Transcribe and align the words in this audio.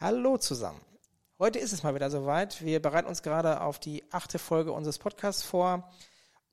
Hallo 0.00 0.36
zusammen. 0.38 0.80
Heute 1.38 1.60
ist 1.60 1.72
es 1.72 1.82
mal 1.82 1.94
wieder 1.94 2.10
soweit. 2.10 2.62
Wir 2.64 2.82
bereiten 2.82 3.08
uns 3.08 3.22
gerade 3.22 3.60
auf 3.60 3.78
die 3.78 4.02
achte 4.10 4.38
Folge 4.38 4.72
unseres 4.72 4.98
Podcasts 4.98 5.42
vor. 5.42 5.88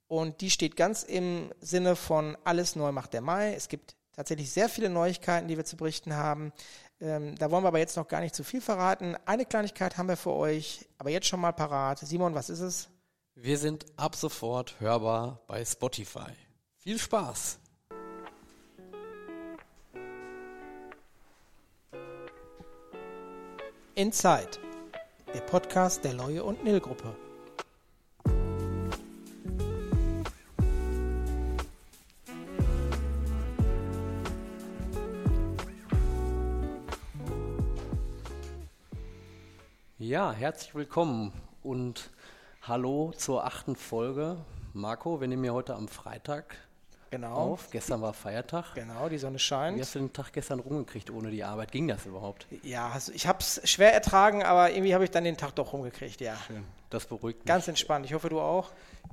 Und 0.06 0.40
die 0.40 0.50
steht 0.50 0.76
ganz 0.76 1.02
im 1.02 1.52
Sinne 1.60 1.96
von 1.96 2.36
Alles 2.44 2.76
neu 2.76 2.92
macht 2.92 3.12
der 3.12 3.20
Mai. 3.20 3.54
Es 3.54 3.68
gibt 3.68 3.96
tatsächlich 4.12 4.52
sehr 4.52 4.68
viele 4.68 4.90
Neuigkeiten, 4.90 5.48
die 5.48 5.56
wir 5.56 5.64
zu 5.64 5.76
berichten 5.76 6.14
haben. 6.14 6.52
Ähm, 7.00 7.36
da 7.36 7.50
wollen 7.50 7.64
wir 7.64 7.68
aber 7.68 7.78
jetzt 7.78 7.96
noch 7.96 8.06
gar 8.06 8.20
nicht 8.20 8.34
zu 8.34 8.44
viel 8.44 8.60
verraten. 8.60 9.16
Eine 9.26 9.44
Kleinigkeit 9.44 9.98
haben 9.98 10.08
wir 10.08 10.16
für 10.16 10.32
euch, 10.32 10.86
aber 10.98 11.10
jetzt 11.10 11.26
schon 11.26 11.40
mal 11.40 11.52
parat. 11.52 11.98
Simon, 11.98 12.34
was 12.34 12.48
ist 12.48 12.60
es? 12.60 12.88
Wir 13.34 13.58
sind 13.58 13.86
ab 13.96 14.14
sofort 14.14 14.78
hörbar 14.78 15.40
bei 15.46 15.64
Spotify. 15.64 16.30
Viel 16.76 16.98
Spaß! 16.98 17.58
Inside, 23.94 24.58
der 25.34 25.42
Podcast 25.42 26.02
der 26.02 26.14
Leue 26.14 26.42
und 26.44 26.64
Nil 26.64 26.80
Gruppe. 26.80 27.14
Ja, 39.98 40.32
herzlich 40.32 40.74
willkommen 40.74 41.34
und 41.62 42.10
hallo 42.62 43.12
zur 43.14 43.44
achten 43.44 43.76
Folge. 43.76 44.38
Marco, 44.72 45.20
wir 45.20 45.28
nehmen 45.28 45.44
ja 45.44 45.52
heute 45.52 45.74
am 45.74 45.88
Freitag 45.88 46.56
Genau. 47.12 47.34
auf. 47.34 47.70
Gestern 47.70 48.00
war 48.00 48.14
Feiertag. 48.14 48.74
Genau, 48.74 49.08
die 49.10 49.18
Sonne 49.18 49.36
Wie 49.36 49.40
scheint. 49.40 49.78
hast 49.78 49.94
du 49.94 49.98
den 49.98 50.12
Tag 50.14 50.32
gestern 50.32 50.60
rumgekriegt 50.60 51.10
ohne 51.10 51.30
die 51.30 51.44
Arbeit? 51.44 51.70
Ging 51.70 51.86
das 51.86 52.06
überhaupt? 52.06 52.46
Ja, 52.62 52.88
also 52.88 53.12
ich 53.12 53.26
habe 53.26 53.40
es 53.40 53.60
schwer 53.70 53.92
ertragen, 53.92 54.42
aber 54.42 54.70
irgendwie 54.70 54.94
habe 54.94 55.04
ich 55.04 55.10
dann 55.10 55.24
den 55.24 55.36
Tag 55.36 55.54
doch 55.54 55.74
rumgekriegt, 55.74 56.22
ja. 56.22 56.36
Schön. 56.46 56.64
Das 56.88 57.04
beruhigt 57.04 57.40
mich. 57.40 57.46
Ganz 57.46 57.68
entspannt. 57.68 58.06
Ich 58.06 58.14
hoffe, 58.14 58.30
du 58.30 58.40
auch. 58.40 58.70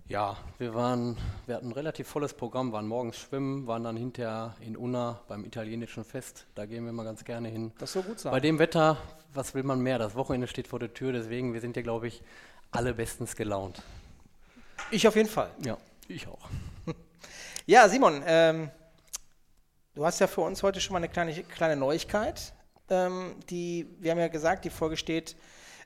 Ja, 0.08 0.38
wir 0.58 0.74
waren, 0.74 1.18
wir 1.46 1.56
hatten 1.56 1.68
ein 1.68 1.74
relativ 1.74 2.08
volles 2.08 2.34
Programm, 2.34 2.72
waren 2.72 2.88
morgens 2.88 3.18
schwimmen, 3.18 3.68
waren 3.68 3.84
dann 3.84 3.98
hinterher 3.98 4.56
in 4.62 4.78
Unna 4.78 5.20
beim 5.28 5.44
italienischen 5.44 6.04
Fest. 6.06 6.48
Da 6.56 6.66
gehen 6.66 6.86
wir 6.86 6.94
mal 6.94 7.04
ganz 7.04 7.26
gerne 7.26 7.50
hin. 7.50 7.74
Das 7.80 7.94
soll 7.94 8.04
gut 8.04 8.20
sein. 8.20 8.32
Bei 8.32 8.40
dem 8.40 8.60
Wetter, 8.60 8.98
was 9.34 9.54
will 9.56 9.64
man 9.64 9.82
mehr? 9.82 10.00
Das 10.00 10.16
Wochenende 10.16 10.48
steht 10.48 10.68
vor 10.70 10.80
der 10.80 10.94
Tür, 10.94 11.12
deswegen, 11.12 11.54
wir 11.54 11.60
sind 11.62 11.76
ja, 11.76 11.82
glaube 11.82 12.08
ich, 12.08 12.24
alle 12.72 12.94
bestens 12.94 13.36
gelaunt. 13.36 13.82
Ich 14.90 15.06
auf 15.08 15.16
jeden 15.18 15.30
Fall. 15.30 15.52
Ja, 15.66 15.78
ich 16.08 16.28
auch. 16.28 16.50
Ja, 17.70 17.88
Simon, 17.88 18.24
ähm, 18.26 18.72
du 19.94 20.04
hast 20.04 20.18
ja 20.18 20.26
für 20.26 20.42
uns 20.42 20.64
heute 20.64 20.82
schon 20.82 20.94
mal 20.94 20.98
eine 20.98 21.08
kleine, 21.08 21.32
kleine 21.44 21.76
Neuigkeit. 21.76 22.52
Ähm, 22.90 23.36
die, 23.52 23.86
wir 24.00 24.10
haben 24.10 24.18
ja 24.18 24.28
gesagt, 24.28 24.66
die 24.66 24.72
Folge 24.72 24.98
steht 24.98 25.36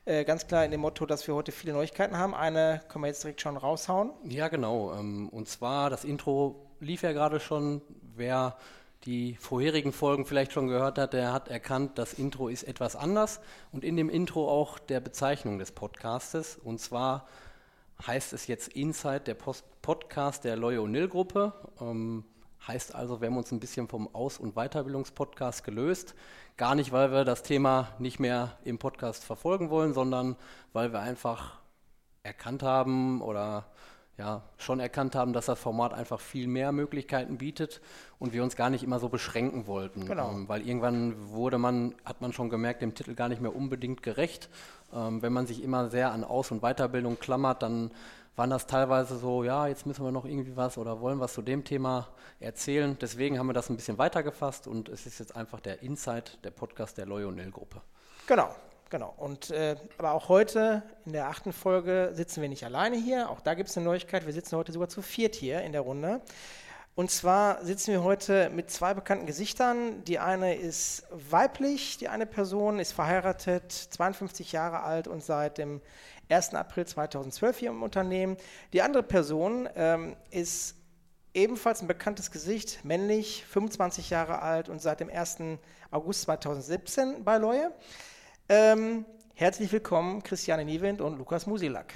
äh, 0.06 0.23
ganz 0.23 0.48
klar 0.48 0.64
in 0.64 0.72
dem 0.72 0.80
Motto, 0.80 1.06
dass 1.06 1.28
wir 1.28 1.36
heute 1.36 1.52
viele 1.52 1.73
Neuigkeiten 1.73 2.17
haben. 2.17 2.34
Eine 2.34 2.80
können 2.88 3.04
wir 3.04 3.09
jetzt 3.09 3.26
direkt 3.26 3.42
schon 3.42 3.58
raushauen. 3.58 4.11
Ja, 4.23 4.48
genau. 4.48 4.94
ähm, 4.94 5.28
Und 5.28 5.50
zwar, 5.50 5.89
das 5.89 6.06
Intro 6.06 6.72
lief 6.80 7.02
ja 7.02 7.11
gerade 7.11 7.42
schon. 7.42 7.81
Wer 8.16 8.56
die 9.04 9.36
vorherigen 9.36 9.92
Folgen 9.92 10.26
vielleicht 10.26 10.54
schon 10.54 10.70
gehört 10.70 10.98
hat, 10.98 11.11
der 11.11 11.34
hat 11.34 11.50
erkannt, 11.50 11.98
das 11.98 12.14
Intro 12.14 12.48
ist 12.48 12.64
etwas 12.64 12.95
anders. 12.95 13.42
Und 13.73 13.84
in 13.84 13.98
dem 13.98 14.09
Intro 14.09 14.50
auch 14.50 14.80
der 14.80 15.02
Bezeichnung 15.02 15.59
des 15.59 15.73
Podcastes. 15.73 16.56
Und 16.56 16.80
zwar 16.80 17.28
heißt 18.05 18.33
es 18.33 18.47
jetzt 18.47 18.69
Inside, 18.69 19.22
der 19.22 19.36
Post 19.36 19.66
Podcast 19.81 20.44
der 20.44 20.55
Loyo 20.55 20.88
Nil 20.88 21.08
Gruppe. 21.08 21.53
Ähm, 21.81 22.23
heißt 22.67 22.95
also, 22.95 23.22
wir 23.22 23.27
haben 23.27 23.38
uns 23.38 23.52
ein 23.52 23.59
bisschen 23.59 23.88
vom 23.88 24.13
Aus- 24.13 24.38
und 24.38 24.55
Weiterbildungspodcast 24.55 25.63
gelöst. 25.63 26.16
Gar 26.58 26.75
nicht, 26.75 26.91
weil 26.91 27.11
wir 27.11 27.25
das 27.25 27.44
Thema 27.44 27.89
nicht 27.99 28.19
mehr 28.19 28.58
im 28.64 28.77
Podcast 28.77 29.23
verfolgen 29.23 29.69
wollen, 29.69 29.94
sondern 29.94 30.36
weil 30.71 30.94
wir 30.94 30.99
einfach 30.99 31.59
erkannt 32.23 32.64
haben 32.64 33.21
oder 33.21 33.66
ja, 34.17 34.44
schon 34.58 34.80
erkannt 34.80 35.16
haben, 35.16 35.33
dass 35.33 35.47
das 35.47 35.59
Format 35.59 35.93
einfach 35.93 36.20
viel 36.20 36.48
mehr 36.48 36.71
Möglichkeiten 36.71 37.37
bietet 37.37 37.82
und 38.20 38.32
wir 38.33 38.43
uns 38.43 38.55
gar 38.55 38.70
nicht 38.70 38.83
immer 38.83 38.99
so 38.99 39.10
beschränken 39.10 39.65
wollten. 39.65 40.05
Genau. 40.05 40.32
Ähm, 40.32 40.48
weil 40.48 40.67
irgendwann 40.67 41.32
wurde 41.32 41.58
man, 41.58 41.95
hat 42.05 42.21
man 42.21 42.32
schon 42.32 42.49
gemerkt, 42.49 42.82
dem 42.82 42.93
Titel 42.93 43.15
gar 43.15 43.30
nicht 43.30 43.42
mehr 43.42 43.55
unbedingt 43.55 44.04
gerecht. 44.04 44.49
Ähm, 44.93 45.21
wenn 45.21 45.33
man 45.33 45.48
sich 45.48 45.64
immer 45.64 45.89
sehr 45.89 46.11
an 46.11 46.23
Aus- 46.23 46.52
und 46.52 46.61
Weiterbildung 46.61 47.20
klammert, 47.20 47.64
dann 47.64 47.92
waren 48.36 48.49
das 48.49 48.67
teilweise 48.67 49.17
so, 49.17 49.43
ja, 49.43 49.67
jetzt 49.67 49.86
müssen 49.86 50.04
wir 50.04 50.11
noch 50.11 50.26
irgendwie 50.26 50.55
was 50.55 50.77
oder 50.77 51.02
wollen 51.02 51.20
was 51.20 51.33
zu 51.33 51.42
dem 51.42 51.64
Thema 51.64 52.08
erzählen. 52.39 52.98
Deswegen 52.99 53.39
haben 53.39 53.48
wir 53.48 53.54
das 53.54 53.70
ein 53.70 53.76
bisschen 53.76 53.98
weitergefasst 53.98 54.67
und 54.67 54.89
es 54.89 55.05
ist 55.05 55.20
jetzt 55.20 55.36
einfach 55.36 55.60
der 55.60 55.82
Insight, 55.83 56.39
der 56.43 56.52
Podcast 56.52 56.98
der 56.98 57.05
Loyonel-Gruppe. 57.05 57.82
Genau, 58.27 58.55
genau. 58.93 59.11
Und 59.17 59.49
äh, 59.49 59.76
aber 59.98 60.11
auch 60.11 60.30
heute 60.30 60.83
in 61.08 61.14
der 61.14 61.27
achten 61.27 61.52
Folge 61.52 62.11
sitzen 62.14 62.43
wir 62.43 62.48
nicht 62.48 62.64
alleine 62.64 62.95
hier. 62.95 63.31
Auch 63.31 63.42
da 63.42 63.55
gibt 63.55 63.70
es 63.70 63.76
eine 63.76 63.86
Neuigkeit. 63.86 64.27
Wir 64.27 64.33
sitzen 64.33 64.55
heute 64.55 64.71
sogar 64.71 64.87
zu 64.87 65.02
viert 65.02 65.33
hier 65.33 65.61
in 65.61 65.71
der 65.71 65.81
Runde. 65.81 66.21
Und 66.93 67.09
zwar 67.09 67.65
sitzen 67.65 67.92
wir 67.92 68.04
heute 68.04 68.52
mit 68.52 68.70
zwei 68.70 68.93
bekannten 68.93 69.26
Gesichtern. 69.26 70.04
Die 70.04 70.20
eine 70.20 70.55
ist 70.55 71.08
weiblich, 71.09 71.98
die 71.98 72.08
eine 72.08 72.27
Person 72.27 72.77
ist 72.77 72.92
verheiratet, 72.92 73.71
52 73.71 74.52
Jahre 74.52 74.81
alt 74.81 75.08
und 75.08 75.23
seit 75.23 75.58
dem 75.58 75.81
1. 76.30 76.54
April 76.54 76.86
2012 76.86 77.58
hier 77.58 77.70
im 77.71 77.81
Unternehmen. 77.81 78.37
Die 78.73 78.83
andere 78.83 79.02
Person 79.02 79.67
ähm, 79.75 80.15
ist 80.30 80.75
ebenfalls 81.33 81.81
ein 81.81 81.87
bekanntes 81.87 82.30
Gesicht, 82.30 82.86
männlich, 82.86 83.43
25 83.49 84.11
Jahre 84.11 84.43
alt 84.43 84.70
und 84.70 84.83
seit 84.83 84.99
dem 84.99 85.10
1. 85.10 85.37
August 85.89 86.21
2017 86.21 87.23
bei 87.23 87.39
Leue. 87.39 87.71
Ähm, 88.49 89.05
herzlich 89.36 89.71
willkommen, 89.71 90.21
Christiane 90.21 90.65
Niewind 90.65 90.99
und 90.99 91.17
Lukas 91.17 91.48
Musilak. 91.48 91.93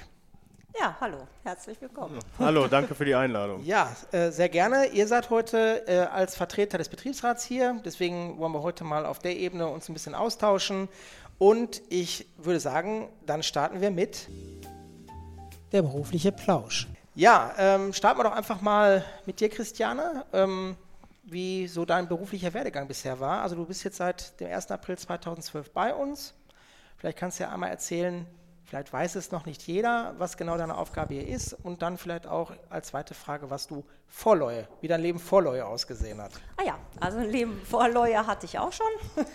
Ja, 0.80 0.96
hallo, 0.98 1.26
herzlich 1.42 1.78
willkommen. 1.80 2.18
Hallo, 2.38 2.68
danke 2.68 2.94
für 2.94 3.04
die 3.04 3.14
Einladung. 3.14 3.62
Ja, 3.64 3.94
äh, 4.12 4.30
sehr 4.30 4.48
gerne. 4.48 4.86
Ihr 4.86 5.06
seid 5.06 5.28
heute 5.28 5.86
äh, 5.86 5.98
als 5.98 6.36
Vertreter 6.36 6.78
des 6.78 6.88
Betriebsrats 6.88 7.44
hier, 7.44 7.80
deswegen 7.84 8.38
wollen 8.38 8.52
wir 8.52 8.62
heute 8.62 8.84
mal 8.84 9.04
auf 9.04 9.18
der 9.18 9.36
Ebene 9.36 9.66
uns 9.66 9.90
ein 9.90 9.92
bisschen 9.92 10.14
austauschen. 10.14 10.88
Und 11.36 11.82
ich 11.90 12.26
würde 12.38 12.60
sagen, 12.60 13.08
dann 13.26 13.42
starten 13.42 13.80
wir 13.82 13.90
mit 13.90 14.28
der 15.72 15.82
berufliche 15.82 16.32
Plausch. 16.32 16.88
Ja, 17.14 17.52
ähm, 17.58 17.92
starten 17.92 18.20
wir 18.20 18.24
doch 18.24 18.36
einfach 18.36 18.62
mal 18.62 19.04
mit 19.26 19.40
dir, 19.40 19.50
Christiane. 19.50 20.24
Ähm, 20.32 20.76
wie 21.30 21.66
so 21.68 21.84
dein 21.84 22.08
beruflicher 22.08 22.54
Werdegang 22.54 22.88
bisher 22.88 23.20
war. 23.20 23.42
Also 23.42 23.54
du 23.56 23.66
bist 23.66 23.84
jetzt 23.84 23.98
seit 23.98 24.40
dem 24.40 24.48
1. 24.48 24.70
April 24.70 24.96
2012 24.96 25.70
bei 25.72 25.94
uns. 25.94 26.34
Vielleicht 26.98 27.18
kannst 27.18 27.38
du 27.38 27.44
ja 27.44 27.50
einmal 27.50 27.70
erzählen, 27.70 28.26
vielleicht 28.64 28.92
weiß 28.92 29.14
es 29.14 29.30
noch 29.30 29.46
nicht 29.46 29.62
jeder, 29.62 30.14
was 30.18 30.36
genau 30.36 30.58
deine 30.58 30.76
Aufgabe 30.76 31.14
hier 31.14 31.28
ist 31.28 31.52
und 31.52 31.80
dann 31.80 31.96
vielleicht 31.96 32.26
auch 32.26 32.52
als 32.70 32.88
zweite 32.88 33.14
Frage, 33.14 33.50
was 33.50 33.68
du 33.68 33.84
vor 34.08 34.36
Leue, 34.36 34.66
wie 34.80 34.88
dein 34.88 35.00
Leben 35.00 35.20
vor 35.20 35.42
Leue 35.42 35.64
ausgesehen 35.64 36.20
hat. 36.20 36.32
Ah 36.56 36.64
ja, 36.64 36.78
also 37.00 37.18
ein 37.18 37.30
Leben 37.30 37.60
vor 37.64 37.88
Lawyer 37.88 38.26
hatte 38.26 38.46
ich 38.46 38.58
auch 38.58 38.72
schon. 38.72 38.86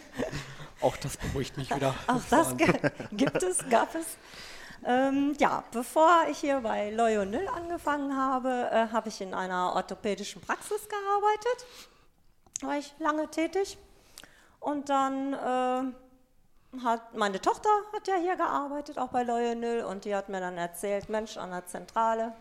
Auch 0.81 0.97
das 0.97 1.15
beruhigt 1.15 1.55
mich 1.55 1.73
wieder. 1.73 1.95
Auch 2.07 2.21
das 2.29 2.57
gibt 3.11 3.41
es, 3.41 3.69
gab 3.69 3.95
es. 3.95 4.17
Ähm, 4.85 5.33
ja, 5.39 5.63
bevor 5.71 6.25
ich 6.29 6.39
hier 6.39 6.59
bei 6.59 6.89
Loyonil 6.89 7.47
angefangen 7.47 8.17
habe, 8.17 8.69
äh, 8.69 8.87
habe 8.91 9.07
ich 9.07 9.21
in 9.21 9.33
einer 9.33 9.71
orthopädischen 9.75 10.41
Praxis 10.41 10.89
gearbeitet. 10.89 11.65
War 12.61 12.77
ich 12.77 12.93
lange 12.99 13.29
tätig. 13.29 13.77
Und 14.59 14.89
dann 14.89 15.33
äh, 15.33 15.93
hat 16.81 17.15
meine 17.15 17.39
Tochter 17.39 17.69
hat 17.93 18.07
ja 18.07 18.15
hier 18.15 18.35
gearbeitet, 18.35 18.97
auch 18.97 19.09
bei 19.09 19.23
Loyonil, 19.23 19.83
und 19.83 20.05
die 20.05 20.15
hat 20.15 20.29
mir 20.29 20.39
dann 20.39 20.57
erzählt, 20.57 21.09
Mensch, 21.09 21.37
an 21.37 21.51
der 21.51 21.65
Zentrale 21.67 22.33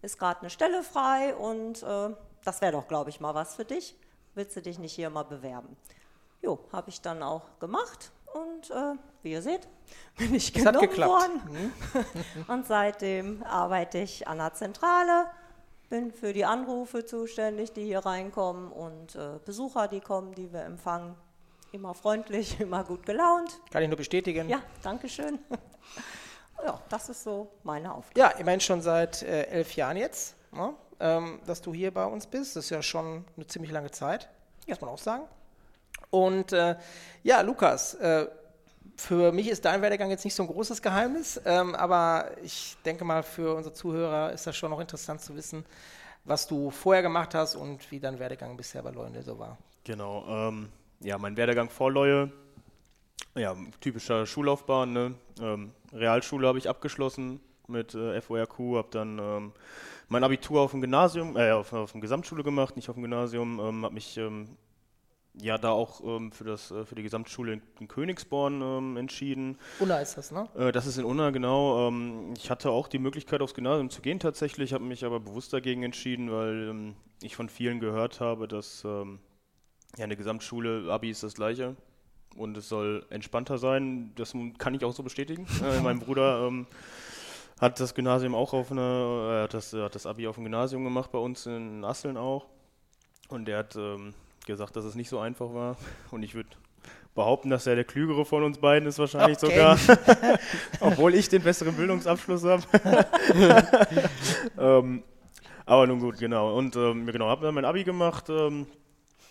ist 0.00 0.18
gerade 0.18 0.40
eine 0.40 0.50
Stelle 0.50 0.82
frei 0.82 1.34
und 1.34 1.82
äh, 1.82 2.10
das 2.44 2.60
wäre 2.60 2.72
doch, 2.72 2.88
glaube 2.88 3.10
ich, 3.10 3.20
mal 3.20 3.34
was 3.34 3.54
für 3.54 3.64
dich. 3.64 3.96
Willst 4.34 4.56
du 4.56 4.62
dich 4.62 4.78
nicht 4.78 4.94
hier 4.94 5.10
mal 5.10 5.24
bewerben? 5.24 5.76
Jo, 6.42 6.58
habe 6.72 6.90
ich 6.90 7.00
dann 7.00 7.22
auch 7.22 7.58
gemacht 7.58 8.10
und 8.34 8.70
äh, 8.70 8.94
wie 9.22 9.32
ihr 9.32 9.42
seht, 9.42 9.68
bin 10.18 10.34
ich 10.34 10.52
genommen 10.52 10.96
worden. 10.96 11.72
und 12.48 12.66
seitdem 12.66 13.42
arbeite 13.44 13.98
ich 13.98 14.28
an 14.28 14.38
der 14.38 14.52
Zentrale, 14.54 15.26
bin 15.88 16.12
für 16.12 16.32
die 16.32 16.44
Anrufe 16.44 17.04
zuständig, 17.04 17.72
die 17.72 17.84
hier 17.84 18.00
reinkommen 18.00 18.72
und 18.72 19.14
äh, 19.14 19.38
Besucher, 19.44 19.88
die 19.88 20.00
kommen, 20.00 20.34
die 20.34 20.52
wir 20.52 20.64
empfangen. 20.64 21.14
Immer 21.74 21.92
freundlich, 21.92 22.60
immer 22.60 22.84
gut 22.84 23.04
gelaunt. 23.04 23.60
Kann 23.72 23.82
ich 23.82 23.88
nur 23.88 23.96
bestätigen. 23.96 24.48
Ja, 24.48 24.62
danke 24.80 25.08
schön. 25.08 25.40
ja, 26.64 26.80
das 26.88 27.08
ist 27.08 27.24
so 27.24 27.50
meine 27.64 27.92
Aufgabe. 27.92 28.20
Ja, 28.20 28.28
immerhin 28.28 28.60
schon 28.60 28.80
seit 28.80 29.24
äh, 29.24 29.46
elf 29.46 29.74
Jahren 29.74 29.96
jetzt, 29.96 30.36
ne? 30.52 30.72
ähm, 31.00 31.40
dass 31.44 31.60
du 31.60 31.74
hier 31.74 31.92
bei 31.92 32.04
uns 32.04 32.28
bist. 32.28 32.54
Das 32.54 32.66
ist 32.66 32.70
ja 32.70 32.80
schon 32.80 33.24
eine 33.34 33.48
ziemlich 33.48 33.72
lange 33.72 33.90
Zeit, 33.90 34.28
muss 34.68 34.80
man 34.80 34.90
auch 34.90 34.98
sagen. 34.98 35.24
Und 36.10 36.52
äh, 36.52 36.76
ja, 37.24 37.40
Lukas, 37.40 37.94
äh, 37.94 38.28
für 38.94 39.32
mich 39.32 39.48
ist 39.48 39.64
dein 39.64 39.82
Werdegang 39.82 40.10
jetzt 40.10 40.24
nicht 40.24 40.36
so 40.36 40.44
ein 40.44 40.48
großes 40.48 40.80
Geheimnis, 40.80 41.40
ähm, 41.44 41.74
aber 41.74 42.30
ich 42.44 42.76
denke 42.84 43.04
mal, 43.04 43.24
für 43.24 43.52
unsere 43.56 43.74
Zuhörer 43.74 44.32
ist 44.32 44.46
das 44.46 44.56
schon 44.56 44.70
noch 44.70 44.78
interessant 44.78 45.22
zu 45.22 45.34
wissen, 45.34 45.66
was 46.22 46.46
du 46.46 46.70
vorher 46.70 47.02
gemacht 47.02 47.34
hast 47.34 47.56
und 47.56 47.90
wie 47.90 47.98
dein 47.98 48.20
Werdegang 48.20 48.56
bisher 48.56 48.84
bei 48.84 48.90
Leunde 48.90 49.24
so 49.24 49.40
war. 49.40 49.58
Genau. 49.82 50.24
Ähm, 50.28 50.68
ja, 51.00 51.18
mein 51.18 51.36
Werdegang 51.36 51.70
vor 51.70 51.90
Leue 51.90 52.32
ja, 53.36 53.56
typischer 53.80 54.26
Schullaufbahn. 54.26 54.92
Ne? 54.92 55.14
Ähm, 55.40 55.72
Realschule 55.92 56.46
habe 56.46 56.58
ich 56.58 56.68
abgeschlossen 56.68 57.40
mit 57.66 57.94
äh, 57.94 58.20
FORQ, 58.20 58.58
habe 58.76 58.88
dann 58.90 59.18
ähm, 59.18 59.52
mein 60.08 60.24
Abitur 60.24 60.60
auf 60.60 60.72
dem 60.72 60.80
Gymnasium, 60.80 61.36
äh, 61.36 61.50
auf, 61.52 61.72
auf 61.72 61.92
dem 61.92 62.00
Gesamtschule 62.00 62.42
gemacht, 62.42 62.76
nicht 62.76 62.88
auf 62.88 62.94
dem 62.94 63.02
Gymnasium, 63.02 63.58
ähm, 63.58 63.84
habe 63.84 63.94
mich 63.94 64.16
ähm, 64.18 64.56
ja 65.40 65.58
da 65.58 65.70
auch 65.70 66.02
ähm, 66.04 66.30
für, 66.30 66.44
das, 66.44 66.70
äh, 66.70 66.84
für 66.84 66.94
die 66.94 67.02
Gesamtschule 67.02 67.54
in, 67.54 67.62
in 67.80 67.88
Königsborn 67.88 68.60
ähm, 68.60 68.96
entschieden. 68.96 69.58
Unna 69.80 69.98
ist 69.98 70.16
das, 70.16 70.30
ne? 70.30 70.46
Äh, 70.56 70.72
das 70.72 70.86
ist 70.86 70.98
in 70.98 71.04
Unna, 71.04 71.30
genau. 71.30 71.88
Ähm, 71.88 72.34
ich 72.36 72.50
hatte 72.50 72.70
auch 72.70 72.86
die 72.86 72.98
Möglichkeit, 72.98 73.40
aufs 73.40 73.54
Gymnasium 73.54 73.90
zu 73.90 74.02
gehen 74.02 74.20
tatsächlich, 74.20 74.74
habe 74.74 74.84
mich 74.84 75.04
aber 75.04 75.20
bewusst 75.20 75.52
dagegen 75.52 75.82
entschieden, 75.82 76.30
weil 76.30 76.68
ähm, 76.68 76.96
ich 77.22 77.34
von 77.34 77.48
vielen 77.48 77.80
gehört 77.80 78.20
habe, 78.20 78.46
dass 78.46 78.84
ja, 79.96 80.04
eine 80.04 80.16
Gesamtschule, 80.16 80.90
Abi 80.90 81.10
ist 81.10 81.22
das 81.22 81.34
gleiche 81.34 81.76
und 82.36 82.56
es 82.56 82.68
soll 82.68 83.06
entspannter 83.10 83.58
sein. 83.58 84.12
Das 84.16 84.34
kann 84.58 84.74
ich 84.74 84.84
auch 84.84 84.92
so 84.92 85.02
bestätigen. 85.02 85.46
äh, 85.62 85.80
mein 85.82 85.98
Bruder 85.98 86.46
ähm, 86.46 86.66
hat 87.60 87.78
das 87.80 87.94
Gymnasium 87.94 88.34
auch 88.34 88.52
auf 88.52 88.70
eine, 88.70 88.80
äh, 89.40 89.42
hat, 89.44 89.54
das, 89.54 89.72
hat 89.72 89.94
das 89.94 90.06
Abi 90.06 90.26
auf 90.26 90.34
dem 90.36 90.44
Gymnasium 90.44 90.84
gemacht, 90.84 91.12
bei 91.12 91.18
uns 91.18 91.46
in 91.46 91.84
Asseln 91.84 92.16
auch. 92.16 92.46
Und 93.28 93.46
der 93.46 93.58
hat 93.58 93.76
ähm, 93.76 94.14
gesagt, 94.46 94.76
dass 94.76 94.84
es 94.84 94.94
nicht 94.94 95.08
so 95.08 95.18
einfach 95.18 95.54
war. 95.54 95.76
Und 96.10 96.22
ich 96.22 96.34
würde 96.34 96.50
behaupten, 97.14 97.48
dass 97.48 97.66
er 97.66 97.76
der 97.76 97.84
Klügere 97.84 98.24
von 98.24 98.42
uns 98.42 98.58
beiden 98.58 98.88
ist 98.88 98.98
wahrscheinlich 98.98 99.38
Okay. 99.42 99.76
sogar. 99.76 99.78
Obwohl 100.80 101.14
ich 101.14 101.28
den 101.28 101.42
besseren 101.42 101.74
Bildungsabschluss 101.76 102.44
habe. 102.44 102.62
ähm, 104.58 105.02
aber 105.64 105.86
nun 105.86 106.00
gut, 106.00 106.18
genau. 106.18 106.56
Und 106.56 106.76
ähm, 106.76 107.06
genau, 107.06 107.28
habe 107.28 107.46
dann 107.46 107.54
mein 107.54 107.64
Abi 107.64 107.84
gemacht 107.84 108.28
ähm, 108.28 108.66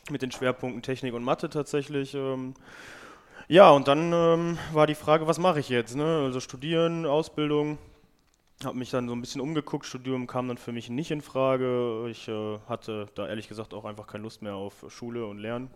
mit 0.09 0.21
den 0.21 0.31
Schwerpunkten 0.31 0.81
Technik 0.81 1.13
und 1.13 1.23
Mathe 1.23 1.49
tatsächlich. 1.49 2.13
Ähm, 2.13 2.53
ja, 3.47 3.69
und 3.71 3.87
dann 3.87 4.13
ähm, 4.13 4.57
war 4.71 4.87
die 4.87 4.95
Frage, 4.95 5.27
was 5.27 5.37
mache 5.37 5.59
ich 5.59 5.69
jetzt? 5.69 5.95
Ne? 5.95 6.23
Also 6.25 6.39
studieren, 6.39 7.05
Ausbildung. 7.05 7.77
Habe 8.63 8.77
mich 8.77 8.91
dann 8.91 9.07
so 9.07 9.15
ein 9.15 9.21
bisschen 9.21 9.41
umgeguckt. 9.41 9.85
Studium 9.85 10.27
kam 10.27 10.47
dann 10.47 10.57
für 10.57 10.71
mich 10.71 10.89
nicht 10.89 11.11
in 11.11 11.21
Frage. 11.21 12.07
Ich 12.09 12.27
äh, 12.27 12.59
hatte 12.67 13.07
da 13.15 13.27
ehrlich 13.27 13.47
gesagt 13.47 13.73
auch 13.73 13.85
einfach 13.85 14.07
keine 14.07 14.23
Lust 14.23 14.41
mehr 14.41 14.55
auf 14.55 14.85
Schule 14.89 15.25
und 15.25 15.39
Lernen. 15.39 15.69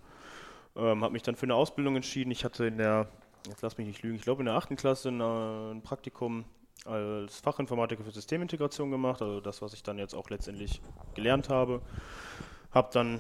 Ähm, 0.76 1.04
habe 1.04 1.14
mich 1.14 1.24
dann 1.24 1.36
für 1.36 1.46
eine 1.46 1.56
Ausbildung 1.56 1.96
entschieden. 1.96 2.32
Ich 2.32 2.46
hatte 2.46 2.66
in 2.68 2.78
der, 2.78 3.08
jetzt 3.48 3.62
lass 3.62 3.78
mich 3.78 3.88
nicht 3.88 4.04
lügen, 4.04 4.16
ich 4.16 4.22
glaube 4.22 4.42
in 4.42 4.46
der 4.46 4.56
achten 4.56 4.76
Klasse 4.76 5.10
ein, 5.10 5.20
äh, 5.20 5.72
ein 5.72 5.82
Praktikum 5.82 6.46
als 6.86 7.40
Fachinformatiker 7.40 8.04
für 8.04 8.12
Systemintegration 8.12 8.92
gemacht, 8.92 9.22
also 9.22 9.42
das, 9.42 9.62
was 9.62 9.74
ich 9.74 9.84
dann 9.84 9.98
jetzt 9.98 10.14
auch 10.14 10.30
letztendlich 10.30 10.82
gelernt 11.16 11.50
habe. 11.50 11.82
Habe 12.72 12.90
dann 12.94 13.20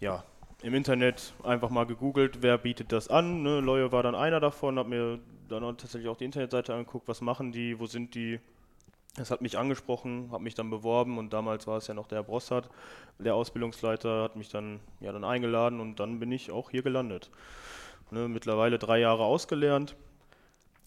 ja 0.00 0.24
im 0.62 0.74
Internet 0.74 1.32
einfach 1.42 1.70
mal 1.70 1.86
gegoogelt, 1.86 2.42
wer 2.42 2.58
bietet 2.58 2.92
das 2.92 3.08
an. 3.08 3.42
Ne? 3.42 3.60
Leue 3.60 3.92
war 3.92 4.02
dann 4.02 4.14
einer 4.14 4.40
davon, 4.40 4.78
habe 4.78 4.88
mir 4.90 5.18
dann 5.48 5.62
tatsächlich 5.76 6.08
auch 6.08 6.16
die 6.16 6.24
Internetseite 6.24 6.74
angeguckt, 6.74 7.08
was 7.08 7.20
machen 7.20 7.52
die, 7.52 7.78
wo 7.78 7.86
sind 7.86 8.14
die. 8.14 8.40
Das 9.16 9.30
hat 9.30 9.40
mich 9.40 9.58
angesprochen, 9.58 10.28
habe 10.30 10.44
mich 10.44 10.54
dann 10.54 10.70
beworben 10.70 11.18
und 11.18 11.32
damals 11.32 11.66
war 11.66 11.78
es 11.78 11.88
ja 11.88 11.94
noch 11.94 12.06
der 12.06 12.18
Herr 12.18 12.24
Brossart, 12.24 12.70
der 13.18 13.34
Ausbildungsleiter, 13.34 14.22
hat 14.22 14.36
mich 14.36 14.50
dann 14.50 14.78
ja 15.00 15.10
dann 15.10 15.24
eingeladen 15.24 15.80
und 15.80 15.98
dann 15.98 16.20
bin 16.20 16.30
ich 16.30 16.52
auch 16.52 16.70
hier 16.70 16.82
gelandet. 16.82 17.30
Ne, 18.12 18.28
mittlerweile 18.28 18.78
drei 18.78 19.00
Jahre 19.00 19.24
ausgelernt 19.24 19.96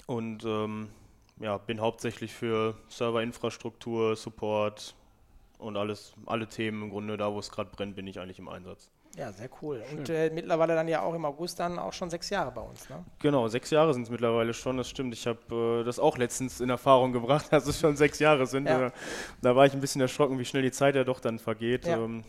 und 0.08 0.46
ähm, 0.46 0.90
ja, 1.40 1.58
bin 1.58 1.82
hauptsächlich 1.82 2.34
für 2.34 2.76
Serverinfrastruktur, 2.88 4.16
Support 4.16 4.96
und 5.58 5.76
alles, 5.76 6.14
alle 6.26 6.48
Themen 6.48 6.84
im 6.84 6.90
Grunde, 6.92 7.18
da 7.18 7.34
wo 7.34 7.40
es 7.40 7.52
gerade 7.52 7.72
brennt, 7.72 7.96
bin 7.96 8.08
ich 8.08 8.20
eigentlich 8.20 8.40
im 8.40 8.48
Einsatz. 8.48 8.93
Ja, 9.16 9.32
sehr 9.32 9.50
cool. 9.62 9.84
Und 9.92 10.10
äh, 10.10 10.32
mittlerweile 10.34 10.74
dann 10.74 10.88
ja 10.88 11.02
auch 11.04 11.14
im 11.14 11.24
August 11.26 11.60
dann 11.60 11.78
auch 11.78 11.94
schon 11.94 12.10
sechs 12.10 12.32
Jahre 12.32 12.52
bei 12.52 12.62
uns, 12.62 12.90
ne? 12.90 13.04
Genau, 13.20 13.48
sechs 13.48 13.70
Jahre 13.70 13.94
sind 13.94 14.04
es 14.04 14.10
mittlerweile 14.10 14.54
schon, 14.56 14.78
das 14.78 14.90
stimmt. 14.90 15.14
Ich 15.14 15.28
habe 15.28 15.82
äh, 15.82 15.84
das 15.84 16.00
auch 16.00 16.18
letztens 16.18 16.60
in 16.62 16.70
Erfahrung 16.70 17.12
gebracht, 17.14 17.46
dass 17.52 17.68
es 17.68 17.80
schon 17.80 17.96
sechs 17.96 18.18
Jahre 18.18 18.48
sind. 18.48 18.68
Ja. 18.68 18.88
Äh, 18.88 18.92
da 19.42 19.56
war 19.56 19.68
ich 19.68 19.74
ein 19.74 19.82
bisschen 19.82 20.02
erschrocken, 20.02 20.40
wie 20.40 20.46
schnell 20.46 20.64
die 20.64 20.72
Zeit 20.72 20.96
ja 20.96 21.04
doch 21.04 21.20
dann 21.20 21.38
vergeht. 21.38 21.86
Ja. 21.86 21.98
Ähm, 21.98 22.24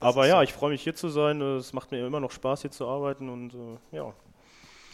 aber 0.00 0.26
ja, 0.26 0.42
ich 0.42 0.52
freue 0.54 0.70
mich 0.70 0.82
hier 0.82 0.94
zu 0.94 1.08
sein. 1.08 1.40
Äh, 1.42 1.56
Es 1.56 1.72
macht 1.74 1.90
mir 1.90 2.06
immer 2.06 2.20
noch 2.20 2.30
Spaß, 2.30 2.62
hier 2.62 2.70
zu 2.70 2.86
arbeiten 2.86 3.28
und 3.28 3.54
äh, 3.54 3.96
ja. 3.96 4.12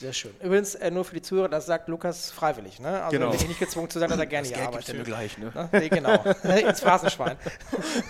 Sehr 0.05 0.13
schön. 0.13 0.33
Übrigens, 0.43 0.75
äh, 0.75 0.91
nur 0.91 1.03
für 1.07 1.15
die 1.15 1.23
Zuhörer, 1.23 1.49
das 1.49 1.65
sagt 1.65 1.89
Lukas 1.89 2.31
freiwillig, 2.31 2.79
ne? 2.79 3.05
Also 3.05 3.17
Genau. 3.17 3.33
wir 3.33 3.39
sind 3.39 3.49
nicht 3.49 3.59
gezwungen 3.59 3.89
zu 3.89 3.99
sagen, 3.99 4.11
dass 4.11 4.21
er 4.21 4.27
gerne 4.27 4.47
hier 4.47 4.63
arbeitet. 4.63 5.03
gleich, 5.03 5.39
ne? 5.39 5.51
Ne? 5.55 5.69
Nee, 5.73 5.89
genau. 5.89 6.13
Ins 6.69 6.81
Phrasenschwein. 6.81 7.39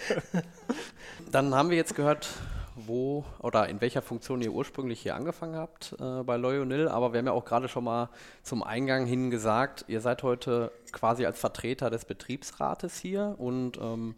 Dann 1.33 1.53
haben 1.53 1.71
wir 1.71 1.75
jetzt 1.75 1.93
gehört, 1.93 2.29
wo 2.77 3.25
oder 3.39 3.67
in 3.67 3.81
welcher 3.81 4.01
Funktion 4.01 4.41
ihr 4.41 4.53
ursprünglich 4.53 5.01
hier 5.01 5.15
angefangen 5.15 5.57
habt 5.57 5.93
äh, 5.99 6.23
bei 6.23 6.37
Loyonil, 6.37 6.87
aber 6.87 7.11
wir 7.11 7.17
haben 7.19 7.25
ja 7.25 7.33
auch 7.33 7.43
gerade 7.43 7.67
schon 7.67 7.83
mal 7.83 8.07
zum 8.41 8.63
Eingang 8.63 9.05
hin 9.05 9.29
gesagt, 9.29 9.83
ihr 9.89 9.99
seid 9.99 10.23
heute 10.23 10.71
quasi 10.93 11.25
als 11.25 11.37
Vertreter 11.37 11.89
des 11.89 12.05
Betriebsrates 12.05 12.97
hier 12.97 13.35
und 13.37 13.77
ähm, 13.77 14.15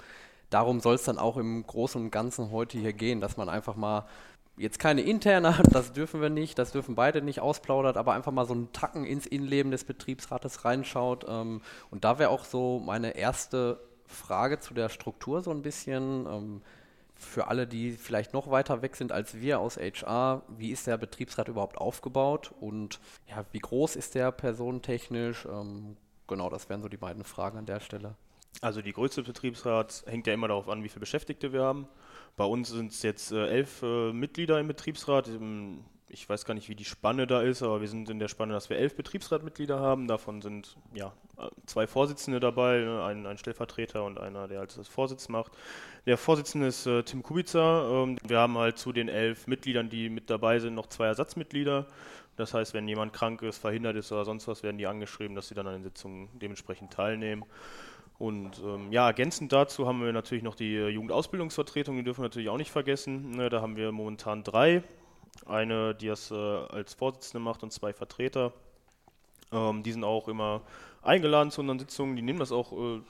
darum 0.52 0.82
soll 0.82 0.94
es 0.94 1.04
dann 1.04 1.18
auch 1.18 1.38
im 1.38 1.66
Großen 1.66 2.00
und 2.00 2.12
Ganzen 2.12 2.52
heute 2.52 2.78
hier 2.78 2.94
gehen, 2.94 3.22
dass 3.22 3.38
man 3.38 3.50
einfach 3.50 3.76
mal 3.76 4.06
jetzt 4.58 4.80
keine 4.80 5.02
interne, 5.02 5.56
das 5.72 5.94
dürfen 5.94 6.22
wir 6.22 6.30
nicht, 6.30 6.60
das 6.60 6.72
dürfen 6.72 6.96
beide 6.96 7.22
nicht 7.22 7.40
ausplaudert, 7.40 7.98
aber 7.98 8.14
einfach 8.14 8.32
mal 8.32 8.46
so 8.46 8.54
einen 8.54 8.72
Tacken 8.74 9.06
ins 9.06 9.26
Innenleben 9.26 9.72
des 9.72 9.86
Betriebsrates 9.86 10.66
reinschaut. 10.66 11.26
Ähm, 11.28 11.62
und 11.92 12.04
da 12.04 12.20
wäre 12.20 12.30
auch 12.30 12.46
so 12.46 12.80
meine 12.80 13.16
erste 13.16 13.80
Frage 14.06 14.60
zu 14.60 14.74
der 14.74 14.90
Struktur 14.90 15.42
so 15.42 15.52
ein 15.52 15.62
bisschen. 15.62 16.26
Ähm, 16.26 16.62
für 17.20 17.48
alle, 17.48 17.68
die 17.68 17.94
vielleicht 17.94 18.34
noch 18.34 18.52
weiter 18.52 18.82
weg 18.82 18.96
sind 18.96 19.12
als 19.12 19.40
wir 19.40 19.60
aus 19.60 19.78
HR, 19.78 20.44
wie 20.50 20.72
ist 20.72 20.88
der 20.88 20.98
Betriebsrat 20.98 21.48
überhaupt 21.48 21.78
aufgebaut 21.78 22.54
und 22.60 23.00
ja, 23.28 23.44
wie 23.52 23.60
groß 23.60 23.96
ist 23.96 24.16
der 24.16 24.32
personentechnisch? 24.32 25.46
Ähm, 25.46 25.98
genau, 26.28 26.50
das 26.50 26.70
wären 26.70 26.82
so 26.82 26.90
die 26.90 26.98
beiden 26.98 27.24
Fragen 27.24 27.58
an 27.58 27.66
der 27.66 27.80
Stelle. 27.80 28.16
Also 28.62 28.82
die 28.82 28.94
Größe 28.94 29.22
des 29.22 29.34
Betriebsrats 29.34 30.04
hängt 30.08 30.28
ja 30.28 30.34
immer 30.34 30.48
darauf 30.48 30.70
an, 30.70 30.84
wie 30.84 30.90
viele 30.90 31.02
Beschäftigte 31.02 31.54
wir 31.54 31.64
haben. 31.64 31.88
Bei 32.38 32.46
uns 32.46 32.70
sind 32.70 32.92
es 32.92 33.02
jetzt 33.04 33.34
äh, 33.34 33.48
elf 33.48 33.82
äh, 33.84 34.14
Mitglieder 34.14 34.60
im 34.60 34.68
Betriebsrat. 34.68 35.28
Ähm, 35.28 35.84
Ich 36.10 36.30
weiß 36.30 36.46
gar 36.46 36.54
nicht, 36.54 36.70
wie 36.70 36.76
die 36.76 36.86
Spanne 36.86 37.28
da 37.28 37.42
ist, 37.42 37.62
aber 37.62 37.82
wir 37.82 37.90
sind 37.90 38.10
in 38.10 38.20
der 38.20 38.30
Spanne, 38.30 38.54
dass 38.54 38.70
wir 38.70 38.78
elf 38.78 38.96
Betriebsratmitglieder 38.96 39.78
haben. 39.80 40.08
Davon 40.08 40.42
sind 40.42 40.78
ja 40.94 41.12
äh, 41.38 41.50
zwei 41.66 41.86
Vorsitzende 41.86 42.40
dabei, 42.40 42.80
ne, 42.80 43.04
ein, 43.04 43.26
ein 43.26 43.38
Stellvertreter 43.38 44.06
und 44.06 44.18
einer, 44.18 44.48
der 44.48 44.60
halt 44.60 44.78
das 44.78 44.88
Vorsitz 44.88 45.28
macht. 45.28 45.52
Der 46.06 46.18
Vorsitzende 46.18 46.68
ist 46.68 46.86
äh, 46.86 47.04
Tim 47.04 47.24
Kubica. 47.24 48.04
Ähm, 48.04 48.18
wir 48.26 48.40
haben 48.40 48.58
halt 48.58 48.78
zu 48.78 48.94
den 48.94 49.10
elf 49.10 49.48
Mitgliedern, 49.48 49.90
die 49.90 50.10
mit 50.10 50.30
dabei 50.30 50.60
sind, 50.60 50.76
noch 50.76 50.88
zwei 50.88 51.08
Ersatzmitglieder. 51.08 51.88
Das 52.38 52.54
heißt, 52.54 52.74
wenn 52.76 52.88
jemand 52.88 53.14
krank 53.14 53.42
ist, 53.42 53.58
verhindert 53.58 53.96
ist 53.98 54.12
oder 54.12 54.24
sonst 54.24 54.48
was, 54.48 54.62
werden 54.64 54.78
die 54.78 54.88
angeschrieben, 54.88 55.36
dass 55.36 55.48
sie 55.50 55.56
dann 55.56 55.68
an 55.68 55.74
den 55.74 55.84
Sitzungen 55.84 56.30
dementsprechend 56.40 56.94
teilnehmen. 56.94 57.44
Und 58.20 58.60
ähm, 58.64 58.92
ja, 58.92 59.08
ergänzend 59.08 59.52
dazu 59.52 59.88
haben 59.88 60.04
wir 60.04 60.12
natürlich 60.12 60.44
noch 60.44 60.56
die 60.56 60.76
äh, 60.76 60.90
Jugendausbildungsvertretung, 60.90 61.98
die 61.98 62.04
dürfen 62.04 62.22
wir 62.22 62.26
natürlich 62.26 62.50
auch 62.50 62.58
nicht 62.58 62.72
vergessen. 62.72 63.32
Ne, 63.32 63.50
da 63.50 63.62
haben 63.62 63.76
wir 63.76 63.92
momentan 63.92 64.44
drei. 64.44 64.84
Eine, 65.46 65.94
die 65.94 66.08
das 66.08 66.32
äh, 66.32 66.36
als 66.36 66.96
Vorsitzende 66.96 67.40
macht 67.40 67.62
und 67.62 67.72
zwei 67.72 67.94
Vertreter. 67.94 68.54
Ähm, 69.52 69.84
die 69.84 69.92
sind 69.92 70.04
auch 70.04 70.28
immer 70.28 70.62
eingeladen 71.04 71.52
zu 71.52 71.62
unseren 71.62 71.80
Sitzungen, 71.80 72.16
die 72.16 72.22
nehmen 72.22 72.40
das 72.40 72.52
auch 72.52 72.74
äh, 72.74 73.02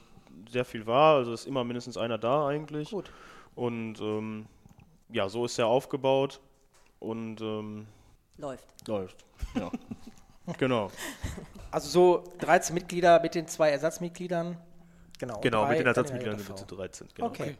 sehr 0.50 0.66
viel 0.66 0.86
wahr, 0.86 1.16
also 1.16 1.34
ist 1.34 1.48
immer 1.48 1.64
mindestens 1.64 1.98
einer 1.98 2.18
da 2.18 2.48
eigentlich. 2.48 2.92
Gut. 2.92 3.12
Und 3.56 4.00
ähm, 4.02 4.46
ja, 5.10 5.30
so 5.30 5.46
ist 5.46 5.58
er 5.58 5.68
aufgebaut 5.68 6.42
und 7.00 7.42
ähm, 7.42 7.88
Läuft. 8.38 8.88
läuft. 8.88 9.26
Ja. 9.56 9.72
genau. 10.58 10.92
Also 11.72 11.90
so 11.90 12.24
13 12.40 12.74
Mitglieder 12.74 13.20
mit 13.22 13.36
den 13.36 13.48
zwei 13.48 13.70
Ersatzmitgliedern. 13.70 14.58
Genau. 15.18 15.40
Genau, 15.42 15.64
drei 15.64 15.70
mit 15.70 15.80
den 15.80 15.88
Ersatzmitgliedern 15.88 16.38
sind 16.38 16.50
wir 16.50 16.56
zu 16.56 16.66
13. 16.66 17.08
Genau. 17.16 17.28
Okay. 17.28 17.58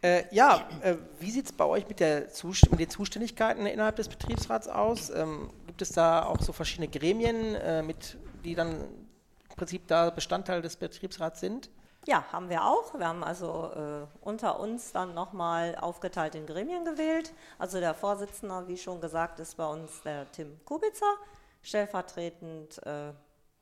Äh, 0.00 0.24
ja, 0.30 0.68
äh, 0.82 0.96
wie 1.18 1.30
sieht 1.30 1.46
es 1.46 1.52
bei 1.52 1.64
euch 1.64 1.88
mit, 1.88 1.98
der 1.98 2.28
Zust 2.28 2.70
mit 2.70 2.78
den 2.78 2.88
Zuständigkeiten 2.88 3.66
innerhalb 3.66 3.96
des 3.96 4.08
Betriebsrats 4.08 4.68
aus? 4.68 5.10
Ähm, 5.10 5.50
gibt 5.66 5.82
es 5.82 5.90
da 5.90 6.24
auch 6.24 6.40
so 6.40 6.52
verschiedene 6.52 6.88
Gremien, 6.88 7.56
äh, 7.56 7.82
mit, 7.82 8.16
die 8.44 8.54
dann 8.54 8.80
im 8.80 9.56
Prinzip 9.56 9.88
da 9.88 10.10
Bestandteil 10.10 10.62
des 10.62 10.76
Betriebsrats 10.76 11.40
sind? 11.40 11.68
Ja, 12.06 12.24
haben 12.32 12.48
wir 12.48 12.64
auch. 12.64 12.96
Wir 12.98 13.08
haben 13.08 13.24
also 13.24 13.70
äh, 13.74 14.06
unter 14.24 14.60
uns 14.60 14.92
dann 14.92 15.14
nochmal 15.14 15.76
aufgeteilt 15.76 16.36
in 16.36 16.46
Gremien 16.46 16.84
gewählt. 16.84 17.34
Also 17.58 17.80
der 17.80 17.92
Vorsitzende, 17.92 18.68
wie 18.68 18.78
schon 18.78 19.00
gesagt, 19.00 19.40
ist 19.40 19.56
bei 19.56 19.66
uns 19.66 20.00
der 20.02 20.30
Tim 20.30 20.58
Kubitzer. 20.64 21.12
Stellvertretend 21.60 22.80
äh, 22.86 23.12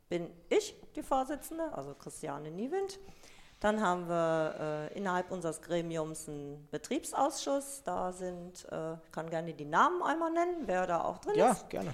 bin 0.09 0.31
ich 0.51 0.77
die 0.95 1.03
Vorsitzende, 1.03 1.73
also 1.73 1.95
Christiane 1.95 2.51
Niewind. 2.51 3.01
Dann 3.67 3.81
haben 3.81 4.09
wir 4.09 4.91
äh, 4.93 4.97
innerhalb 4.97 5.33
unseres 5.33 5.61
Gremiums 5.61 6.29
einen 6.29 6.69
Betriebsausschuss. 6.71 7.83
Da 7.83 8.13
sind, 8.13 8.65
äh, 8.71 8.95
ich 8.95 9.11
kann 9.11 9.29
gerne 9.29 9.55
die 9.55 9.65
Namen 9.65 10.05
einmal 10.05 10.31
nennen, 10.31 10.69
wer 10.69 10.87
da 10.87 11.03
auch 11.03 11.19
drin 11.19 11.35
Ja, 11.35 11.51
ist. 11.51 11.69
gerne. 11.69 11.93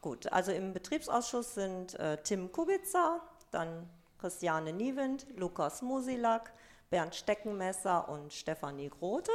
Gut, 0.00 0.32
also 0.32 0.52
im 0.52 0.72
Betriebsausschuss 0.72 1.52
sind 1.52 2.00
äh, 2.00 2.16
Tim 2.22 2.50
Kubica, 2.50 3.20
dann 3.50 3.90
Christiane 4.16 4.72
Niewind, 4.72 5.26
Lukas 5.36 5.82
Musilak, 5.82 6.50
Bernd 6.88 7.14
Steckenmesser 7.14 8.08
und 8.08 8.32
Stefanie 8.32 8.88
Grote. 8.88 9.32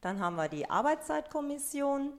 Dann 0.00 0.18
haben 0.18 0.34
wir 0.34 0.48
die 0.48 0.68
Arbeitszeitkommission. 0.68 2.18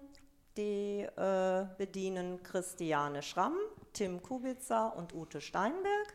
Die 0.55 1.01
äh, 1.01 1.65
bedienen 1.77 2.43
Christiane 2.43 3.23
Schramm, 3.23 3.57
Tim 3.91 4.23
Kubitzer 4.23 4.95
und 4.95 5.13
Ute 5.13 5.41
Steinberg. 5.41 6.13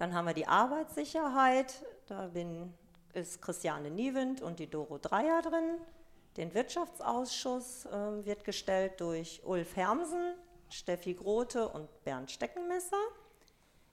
Dann 0.00 0.14
haben 0.14 0.24
wir 0.24 0.32
die 0.32 0.46
Arbeitssicherheit, 0.46 1.84
da 2.06 2.28
bin, 2.28 2.72
ist 3.12 3.42
Christiane 3.42 3.90
Niewind 3.90 4.40
und 4.40 4.58
die 4.58 4.66
Doro 4.66 4.96
Dreier 4.96 5.42
drin. 5.42 5.76
Den 6.38 6.54
Wirtschaftsausschuss 6.54 7.84
äh, 7.84 8.24
wird 8.24 8.44
gestellt 8.44 8.98
durch 9.02 9.42
Ulf 9.44 9.76
Hermsen, 9.76 10.36
Steffi 10.70 11.12
Grote 11.12 11.68
und 11.68 11.86
Bernd 12.02 12.30
Steckenmesser. 12.30 12.96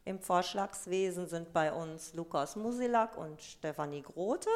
Im 0.06 0.22
Vorschlagswesen 0.22 1.28
sind 1.28 1.52
bei 1.52 1.74
uns 1.74 2.14
Lukas 2.14 2.56
Musilak 2.56 3.18
und 3.18 3.42
Stefanie 3.42 4.04
Grote. 4.04 4.50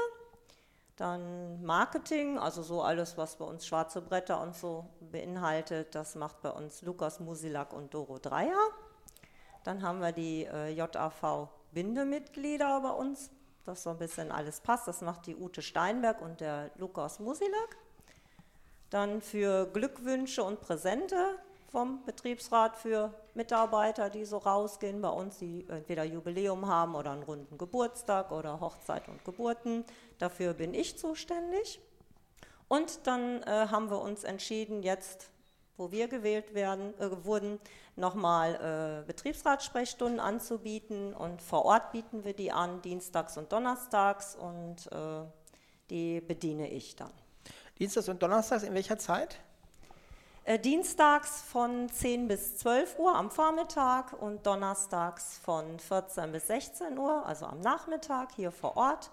Dann 0.96 1.62
Marketing, 1.66 2.40
also 2.40 2.64
so 2.64 2.82
alles, 2.82 3.18
was 3.18 3.36
bei 3.36 3.44
uns 3.44 3.68
schwarze 3.68 4.02
Bretter 4.02 4.40
und 4.40 4.56
so 4.56 4.86
beinhaltet, 5.02 5.96
das 5.96 6.16
macht 6.16 6.42
bei 6.42 6.52
uns 6.52 6.82
Lukas 6.82 7.20
Musilak 7.20 7.74
und 7.74 7.94
Doro 7.94 8.20
Dreier. 8.20 8.70
Dann 9.64 9.82
haben 9.82 10.00
wir 10.00 10.12
die 10.12 10.46
äh, 10.46 10.74
JAV-Bindemitglieder 10.74 12.82
bei 12.82 12.92
uns, 12.92 13.32
dass 13.66 13.84
so 13.84 13.92
ein 13.92 13.98
bisschen 13.98 14.32
alles 14.32 14.62
passt. 14.62 14.88
Das 14.88 15.02
macht 15.02 15.28
die 15.28 15.36
Ute 15.36 15.62
Steinberg 15.62 16.22
und 16.22 16.42
der 16.42 16.72
Lukas 16.78 17.20
Musilak. 17.20 17.78
Dann 18.90 19.22
für 19.22 19.68
Glückwünsche 19.68 20.44
und 20.44 20.62
Präsente 20.62 21.38
vom 21.72 22.04
Betriebsrat 22.04 22.76
für 22.76 23.14
Mitarbeiter, 23.34 24.10
die 24.10 24.26
so 24.26 24.38
rausgehen 24.38 25.02
bei 25.02 25.10
uns, 25.10 25.38
die 25.38 25.66
entweder 25.70 26.04
Jubiläum 26.04 26.68
haben 26.68 26.96
oder 26.96 27.12
einen 27.12 27.24
runden 27.24 27.58
Geburtstag 27.58 28.32
oder 28.32 28.60
Hochzeit 28.60 29.08
und 29.08 29.24
Geburten. 29.24 29.86
Dafür 30.18 30.54
bin 30.54 30.74
ich 30.74 30.98
zuständig. 30.98 31.80
Und 32.68 33.08
dann 33.08 33.42
äh, 33.44 33.68
haben 33.70 33.90
wir 33.90 34.02
uns 34.02 34.24
entschieden, 34.24 34.84
jetzt, 34.84 35.30
wo 35.78 35.92
wir 35.92 36.08
gewählt 36.08 36.54
werden, 36.54 36.94
äh, 37.00 37.24
wurden, 37.24 37.60
nochmal 37.96 39.02
äh, 39.04 39.08
Betriebsratssprechstunden 39.08 40.20
anzubieten. 40.20 41.14
Und 41.14 41.42
vor 41.42 41.66
Ort 41.66 41.92
bieten 41.92 42.24
wir 42.24 42.34
die 42.34 42.52
an, 42.52 42.82
dienstags 42.82 43.38
und 43.38 43.52
donnerstags. 43.52 44.36
Und 44.36 44.92
äh, 44.92 45.26
die 45.90 46.22
bediene 46.22 46.70
ich 46.70 46.96
dann. 46.96 47.12
Dienstags 47.80 48.10
und 48.10 48.22
donnerstags 48.22 48.64
in 48.64 48.74
welcher 48.74 48.98
Zeit? 48.98 49.40
Äh, 50.44 50.58
dienstags 50.58 51.44
von 51.44 51.88
10 51.88 52.28
bis 52.28 52.58
12 52.58 52.98
Uhr 52.98 53.16
am 53.16 53.30
Vormittag 53.30 54.14
und 54.14 54.46
donnerstags 54.48 55.38
von 55.38 55.80
14 55.80 56.32
bis 56.32 56.48
16 56.48 56.98
Uhr, 56.98 57.26
also 57.28 57.46
am 57.46 57.60
Nachmittag 57.62 58.32
hier 58.36 58.52
vor 58.52 58.76
Ort. 58.76 59.12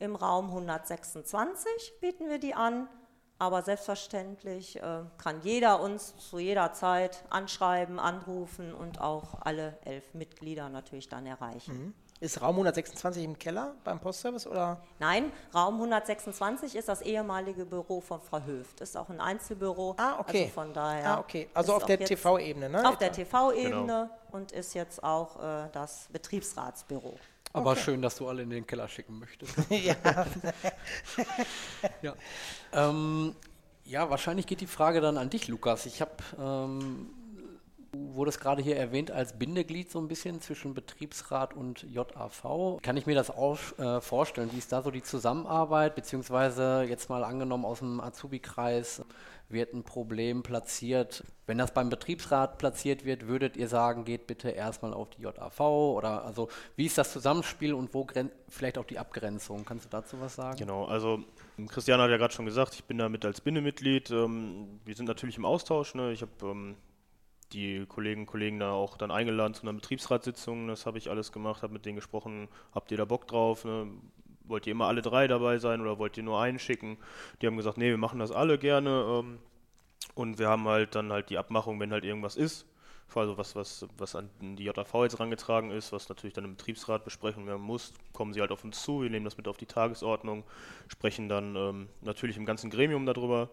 Im 0.00 0.16
Raum 0.16 0.46
126 0.46 2.00
bieten 2.00 2.28
wir 2.28 2.38
die 2.38 2.54
an, 2.54 2.88
aber 3.38 3.62
selbstverständlich 3.62 4.76
äh, 4.76 5.00
kann 5.18 5.40
jeder 5.42 5.80
uns 5.80 6.14
zu 6.16 6.38
jeder 6.38 6.72
Zeit 6.72 7.24
anschreiben, 7.30 7.98
anrufen 7.98 8.74
und 8.74 9.00
auch 9.00 9.40
alle 9.40 9.78
elf 9.84 10.14
Mitglieder 10.14 10.68
natürlich 10.68 11.08
dann 11.08 11.26
erreichen. 11.26 11.86
Mhm. 11.86 11.94
Ist 12.20 12.40
Raum 12.40 12.54
126 12.54 13.24
im 13.24 13.38
Keller 13.38 13.74
beim 13.82 14.00
Postservice 14.00 14.46
oder? 14.46 14.80
Nein, 14.98 15.32
Raum 15.52 15.74
126 15.74 16.76
ist 16.76 16.88
das 16.88 17.02
ehemalige 17.02 17.66
Büro 17.66 18.00
von 18.00 18.20
Frau 18.20 18.40
Höft. 18.40 18.80
Ist 18.80 18.96
auch 18.96 19.10
ein 19.10 19.20
Einzelbüro. 19.20 19.96
Ah, 19.98 20.20
okay. 20.20 20.44
Also 20.44 20.52
von 20.54 20.72
daher. 20.72 21.10
Ah, 21.10 21.18
okay. 21.18 21.50
Also 21.52 21.74
auf 21.74 21.84
der 21.84 21.98
TV-Ebene, 21.98 22.70
ne? 22.70 22.88
Auf 22.88 22.98
der 22.98 23.12
TV-Ebene 23.12 24.08
genau. 24.08 24.08
und 24.30 24.52
ist 24.52 24.74
jetzt 24.74 25.02
auch 25.02 25.42
äh, 25.42 25.68
das 25.72 26.08
Betriebsratsbüro. 26.12 27.18
Aber 27.54 27.70
okay. 27.70 27.80
schön, 27.80 28.02
dass 28.02 28.16
du 28.16 28.28
alle 28.28 28.42
in 28.42 28.50
den 28.50 28.66
Keller 28.66 28.88
schicken 28.88 29.18
möchtest. 29.20 29.54
ja. 29.70 29.94
ja. 32.02 32.14
Ähm, 32.72 33.34
ja, 33.84 34.10
wahrscheinlich 34.10 34.46
geht 34.46 34.60
die 34.60 34.66
Frage 34.66 35.00
dann 35.00 35.16
an 35.16 35.30
dich, 35.30 35.46
Lukas. 35.46 35.86
Ich 35.86 36.00
habe 36.00 36.12
ähm, 36.36 37.10
Du 37.94 38.16
wurdest 38.16 38.40
gerade 38.40 38.60
hier 38.60 38.76
erwähnt 38.76 39.12
als 39.12 39.38
Bindeglied 39.38 39.88
so 39.88 40.00
ein 40.00 40.08
bisschen 40.08 40.40
zwischen 40.40 40.74
Betriebsrat 40.74 41.54
und 41.54 41.84
JAV. 41.84 42.80
Kann 42.82 42.96
ich 42.96 43.06
mir 43.06 43.14
das 43.14 43.30
auch 43.30 43.56
äh, 43.78 44.00
vorstellen? 44.00 44.50
Wie 44.52 44.58
ist 44.58 44.72
da 44.72 44.82
so 44.82 44.90
die 44.90 45.02
Zusammenarbeit? 45.02 45.94
Beziehungsweise 45.94 46.84
jetzt 46.88 47.08
mal 47.08 47.22
angenommen 47.22 47.64
aus 47.64 47.78
dem 47.78 48.00
Azubi-Kreis 48.00 49.04
wird 49.48 49.74
ein 49.74 49.84
Problem 49.84 50.42
platziert. 50.42 51.22
Wenn 51.46 51.58
das 51.58 51.72
beim 51.72 51.88
Betriebsrat 51.88 52.58
platziert 52.58 53.04
wird, 53.04 53.28
würdet 53.28 53.56
ihr 53.56 53.68
sagen, 53.68 54.04
geht 54.04 54.26
bitte 54.26 54.50
erstmal 54.50 54.92
auf 54.92 55.10
die 55.10 55.22
JAV? 55.22 55.60
Oder 55.60 56.24
also 56.24 56.48
wie 56.74 56.86
ist 56.86 56.98
das 56.98 57.12
Zusammenspiel 57.12 57.74
und 57.74 57.94
wo 57.94 58.08
vielleicht 58.48 58.76
auch 58.76 58.86
die 58.86 58.98
Abgrenzung? 58.98 59.64
Kannst 59.64 59.84
du 59.84 59.90
dazu 59.90 60.20
was 60.20 60.34
sagen? 60.34 60.56
Genau, 60.56 60.86
also 60.86 61.20
Christian 61.68 62.00
hat 62.00 62.10
ja 62.10 62.16
gerade 62.16 62.34
schon 62.34 62.46
gesagt, 62.46 62.74
ich 62.74 62.82
bin 62.82 62.98
da 62.98 63.08
mit 63.08 63.24
als 63.24 63.40
Bindemitglied. 63.40 64.10
Ähm, 64.10 64.80
wir 64.84 64.96
sind 64.96 65.06
natürlich 65.06 65.36
im 65.36 65.44
Austausch. 65.44 65.94
Ne? 65.94 66.10
Ich 66.10 66.22
habe 66.22 66.32
ähm, 66.42 66.76
die 67.54 67.86
Kolleginnen 67.86 68.22
und 68.22 68.26
Kollegen 68.26 68.58
da 68.58 68.72
auch 68.72 68.96
dann 68.96 69.10
eingeladen 69.10 69.54
zu 69.54 69.62
einer 69.62 69.72
Betriebsratssitzung. 69.72 70.68
Das 70.68 70.86
habe 70.86 70.98
ich 70.98 71.10
alles 71.10 71.32
gemacht, 71.32 71.62
habe 71.62 71.72
mit 71.72 71.86
denen 71.86 71.96
gesprochen, 71.96 72.48
habt 72.74 72.90
ihr 72.90 72.96
da 72.96 73.04
Bock 73.04 73.26
drauf? 73.26 73.64
Ne? 73.64 73.88
Wollt 74.44 74.66
ihr 74.66 74.72
immer 74.72 74.86
alle 74.86 75.02
drei 75.02 75.26
dabei 75.26 75.58
sein 75.58 75.80
oder 75.80 75.98
wollt 75.98 76.16
ihr 76.16 76.22
nur 76.22 76.40
einen 76.40 76.58
schicken? 76.58 76.98
Die 77.40 77.46
haben 77.46 77.56
gesagt, 77.56 77.78
nee, 77.78 77.90
wir 77.90 77.98
machen 77.98 78.18
das 78.18 78.30
alle 78.30 78.58
gerne. 78.58 79.20
Ähm, 79.20 79.38
und 80.14 80.38
wir 80.38 80.48
haben 80.48 80.66
halt 80.68 80.94
dann 80.94 81.12
halt 81.12 81.30
die 81.30 81.38
Abmachung, 81.38 81.80
wenn 81.80 81.92
halt 81.92 82.04
irgendwas 82.04 82.36
ist, 82.36 82.66
also 83.14 83.38
was, 83.38 83.54
was, 83.54 83.86
was 83.96 84.16
an 84.16 84.28
die 84.40 84.64
JAV 84.64 84.92
jetzt 85.02 85.18
herangetragen 85.18 85.70
ist, 85.70 85.92
was 85.92 86.08
natürlich 86.08 86.34
dann 86.34 86.44
im 86.44 86.56
Betriebsrat 86.56 87.04
besprechen 87.04 87.46
werden 87.46 87.62
muss, 87.62 87.92
kommen 88.12 88.32
sie 88.32 88.40
halt 88.40 88.50
auf 88.50 88.64
uns 88.64 88.82
zu, 88.82 89.02
wir 89.02 89.10
nehmen 89.10 89.24
das 89.24 89.36
mit 89.36 89.46
auf 89.46 89.56
die 89.56 89.66
Tagesordnung, 89.66 90.44
sprechen 90.88 91.28
dann 91.28 91.54
ähm, 91.54 91.88
natürlich 92.00 92.36
im 92.36 92.44
ganzen 92.44 92.70
Gremium 92.70 93.06
darüber 93.06 93.50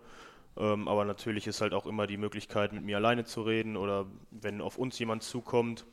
ähm, 0.57 0.87
aber 0.87 1.05
natürlich 1.05 1.47
ist 1.47 1.61
halt 1.61 1.73
auch 1.73 1.85
immer 1.85 2.07
die 2.07 2.17
Möglichkeit, 2.17 2.73
mit 2.73 2.83
mir 2.83 2.97
alleine 2.97 3.25
zu 3.25 3.41
reden 3.41 3.77
oder 3.77 4.05
wenn 4.31 4.61
auf 4.61 4.77
uns 4.77 4.99
jemand 4.99 5.23
zukommt, 5.23 5.85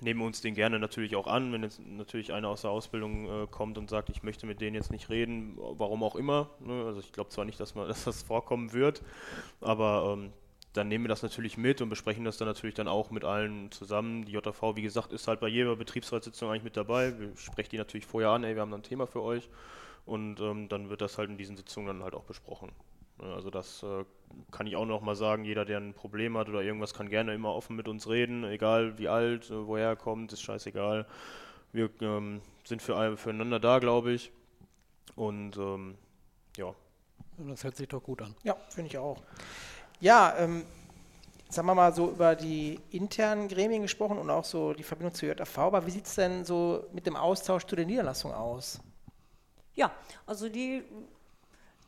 nehmen 0.00 0.20
wir 0.20 0.26
uns 0.26 0.40
den 0.40 0.54
gerne 0.54 0.78
natürlich 0.78 1.16
auch 1.16 1.26
an. 1.26 1.52
Wenn 1.52 1.62
jetzt 1.62 1.80
natürlich 1.80 2.32
einer 2.32 2.48
aus 2.48 2.62
der 2.62 2.70
Ausbildung 2.70 3.44
äh, 3.44 3.46
kommt 3.46 3.78
und 3.78 3.88
sagt, 3.88 4.10
ich 4.10 4.22
möchte 4.22 4.46
mit 4.46 4.60
denen 4.60 4.74
jetzt 4.74 4.90
nicht 4.90 5.08
reden, 5.08 5.56
warum 5.56 6.02
auch 6.02 6.16
immer. 6.16 6.50
Ne? 6.60 6.84
Also 6.84 7.00
ich 7.00 7.12
glaube 7.12 7.30
zwar 7.30 7.44
nicht, 7.44 7.60
dass, 7.60 7.74
man, 7.74 7.88
dass 7.88 8.04
das 8.04 8.22
vorkommen 8.22 8.72
wird, 8.72 9.02
aber 9.60 10.16
ähm, 10.16 10.32
dann 10.72 10.88
nehmen 10.88 11.04
wir 11.04 11.08
das 11.08 11.22
natürlich 11.22 11.56
mit 11.56 11.80
und 11.80 11.88
besprechen 11.88 12.24
das 12.24 12.36
dann 12.36 12.48
natürlich 12.48 12.74
dann 12.74 12.88
auch 12.88 13.10
mit 13.10 13.24
allen 13.24 13.70
zusammen. 13.70 14.26
Die 14.26 14.32
JV, 14.32 14.76
wie 14.76 14.82
gesagt, 14.82 15.12
ist 15.12 15.26
halt 15.26 15.40
bei 15.40 15.48
jeder 15.48 15.74
Betriebsratssitzung 15.76 16.50
eigentlich 16.50 16.64
mit 16.64 16.76
dabei. 16.76 17.18
Wir 17.18 17.34
sprechen 17.36 17.70
die 17.70 17.78
natürlich 17.78 18.06
vorher 18.06 18.30
an, 18.30 18.44
ey, 18.44 18.54
wir 18.54 18.60
haben 18.60 18.70
da 18.70 18.76
ein 18.76 18.82
Thema 18.82 19.06
für 19.06 19.22
euch. 19.22 19.48
Und 20.04 20.38
ähm, 20.40 20.68
dann 20.68 20.90
wird 20.90 21.00
das 21.00 21.18
halt 21.18 21.30
in 21.30 21.38
diesen 21.38 21.56
Sitzungen 21.56 21.88
dann 21.88 22.02
halt 22.02 22.14
auch 22.14 22.24
besprochen. 22.24 22.70
Ne, 23.18 23.32
also 23.34 23.50
das 23.50 23.82
äh, 23.82 24.04
kann 24.50 24.66
ich 24.66 24.76
auch 24.76 24.86
noch 24.86 25.00
mal 25.00 25.14
sagen. 25.14 25.44
Jeder, 25.44 25.64
der 25.64 25.78
ein 25.78 25.94
Problem 25.94 26.36
hat 26.36 26.48
oder 26.48 26.62
irgendwas, 26.62 26.94
kann 26.94 27.08
gerne 27.08 27.34
immer 27.34 27.54
offen 27.54 27.76
mit 27.76 27.88
uns 27.88 28.08
reden, 28.08 28.44
egal 28.44 28.98
wie 28.98 29.08
alt, 29.08 29.50
äh, 29.50 29.66
woher 29.66 29.88
er 29.88 29.96
kommt, 29.96 30.32
ist 30.32 30.42
scheißegal. 30.42 31.06
Wir 31.72 31.90
ähm, 32.00 32.40
sind 32.64 32.82
für, 32.82 33.16
füreinander 33.16 33.60
da, 33.60 33.78
glaube 33.78 34.12
ich. 34.12 34.32
Und 35.14 35.56
ähm, 35.56 35.96
ja. 36.56 36.74
Das 37.38 37.64
hört 37.64 37.76
sich 37.76 37.88
doch 37.88 38.02
gut 38.02 38.22
an. 38.22 38.34
Ja, 38.44 38.56
finde 38.68 38.90
ich 38.90 38.98
auch. 38.98 39.22
Ja, 40.00 40.34
ähm, 40.38 40.64
jetzt 41.44 41.58
haben 41.58 41.66
wir 41.66 41.74
mal 41.74 41.94
so 41.94 42.10
über 42.10 42.34
die 42.34 42.80
internen 42.90 43.48
Gremien 43.48 43.82
gesprochen 43.82 44.18
und 44.18 44.30
auch 44.30 44.44
so 44.44 44.72
die 44.72 44.82
Verbindung 44.82 45.14
zur 45.14 45.28
JAV. 45.28 45.58
Aber 45.58 45.86
wie 45.86 45.90
sieht 45.90 46.06
es 46.06 46.14
denn 46.14 46.44
so 46.44 46.86
mit 46.92 47.06
dem 47.06 47.16
Austausch 47.16 47.64
zu 47.64 47.76
der 47.76 47.86
Niederlassung 47.86 48.32
aus? 48.32 48.80
Ja, 49.74 49.90
also 50.26 50.48
die 50.48 50.82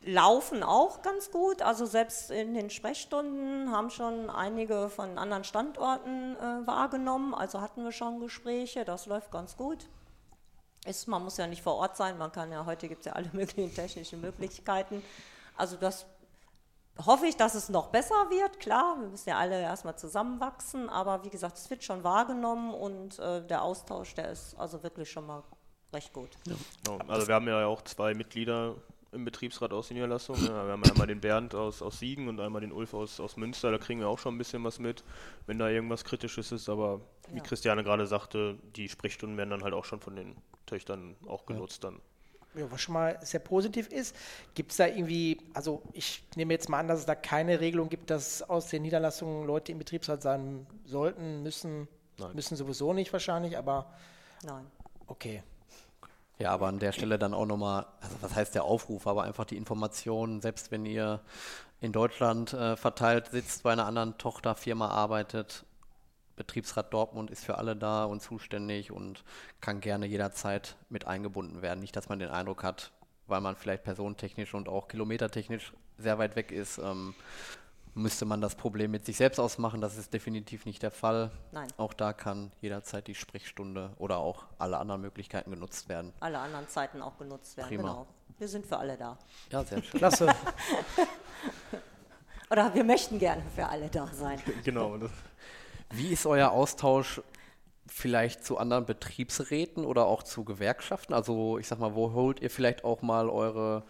laufen 0.03 0.63
auch 0.63 1.01
ganz 1.01 1.31
gut. 1.31 1.61
Also 1.61 1.85
selbst 1.85 2.31
in 2.31 2.53
den 2.53 2.69
Sprechstunden 2.69 3.71
haben 3.71 3.89
schon 3.89 4.29
einige 4.29 4.89
von 4.89 5.17
anderen 5.17 5.43
Standorten 5.43 6.35
äh, 6.35 6.67
wahrgenommen. 6.67 7.33
Also 7.33 7.61
hatten 7.61 7.83
wir 7.83 7.91
schon 7.91 8.19
Gespräche, 8.19 8.85
das 8.85 9.05
läuft 9.05 9.31
ganz 9.31 9.57
gut. 9.57 9.87
Ist, 10.85 11.07
man 11.07 11.23
muss 11.23 11.37
ja 11.37 11.47
nicht 11.47 11.61
vor 11.61 11.75
Ort 11.75 11.97
sein, 11.97 12.17
man 12.17 12.31
kann 12.31 12.51
ja, 12.51 12.65
heute 12.65 12.87
gibt 12.87 13.01
es 13.01 13.05
ja 13.07 13.13
alle 13.13 13.29
möglichen 13.33 13.73
technischen 13.73 14.21
Möglichkeiten. 14.21 15.03
Also 15.57 15.75
das 15.75 16.05
hoffe 17.05 17.27
ich, 17.27 17.35
dass 17.35 17.53
es 17.53 17.69
noch 17.69 17.87
besser 17.87 18.29
wird. 18.29 18.59
Klar, 18.59 18.97
wir 18.99 19.07
müssen 19.07 19.29
ja 19.29 19.37
alle 19.37 19.61
erstmal 19.61 19.97
zusammenwachsen, 19.97 20.89
aber 20.89 21.23
wie 21.25 21.29
gesagt, 21.29 21.57
es 21.57 21.69
wird 21.69 21.83
schon 21.83 22.03
wahrgenommen 22.03 22.73
und 22.73 23.19
äh, 23.19 23.45
der 23.45 23.63
Austausch, 23.63 24.15
der 24.15 24.29
ist 24.29 24.57
also 24.57 24.81
wirklich 24.83 25.09
schon 25.11 25.27
mal 25.27 25.43
recht 25.91 26.13
gut. 26.13 26.29
Ja. 26.45 26.97
Also 27.07 27.27
wir 27.27 27.35
haben 27.35 27.47
ja 27.47 27.65
auch 27.65 27.81
zwei 27.81 28.13
Mitglieder 28.13 28.75
im 29.11 29.25
Betriebsrat 29.25 29.73
aus 29.73 29.87
der 29.87 29.95
Niederlassung. 29.95 30.35
Ja, 30.37 30.65
wir 30.65 30.71
haben 30.71 30.83
einmal 30.83 31.07
den 31.07 31.19
Bernd 31.19 31.55
aus, 31.55 31.81
aus 31.81 31.99
Siegen 31.99 32.27
und 32.27 32.39
einmal 32.39 32.61
den 32.61 32.71
Ulf 32.71 32.93
aus, 32.93 33.19
aus 33.19 33.37
Münster. 33.37 33.71
Da 33.71 33.77
kriegen 33.77 33.99
wir 33.99 34.07
auch 34.07 34.19
schon 34.19 34.35
ein 34.35 34.37
bisschen 34.37 34.63
was 34.63 34.79
mit, 34.79 35.03
wenn 35.47 35.57
da 35.57 35.69
irgendwas 35.69 36.03
Kritisches 36.03 36.51
ist. 36.51 36.69
Aber 36.69 37.01
wie 37.29 37.37
ja. 37.37 37.43
Christiane 37.43 37.83
gerade 37.83 38.05
sagte, 38.07 38.57
die 38.75 38.87
Sprechstunden 38.89 39.37
werden 39.37 39.49
dann 39.49 39.63
halt 39.63 39.73
auch 39.73 39.85
schon 39.85 39.99
von 39.99 40.15
den 40.15 40.35
Töchtern 40.65 41.15
auch 41.27 41.45
genutzt 41.45 41.83
ja. 41.83 41.89
dann. 41.89 42.01
Ja, 42.55 42.71
was 42.71 42.81
schon 42.81 42.93
mal 42.93 43.19
sehr 43.21 43.39
positiv 43.39 43.87
ist. 43.89 44.15
Gibt 44.55 44.71
es 44.71 44.77
da 44.77 44.87
irgendwie, 44.87 45.37
also 45.53 45.83
ich 45.93 46.23
nehme 46.35 46.53
jetzt 46.53 46.67
mal 46.67 46.79
an, 46.79 46.87
dass 46.87 46.99
es 46.99 47.05
da 47.05 47.13
keine 47.15 47.59
Regelung 47.59 47.89
gibt, 47.89 48.09
dass 48.09 48.41
aus 48.41 48.67
den 48.67 48.81
Niederlassungen 48.81 49.45
Leute 49.45 49.71
im 49.71 49.77
Betriebsrat 49.77 50.23
sein 50.23 50.65
sollten, 50.83 51.43
müssen, 51.43 51.87
Nein. 52.17 52.33
müssen 52.33 52.55
sowieso 52.55 52.93
nicht 52.93 53.13
wahrscheinlich, 53.13 53.57
aber 53.57 53.93
Nein. 54.43 54.65
Okay. 55.07 55.43
Ja, 56.41 56.51
aber 56.51 56.67
an 56.67 56.79
der 56.79 56.93
Stelle 56.93 57.19
dann 57.19 57.33
auch 57.33 57.45
nochmal, 57.45 57.85
also 57.99 58.15
was 58.21 58.33
heißt 58.33 58.55
der 58.55 58.63
Aufruf, 58.63 59.07
aber 59.07 59.23
einfach 59.23 59.43
die 59.43 59.57
Information, 59.57 60.39
selbst 60.39 60.71
wenn 60.71 60.85
ihr 60.85 61.19
in 61.81 61.91
Deutschland 61.91 62.53
äh, 62.53 62.77
verteilt 62.77 63.27
sitzt, 63.27 63.63
bei 63.63 63.73
einer 63.73 63.85
anderen 63.85 64.17
Tochterfirma 64.17 64.87
arbeitet. 64.87 65.65
Betriebsrat 66.37 66.93
Dortmund 66.93 67.29
ist 67.29 67.43
für 67.43 67.57
alle 67.57 67.75
da 67.75 68.05
und 68.05 68.21
zuständig 68.21 68.91
und 68.91 69.25
kann 69.59 69.81
gerne 69.81 70.05
jederzeit 70.05 70.77
mit 70.87 71.05
eingebunden 71.05 71.61
werden. 71.61 71.81
Nicht, 71.81 71.97
dass 71.97 72.07
man 72.07 72.19
den 72.19 72.29
Eindruck 72.29 72.63
hat, 72.63 72.93
weil 73.27 73.41
man 73.41 73.57
vielleicht 73.57 73.83
personentechnisch 73.83 74.53
und 74.53 74.69
auch 74.69 74.87
kilometertechnisch 74.87 75.73
sehr 75.97 76.17
weit 76.19 76.37
weg 76.37 76.53
ist, 76.53 76.77
ähm, 76.77 77.15
müsste 77.99 78.25
man 78.25 78.41
das 78.41 78.55
Problem 78.55 78.91
mit 78.91 79.05
sich 79.05 79.17
selbst 79.17 79.39
ausmachen. 79.39 79.81
Das 79.81 79.97
ist 79.97 80.13
definitiv 80.13 80.65
nicht 80.65 80.81
der 80.81 80.91
Fall. 80.91 81.31
Nein. 81.51 81.67
Auch 81.77 81.93
da 81.93 82.13
kann 82.13 82.51
jederzeit 82.61 83.07
die 83.07 83.15
Sprechstunde 83.15 83.91
oder 83.97 84.17
auch 84.17 84.45
alle 84.57 84.77
anderen 84.77 85.01
Möglichkeiten 85.01 85.51
genutzt 85.51 85.89
werden. 85.89 86.13
Alle 86.19 86.39
anderen 86.39 86.67
Zeiten 86.67 87.01
auch 87.01 87.17
genutzt 87.17 87.57
werden. 87.57 87.69
Prima. 87.69 87.83
Genau. 87.83 88.07
Wir 88.37 88.47
sind 88.47 88.65
für 88.65 88.77
alle 88.77 88.97
da. 88.97 89.17
Ja, 89.51 89.63
sehr 89.63 89.83
schön. 89.83 89.99
Klasse. 89.99 90.33
Oder 92.51 92.73
wir 92.73 92.83
möchten 92.83 93.19
gerne 93.19 93.43
für 93.55 93.67
alle 93.67 93.89
da 93.89 94.07
sein. 94.07 94.41
Genau. 94.63 94.97
Wie 95.91 96.11
ist 96.11 96.25
euer 96.25 96.51
Austausch 96.51 97.21
vielleicht 97.85 98.43
zu 98.43 98.57
anderen 98.57 98.85
Betriebsräten 98.85 99.85
oder 99.85 100.05
auch 100.05 100.21
zu 100.21 100.43
Gewerkschaften? 100.43 101.13
Also 101.13 101.57
ich 101.57 101.67
sag 101.67 101.79
mal, 101.79 101.95
wo 101.95 102.13
holt 102.13 102.39
ihr 102.39 102.49
vielleicht 102.51 102.83
auch 102.83 103.01
mal 103.01 103.29
eure, 103.29 103.83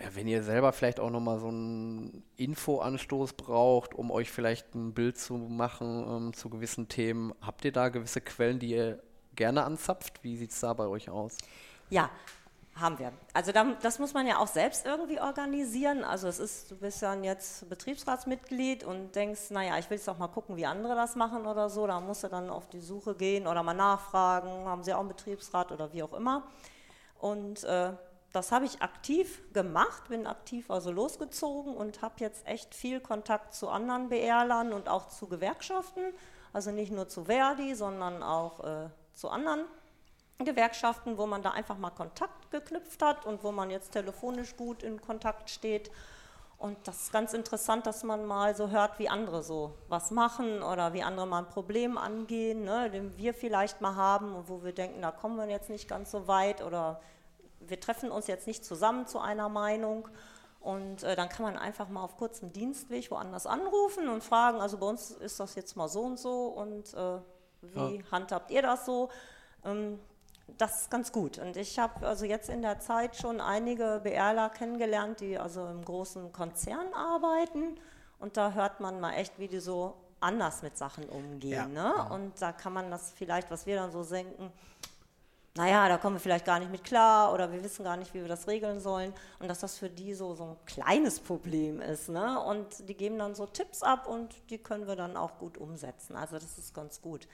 ja, 0.00 0.14
wenn 0.14 0.28
ihr 0.28 0.42
selber 0.42 0.72
vielleicht 0.72 1.00
auch 1.00 1.10
nochmal 1.10 1.40
so 1.40 1.48
einen 1.48 2.22
Infoanstoß 2.36 3.32
braucht, 3.32 3.94
um 3.94 4.10
euch 4.10 4.30
vielleicht 4.30 4.74
ein 4.74 4.94
Bild 4.94 5.18
zu 5.18 5.34
machen 5.34 6.06
ähm, 6.08 6.32
zu 6.34 6.50
gewissen 6.50 6.88
Themen, 6.88 7.32
habt 7.40 7.64
ihr 7.64 7.72
da 7.72 7.88
gewisse 7.88 8.20
Quellen, 8.20 8.58
die 8.58 8.70
ihr 8.70 9.02
gerne 9.34 9.64
anzapft? 9.64 10.22
Wie 10.22 10.36
sieht 10.36 10.52
es 10.52 10.60
da 10.60 10.72
bei 10.72 10.86
euch 10.86 11.10
aus? 11.10 11.36
Ja, 11.90 12.10
haben 12.80 12.98
wir. 12.98 13.12
Also 13.32 13.50
da, 13.50 13.64
das 13.82 13.98
muss 13.98 14.14
man 14.14 14.26
ja 14.26 14.38
auch 14.38 14.46
selbst 14.46 14.86
irgendwie 14.86 15.20
organisieren. 15.20 16.04
Also 16.04 16.28
es 16.28 16.38
ist, 16.38 16.70
du 16.70 16.76
bist 16.76 17.02
ja 17.02 17.14
jetzt 17.14 17.68
Betriebsratsmitglied 17.68 18.84
und 18.84 19.14
denkst, 19.16 19.50
naja, 19.50 19.78
ich 19.78 19.90
will 19.90 19.96
jetzt 19.96 20.08
auch 20.08 20.18
mal 20.18 20.28
gucken, 20.28 20.56
wie 20.56 20.66
andere 20.66 20.94
das 20.94 21.16
machen 21.16 21.46
oder 21.46 21.70
so. 21.70 21.86
Da 21.86 22.00
musst 22.00 22.22
du 22.22 22.28
dann 22.28 22.50
auf 22.50 22.68
die 22.68 22.80
Suche 22.80 23.14
gehen 23.14 23.46
oder 23.46 23.62
mal 23.62 23.74
nachfragen, 23.74 24.66
haben 24.66 24.84
sie 24.84 24.94
auch 24.94 25.00
einen 25.00 25.08
Betriebsrat 25.08 25.72
oder 25.72 25.92
wie 25.92 26.02
auch 26.02 26.12
immer. 26.12 26.44
Und 27.18 27.64
äh, 27.64 27.92
das 28.32 28.52
habe 28.52 28.66
ich 28.66 28.82
aktiv 28.82 29.42
gemacht, 29.52 30.08
bin 30.08 30.26
aktiv 30.26 30.70
also 30.70 30.90
losgezogen 30.90 31.76
und 31.76 32.02
habe 32.02 32.14
jetzt 32.18 32.46
echt 32.46 32.74
viel 32.74 33.00
Kontakt 33.00 33.54
zu 33.54 33.68
anderen 33.68 34.08
BRlern 34.08 34.72
und 34.72 34.88
auch 34.88 35.08
zu 35.08 35.28
Gewerkschaften. 35.28 36.02
Also 36.52 36.70
nicht 36.70 36.92
nur 36.92 37.08
zu 37.08 37.24
Verdi, 37.24 37.74
sondern 37.74 38.22
auch 38.22 38.64
äh, 38.64 38.90
zu 39.14 39.30
anderen 39.30 39.64
Gewerkschaften, 40.38 41.18
wo 41.18 41.26
man 41.26 41.42
da 41.42 41.50
einfach 41.50 41.78
mal 41.78 41.90
Kontakt 41.90 42.50
geknüpft 42.50 43.02
hat 43.02 43.26
und 43.26 43.42
wo 43.42 43.50
man 43.50 43.70
jetzt 43.70 43.92
telefonisch 43.92 44.56
gut 44.56 44.82
in 44.82 45.00
Kontakt 45.00 45.50
steht. 45.50 45.90
Und 46.58 46.76
das 46.86 47.04
ist 47.04 47.12
ganz 47.12 47.34
interessant, 47.34 47.86
dass 47.86 48.02
man 48.02 48.26
mal 48.26 48.54
so 48.54 48.70
hört, 48.70 48.98
wie 48.98 49.08
andere 49.08 49.42
so 49.42 49.74
was 49.88 50.10
machen 50.10 50.62
oder 50.62 50.92
wie 50.92 51.02
andere 51.02 51.26
mal 51.26 51.40
ein 51.40 51.48
Problem 51.48 51.96
angehen, 51.96 52.64
ne, 52.64 52.90
den 52.90 53.16
wir 53.16 53.32
vielleicht 53.32 53.80
mal 53.80 53.94
haben 53.94 54.34
und 54.34 54.48
wo 54.48 54.62
wir 54.64 54.72
denken, 54.72 55.00
da 55.00 55.12
kommen 55.12 55.36
wir 55.36 55.48
jetzt 55.48 55.70
nicht 55.70 55.88
ganz 55.88 56.10
so 56.10 56.26
weit 56.26 56.62
oder 56.62 57.00
wir 57.68 57.80
treffen 57.80 58.10
uns 58.10 58.26
jetzt 58.26 58.46
nicht 58.46 58.64
zusammen 58.64 59.06
zu 59.06 59.18
einer 59.20 59.48
Meinung. 59.48 60.08
Und 60.60 61.02
äh, 61.04 61.14
dann 61.14 61.28
kann 61.28 61.44
man 61.44 61.56
einfach 61.56 61.88
mal 61.88 62.02
auf 62.02 62.16
kurzem 62.16 62.52
Dienstweg 62.52 63.10
woanders 63.10 63.46
anrufen 63.46 64.08
und 64.08 64.24
fragen, 64.24 64.60
also 64.60 64.76
bei 64.78 64.86
uns 64.86 65.12
ist 65.12 65.38
das 65.38 65.54
jetzt 65.54 65.76
mal 65.76 65.88
so 65.88 66.02
und 66.02 66.18
so 66.18 66.46
und 66.46 66.92
äh, 66.94 67.18
wie 67.62 68.04
handhabt 68.10 68.50
ihr 68.50 68.62
das 68.62 68.84
so? 68.84 69.08
Ähm, 69.64 70.00
das 70.56 70.82
ist 70.82 70.90
ganz 70.90 71.12
gut. 71.12 71.38
Und 71.38 71.56
ich 71.56 71.78
habe 71.78 72.06
also 72.06 72.24
jetzt 72.24 72.48
in 72.48 72.62
der 72.62 72.80
Zeit 72.80 73.16
schon 73.16 73.40
einige 73.40 74.00
BRler 74.02 74.48
kennengelernt, 74.50 75.20
die 75.20 75.38
also 75.38 75.66
im 75.66 75.84
großen 75.84 76.32
Konzern 76.32 76.92
arbeiten. 76.94 77.78
Und 78.18 78.36
da 78.36 78.52
hört 78.52 78.80
man 78.80 78.98
mal 78.98 79.12
echt, 79.12 79.38
wie 79.38 79.48
die 79.48 79.60
so 79.60 79.94
anders 80.20 80.62
mit 80.62 80.76
Sachen 80.76 81.08
umgehen. 81.08 81.74
Ja. 81.74 81.92
Ne? 81.92 82.08
Und 82.10 82.40
da 82.40 82.52
kann 82.52 82.72
man 82.72 82.90
das 82.90 83.12
vielleicht, 83.12 83.50
was 83.50 83.66
wir 83.66 83.76
dann 83.76 83.92
so 83.92 84.02
denken, 84.02 84.50
naja, 85.56 85.88
da 85.88 85.98
kommen 85.98 86.16
wir 86.16 86.20
vielleicht 86.20 86.44
gar 86.44 86.58
nicht 86.58 86.70
mit 86.70 86.84
klar 86.84 87.32
oder 87.32 87.50
wir 87.50 87.62
wissen 87.64 87.84
gar 87.84 87.96
nicht, 87.96 88.14
wie 88.14 88.20
wir 88.20 88.28
das 88.28 88.46
regeln 88.46 88.80
sollen. 88.80 89.12
Und 89.40 89.48
dass 89.48 89.60
das 89.60 89.76
für 89.76 89.90
die 89.90 90.14
so, 90.14 90.34
so 90.34 90.44
ein 90.44 90.56
kleines 90.66 91.18
Problem 91.18 91.80
ist. 91.80 92.08
Ne? 92.08 92.40
Und 92.40 92.88
die 92.88 92.94
geben 92.94 93.18
dann 93.18 93.34
so 93.34 93.46
Tipps 93.46 93.82
ab 93.82 94.06
und 94.06 94.34
die 94.50 94.58
können 94.58 94.86
wir 94.86 94.94
dann 94.94 95.16
auch 95.16 95.38
gut 95.38 95.58
umsetzen. 95.58 96.14
Also 96.14 96.36
das 96.36 96.58
ist 96.58 96.74
ganz 96.74 97.00
gut. 97.00 97.26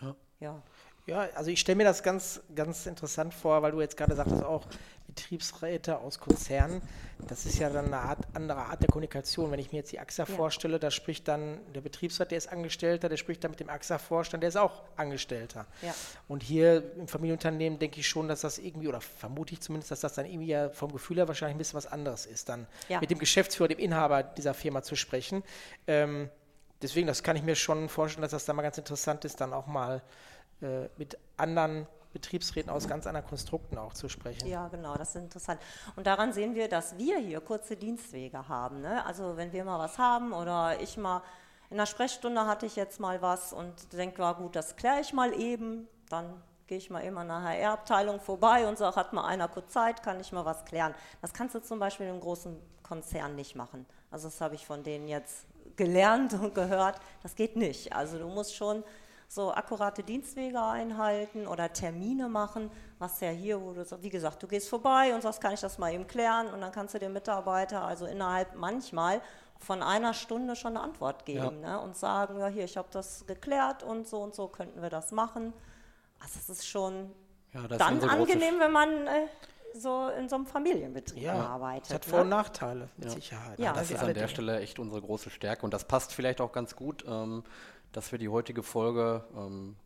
Ja. 0.00 0.14
Ja. 0.40 0.62
Ja, 1.06 1.26
also 1.34 1.50
ich 1.50 1.60
stelle 1.60 1.76
mir 1.76 1.84
das 1.84 2.02
ganz, 2.02 2.42
ganz 2.54 2.84
interessant 2.84 3.32
vor, 3.32 3.62
weil 3.62 3.72
du 3.72 3.80
jetzt 3.80 3.96
gerade 3.96 4.14
sagtest, 4.14 4.44
auch 4.44 4.66
Betriebsräte 5.08 5.98
aus 5.98 6.20
Konzernen, 6.20 6.80
das 7.26 7.46
ist 7.46 7.58
ja 7.58 7.68
dann 7.70 7.86
eine 7.86 7.98
Art, 7.98 8.18
andere 8.34 8.60
Art 8.60 8.80
der 8.82 8.88
Kommunikation. 8.88 9.50
Wenn 9.50 9.58
ich 9.58 9.72
mir 9.72 9.78
jetzt 9.78 9.90
die 9.90 9.98
AXA 9.98 10.22
Ja. 10.24 10.26
vorstelle, 10.26 10.78
da 10.78 10.90
spricht 10.90 11.26
dann 11.26 11.58
der 11.74 11.80
Betriebsrat, 11.80 12.30
der 12.30 12.38
ist 12.38 12.46
Angestellter, 12.52 13.08
der 13.08 13.16
spricht 13.16 13.42
dann 13.42 13.50
mit 13.50 13.58
dem 13.60 13.68
AXA-Vorstand, 13.68 14.42
der 14.42 14.48
ist 14.48 14.56
auch 14.56 14.84
Angestellter. 14.96 15.66
Ja. 15.82 15.92
Und 16.28 16.42
hier 16.44 16.94
im 16.96 17.08
Familienunternehmen 17.08 17.78
denke 17.78 17.98
ich 18.00 18.08
schon, 18.08 18.28
dass 18.28 18.42
das 18.42 18.58
irgendwie, 18.58 18.86
oder 18.86 19.00
vermute 19.00 19.54
ich 19.54 19.60
zumindest, 19.60 19.90
dass 19.90 20.00
das 20.00 20.14
dann 20.14 20.26
irgendwie 20.26 20.48
ja 20.48 20.68
vom 20.70 20.92
Gefühl 20.92 21.16
her 21.16 21.26
wahrscheinlich 21.26 21.56
ein 21.56 21.58
bisschen 21.58 21.76
was 21.78 21.86
anderes 21.86 22.26
ist, 22.26 22.48
dann 22.48 22.66
Ja. 22.88 23.00
mit 23.00 23.10
dem 23.10 23.18
Geschäftsführer, 23.18 23.68
dem 23.68 23.78
Inhaber 23.80 24.22
dieser 24.22 24.54
Firma 24.54 24.82
zu 24.82 24.94
sprechen. 24.94 25.42
Ähm, 25.88 26.28
deswegen, 26.82 27.06
das 27.08 27.22
kann 27.24 27.34
ich 27.34 27.42
mir 27.42 27.56
schon 27.56 27.88
vorstellen, 27.88 28.22
dass 28.22 28.30
das 28.32 28.44
da 28.44 28.52
mal 28.52 28.62
ganz 28.62 28.78
interessant 28.78 29.24
ist, 29.24 29.40
dann 29.40 29.52
auch 29.52 29.66
mal 29.66 30.02
äh, 30.62 30.88
mit 30.96 31.16
anderen 31.36 31.86
Betriebsräten 32.12 32.70
aus 32.70 32.88
ganz 32.88 33.06
anderen 33.06 33.26
Konstrukten 33.26 33.78
auch 33.78 33.92
zu 33.92 34.08
sprechen. 34.08 34.46
Ja, 34.48 34.68
genau, 34.68 34.96
das 34.96 35.10
ist 35.10 35.22
interessant. 35.22 35.60
Und 35.96 36.06
daran 36.06 36.32
sehen 36.32 36.54
wir, 36.54 36.68
dass 36.68 36.96
wir 36.96 37.18
hier 37.18 37.40
kurze 37.40 37.76
Dienstwege 37.76 38.48
haben. 38.48 38.80
Ne? 38.80 39.04
Also 39.04 39.36
wenn 39.36 39.52
wir 39.52 39.64
mal 39.64 39.78
was 39.78 39.98
haben 39.98 40.32
oder 40.32 40.80
ich 40.80 40.96
mal 40.96 41.22
in 41.70 41.76
der 41.76 41.86
Sprechstunde 41.86 42.46
hatte 42.46 42.64
ich 42.64 42.76
jetzt 42.76 42.98
mal 42.98 43.20
was 43.20 43.52
und 43.52 43.92
denke, 43.92 44.20
war 44.20 44.36
gut, 44.36 44.56
das 44.56 44.76
kläre 44.76 45.00
ich 45.00 45.12
mal 45.12 45.38
eben, 45.38 45.86
dann 46.08 46.42
gehe 46.66 46.78
ich 46.78 46.88
mal 46.88 47.04
eben 47.04 47.18
an 47.18 47.28
der 47.28 47.42
HR-Abteilung 47.42 48.20
vorbei 48.20 48.66
und 48.66 48.78
sage, 48.78 48.96
hat 48.96 49.12
mal 49.12 49.26
einer 49.26 49.48
kurz 49.48 49.72
Zeit, 49.72 50.02
kann 50.02 50.18
ich 50.20 50.32
mal 50.32 50.44
was 50.44 50.64
klären. 50.64 50.94
Das 51.20 51.34
kannst 51.34 51.54
du 51.54 51.60
zum 51.60 51.78
Beispiel 51.78 52.06
in 52.06 52.12
einem 52.12 52.20
großen 52.20 52.56
Konzern 52.82 53.34
nicht 53.34 53.54
machen. 53.54 53.84
Also 54.10 54.28
das 54.28 54.40
habe 54.40 54.54
ich 54.54 54.66
von 54.66 54.82
denen 54.82 55.08
jetzt 55.08 55.46
gelernt 55.76 56.32
und 56.34 56.54
gehört. 56.54 57.00
Das 57.22 57.34
geht 57.34 57.56
nicht. 57.56 57.92
Also 57.92 58.18
du 58.18 58.28
musst 58.28 58.54
schon 58.54 58.82
so 59.30 59.52
akkurate 59.52 60.02
Dienstwege 60.02 60.60
einhalten 60.62 61.46
oder 61.46 61.70
Termine 61.72 62.28
machen, 62.28 62.70
was 62.98 63.20
ja 63.20 63.28
hier, 63.28 63.60
wo 63.60 63.72
du, 63.74 63.84
so- 63.84 64.02
wie 64.02 64.08
gesagt, 64.08 64.42
du 64.42 64.48
gehst 64.48 64.68
vorbei 64.70 65.14
und 65.14 65.20
sagst, 65.22 65.40
kann 65.42 65.52
ich 65.52 65.60
das 65.60 65.76
mal 65.78 65.92
eben 65.92 66.06
klären 66.06 66.46
und 66.48 66.60
dann 66.62 66.72
kannst 66.72 66.94
du 66.94 66.98
dem 66.98 67.12
Mitarbeiter 67.12 67.82
also 67.82 68.06
innerhalb 68.06 68.54
manchmal 68.56 69.20
von 69.58 69.82
einer 69.82 70.14
Stunde 70.14 70.56
schon 70.56 70.76
eine 70.76 70.80
Antwort 70.84 71.26
geben 71.26 71.60
ne? 71.60 71.78
und 71.80 71.96
sagen, 71.96 72.38
ja 72.38 72.46
hier, 72.46 72.64
ich 72.64 72.76
habe 72.78 72.88
das 72.90 73.26
geklärt 73.26 73.82
und 73.82 74.08
so 74.08 74.22
und 74.22 74.34
so 74.34 74.48
könnten 74.48 74.80
wir 74.80 74.88
das 74.90 75.12
machen. 75.12 75.52
Also 76.20 76.38
es 76.38 76.48
ist 76.48 76.66
schon 76.66 77.10
Ja, 77.52 77.68
dann 77.68 78.02
angenehm, 78.08 78.58
wenn 78.60 78.72
man 78.72 79.06
äh, 79.08 79.26
so 79.74 80.08
in 80.18 80.28
so 80.28 80.36
einem 80.36 80.46
Familienbetrieb 80.46 81.22
Ja, 81.22 81.34
arbeitet. 81.34 81.90
das 81.90 81.94
hat 81.96 82.06
ne? 82.06 82.10
Vor- 82.12 82.20
und 82.22 82.28
Nachteile, 82.30 82.88
mit 82.96 83.06
Ja. 83.08 83.10
Sicherheit. 83.10 83.58
Ja. 83.58 83.72
Das 83.72 83.82
Das 83.82 83.90
ist 83.90 83.98
an 84.00 84.06
der 84.06 84.14
Dinge. 84.14 84.28
Stelle 84.28 84.60
echt 84.60 84.78
unsere 84.78 85.02
große 85.02 85.28
Stärke 85.28 85.62
und 85.66 85.74
das 85.74 85.84
passt 85.84 86.14
vielleicht 86.14 86.40
auch 86.40 86.52
ganz 86.52 86.74
gut, 86.74 87.04
ähm, 87.06 87.44
dass 87.92 88.12
wir 88.12 88.18
die 88.18 88.28
heutige 88.28 88.62
Folge, 88.62 89.24
ähm, 89.36 89.76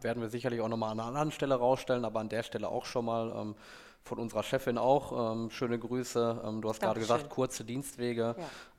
werden 0.00 0.22
wir 0.22 0.28
sicherlich 0.28 0.60
auch 0.60 0.68
nochmal 0.68 0.92
an 0.92 1.00
einer 1.00 1.08
anderen 1.08 1.32
Stelle 1.32 1.54
rausstellen, 1.54 2.04
aber 2.04 2.20
an 2.20 2.28
der 2.28 2.42
Stelle 2.42 2.68
auch 2.68 2.84
schon 2.84 3.04
mal 3.04 3.32
ähm, 3.36 3.54
von 4.02 4.18
unserer 4.18 4.42
Chefin 4.42 4.78
auch. 4.78 5.32
Ähm, 5.32 5.50
schöne 5.50 5.78
Grüße. 5.78 6.42
Ähm, 6.44 6.62
du 6.62 6.68
hast 6.68 6.80
gerade 6.80 7.00
gesagt, 7.00 7.30
kurze 7.30 7.64
Dienstwege. 7.64 8.36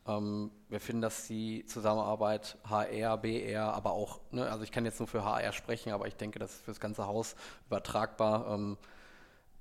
Ähm, 0.07 0.51
wir 0.69 0.79
finden, 0.79 1.01
dass 1.01 1.27
die 1.27 1.65
Zusammenarbeit 1.65 2.57
HR, 2.69 3.17
BR, 3.17 3.73
aber 3.73 3.91
auch, 3.91 4.19
ne, 4.31 4.49
also 4.49 4.63
ich 4.63 4.71
kann 4.71 4.85
jetzt 4.85 4.99
nur 4.99 5.07
für 5.07 5.23
HR 5.23 5.51
sprechen, 5.51 5.93
aber 5.93 6.07
ich 6.07 6.15
denke, 6.15 6.39
das 6.39 6.53
ist 6.53 6.61
für 6.61 6.71
das 6.71 6.79
ganze 6.79 7.07
Haus 7.07 7.35
übertragbar. 7.67 8.75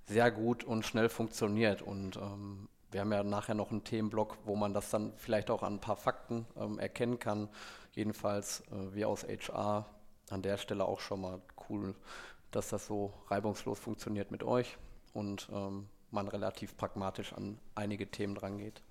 Sehr 0.07 0.31
gut 0.31 0.65
und 0.65 0.85
schnell 0.85 1.09
funktioniert. 1.09 1.81
Und 1.81 2.17
ähm, 2.17 2.69
wir 2.91 3.01
haben 3.01 3.13
ja 3.13 3.25
nachher 3.25 3.55
noch 3.55 3.71
einen 3.71 3.85
Themenblock, 3.85 4.37
wo 4.45 4.55
man 4.55 4.75
das 4.75 4.91
dann 4.91 5.13
vielleicht 5.17 5.51
auch 5.51 5.63
an 5.63 5.75
ein 5.75 5.81
paar 5.81 5.97
Fakten 5.97 6.47
ähm, 6.57 6.79
erkennen 6.79 7.19
kann. 7.19 7.49
Jedenfalls 7.94 8.61
äh, 8.70 8.94
wir 8.94 9.09
aus 9.09 9.24
HR 9.24 9.87
an 10.30 10.42
der 10.42 10.57
Stelle 10.57 10.85
auch 10.85 11.00
schon 11.00 11.20
mal 11.20 11.40
cool, 11.68 11.94
dass 12.50 12.68
das 12.68 12.87
so 12.87 13.12
reibungslos 13.28 13.78
funktioniert 13.78 14.30
mit 14.30 14.42
euch 14.42 14.76
und 15.12 15.48
ähm, 15.52 15.88
man 16.11 16.28
relativ 16.28 16.76
pragmatisch 16.76 17.33
an 17.33 17.59
einige 17.74 18.11
Themen 18.11 18.35
drangeht. 18.35 18.83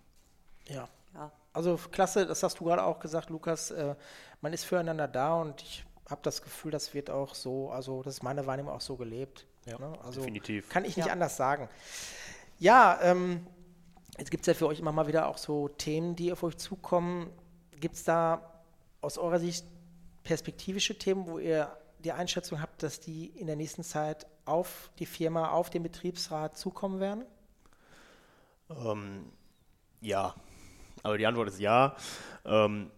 Ja. 0.68 0.88
Ja. 1.14 1.32
Also 1.54 1.78
klasse, 1.92 2.26
das 2.26 2.42
hast 2.44 2.60
du 2.60 2.66
gerade 2.66 2.84
auch 2.84 3.00
gesagt, 3.00 3.30
Lukas. 3.30 3.72
Äh, 3.72 3.96
man 4.42 4.54
ist 4.54 4.64
füreinander 4.64 5.08
da 5.08 5.36
und 5.36 5.62
ich 5.62 5.86
habe 6.10 6.22
das 6.24 6.42
Gefühl, 6.42 6.72
das 6.72 6.94
wird 6.94 7.10
auch 7.10 7.36
so, 7.36 7.70
also 7.70 8.02
das 8.04 8.16
ist 8.16 8.24
meine 8.24 8.46
Wahrnehmung 8.48 8.74
auch 8.74 8.82
so 8.82 8.96
gelebt. 8.96 9.46
Ja, 9.66 9.78
ne? 9.80 9.98
also 10.04 10.22
definitiv. 10.22 10.70
Kann 10.70 10.86
ich 10.86 10.98
nicht 10.98 11.06
Ja. 11.08 11.14
anders 11.14 11.38
sagen. 11.38 11.70
Ja, 12.60 13.00
ähm, 13.02 13.46
jetzt 14.18 14.32
gibt 14.32 14.42
es 14.42 14.48
ja 14.48 14.54
für 14.54 14.68
euch 14.68 14.80
immer 14.80 14.92
mal 14.92 15.08
wieder 15.08 15.28
auch 15.28 15.38
so 15.38 15.68
Themen, 15.70 16.16
die 16.16 16.32
auf 16.32 16.44
euch 16.44 16.58
zukommen. 16.58 17.30
Gibt 17.80 17.96
es 17.96 18.04
da 18.04 18.53
aus 19.04 19.18
eurer 19.18 19.40
Sicht 19.40 19.66
perspektivische 20.24 20.98
Themen, 20.98 21.28
wo 21.28 21.38
ihr 21.38 21.76
die 22.00 22.12
Einschätzung 22.12 22.62
habt, 22.62 22.84
dass 22.84 23.00
die 23.00 23.28
in 23.28 23.48
der 23.48 23.56
nächsten 23.56 23.84
Zeit 23.84 24.26
auf 24.46 24.90
die 25.00 25.06
Firma, 25.06 25.50
auf 25.50 25.70
den 25.70 25.84
Betriebsrat 25.84 26.58
zukommen 26.58 27.00
werden? 27.00 27.26
Ähm, 28.70 29.32
ja, 30.02 30.36
Aber 31.04 31.18
die 31.18 31.26
Antwort 31.26 31.50
ist 31.50 31.60
ja. 31.60 31.96
Ähm, 32.46 32.90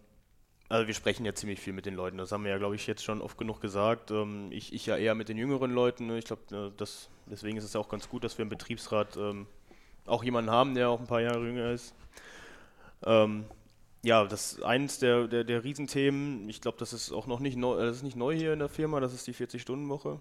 also 0.68 0.86
wir 0.86 0.94
sprechen 0.94 1.24
ja 1.24 1.34
ziemlich 1.34 1.60
viel 1.60 1.72
mit 1.72 1.86
den 1.86 1.94
Leuten. 1.94 2.18
Das 2.18 2.32
haben 2.32 2.44
wir 2.44 2.50
ja, 2.50 2.58
glaube 2.58 2.74
ich, 2.74 2.86
jetzt 2.86 3.04
schon 3.04 3.20
oft 3.20 3.38
genug 3.38 3.60
gesagt. 3.60 4.10
Ähm, 4.10 4.50
ich, 4.50 4.72
ich 4.72 4.86
ja 4.86 4.96
eher 4.96 5.14
mit 5.14 5.28
den 5.28 5.36
jüngeren 5.36 5.70
Leuten. 5.72 6.06
Ne? 6.06 6.18
Ich 6.18 6.24
glaube, 6.24 6.74
äh, 6.78 6.84
deswegen 7.30 7.56
ist 7.56 7.64
es 7.64 7.76
auch 7.76 7.88
ganz 7.88 8.08
gut, 8.08 8.24
dass 8.24 8.38
wir 8.38 8.44
im 8.44 8.48
Betriebsrat 8.48 9.16
ähm, 9.16 9.46
auch 10.06 10.24
jemanden 10.24 10.50
haben, 10.50 10.74
der 10.74 10.88
auch 10.88 11.00
ein 11.00 11.06
paar 11.06 11.20
Jahre 11.20 11.44
jünger 11.44 11.70
ist. 11.70 11.94
Ähm, 13.04 13.46
ja, 14.02 14.24
das 14.24 14.52
ist 14.52 14.62
eines 14.62 14.98
der, 14.98 15.26
der, 15.26 15.44
der 15.44 15.64
Riesenthemen. 15.64 16.48
Ich 16.48 16.60
glaube, 16.60 16.78
das 16.78 16.92
ist 16.92 17.12
auch 17.12 17.26
noch 17.26 17.40
nicht 17.40 17.56
neu, 17.56 17.76
das 17.84 17.96
ist 17.96 18.02
nicht 18.02 18.16
neu 18.16 18.34
hier 18.34 18.52
in 18.52 18.58
der 18.58 18.68
Firma, 18.68 19.00
das 19.00 19.12
ist 19.12 19.26
die 19.26 19.34
40-Stunden-Woche. 19.34 20.20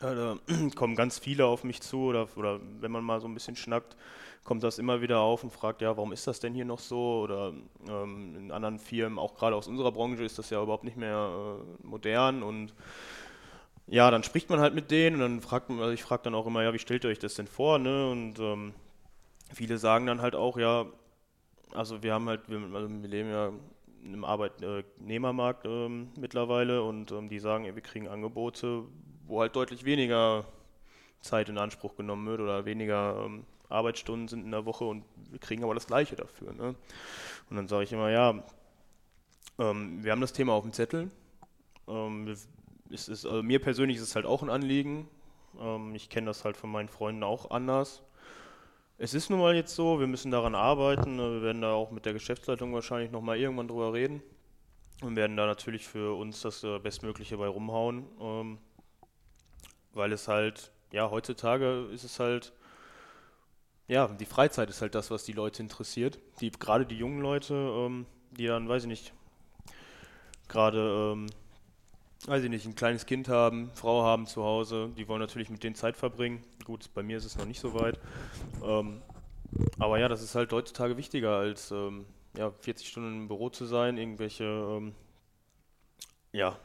Äh, 0.00 0.14
da 0.14 0.38
kommen 0.74 0.96
ganz 0.96 1.18
viele 1.18 1.46
auf 1.46 1.64
mich 1.64 1.80
zu 1.80 1.98
oder, 1.98 2.28
oder 2.36 2.60
wenn 2.80 2.90
man 2.90 3.04
mal 3.04 3.20
so 3.20 3.28
ein 3.28 3.34
bisschen 3.34 3.56
schnackt, 3.56 3.96
kommt 4.44 4.62
das 4.62 4.78
immer 4.78 5.00
wieder 5.02 5.20
auf 5.20 5.44
und 5.44 5.50
fragt, 5.50 5.82
ja, 5.82 5.96
warum 5.96 6.12
ist 6.12 6.26
das 6.26 6.40
denn 6.40 6.54
hier 6.54 6.64
noch 6.64 6.78
so? 6.78 7.20
Oder 7.20 7.52
ähm, 7.88 8.36
in 8.36 8.50
anderen 8.50 8.78
Firmen, 8.78 9.18
auch 9.18 9.34
gerade 9.34 9.54
aus 9.54 9.68
unserer 9.68 9.92
Branche, 9.92 10.24
ist 10.24 10.38
das 10.38 10.50
ja 10.50 10.62
überhaupt 10.62 10.84
nicht 10.84 10.96
mehr 10.96 11.58
äh, 11.60 11.86
modern 11.86 12.42
und 12.42 12.74
ja, 13.86 14.10
dann 14.10 14.22
spricht 14.22 14.48
man 14.48 14.60
halt 14.60 14.74
mit 14.74 14.90
denen 14.92 15.16
und 15.16 15.20
dann 15.22 15.40
fragt 15.40 15.68
man, 15.68 15.80
also 15.80 15.92
ich 15.92 16.04
frage 16.04 16.22
dann 16.22 16.34
auch 16.34 16.46
immer, 16.46 16.62
ja, 16.62 16.72
wie 16.72 16.78
stellt 16.78 17.04
ihr 17.04 17.10
euch 17.10 17.18
das 17.18 17.34
denn 17.34 17.48
vor? 17.48 17.80
Ne? 17.80 18.08
Und 18.08 18.38
ähm, 18.38 18.72
viele 19.52 19.78
sagen 19.78 20.06
dann 20.06 20.22
halt 20.22 20.36
auch, 20.36 20.56
ja, 20.56 20.86
also 21.72 22.02
wir 22.02 22.14
haben 22.14 22.28
halt, 22.28 22.48
wir, 22.48 22.58
also 22.74 22.88
wir 22.88 23.08
leben 23.08 23.30
ja 23.30 23.52
im 24.02 24.24
Arbeitnehmermarkt 24.24 25.66
ähm, 25.66 26.08
mittlerweile 26.18 26.82
und 26.82 27.12
ähm, 27.12 27.28
die 27.28 27.38
sagen, 27.38 27.64
wir 27.64 27.82
kriegen 27.82 28.08
Angebote, 28.08 28.84
wo 29.26 29.40
halt 29.40 29.54
deutlich 29.56 29.84
weniger 29.84 30.44
Zeit 31.20 31.48
in 31.48 31.58
Anspruch 31.58 31.96
genommen 31.96 32.26
wird 32.26 32.40
oder 32.40 32.64
weniger 32.64 33.24
ähm, 33.24 33.44
Arbeitsstunden 33.68 34.28
sind 34.28 34.44
in 34.44 34.50
der 34.50 34.64
Woche 34.64 34.84
und 34.84 35.04
wir 35.30 35.38
kriegen 35.38 35.62
aber 35.62 35.74
das 35.74 35.86
Gleiche 35.86 36.16
dafür. 36.16 36.52
Ne? 36.52 36.74
Und 37.50 37.56
dann 37.56 37.68
sage 37.68 37.84
ich 37.84 37.92
immer, 37.92 38.10
ja, 38.10 38.42
ähm, 39.58 40.02
wir 40.02 40.12
haben 40.12 40.20
das 40.20 40.32
Thema 40.32 40.54
auf 40.54 40.64
dem 40.64 40.72
Zettel. 40.72 41.10
Ähm, 41.86 42.28
es 42.28 43.08
ist, 43.08 43.26
also 43.26 43.42
mir 43.42 43.60
persönlich 43.60 43.98
ist 43.98 44.02
es 44.02 44.16
halt 44.16 44.26
auch 44.26 44.42
ein 44.42 44.50
Anliegen. 44.50 45.08
Ähm, 45.60 45.94
ich 45.94 46.08
kenne 46.08 46.26
das 46.26 46.44
halt 46.44 46.56
von 46.56 46.70
meinen 46.70 46.88
Freunden 46.88 47.22
auch 47.22 47.50
anders. 47.50 48.02
Es 49.02 49.14
ist 49.14 49.30
nun 49.30 49.40
mal 49.40 49.54
jetzt 49.56 49.74
so, 49.74 49.98
wir 49.98 50.06
müssen 50.06 50.30
daran 50.30 50.54
arbeiten. 50.54 51.16
Wir 51.16 51.40
werden 51.40 51.62
da 51.62 51.72
auch 51.72 51.90
mit 51.90 52.04
der 52.04 52.12
Geschäftsleitung 52.12 52.74
wahrscheinlich 52.74 53.10
nochmal 53.10 53.38
irgendwann 53.38 53.66
drüber 53.66 53.94
reden 53.94 54.22
und 55.00 55.16
werden 55.16 55.38
da 55.38 55.46
natürlich 55.46 55.88
für 55.88 56.18
uns 56.18 56.42
das 56.42 56.62
äh, 56.64 56.78
Bestmögliche 56.78 57.38
bei 57.38 57.48
rumhauen. 57.48 58.04
Ähm, 58.20 58.58
weil 59.94 60.12
es 60.12 60.28
halt, 60.28 60.70
ja, 60.92 61.10
heutzutage 61.10 61.88
ist 61.94 62.04
es 62.04 62.20
halt 62.20 62.52
ja, 63.88 64.06
die 64.06 64.26
Freizeit 64.26 64.68
ist 64.68 64.82
halt 64.82 64.94
das, 64.94 65.10
was 65.10 65.24
die 65.24 65.32
Leute 65.32 65.62
interessiert. 65.62 66.18
Die, 66.40 66.50
gerade 66.50 66.84
die 66.84 66.98
jungen 66.98 67.22
Leute, 67.22 67.54
ähm, 67.54 68.04
die 68.32 68.46
dann, 68.48 68.68
weiß 68.68 68.82
ich 68.82 68.88
nicht, 68.88 69.14
gerade, 70.46 71.14
ähm, 71.14 71.26
weiß 72.26 72.44
ich 72.44 72.50
nicht, 72.50 72.66
ein 72.66 72.74
kleines 72.74 73.06
Kind 73.06 73.28
haben, 73.28 73.70
Frau 73.74 74.02
haben 74.04 74.26
zu 74.26 74.44
Hause, 74.44 74.90
die 74.98 75.08
wollen 75.08 75.20
natürlich 75.20 75.48
mit 75.48 75.64
denen 75.64 75.74
Zeit 75.74 75.96
verbringen. 75.96 76.44
Gut, 76.70 76.88
bei 76.94 77.02
mir 77.02 77.16
ist 77.16 77.24
es 77.24 77.36
noch 77.36 77.46
nicht 77.46 77.58
so 77.58 77.74
weit. 77.74 77.98
Ähm, 78.62 79.02
aber 79.80 79.98
ja, 79.98 80.06
das 80.06 80.22
ist 80.22 80.36
halt 80.36 80.52
heutzutage 80.52 80.96
wichtiger 80.96 81.36
als 81.36 81.72
ähm, 81.72 82.06
ja, 82.36 82.52
40 82.52 82.86
Stunden 82.86 83.22
im 83.22 83.26
Büro 83.26 83.48
zu 83.48 83.64
sein, 83.64 83.98
irgendwelche, 83.98 84.44
ähm, 84.44 84.94
ja, 86.30 86.56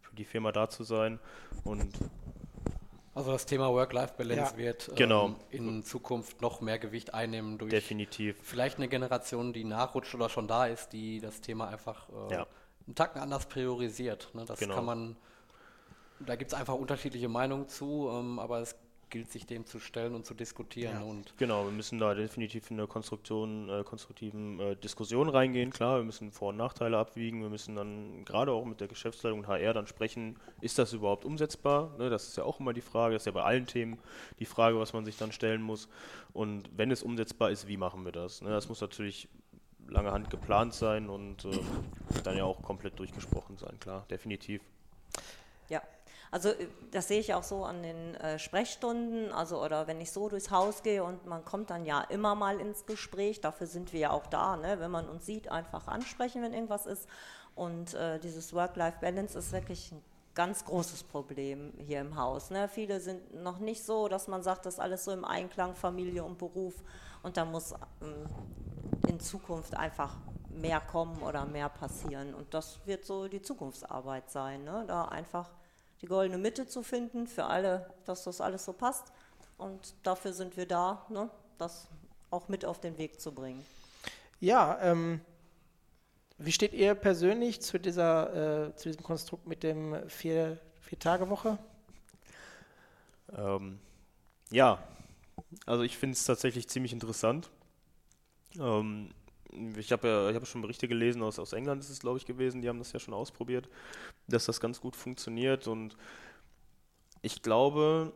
für 0.00 0.16
die 0.16 0.24
Firma 0.24 0.50
da 0.50 0.70
zu 0.70 0.82
sein 0.82 1.18
und 1.64 1.92
also 3.14 3.32
das 3.32 3.44
Thema 3.44 3.70
Work-Life-Balance 3.70 4.52
ja. 4.52 4.56
wird 4.56 4.90
genau. 4.96 5.26
ähm, 5.26 5.36
in 5.50 5.82
Zukunft 5.82 6.40
noch 6.40 6.62
mehr 6.62 6.78
Gewicht 6.78 7.12
einnehmen 7.12 7.58
durch 7.58 7.70
Definitiv. 7.70 8.38
vielleicht 8.42 8.78
eine 8.78 8.88
Generation, 8.88 9.52
die 9.52 9.64
nachrutscht 9.64 10.14
oder 10.14 10.30
schon 10.30 10.48
da 10.48 10.64
ist, 10.64 10.94
die 10.94 11.20
das 11.20 11.42
Thema 11.42 11.68
einfach 11.68 12.08
äh, 12.08 12.32
ja. 12.32 12.46
einen 12.86 12.94
Tacken 12.94 13.20
anders 13.20 13.44
priorisiert. 13.44 14.30
Ne? 14.32 14.46
Das 14.46 14.58
genau. 14.58 14.76
kann 14.76 14.86
man, 14.86 15.16
da 16.20 16.36
gibt 16.36 16.52
es 16.52 16.58
einfach 16.58 16.72
unterschiedliche 16.72 17.28
Meinungen 17.28 17.68
zu, 17.68 18.08
ähm, 18.10 18.38
aber 18.38 18.60
es 18.60 18.76
gilt, 19.12 19.30
sich 19.30 19.46
dem 19.46 19.64
zu 19.64 19.78
stellen 19.78 20.16
und 20.16 20.26
zu 20.26 20.34
diskutieren. 20.34 20.96
Ja. 21.00 21.02
Und 21.02 21.36
genau, 21.36 21.64
wir 21.64 21.70
müssen 21.70 22.00
da 22.00 22.14
definitiv 22.14 22.70
in 22.70 22.80
eine 22.80 22.88
Konstruktion, 22.88 23.68
äh, 23.68 23.84
konstruktiven 23.84 24.58
äh, 24.58 24.76
Diskussion 24.76 25.28
reingehen. 25.28 25.70
Klar, 25.70 25.98
wir 25.98 26.04
müssen 26.04 26.32
Vor- 26.32 26.48
und 26.48 26.56
Nachteile 26.56 26.98
abwiegen. 26.98 27.42
Wir 27.42 27.50
müssen 27.50 27.76
dann 27.76 28.24
gerade 28.24 28.50
auch 28.50 28.64
mit 28.64 28.80
der 28.80 28.88
Geschäftsleitung 28.88 29.40
und 29.40 29.46
HR 29.46 29.74
dann 29.74 29.86
sprechen, 29.86 30.36
ist 30.60 30.78
das 30.78 30.92
überhaupt 30.92 31.24
umsetzbar? 31.24 31.94
Ne, 31.98 32.10
das 32.10 32.26
ist 32.26 32.36
ja 32.36 32.42
auch 32.42 32.58
immer 32.58 32.72
die 32.72 32.80
Frage, 32.80 33.14
das 33.14 33.22
ist 33.22 33.26
ja 33.26 33.32
bei 33.32 33.44
allen 33.44 33.66
Themen 33.66 33.98
die 34.40 34.46
Frage, 34.46 34.80
was 34.80 34.92
man 34.92 35.04
sich 35.04 35.16
dann 35.16 35.30
stellen 35.30 35.62
muss. 35.62 35.88
Und 36.32 36.68
wenn 36.74 36.90
es 36.90 37.04
umsetzbar 37.04 37.50
ist, 37.50 37.68
wie 37.68 37.76
machen 37.76 38.04
wir 38.04 38.12
das? 38.12 38.42
Ne, 38.42 38.50
das 38.50 38.68
muss 38.68 38.80
natürlich 38.80 39.28
lange 39.88 40.10
Hand 40.10 40.30
geplant 40.30 40.74
sein 40.74 41.08
und 41.08 41.44
äh, 41.44 41.50
dann 42.24 42.36
ja 42.36 42.44
auch 42.44 42.62
komplett 42.62 42.98
durchgesprochen 42.98 43.58
sein, 43.58 43.78
klar, 43.78 44.06
definitiv. 44.10 44.62
Ja, 45.68 45.82
also 46.32 46.48
äh, 46.48 46.66
das 46.90 47.06
sehe 47.06 47.20
ich 47.20 47.32
auch 47.34 47.44
so 47.44 47.64
an 47.64 47.82
den 47.84 48.16
äh, 48.16 48.40
Sprechstunden, 48.40 49.30
also 49.30 49.62
oder 49.62 49.86
wenn 49.86 50.00
ich 50.00 50.10
so 50.10 50.28
durchs 50.28 50.50
Haus 50.50 50.82
gehe 50.82 51.04
und 51.04 51.26
man 51.26 51.44
kommt 51.44 51.70
dann 51.70 51.86
ja 51.86 52.00
immer 52.00 52.34
mal 52.34 52.58
ins 52.58 52.86
Gespräch, 52.86 53.40
dafür 53.40 53.68
sind 53.68 53.92
wir 53.92 54.00
ja 54.00 54.10
auch 54.10 54.26
da, 54.26 54.56
ne? 54.56 54.80
wenn 54.80 54.90
man 54.90 55.08
uns 55.08 55.24
sieht, 55.24 55.48
einfach 55.48 55.86
ansprechen, 55.86 56.42
wenn 56.42 56.52
irgendwas 56.52 56.86
ist. 56.86 57.08
Und 57.54 57.94
äh, 57.94 58.18
dieses 58.18 58.54
Work-Life-Balance 58.54 59.38
ist 59.38 59.52
wirklich 59.52 59.92
ein 59.92 60.02
ganz 60.34 60.64
großes 60.64 61.04
Problem 61.04 61.74
hier 61.76 62.00
im 62.00 62.16
Haus. 62.16 62.50
Ne? 62.50 62.66
Viele 62.66 63.00
sind 63.00 63.34
noch 63.42 63.58
nicht 63.58 63.84
so, 63.84 64.08
dass 64.08 64.26
man 64.26 64.42
sagt, 64.42 64.64
das 64.64 64.74
ist 64.74 64.80
alles 64.80 65.04
so 65.04 65.12
im 65.12 65.26
Einklang, 65.26 65.74
Familie 65.74 66.24
und 66.24 66.38
Beruf. 66.38 66.82
Und 67.22 67.36
da 67.36 67.44
muss 67.44 67.74
ähm, 68.00 68.26
in 69.06 69.20
Zukunft 69.20 69.76
einfach 69.76 70.16
mehr 70.48 70.80
kommen 70.80 71.20
oder 71.22 71.44
mehr 71.44 71.68
passieren. 71.68 72.32
Und 72.32 72.54
das 72.54 72.80
wird 72.86 73.04
so 73.04 73.28
die 73.28 73.42
Zukunftsarbeit 73.42 74.30
sein, 74.30 74.64
ne? 74.64 74.84
da 74.86 75.04
einfach 75.04 75.50
die 76.02 76.06
goldene 76.06 76.38
Mitte 76.38 76.66
zu 76.66 76.82
finden 76.82 77.26
für 77.26 77.44
alle, 77.44 77.88
dass 78.04 78.24
das 78.24 78.40
alles 78.40 78.64
so 78.64 78.72
passt. 78.72 79.12
Und 79.56 79.94
dafür 80.02 80.32
sind 80.32 80.56
wir 80.56 80.66
da, 80.66 81.06
ne, 81.08 81.30
das 81.58 81.88
auch 82.30 82.48
mit 82.48 82.64
auf 82.64 82.80
den 82.80 82.98
Weg 82.98 83.20
zu 83.20 83.32
bringen. 83.32 83.64
Ja, 84.40 84.78
ähm, 84.82 85.20
wie 86.38 86.50
steht 86.50 86.72
ihr 86.72 86.96
persönlich 86.96 87.60
zu, 87.60 87.78
dieser, 87.78 88.66
äh, 88.68 88.76
zu 88.76 88.88
diesem 88.88 89.04
Konstrukt 89.04 89.46
mit 89.46 89.62
dem 89.62 90.08
vier, 90.08 90.58
Vier-Tage-Woche? 90.80 91.58
Ähm, 93.36 93.78
ja, 94.50 94.82
also 95.66 95.84
ich 95.84 95.96
finde 95.96 96.14
es 96.14 96.24
tatsächlich 96.24 96.68
ziemlich 96.68 96.92
interessant. 96.92 97.50
Ähm, 98.58 99.10
ich 99.76 99.92
habe 99.92 100.08
ja, 100.08 100.30
ich 100.30 100.36
hab 100.36 100.46
schon 100.46 100.62
Berichte 100.62 100.88
gelesen, 100.88 101.22
aus, 101.22 101.38
aus 101.38 101.52
England 101.52 101.82
ist 101.82 101.90
es, 101.90 102.00
glaube 102.00 102.18
ich, 102.18 102.26
gewesen, 102.26 102.62
die 102.62 102.68
haben 102.68 102.78
das 102.78 102.92
ja 102.92 103.00
schon 103.00 103.14
ausprobiert, 103.14 103.68
dass 104.28 104.46
das 104.46 104.60
ganz 104.60 104.80
gut 104.80 104.96
funktioniert. 104.96 105.66
Und 105.66 105.96
ich 107.20 107.42
glaube, 107.42 108.12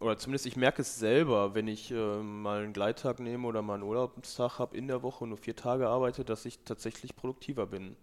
oder 0.00 0.18
zumindest 0.18 0.46
ich 0.46 0.56
merke 0.56 0.82
es 0.82 0.98
selber, 0.98 1.54
wenn 1.54 1.68
ich 1.68 1.90
äh, 1.90 2.22
mal 2.22 2.62
einen 2.62 2.72
Gleittag 2.72 3.20
nehme 3.20 3.46
oder 3.46 3.62
mal 3.62 3.74
einen 3.74 3.84
Urlaubstag 3.84 4.58
habe 4.58 4.76
in 4.76 4.88
der 4.88 5.02
Woche 5.02 5.24
und 5.24 5.30
nur 5.30 5.38
vier 5.38 5.56
Tage 5.56 5.88
arbeite, 5.88 6.24
dass 6.24 6.44
ich 6.44 6.58
tatsächlich 6.64 7.14
produktiver 7.14 7.66
bin. 7.66 7.96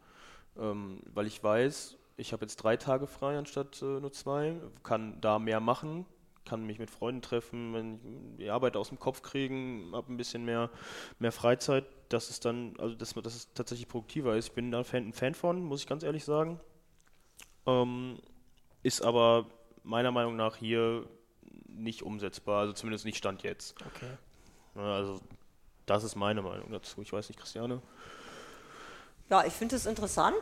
Ähm, 0.58 1.02
weil 1.14 1.28
ich 1.28 1.44
weiß, 1.44 1.98
ich 2.18 2.34
habe 2.34 2.44
jetzt 2.46 2.58
drei 2.58 2.78
Tage 2.78 3.08
frei 3.08 3.38
anstatt 3.38 3.82
äh, 3.82 4.00
nur 4.00 4.12
zwei, 4.12 4.56
kann 4.84 5.20
da 5.22 5.40
mehr 5.40 5.60
machen, 5.60 6.06
kann 6.46 6.66
mich 6.66 6.80
mit 6.80 6.90
Freunden 6.90 7.22
treffen, 7.22 8.38
die 8.38 8.50
Arbeit 8.50 8.76
aus 8.78 8.90
dem 8.90 9.00
Kopf 9.00 9.22
kriegen, 9.22 9.92
habe 9.94 10.12
ein 10.12 10.18
bisschen 10.18 10.46
mehr, 10.46 10.70
mehr 11.20 11.32
Freizeit, 11.32 11.86
dass 12.10 12.30
es 12.30 12.40
dann, 12.40 12.76
also 12.80 12.96
dass, 12.96 13.14
dass 13.14 13.36
es 13.36 13.54
tatsächlich 13.54 13.88
produktiver 13.88 14.36
ist. 14.36 14.48
Ich 14.48 14.54
bin 14.54 14.72
da 14.72 14.84
Fan, 14.84 15.08
ein 15.08 15.14
Fan 15.14 15.34
von, 15.34 15.64
muss 15.64 15.82
ich 15.82 15.88
ganz 15.88 16.04
ehrlich 16.04 16.26
sagen. 16.26 16.60
Ähm, 17.66 18.20
ist 18.84 19.02
aber 19.02 19.46
meiner 19.84 20.12
Meinung 20.12 20.36
nach 20.36 20.56
hier 20.56 21.08
nicht 21.68 22.04
umsetzbar, 22.04 22.62
also 22.62 22.74
zumindest 22.74 23.06
nicht 23.06 23.18
Stand 23.18 23.44
jetzt. 23.44 23.76
Okay. 23.86 24.18
Also 24.76 25.20
das 25.86 26.04
ist 26.04 26.16
meine 26.16 26.42
Meinung 26.42 26.72
dazu. 26.72 27.02
Ich 27.02 27.12
weiß 27.12 27.30
nicht, 27.30 27.40
Christiane. 27.40 27.82
Ja, 29.30 29.46
ich 29.46 29.54
finde 29.54 29.76
es 29.76 29.86
interessant. 29.86 30.38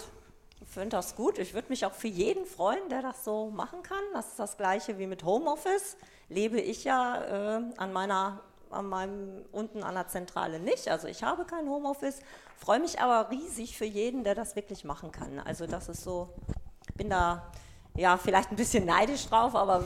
Ich 0.62 0.68
finde 0.68 0.90
das 0.90 1.16
gut. 1.16 1.38
Ich 1.38 1.54
würde 1.54 1.70
mich 1.70 1.86
auch 1.86 1.94
für 1.94 2.08
jeden 2.08 2.46
freuen, 2.46 2.90
der 2.90 3.02
das 3.02 3.24
so 3.24 3.52
machen 3.52 3.84
kann. 3.84 4.04
Das 4.14 4.30
ist 4.30 4.40
das 4.40 4.58
Gleiche 4.58 4.98
wie 4.98 5.08
mit 5.08 5.24
Homeoffice. 5.24 5.98
Lebe 6.30 6.60
ich 6.60 6.84
ja 6.84 7.58
äh, 7.58 7.64
an 7.78 7.94
meiner, 7.94 8.42
an 8.72 8.88
meinem, 8.88 9.46
unten 9.52 9.84
an 9.84 9.96
der 9.96 10.08
Zentrale 10.08 10.60
nicht. 10.60 10.88
Also 10.90 11.08
ich 11.08 11.24
habe 11.24 11.46
kein 11.46 11.70
Homeoffice. 11.70 12.22
Freue 12.58 12.80
mich 12.80 13.00
aber 13.00 13.30
riesig 13.32 13.78
für 13.78 13.86
jeden, 13.86 14.24
der 14.24 14.36
das 14.36 14.56
wirklich 14.56 14.84
machen 14.84 15.12
kann. 15.12 15.40
Also 15.40 15.68
das 15.68 15.90
ist 15.90 16.04
so, 16.04 16.30
bin 16.96 17.10
da 17.10 17.52
ja 17.96 18.18
vielleicht 18.18 18.52
ein 18.52 18.56
bisschen 18.56 18.86
neidisch 18.86 19.28
drauf, 19.28 19.56
aber 19.56 19.84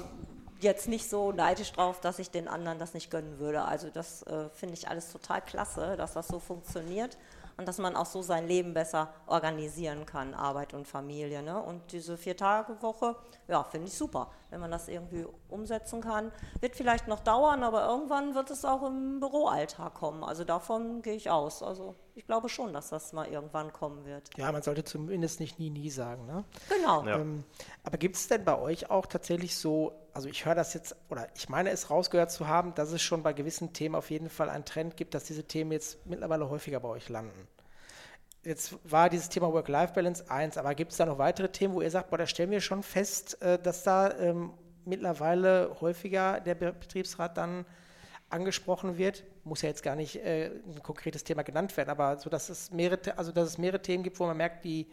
jetzt 0.60 0.88
nicht 0.88 1.10
so 1.10 1.32
neidisch 1.32 1.72
drauf, 1.72 2.00
dass 2.00 2.20
ich 2.20 2.30
den 2.30 2.48
anderen 2.48 2.80
das 2.80 2.94
nicht 2.94 3.10
gönnen 3.10 3.39
würde. 3.39 3.63
Also 3.63 3.89
das 3.89 4.24
äh, 4.24 4.50
finde 4.50 4.76
ich 4.76 4.88
alles 4.88 5.12
total 5.12 5.41
klasse, 5.41 5.96
dass 5.98 6.13
das 6.13 6.28
so 6.28 6.39
funktioniert 6.39 7.17
und 7.58 7.67
dass 7.67 7.78
man 7.78 7.96
auch 7.96 8.06
so 8.06 8.22
sein 8.22 8.48
Leben 8.48 8.74
besser 8.74 9.13
organisieren 9.28 10.06
kann, 10.06 10.34
Arbeit 10.34 10.74
und 10.74 10.88
Familie. 10.88 11.41
Ne? 11.41 11.62
Und 11.62 11.91
diese 11.91 12.17
Vier-Tage-Woche, 12.17 13.15
ja, 13.48 13.63
finde 13.63 13.88
ich 13.88 13.94
super, 13.94 14.32
wenn 14.52 14.60
man 14.60 14.70
das 14.70 14.88
irgendwie 14.88 15.26
umsetzen 15.50 16.02
kann. 16.02 16.32
Wird 16.60 16.76
vielleicht 16.76 17.08
noch 17.08 17.22
dauern, 17.22 17.64
aber 17.64 17.88
irgendwann 17.88 18.36
wird 18.36 18.52
es 18.52 18.64
auch 18.64 18.84
im 18.84 19.20
Büroalltag 19.20 19.96
kommen. 19.96 20.24
Also 20.24 20.44
davon 20.44 21.02
gehe 21.02 21.16
ich 21.16 21.30
aus. 21.30 21.64
Also 21.64 21.96
ich 22.14 22.26
glaube 22.26 22.50
schon, 22.50 22.74
dass 22.74 22.90
das 22.90 23.14
mal 23.14 23.28
irgendwann 23.28 23.74
kommen 23.74 24.06
wird. 24.06 24.30
Ja, 24.38 24.52
man 24.52 24.62
sollte 24.62 24.84
zumindest 24.84 25.40
nicht 25.40 25.58
nie, 25.58 25.70
nie 25.70 25.90
sagen. 25.90 26.26
Ne? 26.26 26.44
Genau. 26.70 27.04
Ja. 27.06 27.18
Ähm, 27.18 27.44
aber 27.84 27.98
gibt 27.98 28.18
es 28.18 28.28
denn 28.28 28.46
bei 28.46 28.60
euch 28.60 28.90
auch 28.90 29.06
tatsächlich 29.06 29.56
so, 29.56 29.94
also 30.14 30.28
ich 30.28 30.46
höre 30.46 30.56
das 30.56 30.74
jetzt, 30.74 30.96
oder 31.10 31.28
ich 31.36 31.50
meine 31.50 31.72
es 31.72 31.90
rausgehört 31.90 32.32
zu 32.32 32.48
haben, 32.48 32.76
dass 32.76 32.92
es 32.92 33.02
schon 33.02 33.24
bei 33.24 33.34
gewissen 33.34 33.74
Themen 33.74 33.96
auf 33.96 34.12
jeden 34.12 34.30
Fall 34.30 34.50
einen 34.50 34.66
Trend 34.66 34.98
gibt, 34.98 35.14
dass 35.14 35.24
diese 35.24 35.46
Themen 35.46 35.72
jetzt 35.72 36.06
mittlerweile 36.06 36.50
häufiger 36.50 36.80
bei 36.82 36.90
euch 36.90 37.08
landen. 37.08 37.48
Jetzt 38.43 38.75
war 38.89 39.10
dieses 39.10 39.30
Thema 39.30 39.54
Work-Life-Balance 39.54 40.30
eins, 40.30 40.58
aber 40.58 40.73
gibt 40.73 40.91
es 40.91 40.97
da 40.97 41.06
noch 41.06 41.19
weitere 41.19 41.49
Themen, 41.49 41.75
wo 41.75 41.82
ihr 41.82 41.91
sagt, 41.91 42.10
boah, 42.10 42.17
da 42.17 42.25
stellen 42.25 42.49
wir 42.49 42.60
schon 42.60 42.82
fest, 42.82 43.39
äh, 43.41 43.60
dass 43.60 43.84
da 43.84 44.17
ähm, 44.17 44.51
mittlerweile 44.84 45.77
häufiger 45.80 46.39
der 46.39 46.56
Be 46.56 46.73
Betriebsrat 46.73 47.38
dann 47.38 47.65
angesprochen 48.32 48.97
wird? 48.97 49.23
Muss 49.43 49.62
ja 49.62 49.69
jetzt 49.69 49.84
gar 49.84 49.95
nicht 49.95 50.15
äh, 50.15 50.47
ein 50.47 50.82
konkretes 50.82 51.23
Thema 51.23 51.43
genannt 51.43 51.75
werden, 51.77 51.89
aber 51.89 52.17
so, 52.17 52.32
dass 52.32 52.49
es 52.49 52.71
mehrere, 52.71 53.15
also 53.15 53.32
dass 53.32 53.47
es 53.47 53.58
mehrere 53.60 53.82
Themen 53.82 54.04
gibt, 54.04 54.19
wo 54.19 54.25
man 54.25 54.38
merkt, 54.38 54.63
die 54.65 54.88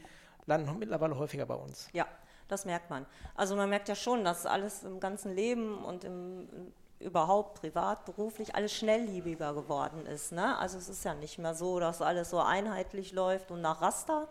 landen 0.44 0.78
mittlerweile 0.78 1.16
häufiger 1.18 1.46
bei 1.46 1.54
uns. 1.54 1.88
Ja, 1.94 2.06
das 2.48 2.66
merkt 2.66 2.90
man. 2.90 3.06
Also 3.34 3.56
man 3.56 3.70
merkt 3.70 3.88
ja 3.88 3.94
schon, 3.94 4.24
dass 4.24 4.44
alles 4.44 4.82
im 4.82 5.00
ganzen 5.00 5.34
Leben 5.34 5.84
und 5.84 6.04
im, 6.04 6.48
überhaupt 7.00 7.60
privat, 7.60 8.04
beruflich 8.04 8.54
alles 8.54 8.72
schnelllebiger 8.72 9.54
geworden 9.54 10.04
ist. 10.06 10.32
Ne? 10.32 10.56
Also 10.58 10.78
es 10.78 10.88
ist 10.88 11.04
ja 11.04 11.14
nicht 11.14 11.38
mehr 11.38 11.54
so, 11.54 11.78
dass 11.78 12.02
alles 12.02 12.30
so 12.30 12.40
einheitlich 12.40 13.12
läuft 13.12 13.50
und 13.50 13.60
nach 13.60 13.80
Raster. 13.80 14.28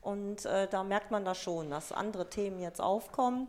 Und 0.00 0.44
äh, 0.46 0.66
da 0.68 0.82
merkt 0.82 1.10
man 1.12 1.24
da 1.24 1.34
schon, 1.34 1.70
dass 1.70 1.92
andere 1.92 2.28
Themen 2.28 2.58
jetzt 2.60 2.80
aufkommen 2.80 3.46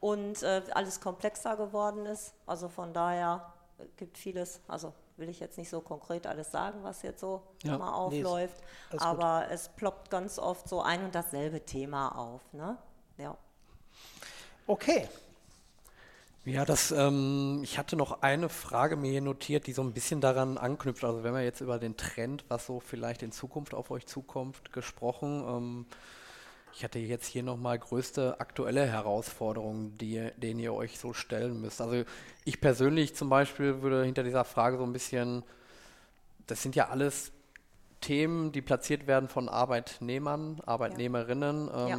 und 0.00 0.42
äh, 0.42 0.62
alles 0.72 1.00
komplexer 1.00 1.56
geworden 1.56 2.06
ist. 2.06 2.32
Also 2.46 2.68
von 2.68 2.92
daher 2.94 3.52
äh, 3.78 3.84
gibt 3.96 4.16
vieles, 4.18 4.60
also 4.68 4.92
will 5.18 5.28
ich 5.28 5.40
jetzt 5.40 5.58
nicht 5.58 5.68
so 5.70 5.80
konkret 5.80 6.26
alles 6.26 6.50
sagen, 6.50 6.78
was 6.82 7.02
jetzt 7.02 7.20
so 7.20 7.42
Ja. 7.62 7.74
immer 7.76 8.08
Nee, 8.08 8.20
ist- 8.20 8.26
aufläuft, 8.26 8.62
gut. 8.90 9.02
aber 9.02 9.46
es 9.50 9.68
ploppt 9.70 10.10
ganz 10.10 10.38
oft 10.38 10.68
so 10.68 10.80
ein 10.82 11.04
und 11.04 11.14
dasselbe 11.14 11.60
Thema 11.64 12.16
auf. 12.16 12.40
Ne? 12.52 12.76
Ja. 13.18 13.36
Okay, 14.66 15.08
Ja, 16.46 16.64
das, 16.64 16.92
ähm, 16.92 17.60
ich 17.64 17.76
hatte 17.76 17.96
noch 17.96 18.22
eine 18.22 18.48
Frage 18.48 18.94
mir 18.94 19.10
hier 19.10 19.20
notiert, 19.20 19.66
die 19.66 19.72
so 19.72 19.82
ein 19.82 19.92
bisschen 19.92 20.20
daran 20.20 20.58
anknüpft. 20.58 21.02
Also 21.02 21.24
wenn 21.24 21.34
wir 21.34 21.42
jetzt 21.42 21.60
über 21.60 21.78
den 21.80 21.96
Trend, 21.96 22.44
was 22.48 22.66
so 22.66 22.78
vielleicht 22.78 23.24
in 23.24 23.32
Zukunft 23.32 23.74
auf 23.74 23.90
euch 23.90 24.06
zukommt, 24.06 24.72
gesprochen. 24.72 25.44
Ähm, 25.44 25.86
ich 26.72 26.84
hatte 26.84 27.00
jetzt 27.00 27.26
hier 27.26 27.42
nochmal 27.42 27.78
größte 27.78 28.38
aktuelle 28.38 28.86
Herausforderungen, 28.86 29.98
die, 29.98 30.30
denen 30.36 30.60
ihr 30.60 30.72
euch 30.72 31.00
so 31.00 31.12
stellen 31.12 31.60
müsst. 31.60 31.80
Also 31.80 32.04
ich 32.44 32.60
persönlich 32.60 33.16
zum 33.16 33.28
Beispiel 33.28 33.82
würde 33.82 34.04
hinter 34.04 34.22
dieser 34.22 34.44
Frage 34.44 34.78
so 34.78 34.84
ein 34.84 34.92
bisschen, 34.92 35.42
das 36.46 36.62
sind 36.62 36.76
ja 36.76 36.90
alles 36.90 37.32
Themen, 38.02 38.52
die 38.52 38.62
platziert 38.62 39.08
werden 39.08 39.28
von 39.28 39.48
Arbeitnehmern, 39.48 40.60
Arbeitnehmerinnen. 40.64 41.70
Ähm, 41.74 41.88
Ja. 41.88 41.98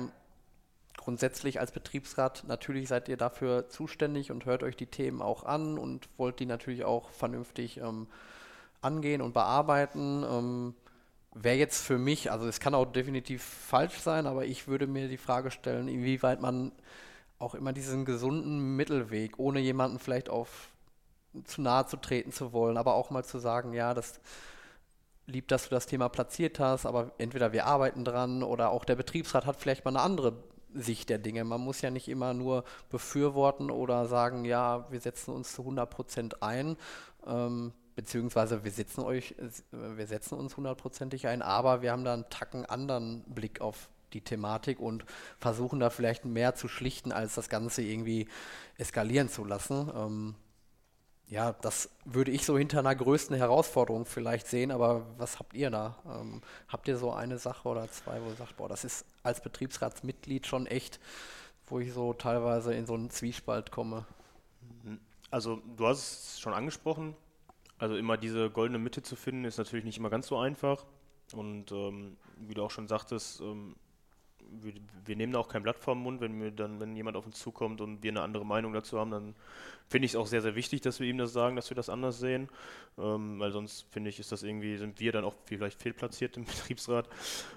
Grundsätzlich 0.98 1.60
als 1.60 1.72
Betriebsrat, 1.72 2.44
natürlich 2.48 2.90
seid 2.90 3.08
ihr 3.08 3.18
dafür 3.18 3.70
zuständig 3.70 4.32
und 4.32 4.46
hört 4.46 4.64
euch 4.64 4.76
die 4.76 4.88
Themen 4.88 5.22
auch 5.22 5.44
an 5.44 5.78
und 5.78 6.10
wollt 6.18 6.40
die 6.40 6.46
natürlich 6.46 6.84
auch 6.84 7.10
vernünftig 7.12 7.78
ähm, 7.78 8.08
angehen 8.82 9.22
und 9.22 9.34
bearbeiten. 9.34 10.26
Ähm, 10.30 10.74
Wäre 11.34 11.56
jetzt 11.56 11.86
für 11.86 12.00
mich, 12.00 12.32
also 12.32 12.48
es 12.48 12.60
kann 12.60 12.74
auch 12.74 12.86
definitiv 12.86 13.44
falsch 13.44 14.00
sein, 14.00 14.26
aber 14.26 14.46
ich 14.46 14.68
würde 14.68 14.88
mir 14.88 15.08
die 15.08 15.18
Frage 15.18 15.52
stellen, 15.52 15.88
inwieweit 15.88 16.42
man 16.42 16.72
auch 17.38 17.54
immer 17.54 17.74
diesen 17.74 18.06
gesunden 18.06 18.76
Mittelweg, 18.76 19.38
ohne 19.38 19.60
jemanden 19.60 20.00
vielleicht 20.00 20.30
auf 20.30 20.72
zu 21.46 21.62
nahe 21.62 21.86
zu 21.86 21.98
treten 21.98 22.32
zu 22.32 22.54
wollen, 22.54 22.78
aber 22.78 22.96
auch 22.96 23.12
mal 23.12 23.24
zu 23.24 23.38
sagen, 23.38 23.74
ja, 23.74 23.94
das 23.94 24.20
lieb, 25.28 25.48
dass 25.50 25.66
du 25.66 25.70
das 25.70 25.86
Thema 25.86 26.10
platziert 26.10 26.60
hast, 26.60 26.86
aber 26.86 27.12
entweder 27.18 27.52
wir 27.52 27.66
arbeiten 27.66 28.06
dran 28.06 28.44
oder 28.44 28.72
auch 28.72 28.86
der 28.86 28.96
Betriebsrat 28.96 29.46
hat 29.46 29.58
vielleicht 29.58 29.86
mal 29.86 29.92
eine 29.92 30.02
andere 30.02 30.34
Sicht 30.74 31.10
der 31.10 31.18
Dinge. 31.18 31.44
Man 31.44 31.62
muss 31.62 31.82
ja 31.82 31.90
nicht 31.90 32.08
immer 32.08 32.34
nur 32.34 32.64
befürworten 32.90 33.72
oder 33.72 34.06
sagen, 34.08 34.46
ja, 34.46 34.90
wir 34.92 35.00
setzen 35.00 35.34
uns 35.34 35.54
zu 35.54 35.62
100 35.62 35.90
Prozent 35.90 36.44
ein, 36.44 36.78
ähm, 37.26 37.74
beziehungsweise 37.96 38.64
wir 38.64 38.72
setzen 38.72 39.02
euch, 39.02 39.36
äh, 39.40 39.98
wir 39.98 40.08
setzen 40.08 40.36
uns 40.36 40.58
hundertprozentig 40.58 41.28
ein, 41.28 41.42
aber 41.42 41.82
wir 41.82 41.92
haben 41.92 42.04
da 42.04 42.14
einen 42.14 42.30
Tacken 42.30 42.66
anderen 42.66 43.24
Blick 43.28 43.62
auf 43.62 43.90
die 44.14 44.22
Thematik 44.22 44.80
und 44.80 45.06
versuchen 45.40 45.80
da 45.80 45.90
vielleicht 45.90 46.26
mehr 46.26 46.56
zu 46.56 46.68
schlichten, 46.68 47.12
als 47.12 47.36
das 47.36 47.50
Ganze 47.50 47.82
irgendwie 47.82 48.28
eskalieren 48.78 49.30
zu 49.30 49.44
lassen. 49.44 49.92
Ähm, 49.96 50.36
ja, 51.30 51.54
das 51.62 51.90
würde 52.06 52.32
ich 52.32 52.46
so 52.46 52.58
hinter 52.58 52.80
einer 52.80 52.96
größten 52.96 53.36
Herausforderung 53.36 54.06
vielleicht 54.06 54.48
sehen, 54.48 54.72
aber 54.72 55.06
was 55.18 55.40
habt 55.40 55.54
ihr 55.54 55.70
da? 55.70 55.98
Ähm, 56.06 56.42
habt 56.70 56.88
ihr 56.88 56.98
so 56.98 57.12
eine 57.12 57.38
Sache 57.38 57.68
oder 57.68 57.90
zwei, 57.92 58.22
wo 58.22 58.30
ihr 58.30 58.36
sagt, 58.36 58.56
boah, 58.56 58.70
das 58.70 58.86
ist 58.86 59.06
als 59.24 59.42
Betriebsratsmitglied 59.42 60.48
schon 60.48 60.68
echt, 60.68 61.00
wo 61.68 61.80
ich 61.80 61.92
so 61.92 62.14
teilweise 62.14 62.74
in 62.74 62.86
so 62.86 62.94
einen 62.94 63.10
Zwiespalt 63.10 63.72
komme? 63.72 64.06
Also 65.30 65.62
du 65.76 65.86
hast 65.86 66.00
es 66.00 66.40
schon 66.40 66.54
angesprochen. 66.54 67.16
Also 67.78 67.96
immer 67.96 68.18
diese 68.18 68.50
goldene 68.50 68.80
Mitte 68.80 69.04
zu 69.04 69.16
finden, 69.16 69.44
ist 69.44 69.58
natürlich 69.58 69.86
nicht 69.86 69.98
immer 69.98 70.10
ganz 70.10 70.28
so 70.28 70.38
einfach. 70.38 70.86
Und 71.34 71.72
ähm, 71.72 72.16
wie 72.38 72.54
du 72.54 72.64
auch 72.64 72.72
schon 72.72 72.88
sagtest, 72.88 73.42
ähm, 73.42 73.76
wir, 74.62 74.74
wir 75.06 75.16
nehmen 75.16 75.34
da 75.34 75.40
auch 75.40 75.48
kein 75.48 75.64
Blatt 75.64 75.78
vom 75.78 76.02
Mund, 76.02 76.22
wenn 76.22 76.40
wir 76.42 76.52
dann, 76.52 76.80
wenn 76.80 76.96
jemand 76.96 77.18
auf 77.18 77.26
uns 77.26 77.40
zukommt 77.40 77.82
und 77.82 78.04
wir 78.04 78.12
eine 78.12 78.22
andere 78.22 78.46
Meinung 78.46 78.74
dazu 78.74 79.00
haben, 79.00 79.12
dann 79.12 79.36
finde 79.88 80.06
ich 80.06 80.12
es 80.12 80.16
auch 80.16 80.28
sehr, 80.28 80.42
sehr 80.42 80.56
wichtig, 80.56 80.82
dass 80.82 81.00
wir 81.00 81.08
ihm 81.08 81.18
das 81.18 81.34
sagen, 81.34 81.56
dass 81.56 81.70
wir 81.70 81.76
das 81.76 81.90
anders 81.90 82.20
sehen. 82.20 82.50
Ähm, 82.98 83.40
weil 83.40 83.52
sonst 83.52 83.86
finde 83.92 84.10
ich, 84.10 84.20
ist 84.20 84.32
das 84.32 84.44
irgendwie, 84.44 84.78
sind 84.78 85.00
wir 85.00 85.12
dann 85.12 85.26
auch 85.26 85.36
vielleicht 85.46 85.82
fehlplatziert 85.82 86.38
im 86.38 86.46
Betriebsrat. 86.46 87.08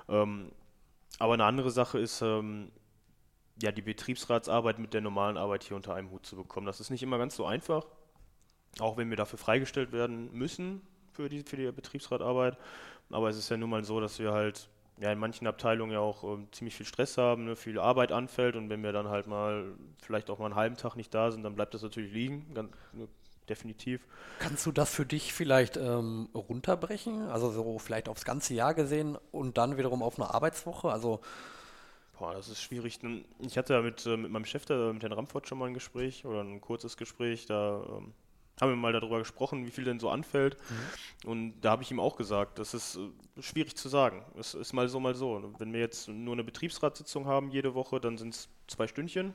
Ähm, 0.08 0.52
aber 1.18 1.34
eine 1.34 1.44
andere 1.44 1.70
Sache 1.70 1.98
ist, 1.98 2.22
ähm, 2.22 2.70
ja, 3.62 3.72
die 3.72 3.82
Betriebsratsarbeit 3.82 4.78
mit 4.78 4.94
der 4.94 5.00
normalen 5.00 5.36
Arbeit 5.36 5.64
hier 5.64 5.76
unter 5.76 5.94
einem 5.94 6.10
Hut 6.10 6.24
zu 6.24 6.36
bekommen. 6.36 6.66
Das 6.66 6.80
ist 6.80 6.90
nicht 6.90 7.02
immer 7.02 7.18
ganz 7.18 7.36
so 7.36 7.44
einfach, 7.44 7.84
auch 8.78 8.96
wenn 8.96 9.10
wir 9.10 9.16
dafür 9.16 9.38
freigestellt 9.38 9.92
werden 9.92 10.32
müssen 10.32 10.80
für 11.12 11.28
die, 11.28 11.42
für 11.42 11.56
die 11.56 11.70
Betriebsratarbeit. 11.70 12.56
Aber 13.10 13.28
es 13.28 13.36
ist 13.36 13.50
ja 13.50 13.56
nun 13.56 13.70
mal 13.70 13.84
so, 13.84 14.00
dass 14.00 14.18
wir 14.18 14.32
halt 14.32 14.68
ja, 15.00 15.10
in 15.10 15.18
manchen 15.18 15.46
Abteilungen 15.46 15.92
ja 15.92 16.00
auch 16.00 16.24
ähm, 16.24 16.48
ziemlich 16.52 16.76
viel 16.76 16.86
Stress 16.86 17.16
haben, 17.18 17.46
ne, 17.46 17.56
viel 17.56 17.78
Arbeit 17.78 18.12
anfällt 18.12 18.54
und 18.56 18.68
wenn 18.68 18.82
wir 18.82 18.92
dann 18.92 19.08
halt 19.08 19.26
mal 19.26 19.72
vielleicht 20.02 20.30
auch 20.30 20.38
mal 20.38 20.46
einen 20.46 20.54
halben 20.54 20.76
Tag 20.76 20.96
nicht 20.96 21.14
da 21.14 21.30
sind, 21.30 21.42
dann 21.42 21.54
bleibt 21.54 21.74
das 21.74 21.82
natürlich 21.82 22.12
liegen, 22.12 22.52
ganz, 22.54 22.70
ne, 22.92 23.08
definitiv. 23.48 24.06
Kannst 24.38 24.66
du 24.66 24.72
das 24.72 24.94
für 24.94 25.06
dich 25.06 25.32
vielleicht 25.32 25.76
ähm, 25.76 26.28
runterbrechen? 26.34 27.28
Also 27.30 27.50
so 27.50 27.78
vielleicht 27.78 28.08
aufs 28.08 28.24
ganze 28.24 28.54
Jahr 28.54 28.74
gesehen 28.74 29.18
und 29.32 29.58
dann 29.58 29.76
wiederum 29.76 30.02
auf 30.02 30.18
eine 30.18 30.32
Arbeitswoche? 30.32 30.90
Also 30.90 31.20
Boah, 32.20 32.34
das 32.34 32.48
ist 32.48 32.60
schwierig. 32.60 32.98
Ich 33.38 33.56
hatte 33.56 33.72
ja 33.72 33.80
mit, 33.80 34.04
äh, 34.04 34.14
mit 34.14 34.30
meinem 34.30 34.44
Chef, 34.44 34.66
da, 34.66 34.92
mit 34.92 35.02
Herrn 35.02 35.14
Ramfort, 35.14 35.46
schon 35.46 35.56
mal 35.56 35.68
ein 35.68 35.74
Gespräch 35.74 36.26
oder 36.26 36.42
ein 36.42 36.60
kurzes 36.60 36.98
Gespräch. 36.98 37.46
Da 37.46 37.82
ähm, 37.88 38.12
haben 38.60 38.70
wir 38.70 38.76
mal 38.76 38.92
darüber 38.92 39.18
gesprochen, 39.18 39.66
wie 39.66 39.70
viel 39.70 39.84
denn 39.84 40.00
so 40.00 40.10
anfällt. 40.10 40.56
Und 41.24 41.60
da 41.60 41.72
habe 41.72 41.82
ich 41.82 41.90
ihm 41.90 42.00
auch 42.00 42.16
gesagt, 42.16 42.58
das 42.58 42.74
ist 42.74 42.96
äh, 42.96 43.42
schwierig 43.42 43.76
zu 43.76 43.88
sagen. 43.88 44.24
Es 44.38 44.54
ist 44.54 44.72
mal 44.72 44.88
so, 44.88 45.00
mal 45.00 45.14
so. 45.14 45.52
Wenn 45.58 45.72
wir 45.72 45.80
jetzt 45.80 46.08
nur 46.08 46.34
eine 46.34 46.44
Betriebsratssitzung 46.44 47.26
haben 47.26 47.50
jede 47.50 47.74
Woche, 47.74 48.00
dann 48.00 48.18
sind 48.18 48.34
es 48.34 48.48
zwei 48.66 48.86
Stündchen. 48.86 49.34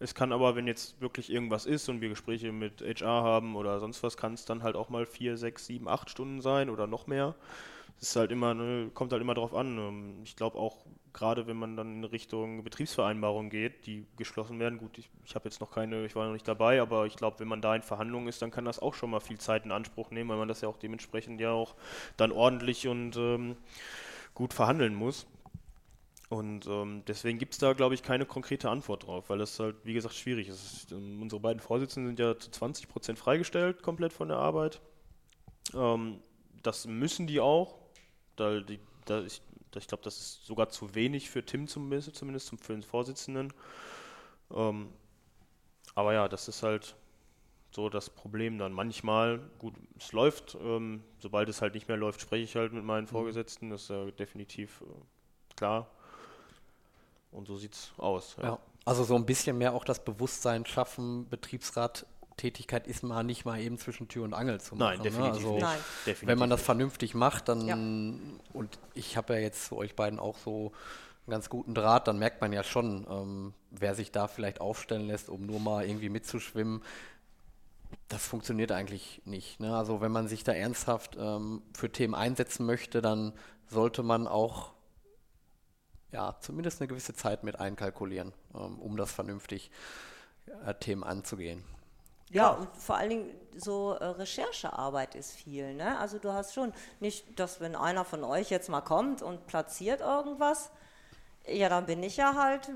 Es 0.00 0.14
kann 0.14 0.32
aber, 0.32 0.56
wenn 0.56 0.66
jetzt 0.66 1.00
wirklich 1.00 1.30
irgendwas 1.30 1.66
ist 1.66 1.88
und 1.88 2.00
wir 2.00 2.08
Gespräche 2.08 2.52
mit 2.52 2.82
HR 2.82 3.22
haben 3.22 3.54
oder 3.56 3.78
sonst 3.80 4.02
was, 4.02 4.16
kann 4.16 4.34
es 4.34 4.44
dann 4.44 4.62
halt 4.62 4.76
auch 4.76 4.88
mal 4.88 5.06
vier, 5.06 5.36
sechs, 5.36 5.66
sieben, 5.66 5.88
acht 5.88 6.10
Stunden 6.10 6.40
sein 6.40 6.68
oder 6.68 6.86
noch 6.86 7.06
mehr. 7.06 7.34
Es 8.00 8.10
ist 8.10 8.16
halt 8.16 8.32
immer, 8.32 8.54
ne, 8.54 8.90
kommt 8.92 9.12
halt 9.12 9.22
immer 9.22 9.34
drauf 9.34 9.54
an. 9.54 9.78
Ähm, 9.78 10.20
Ich 10.24 10.36
glaube 10.36 10.58
auch, 10.58 10.84
gerade 11.14 11.46
wenn 11.46 11.56
man 11.56 11.76
dann 11.76 11.94
in 11.94 12.04
Richtung 12.04 12.62
Betriebsvereinbarung 12.64 13.48
geht, 13.48 13.86
die 13.86 14.04
geschlossen 14.16 14.58
werden, 14.58 14.78
gut, 14.78 14.98
ich, 14.98 15.08
ich 15.24 15.34
habe 15.36 15.48
jetzt 15.48 15.60
noch 15.60 15.70
keine, 15.70 16.04
ich 16.04 16.16
war 16.16 16.26
noch 16.26 16.32
nicht 16.32 16.46
dabei, 16.46 16.82
aber 16.82 17.06
ich 17.06 17.16
glaube, 17.16 17.38
wenn 17.38 17.48
man 17.48 17.62
da 17.62 17.74
in 17.74 17.82
Verhandlungen 17.82 18.26
ist, 18.26 18.42
dann 18.42 18.50
kann 18.50 18.64
das 18.64 18.80
auch 18.80 18.94
schon 18.94 19.10
mal 19.10 19.20
viel 19.20 19.38
Zeit 19.38 19.64
in 19.64 19.72
Anspruch 19.72 20.10
nehmen, 20.10 20.28
weil 20.28 20.36
man 20.36 20.48
das 20.48 20.60
ja 20.60 20.68
auch 20.68 20.76
dementsprechend 20.76 21.40
ja 21.40 21.52
auch 21.52 21.76
dann 22.16 22.32
ordentlich 22.32 22.88
und 22.88 23.16
ähm, 23.16 23.56
gut 24.34 24.52
verhandeln 24.52 24.94
muss. 24.94 25.26
Und 26.30 26.66
ähm, 26.66 27.02
deswegen 27.06 27.38
gibt 27.38 27.52
es 27.52 27.60
da, 27.60 27.74
glaube 27.74 27.94
ich, 27.94 28.02
keine 28.02 28.26
konkrete 28.26 28.68
Antwort 28.68 29.06
drauf, 29.06 29.30
weil 29.30 29.38
das 29.38 29.60
halt, 29.60 29.76
wie 29.84 29.94
gesagt, 29.94 30.16
schwierig 30.16 30.48
ist. 30.48 30.90
Ähm, 30.90 31.22
unsere 31.22 31.40
beiden 31.40 31.60
Vorsitzenden 31.60 32.08
sind 32.08 32.18
ja 32.18 32.36
zu 32.36 32.50
20 32.50 32.88
Prozent 32.88 33.18
freigestellt, 33.20 33.82
komplett 33.82 34.12
von 34.12 34.28
der 34.28 34.38
Arbeit. 34.38 34.80
Ähm, 35.74 36.18
das 36.64 36.86
müssen 36.88 37.28
die 37.28 37.38
auch. 37.38 37.76
Da, 38.34 38.58
die, 38.58 38.80
da 39.04 39.22
ich 39.22 39.42
ich 39.78 39.88
glaube, 39.88 40.04
das 40.04 40.18
ist 40.18 40.46
sogar 40.46 40.68
zu 40.68 40.94
wenig 40.94 41.30
für 41.30 41.44
Tim 41.44 41.68
zumindest, 41.68 42.16
zumindest 42.16 42.46
zum, 42.46 42.58
für 42.58 42.72
den 42.72 42.82
Vorsitzenden. 42.82 43.52
Ähm, 44.54 44.88
aber 45.94 46.12
ja, 46.12 46.28
das 46.28 46.48
ist 46.48 46.62
halt 46.62 46.96
so 47.70 47.88
das 47.88 48.08
Problem 48.10 48.58
dann. 48.58 48.72
Manchmal, 48.72 49.40
gut, 49.58 49.74
es 49.98 50.12
läuft, 50.12 50.56
ähm, 50.60 51.02
sobald 51.18 51.48
es 51.48 51.60
halt 51.60 51.74
nicht 51.74 51.88
mehr 51.88 51.96
läuft, 51.96 52.20
spreche 52.20 52.44
ich 52.44 52.56
halt 52.56 52.72
mit 52.72 52.84
meinen 52.84 53.06
Vorgesetzten, 53.06 53.70
das 53.70 53.82
ist 53.82 53.90
ja 53.90 54.10
definitiv 54.12 54.82
äh, 54.82 55.54
klar. 55.56 55.90
Und 57.32 57.46
so 57.46 57.56
sieht 57.56 57.74
es 57.74 57.92
aus. 57.98 58.36
Ja. 58.40 58.58
Also 58.84 59.02
so 59.02 59.16
ein 59.16 59.26
bisschen 59.26 59.58
mehr 59.58 59.72
auch 59.72 59.84
das 59.84 60.04
Bewusstsein 60.04 60.66
schaffen, 60.66 61.28
Betriebsrat 61.28 62.06
Tätigkeit 62.36 62.86
ist 62.86 63.02
mal 63.02 63.22
nicht 63.22 63.44
mal 63.44 63.60
eben 63.60 63.78
zwischen 63.78 64.08
Tür 64.08 64.24
und 64.24 64.34
Angel 64.34 64.60
zu 64.60 64.74
Nein, 64.74 64.98
machen. 64.98 65.02
definitiv 65.04 65.32
ne? 65.32 65.36
also, 65.38 65.54
nicht. 65.54 65.62
Nein. 65.62 65.78
Definitiv 66.06 66.28
Wenn 66.28 66.38
man 66.38 66.50
das 66.50 66.62
vernünftig 66.62 67.14
macht, 67.14 67.48
dann 67.48 67.66
Ja. 67.66 67.74
und 68.52 68.78
ich 68.94 69.16
habe 69.16 69.34
ja 69.34 69.40
jetzt 69.40 69.66
zu 69.66 69.76
euch 69.76 69.94
beiden 69.94 70.18
auch 70.18 70.36
so 70.38 70.72
einen 71.26 71.32
ganz 71.32 71.48
guten 71.48 71.74
Draht, 71.74 72.06
dann 72.08 72.18
merkt 72.18 72.40
man 72.40 72.52
ja 72.52 72.62
schon, 72.62 73.06
ähm, 73.08 73.54
wer 73.70 73.94
sich 73.94 74.12
da 74.12 74.28
vielleicht 74.28 74.60
aufstellen 74.60 75.06
lässt, 75.06 75.28
um 75.28 75.46
nur 75.46 75.60
mal 75.60 75.86
irgendwie 75.86 76.10
mitzuschwimmen. 76.10 76.82
Das 78.08 78.26
funktioniert 78.26 78.72
eigentlich 78.72 79.22
nicht. 79.24 79.60
Ne? 79.60 79.74
Also 79.76 80.00
wenn 80.00 80.12
man 80.12 80.28
sich 80.28 80.44
da 80.44 80.52
ernsthaft 80.52 81.16
ähm, 81.18 81.62
für 81.72 81.90
Themen 81.90 82.14
einsetzen 82.14 82.66
möchte, 82.66 83.00
dann 83.00 83.32
sollte 83.68 84.02
man 84.02 84.26
auch 84.26 84.74
ja, 86.12 86.36
zumindest 86.40 86.80
eine 86.80 86.88
gewisse 86.88 87.14
Zeit 87.14 87.42
mit 87.42 87.58
einkalkulieren, 87.58 88.32
ähm, 88.54 88.78
um 88.78 88.96
das 88.96 89.12
vernünftig 89.12 89.70
äh, 90.64 90.74
Themen 90.74 91.02
anzugehen. 91.02 91.64
Ja, 92.30 92.50
und 92.50 92.68
vor 92.76 92.96
allen 92.96 93.10
Dingen 93.10 93.30
so 93.56 93.92
äh, 93.92 94.04
Recherchearbeit 94.04 95.14
ist 95.14 95.32
viel. 95.32 95.74
Ne? 95.74 95.98
Also 95.98 96.18
du 96.18 96.32
hast 96.32 96.54
schon 96.54 96.72
nicht, 97.00 97.38
dass 97.38 97.60
wenn 97.60 97.76
einer 97.76 98.04
von 98.04 98.24
euch 98.24 98.50
jetzt 98.50 98.68
mal 98.68 98.80
kommt 98.80 99.22
und 99.22 99.46
platziert 99.46 100.00
irgendwas, 100.00 100.70
ja, 101.46 101.68
dann 101.68 101.86
bin 101.86 102.02
ich 102.02 102.16
ja 102.16 102.34
halt 102.34 102.70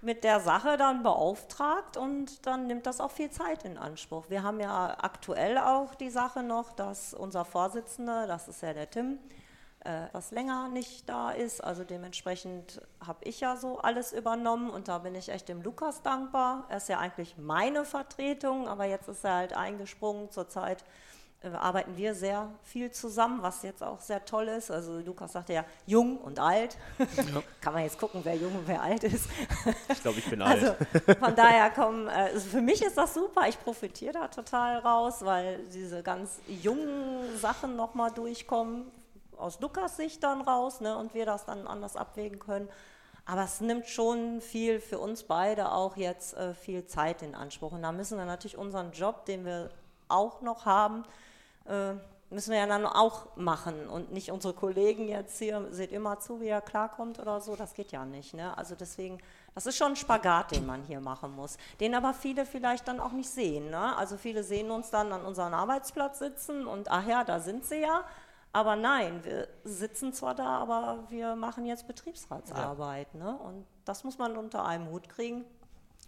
mit 0.00 0.24
der 0.24 0.40
Sache 0.40 0.76
dann 0.76 1.02
beauftragt 1.02 1.96
und 1.96 2.46
dann 2.46 2.66
nimmt 2.66 2.86
das 2.86 3.00
auch 3.00 3.10
viel 3.10 3.30
Zeit 3.30 3.64
in 3.64 3.78
Anspruch. 3.78 4.26
Wir 4.28 4.42
haben 4.42 4.60
ja 4.60 4.96
aktuell 5.00 5.56
auch 5.58 5.94
die 5.94 6.10
Sache 6.10 6.42
noch, 6.42 6.72
dass 6.72 7.14
unser 7.14 7.44
Vorsitzender, 7.44 8.26
das 8.26 8.48
ist 8.48 8.62
ja 8.62 8.74
der 8.74 8.90
Tim, 8.90 9.18
äh, 9.84 10.08
was 10.12 10.30
länger 10.30 10.68
nicht 10.68 11.08
da 11.08 11.30
ist. 11.30 11.62
Also 11.62 11.84
dementsprechend 11.84 12.80
habe 13.06 13.24
ich 13.24 13.40
ja 13.40 13.56
so 13.56 13.78
alles 13.78 14.12
übernommen 14.12 14.70
und 14.70 14.88
da 14.88 14.98
bin 14.98 15.14
ich 15.14 15.28
echt 15.28 15.48
dem 15.48 15.62
Lukas 15.62 16.02
dankbar. 16.02 16.64
Er 16.68 16.78
ist 16.78 16.88
ja 16.88 16.98
eigentlich 16.98 17.36
meine 17.36 17.84
Vertretung, 17.84 18.66
aber 18.66 18.86
jetzt 18.86 19.08
ist 19.08 19.24
er 19.24 19.34
halt 19.34 19.52
eingesprungen. 19.54 20.30
Zurzeit 20.30 20.84
äh, 21.42 21.48
arbeiten 21.48 21.98
wir 21.98 22.14
sehr 22.14 22.48
viel 22.62 22.90
zusammen, 22.92 23.42
was 23.42 23.62
jetzt 23.62 23.82
auch 23.82 24.00
sehr 24.00 24.24
toll 24.24 24.48
ist. 24.48 24.70
Also 24.70 25.00
Lukas 25.00 25.32
sagte 25.32 25.52
ja 25.52 25.64
jung 25.84 26.16
und 26.16 26.40
alt. 26.40 26.78
Kann 27.60 27.74
man 27.74 27.82
jetzt 27.82 27.98
gucken, 27.98 28.20
wer 28.24 28.36
jung 28.36 28.54
und 28.56 28.66
wer 28.66 28.80
alt 28.80 29.04
ist. 29.04 29.28
Ich 29.90 30.00
glaube, 30.00 30.18
ich 30.18 30.30
bin 30.30 30.40
alt. 30.42 30.62
Also 30.62 31.16
von 31.18 31.36
daher 31.36 31.68
kommen, 31.70 32.08
äh, 32.08 32.30
also 32.32 32.48
für 32.48 32.62
mich 32.62 32.82
ist 32.82 32.96
das 32.96 33.12
super, 33.12 33.46
ich 33.48 33.60
profitiere 33.60 34.14
da 34.14 34.28
total 34.28 34.78
raus, 34.78 35.22
weil 35.22 35.58
diese 35.74 36.02
ganz 36.02 36.40
jungen 36.48 37.38
Sachen 37.38 37.76
nochmal 37.76 38.10
durchkommen, 38.12 38.90
aus 39.38 39.60
Lukas 39.60 39.96
Sicht 39.96 40.22
dann 40.22 40.40
raus 40.40 40.80
ne, 40.80 40.96
und 40.96 41.14
wir 41.14 41.26
das 41.26 41.44
dann 41.44 41.66
anders 41.66 41.96
abwägen 41.96 42.38
können. 42.38 42.68
Aber 43.26 43.44
es 43.44 43.60
nimmt 43.60 43.86
schon 43.86 44.40
viel 44.40 44.80
für 44.80 44.98
uns 44.98 45.22
beide 45.22 45.72
auch 45.72 45.96
jetzt 45.96 46.36
äh, 46.36 46.52
viel 46.54 46.86
Zeit 46.86 47.22
in 47.22 47.34
Anspruch. 47.34 47.72
Und 47.72 47.82
da 47.82 47.92
müssen 47.92 48.18
wir 48.18 48.26
natürlich 48.26 48.58
unseren 48.58 48.92
Job, 48.92 49.24
den 49.24 49.44
wir 49.46 49.70
auch 50.08 50.42
noch 50.42 50.66
haben, 50.66 51.04
äh, 51.66 51.94
müssen 52.30 52.50
wir 52.50 52.58
ja 52.58 52.66
dann 52.66 52.84
auch 52.84 53.36
machen 53.36 53.88
und 53.88 54.12
nicht 54.12 54.30
unsere 54.30 54.54
Kollegen 54.54 55.08
jetzt 55.08 55.38
hier, 55.38 55.66
seht 55.70 55.92
immer 55.92 56.18
zu, 56.18 56.40
wie 56.40 56.48
er 56.48 56.60
klarkommt 56.60 57.18
oder 57.18 57.40
so, 57.40 57.54
das 57.54 57.74
geht 57.74 57.92
ja 57.92 58.04
nicht. 58.04 58.34
Ne? 58.34 58.56
Also 58.58 58.74
deswegen, 58.74 59.18
das 59.54 59.66
ist 59.66 59.76
schon 59.76 59.92
ein 59.92 59.96
Spagat, 59.96 60.50
den 60.50 60.66
man 60.66 60.82
hier 60.82 61.00
machen 61.00 61.34
muss, 61.34 61.56
den 61.80 61.94
aber 61.94 62.12
viele 62.12 62.44
vielleicht 62.44 62.88
dann 62.88 63.00
auch 63.00 63.12
nicht 63.12 63.30
sehen. 63.30 63.70
Ne? 63.70 63.96
Also 63.96 64.16
viele 64.16 64.42
sehen 64.42 64.70
uns 64.70 64.90
dann 64.90 65.12
an 65.12 65.24
unserem 65.24 65.54
Arbeitsplatz 65.54 66.18
sitzen 66.18 66.66
und 66.66 66.90
ach 66.90 67.06
ja, 67.06 67.24
da 67.24 67.40
sind 67.40 67.64
sie 67.64 67.80
ja. 67.80 68.04
Aber 68.54 68.76
nein, 68.76 69.24
wir 69.24 69.48
sitzen 69.64 70.12
zwar 70.12 70.36
da, 70.36 70.58
aber 70.58 71.02
wir 71.08 71.34
machen 71.34 71.66
jetzt 71.66 71.88
Betriebsratsarbeit. 71.88 73.12
Ne? 73.16 73.36
Und 73.36 73.66
das 73.84 74.04
muss 74.04 74.16
man 74.16 74.36
unter 74.36 74.64
einem 74.64 74.90
Hut 74.90 75.08
kriegen. 75.08 75.44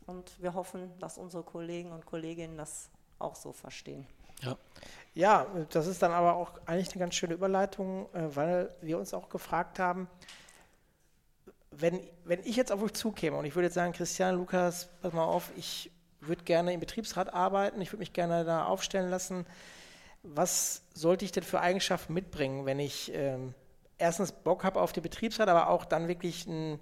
Und 0.06 0.40
wir 0.40 0.54
hoffen, 0.54 0.96
dass 1.00 1.18
unsere 1.18 1.42
Kollegen 1.42 1.90
und 1.90 2.06
Kolleginnen 2.06 2.56
das 2.56 2.88
auch 3.18 3.34
so 3.34 3.52
verstehen. 3.52 4.06
Ja. 4.42 4.56
Ja, 5.14 5.46
das 5.70 5.88
ist 5.88 6.00
dann 6.02 6.12
aber 6.12 6.36
auch 6.36 6.52
eigentlich 6.66 6.92
eine 6.92 7.00
ganz 7.00 7.16
schöne 7.16 7.34
Überleitung, 7.34 8.06
äh, 8.14 8.36
weil 8.36 8.70
wir 8.80 8.98
uns 8.98 9.12
auch 9.12 9.28
gefragt 9.28 9.80
haben, 9.80 10.08
wenn, 11.72 11.98
wenn 12.24 12.38
ich 12.44 12.54
jetzt 12.54 12.70
auf 12.70 12.80
euch 12.80 12.92
zukäme 12.92 13.36
und 13.36 13.44
ich 13.44 13.56
würde 13.56 13.66
jetzt 13.66 13.74
sagen, 13.74 13.92
Christian, 13.92 14.36
Lukas, 14.36 14.88
pass 15.02 15.12
mal 15.12 15.24
auf, 15.24 15.50
ich 15.56 15.90
würde 16.20 16.44
gerne 16.44 16.72
im 16.72 16.78
Betriebsrat 16.78 17.34
arbeiten, 17.34 17.80
ich 17.80 17.90
würde 17.90 18.00
mich 18.00 18.12
gerne 18.12 18.44
da 18.44 18.66
aufstellen 18.66 19.10
lassen. 19.10 19.46
Was 20.34 20.82
sollte 20.94 21.24
ich 21.24 21.32
denn 21.32 21.44
für 21.44 21.60
Eigenschaften 21.60 22.12
mitbringen, 22.12 22.66
wenn 22.66 22.78
ich 22.78 23.12
ähm, 23.14 23.54
erstens 23.98 24.32
Bock 24.32 24.64
habe 24.64 24.80
auf 24.80 24.92
den 24.92 25.02
Betriebsrat, 25.02 25.48
aber 25.48 25.68
auch 25.68 25.84
dann 25.84 26.08
wirklich 26.08 26.46
ein 26.46 26.80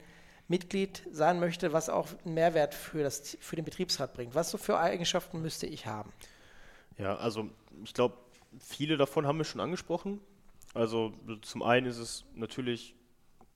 Mitglied 0.49 1.03
sein 1.11 1.41
möchte, 1.41 1.73
was 1.73 1.89
auch 1.89 2.09
einen 2.25 2.35
Mehrwert 2.35 2.75
für, 2.75 3.03
das, 3.03 3.37
für 3.41 3.57
den 3.57 3.65
Betriebsrat 3.65 4.13
bringt? 4.15 4.35
Was 4.35 4.51
so 4.51 4.59
für 4.59 4.79
Eigenschaften 4.79 5.41
müsste 5.41 5.67
ich 5.67 5.87
haben? 5.87 6.13
Ja, 6.99 7.17
also 7.17 7.49
ich 7.83 7.95
glaube, 7.95 8.17
viele 8.59 8.97
davon 8.97 9.27
haben 9.27 9.39
wir 9.39 9.45
schon 9.45 9.61
angesprochen. 9.61 10.21
Also 10.75 11.13
zum 11.43 11.63
einen 11.63 11.87
ist 11.87 11.99
es 11.99 12.25
natürlich, 12.35 12.95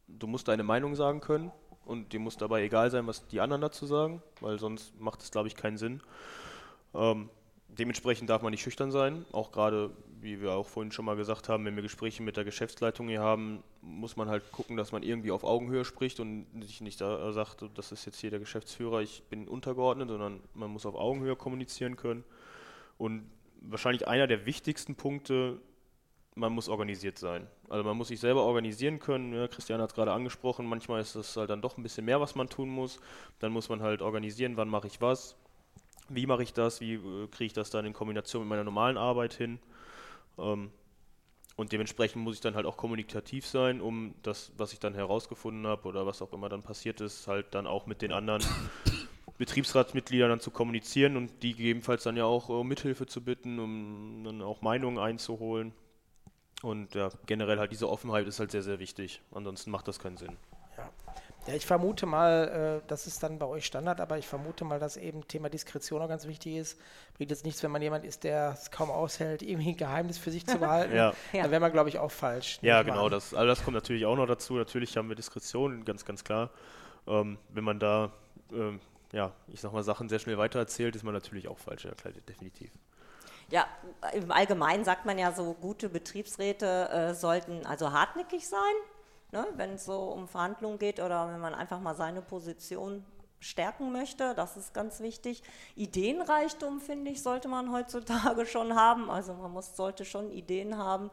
du 0.07 0.27
musst 0.27 0.49
deine 0.49 0.63
Meinung 0.63 0.95
sagen 0.95 1.21
können 1.21 1.51
und 1.85 2.13
dir 2.13 2.21
muss 2.21 2.37
dabei 2.37 2.63
egal 2.63 2.91
sein, 2.91 3.07
was 3.07 3.27
die 3.27 3.41
anderen 3.41 3.63
dazu 3.63 3.87
sagen, 3.87 4.23
weil 4.41 4.59
sonst 4.59 4.99
macht 5.01 5.23
es, 5.23 5.31
glaube 5.31 5.49
ich, 5.49 5.57
keinen 5.57 5.79
Sinn. 5.79 6.01
Ähm, 6.95 7.29
dementsprechend 7.79 8.29
darf 8.29 8.43
man 8.43 8.51
nicht 8.51 8.63
schüchtern 8.63 8.91
sein, 8.91 9.25
auch 9.33 9.53
gerade, 9.53 9.91
wie 10.21 10.41
wir 10.41 10.53
auch 10.53 10.67
vorhin 10.67 10.91
schon 10.93 11.05
mal 11.05 11.17
gesagt 11.17 11.49
haben, 11.49 11.65
wenn 11.65 11.77
wir 11.77 11.83
Gespräche 11.83 12.23
mit 12.23 12.37
der 12.37 12.45
Geschäftsleitung 12.45 13.09
hier 13.09 13.21
haben, 13.21 13.63
muss 13.81 14.17
man 14.17 14.29
halt 14.29 14.51
gucken, 14.51 14.77
dass 14.77 14.93
man 14.93 15.03
irgendwie 15.03 15.31
auf 15.31 15.45
Augenhöhe 15.45 15.85
spricht 15.85 16.21
und 16.21 16.47
sich 16.63 16.81
nicht 16.81 17.01
da 17.01 17.33
sagt, 17.33 17.65
das 17.75 17.93
ist 17.93 18.05
jetzt 18.05 18.19
hier 18.21 18.31
der 18.31 18.41
Geschäftsführer, 18.41 19.01
ich 19.01 19.23
bin 19.25 19.47
untergeordnet, 19.47 20.09
sondern 20.09 20.41
man 20.55 20.71
muss 20.71 20.87
auf 20.87 20.97
Augenhöhe 20.97 21.37
kommunizieren 21.37 21.97
können. 21.97 22.25
Und 22.97 23.31
wahrscheinlich 23.61 24.09
einer 24.09 24.27
der 24.27 24.45
wichtigsten 24.45 24.97
Punkte, 24.97 25.61
man 26.35 26.53
muss 26.53 26.69
organisiert 26.69 27.19
sein. 27.19 27.47
Also 27.69 27.85
man 27.85 27.97
muss 27.97 28.09
sich 28.09 28.21
selber 28.21 28.43
organisieren 28.43 28.99
können. 28.99 29.33
Ja, 29.35 29.49
Christian 29.49 29.81
hat 29.81 29.91
es 29.91 29.95
gerade 29.95 30.13
angesprochen, 30.13 30.67
manchmal 30.67 31.01
ist 31.01 31.17
das 31.17 31.37
halt 31.37 31.51
dann 31.51 31.63
doch 31.63 31.77
ein 31.77 31.83
bisschen 31.83 32.05
mehr, 32.05 32.21
was 32.21 32.35
man 32.35 32.49
tun 32.49 32.69
muss. 32.69 33.01
Dann 33.39 33.53
muss 33.53 33.69
man 33.69 33.83
halt 33.83 34.03
organisieren, 34.03 34.57
wann 34.57 34.69
mache 34.69 34.87
ich 34.87 35.01
was, 35.01 35.37
wie 36.09 36.27
mache 36.27 36.43
ich 36.43 36.53
das, 36.53 36.81
wie 36.81 36.95
äh, 36.95 37.27
kriege 37.29 37.47
ich 37.47 37.53
das 37.53 37.71
dann 37.71 37.85
in 37.85 37.93
Kombination 37.93 38.43
mit 38.43 38.51
meiner 38.51 38.65
normalen 38.65 38.97
Arbeit 38.97 39.35
hin. 39.35 39.59
Ähm, 40.39 40.71
und 41.57 41.73
dementsprechend 41.73 42.23
muss 42.23 42.37
ich 42.37 42.41
dann 42.41 42.55
halt 42.55 42.67
auch 42.67 42.77
kommunikativ 42.77 43.45
sein, 43.45 43.81
um 43.81 44.15
das, 44.23 44.53
was 44.57 44.73
ich 44.73 44.79
dann 44.79 44.95
herausgefunden 44.95 45.67
habe 45.67 45.89
oder 45.89 46.07
was 46.07 46.23
auch 46.23 46.33
immer 46.33 46.49
dann 46.49 46.63
passiert 46.63 47.01
ist, 47.01 47.27
halt 47.27 47.47
dann 47.51 47.67
auch 47.67 47.87
mit 47.87 48.01
den 48.01 48.13
anderen 48.13 48.43
Betriebsratsmitgliedern 49.39 50.31
dann 50.31 50.41
zu 50.41 50.53
kommunizieren 50.53 51.17
und 51.17 51.43
die 51.43 51.55
gegebenenfalls 51.55 52.05
dann 52.05 52.17
ja 52.17 52.25
auch 52.25 52.49
um 52.49 52.69
Mithilfe 52.69 53.07
zu 53.07 53.23
bitten, 53.25 53.59
um 53.59 54.23
dann 54.25 54.43
auch 54.43 54.63
Meinungen 54.63 54.99
einzuholen. 54.99 55.73
Und 56.63 56.95
ja, 56.95 57.11
generell 57.27 57.59
halt 57.59 57.73
diese 57.73 57.89
Offenheit 57.89 58.27
ist 58.27 58.41
halt 58.41 58.51
sehr, 58.51 58.63
sehr 58.63 58.79
wichtig. 58.79 59.21
Ansonsten 59.33 59.71
macht 59.71 59.89
das 59.89 59.99
keinen 59.99 60.17
Sinn. 60.17 60.37
Ja. 61.49 61.55
ich 61.55 61.67
vermute 61.67 62.07
mal, 62.07 62.81
äh, 62.83 62.87
das 62.89 63.07
ist 63.07 63.23
dann 63.23 63.39
bei 63.39 63.47
euch 63.47 63.67
Standard, 63.67 64.01
aber 64.01 64.19
ich 64.19 64.27
vermute 64.27 64.65
mal, 64.65 64.79
dass 64.79 64.97
eben 64.97 65.27
Thema 65.27 65.49
Diskretion 65.49 66.03
auch 66.03 66.09
ganz 66.09 66.27
wichtig 66.27 66.57
ist. 66.57 66.81
Bringt 67.15 67.31
jetzt 67.31 67.45
nichts, 67.45 67.63
wenn 67.63 67.71
man 67.71 67.83
jemand 67.83 68.05
ist, 68.05 68.25
der 68.25 68.53
es 68.53 68.71
kaum 68.71 68.91
aushält, 68.91 69.43
irgendwie 69.49 69.71
ein 69.71 69.77
Geheimnis 69.77 70.19
für 70.19 70.31
sich 70.31 70.47
zu 70.47 70.59
behalten. 70.59 70.95
Ja. 70.95 71.13
Dann 71.33 71.51
wäre 71.51 71.61
man, 71.61 71.73
glaube 71.73 71.89
ich, 71.89 71.99
auch 71.99 72.11
falsch. 72.11 72.59
Ja, 72.63 72.83
genau, 72.83 73.07
an. 73.07 73.11
das, 73.11 73.35
also 73.35 73.47
das 73.47 73.65
kommt 73.65 73.75
natürlich 73.75 74.07
auch 74.07 74.17
noch 74.17 74.27
dazu. 74.27 74.55
Natürlich 74.55 74.97
haben 74.97 75.09
wir 75.09 75.17
Diskretion, 75.17 75.85
ganz, 75.85 76.05
ganz 76.05 76.25
klar. 76.25 76.51
Ähm, 77.07 77.39
wenn 77.49 77.65
man 77.65 77.79
da, 77.79 78.13
ähm, 78.53 78.81
ja, 79.13 79.33
ich 79.49 79.61
sag 79.61 79.73
mal, 79.73 79.83
Sachen 79.83 80.09
sehr 80.09 80.19
schnell 80.19 80.39
weitererzählt, 80.39 80.95
ist 80.95 81.03
man 81.03 81.15
natürlich 81.15 81.49
auch 81.49 81.59
falsch, 81.59 81.85
ja, 81.85 81.93
klar, 81.93 82.13
definitiv. 82.29 82.71
Ja, 83.51 83.67
im 84.13 84.31
Allgemeinen 84.31 84.85
sagt 84.85 85.07
man 85.07 85.19
ja 85.19 85.33
so, 85.33 85.55
gute 85.55 85.89
Betriebsräte 85.89 86.91
äh, 86.91 87.15
sollten 87.15 87.65
also 87.65 87.93
hartnäckig 87.93 88.47
sein, 88.47 88.61
ne, 89.33 89.47
wenn 89.57 89.75
es 89.75 89.85
so 89.85 89.99
um 89.99 90.29
Verhandlungen 90.29 90.79
geht 90.79 91.01
oder 91.01 91.29
wenn 91.29 91.41
man 91.41 91.55
einfach 91.55 91.81
mal 91.81 91.95
seine 91.95 92.23
Position 92.23 93.05
stärken 93.41 93.93
möchte. 93.93 94.35
Das 94.35 94.57
ist 94.57 94.75
ganz 94.75 95.01
wichtig. 95.01 95.43
Ideenreichtum, 95.77 96.81
finde 96.81 97.11
ich, 97.11 97.23
sollte 97.23 97.49
man 97.49 97.73
heutzutage 97.73 98.47
schon 98.47 98.75
haben. 98.75 99.11
Also 99.11 99.35
man 99.35 99.53
muss, 99.53 99.77
sollte 99.77 100.05
schon 100.05 100.31
Ideen 100.31 100.77
haben, 100.77 101.11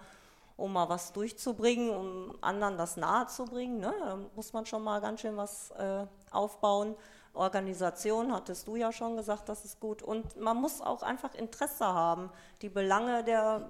um 0.58 0.74
mal 0.74 0.90
was 0.90 1.14
durchzubringen, 1.14 1.90
um 1.90 2.38
anderen 2.42 2.78
das 2.78 2.98
nahezubringen. 2.98 3.80
Ne? 3.80 3.94
Da 4.00 4.20
muss 4.36 4.54
man 4.54 4.66
schon 4.66 4.84
mal 4.84 5.02
ganz 5.02 5.22
schön 5.22 5.38
was 5.38 5.72
äh, 5.72 6.06
aufbauen. 6.32 6.96
Organisation, 7.34 8.34
hattest 8.34 8.68
du 8.68 8.78
ja 8.78 8.94
schon 8.94 9.18
gesagt, 9.18 9.50
das 9.50 9.66
ist 9.66 9.82
gut. 9.82 10.02
Und 10.02 10.40
man 10.40 10.56
muss 10.56 10.82
auch 10.82 11.04
einfach 11.04 11.36
Interesse 11.36 11.86
haben, 11.86 12.30
die 12.62 12.70
Belange 12.70 13.26
der 13.26 13.70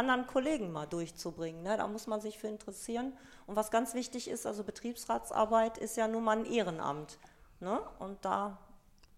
anderen 0.00 0.26
Kollegen 0.26 0.72
mal 0.72 0.86
durchzubringen. 0.86 1.62
Ne? 1.62 1.76
Da 1.76 1.86
muss 1.86 2.06
man 2.06 2.20
sich 2.20 2.38
für 2.38 2.48
interessieren. 2.48 3.12
Und 3.46 3.56
was 3.56 3.70
ganz 3.70 3.94
wichtig 3.94 4.28
ist, 4.28 4.46
also 4.46 4.64
Betriebsratsarbeit 4.64 5.78
ist 5.78 5.96
ja 5.96 6.08
nun 6.08 6.24
mal 6.24 6.38
ein 6.38 6.44
Ehrenamt. 6.44 7.18
Ne? 7.60 7.80
Und 7.98 8.24
da 8.24 8.58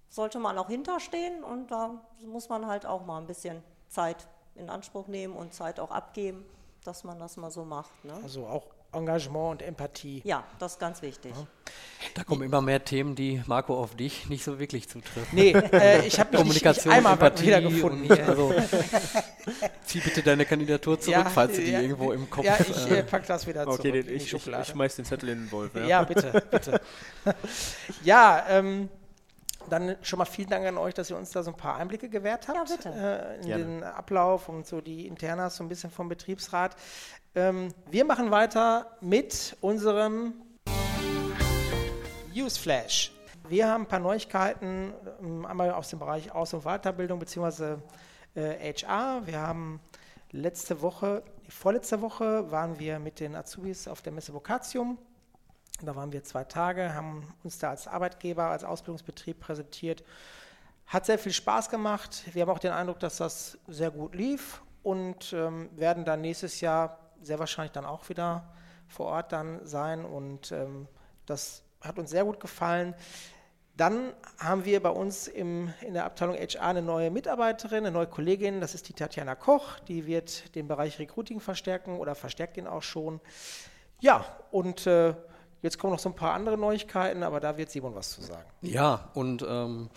sollte 0.09 0.39
man 0.39 0.59
auch 0.59 0.69
hinterstehen 0.69 1.43
und 1.43 1.71
da 1.71 2.03
muss 2.27 2.49
man 2.49 2.67
halt 2.67 2.85
auch 2.85 3.07
mal 3.07 3.19
ein 3.19 3.27
bisschen 3.27 3.63
Zeit 3.89 4.29
in 4.55 4.69
Anspruch 4.69 5.07
nehmen 5.07 5.35
und 5.35 5.55
Zeit 5.55 5.81
auch 5.81 5.91
abgeben, 5.91 6.45
dass 6.85 7.05
man 7.05 7.19
das 7.19 7.37
mal 7.37 7.51
so 7.51 7.65
macht. 7.65 8.05
Ne? 8.05 8.15
Also 8.23 8.47
auch 8.47 8.67
Engagement 8.93 9.53
und 9.53 9.63
Empathie. 9.63 10.23
Ja, 10.25 10.45
das 10.59 10.73
ist 10.73 10.79
ganz 10.79 11.03
wichtig. 11.03 11.33
Da 12.15 12.25
kommen 12.25 12.43
immer 12.43 12.61
mehr 12.61 12.85
Themen, 12.85 13.15
die 13.15 13.43
Marco 13.47 13.81
auf 13.81 13.95
dich 13.95 14.29
nicht 14.29 14.45
so 14.45 14.59
wirklich 14.59 14.89
zutreffen. 14.89 15.29
Nee, 15.33 15.53
äh, 15.53 16.07
ich 16.07 16.19
habe 16.19 16.37
mich 16.37 16.45
nicht, 16.45 16.65
nicht 16.65 16.65
Kommunikation, 16.65 16.93
einmal 16.93 17.13
Empathie 17.15 17.47
wieder 17.47 17.63
gefunden. 17.63 18.11
und, 18.11 18.21
also, 18.21 18.55
zieh 19.87 20.01
bitte 20.01 20.23
deine 20.23 20.45
Kandidatur 20.45 21.01
zurück, 21.01 21.27
falls 21.33 21.57
du 21.57 21.63
die 21.63 21.71
ja, 21.71 21.81
irgendwo 21.81 22.13
im 22.13 22.29
Kopf 22.29 22.45
Ja, 22.45 22.59
ich 22.61 22.91
äh, 22.91 22.99
äh, 22.99 23.03
pack 23.03 23.27
das 23.27 23.47
wieder 23.47 23.65
zurück 23.65 23.79
Okay, 23.79 23.93
den, 23.93 24.03
in 24.03 24.19
die 24.19 24.25
ich, 24.25 24.33
ich, 24.35 24.67
schmeiß 24.67 24.97
den 24.97 25.05
Zettel 25.05 25.31
in 25.31 25.45
den 25.45 25.53
Wolf. 25.53 25.75
Ja. 25.75 25.87
Ja, 25.87 26.05
bitte, 26.05 26.43
bitte. 26.51 26.81
ja, 28.05 28.45
ähm, 28.49 28.89
dann 29.73 29.97
schon 30.03 30.19
mal 30.19 30.27
vielen 30.27 30.51
Dank 30.51 30.67
an 30.67 30.77
euch, 30.77 30.93
dass 30.95 31.09
ihr 31.11 31.17
uns 31.17 31.31
da 31.31 31.43
so 31.43 31.51
ein 31.51 31.57
paar 31.57 31.77
Einblicke 31.77 32.09
gewährt 32.09 32.47
habt 32.49 32.69
Ja, 32.69 32.77
bitte. 32.77 32.89
Äh, 32.91 33.37
in 33.41 33.47
Gerne. 33.47 33.65
den 33.65 33.83
Ablauf 33.83 34.49
und 34.49 34.67
so 34.67 34.81
die 34.81 35.07
Internas 35.07 35.57
so 35.57 35.65
ein 35.65 35.69
bisschen 35.69 35.91
vom 35.91 36.09
Betriebsrat. 36.09 36.77
Ähm, 37.35 37.69
wir 37.91 38.05
machen 38.05 38.31
weiter 38.31 38.99
mit 39.01 39.57
unserem 39.63 40.35
Newsflash. 42.35 43.13
Wir 43.49 43.69
haben 43.69 43.85
ein 43.85 43.89
paar 43.89 43.99
Neuigkeiten, 43.99 44.93
ähm, 45.21 45.47
einmal 45.47 45.73
aus 45.73 45.89
dem 45.89 45.99
Bereich 45.99 46.33
Aus- 46.33 46.53
und 46.53 46.65
Weiterbildung 46.65 47.19
bzw. 47.19 47.77
Äh, 48.35 48.75
HR. 48.75 49.23
Wir 49.27 49.41
haben 49.41 49.81
letzte 50.31 50.83
Woche, 50.83 51.23
die 51.47 51.51
vorletzte 51.51 52.01
Woche 52.01 52.51
waren 52.51 52.79
wir 52.79 52.99
mit 52.99 53.21
den 53.21 53.35
Azubis 53.37 53.89
auf 53.89 54.03
der 54.03 54.13
Messe 54.13 54.33
Vocatium. 54.35 54.99
Da 55.87 55.97
waren 55.97 56.13
wir 56.13 56.23
zwei 56.23 56.45
Tage, 56.45 56.95
haben 56.95 57.27
uns 57.43 57.59
da 57.59 57.71
als 57.71 57.89
Arbeitgeber, 57.89 58.45
als 58.45 58.65
Ausbildungsbetrieb 58.65 59.41
präsentiert. 59.41 60.05
Hat 60.87 61.07
sehr 61.07 61.19
viel 61.19 61.33
Spaß 61.33 61.71
gemacht. 61.71 62.23
Wir 62.33 62.43
haben 62.43 62.51
auch 62.51 62.59
den 62.59 62.73
Eindruck, 62.73 63.01
dass 63.01 63.17
das 63.17 63.59
sehr 63.67 63.91
gut 63.91 64.15
lief 64.15 64.63
und 64.83 65.33
ähm, 65.33 65.71
werden 65.77 66.05
dann 66.05 66.21
nächstes 66.21 66.61
Jahr 66.61 66.99
sehr 67.21 67.39
wahrscheinlich 67.39 67.73
dann 67.73 67.85
auch 67.85 68.09
wieder 68.09 68.53
vor 68.89 69.07
Ort 69.07 69.33
dann 69.33 69.65
sein 69.67 70.05
und 70.05 70.53
ähm, 70.53 70.87
das 71.27 71.63
hat 71.81 71.99
uns 71.99 72.11
sehr 72.11 72.25
gut 72.25 72.41
gefallen. 72.41 72.95
Dann 73.77 74.13
haben 74.39 74.67
wir 74.67 74.83
bei 74.83 74.91
uns 74.91 75.29
im, 75.29 75.73
in 75.81 75.95
der 75.95 76.05
Abteilung 76.05 76.37
HR 76.37 76.63
eine 76.63 76.83
neue 76.83 77.11
Mitarbeiterin, 77.11 77.79
eine 77.79 77.91
neue 77.91 78.07
Kollegin, 78.07 78.61
das 78.61 78.75
ist 78.75 78.89
die 78.89 78.93
Tatjana 78.93 79.35
Koch, 79.35 79.79
die 79.81 80.07
wird 80.07 80.55
den 80.55 80.69
Bereich 80.69 80.99
Recruiting 80.99 81.41
verstärken 81.41 81.99
oder 81.99 82.15
verstärkt 82.15 82.59
ihn 82.59 82.67
auch 82.67 82.83
schon. 82.83 83.21
Ja, 84.01 84.27
und 84.51 84.87
äh, 84.87 85.15
jetzt 85.63 85.79
kommen 85.79 85.93
noch 85.93 86.01
so 86.01 86.11
ein 86.11 86.17
paar 86.17 86.35
andere 86.35 86.59
Neuigkeiten, 86.59 87.23
aber 87.23 87.41
da 87.41 87.57
wird 87.57 87.71
Simon 87.71 87.95
was 87.95 88.11
zu 88.11 88.21
sagen. 88.21 88.49
Ja, 88.61 89.11
und 89.15 89.45
ähm, 89.49 89.89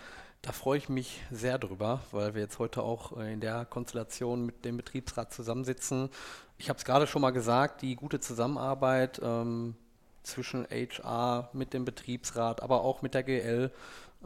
da 0.41 0.51
freue 0.51 0.77
ich 0.77 0.89
mich 0.89 1.21
sehr 1.31 1.57
drüber, 1.57 2.01
weil 2.11 2.35
wir 2.35 2.41
jetzt 2.43 2.59
heute 2.59 2.83
auch 2.83 3.17
äh, 3.17 3.33
in 3.33 3.41
der 3.41 3.65
Konstellation 3.65 4.45
mit 4.45 4.63
dem 4.63 4.77
Betriebsrat 4.77 5.33
zusammensitzen. 5.33 6.09
Ich 6.57 6.69
habe 6.69 6.77
es 6.77 6.85
gerade 6.85 7.07
schon 7.07 7.23
mal 7.23 7.31
gesagt, 7.31 7.81
die 7.81 7.95
gute 7.95 8.19
Zusammenarbeit 8.19 9.19
ähm, 9.23 9.75
zwischen 10.21 10.67
HR 10.69 11.49
mit 11.53 11.73
dem 11.73 11.83
Betriebsrat, 11.83 12.61
aber 12.61 12.81
auch 12.81 13.01
mit 13.01 13.13
der 13.13 13.23
GL 13.23 13.71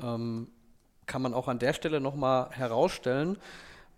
ähm, 0.01 0.49
kann 1.05 1.21
man 1.21 1.33
auch 1.33 1.47
an 1.47 1.59
der 1.59 1.73
Stelle 1.73 2.01
nochmal 2.01 2.49
herausstellen, 2.51 3.37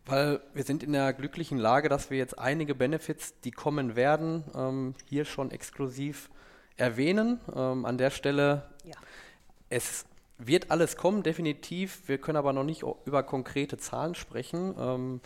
weil 0.06 0.42
wir 0.54 0.64
sind 0.64 0.84
in 0.84 0.94
der 0.94 1.14
glücklichen 1.14 1.58
Lage, 1.58 1.89
dass 1.89 2.10
wir 2.10 2.18
jetzt 2.18 2.38
einige 2.38 2.76
Benefits, 2.76 3.39
die 3.42 3.52
kommen 3.52 3.96
werden, 3.96 4.44
ähm, 4.56 4.96
hier 5.06 5.26
schon 5.26 5.52
exklusiv 5.52 6.30
erwähnen. 6.78 7.40
Ähm, 7.56 7.86
an 7.86 7.98
der 7.98 8.10
Stelle 8.10 8.64
Ja. 8.84 8.96
es 9.70 10.06
wird 10.38 10.72
alles 10.72 10.96
kommen, 10.96 11.24
definitiv. 11.24 12.08
Wir 12.08 12.18
können 12.18 12.38
aber 12.38 12.54
noch 12.54 12.64
nicht 12.64 12.84
über 13.06 13.24
konkrete 13.24 13.78
Zahlen 13.78 14.16
sprechen. 14.16 14.76
Ähm, 14.78 15.22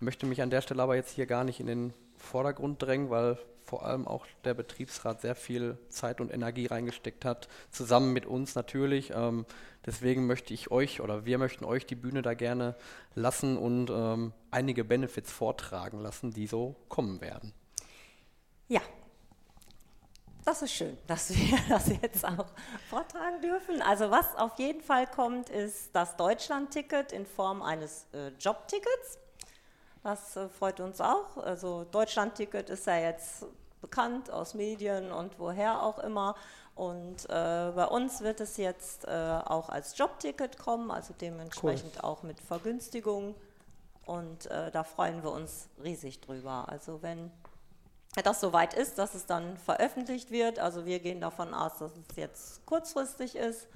möchte 0.00 0.26
mich 0.26 0.42
an 0.42 0.50
der 0.50 0.60
Stelle 0.60 0.82
aber 0.82 0.96
jetzt 0.96 1.12
hier 1.12 1.26
gar 1.26 1.44
nicht 1.44 1.60
in 1.60 1.66
den 1.66 1.94
Vordergrund 2.16 2.82
drängen, 2.82 3.10
weil 3.10 3.38
vor 3.64 3.84
allem 3.86 4.08
auch 4.08 4.26
der 4.44 4.54
Betriebsrat 4.54 5.20
sehr 5.20 5.36
viel 5.36 5.78
Zeit 5.88 6.20
und 6.20 6.32
Energie 6.32 6.66
reingesteckt 6.66 7.24
hat, 7.24 7.48
zusammen 7.70 8.12
mit 8.12 8.26
uns 8.26 8.56
natürlich. 8.56 9.12
Ähm, 9.14 9.46
deswegen 9.86 10.26
möchte 10.26 10.52
ich 10.52 10.70
euch 10.72 11.00
oder 11.00 11.24
wir 11.24 11.38
möchten 11.38 11.64
euch 11.64 11.86
die 11.86 11.94
Bühne 11.94 12.20
da 12.20 12.34
gerne 12.34 12.74
lassen 13.14 13.56
und 13.56 13.88
ähm, 13.90 14.32
einige 14.50 14.84
Benefits 14.84 15.30
vortragen 15.30 16.00
lassen, 16.00 16.32
die 16.32 16.48
so 16.48 16.74
kommen 16.88 17.20
werden. 17.20 17.52
Ja, 18.68 18.80
das 20.44 20.62
ist 20.62 20.72
schön, 20.72 20.96
dass 21.06 21.30
wir 21.30 21.58
das 21.68 21.88
jetzt 21.88 22.24
auch 22.24 22.46
vortragen 22.88 23.40
dürfen. 23.42 23.82
Also 23.82 24.10
was 24.10 24.36
auf 24.36 24.58
jeden 24.58 24.80
Fall 24.80 25.06
kommt, 25.06 25.48
ist 25.50 25.90
das 25.94 26.16
Deutschland-Ticket 26.16 27.12
in 27.12 27.26
Form 27.26 27.62
eines 27.62 28.06
äh, 28.12 28.28
Jobtickets. 28.38 29.18
Das 30.02 30.36
äh, 30.36 30.48
freut 30.48 30.80
uns 30.80 31.00
auch. 31.00 31.36
Also 31.36 31.84
Deutschland-Ticket 31.84 32.70
ist 32.70 32.86
ja 32.86 32.98
jetzt 32.98 33.44
bekannt 33.80 34.30
aus 34.30 34.54
Medien 34.54 35.12
und 35.12 35.38
woher 35.38 35.82
auch 35.82 35.98
immer. 35.98 36.34
Und 36.74 37.24
äh, 37.28 37.72
bei 37.74 37.86
uns 37.86 38.20
wird 38.20 38.40
es 38.40 38.56
jetzt 38.56 39.04
äh, 39.06 39.40
auch 39.44 39.68
als 39.68 39.98
Jobticket 39.98 40.58
kommen, 40.58 40.90
also 40.90 41.12
dementsprechend 41.20 42.02
auch 42.02 42.22
mit 42.22 42.40
Vergünstigung. 42.40 43.34
Und 44.06 44.46
äh, 44.46 44.70
da 44.70 44.84
freuen 44.84 45.22
wir 45.22 45.30
uns 45.30 45.68
riesig 45.82 46.20
drüber. 46.20 46.66
Also 46.68 47.02
wenn 47.02 47.30
das 48.16 48.40
soweit 48.40 48.74
ist, 48.74 48.98
dass 48.98 49.14
es 49.14 49.26
dann 49.26 49.56
veröffentlicht 49.56 50.30
wird. 50.30 50.58
Also 50.58 50.84
wir 50.84 50.98
gehen 50.98 51.20
davon 51.20 51.54
aus, 51.54 51.78
dass 51.78 51.92
es 51.92 52.16
jetzt 52.16 52.66
kurzfristig 52.66 53.36
ist. 53.36 53.68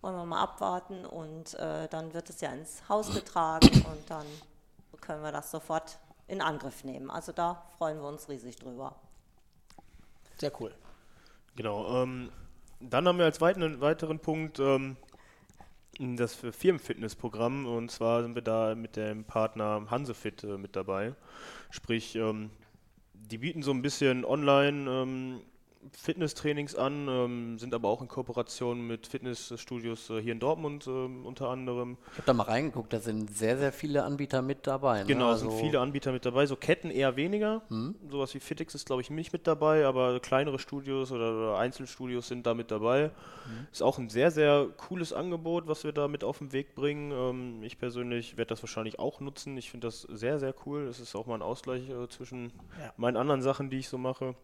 Wollen 0.00 0.14
wir 0.14 0.26
mal 0.26 0.42
abwarten 0.42 1.04
und 1.04 1.54
äh, 1.54 1.88
dann 1.88 2.14
wird 2.14 2.30
es 2.30 2.40
ja 2.40 2.52
ins 2.52 2.88
Haus 2.88 3.12
getragen 3.12 3.66
und 3.90 4.08
dann 4.08 4.26
können 5.00 5.22
wir 5.22 5.32
das 5.32 5.50
sofort 5.50 5.98
in 6.28 6.40
Angriff 6.40 6.84
nehmen. 6.84 7.10
Also 7.10 7.32
da 7.32 7.66
freuen 7.78 7.98
wir 7.98 8.06
uns 8.06 8.28
riesig 8.28 8.56
drüber. 8.56 8.94
Sehr 10.36 10.52
cool. 10.60 10.72
Genau. 11.56 12.02
Ähm, 12.02 12.30
dann 12.78 13.08
haben 13.08 13.18
wir 13.18 13.24
als 13.24 13.40
weiteren, 13.40 13.80
weiteren 13.80 14.20
Punkt 14.20 14.60
ähm, 14.60 14.96
das 15.98 16.34
Firmenfitnessprogramm 16.34 17.66
und 17.66 17.90
zwar 17.90 18.22
sind 18.22 18.36
wir 18.36 18.42
da 18.42 18.76
mit 18.76 18.94
dem 18.94 19.24
Partner 19.24 19.84
Hansefit 19.90 20.44
äh, 20.44 20.58
mit 20.58 20.76
dabei. 20.76 21.14
Sprich, 21.70 22.14
ähm, 22.14 22.50
die 23.30 23.38
bieten 23.38 23.62
so 23.62 23.70
ein 23.70 23.82
bisschen 23.82 24.24
online 24.24 24.90
ähm, 24.90 25.40
Fitnesstrainings 25.92 26.74
an, 26.74 27.08
ähm, 27.08 27.58
sind 27.58 27.72
aber 27.74 27.88
auch 27.88 28.02
in 28.02 28.08
Kooperation 28.08 28.86
mit 28.86 29.06
Fitnessstudios 29.06 30.10
äh, 30.10 30.20
hier 30.20 30.32
in 30.32 30.40
Dortmund 30.40 30.86
ähm, 30.86 31.24
unter 31.24 31.48
anderem. 31.48 31.96
Ich 32.12 32.18
habe 32.18 32.26
da 32.26 32.34
mal 32.34 32.44
reingeguckt, 32.44 32.92
da 32.92 33.00
sind 33.00 33.30
sehr, 33.34 33.56
sehr 33.58 33.72
viele 33.72 34.04
Anbieter 34.04 34.42
mit 34.42 34.66
dabei. 34.66 35.00
Ne? 35.00 35.06
Genau, 35.06 35.28
Also- 35.28 35.48
sind 35.50 35.60
viele 35.60 35.80
Anbieter 35.80 36.12
mit 36.12 36.24
dabei. 36.26 36.46
So 36.46 36.56
Ketten 36.56 36.90
eher 36.90 37.16
weniger. 37.16 37.62
Sowas 38.10 38.34
wie 38.34 38.40
Fitix 38.40 38.74
ist, 38.74 38.86
glaube 38.86 39.02
ich, 39.02 39.10
nicht 39.10 39.32
mit 39.32 39.46
dabei, 39.46 39.86
aber 39.86 40.20
kleinere 40.20 40.58
Studios 40.58 41.12
oder, 41.12 41.32
oder 41.36 41.58
Einzelstudios 41.58 42.28
sind 42.28 42.46
da 42.46 42.54
mit 42.54 42.70
dabei. 42.70 43.10
Ist 43.72 43.82
auch 43.82 43.98
ein 43.98 44.08
sehr, 44.10 44.30
sehr 44.30 44.66
cooles 44.76 45.12
Angebot, 45.12 45.68
was 45.68 45.84
wir 45.84 45.92
da 45.92 46.06
mit 46.08 46.22
auf 46.24 46.38
den 46.38 46.52
Weg 46.52 46.74
bringen. 46.74 47.12
Ähm, 47.12 47.62
ich 47.62 47.78
persönlich 47.78 48.36
werde 48.36 48.50
das 48.50 48.62
wahrscheinlich 48.62 48.98
auch 48.98 49.20
nutzen. 49.20 49.56
Ich 49.56 49.70
finde 49.70 49.86
das 49.86 50.02
sehr, 50.02 50.38
sehr 50.38 50.54
cool. 50.66 50.82
Es 50.88 51.00
ist 51.00 51.14
auch 51.14 51.26
mal 51.26 51.36
ein 51.36 51.42
Ausgleich 51.42 51.88
äh, 51.88 52.08
zwischen 52.08 52.52
Ja. 52.80 52.92
meinen 52.96 53.16
anderen 53.16 53.42
Sachen, 53.42 53.70
die 53.70 53.78
ich 53.78 53.88
so 53.88 53.96
mache. 53.98 54.34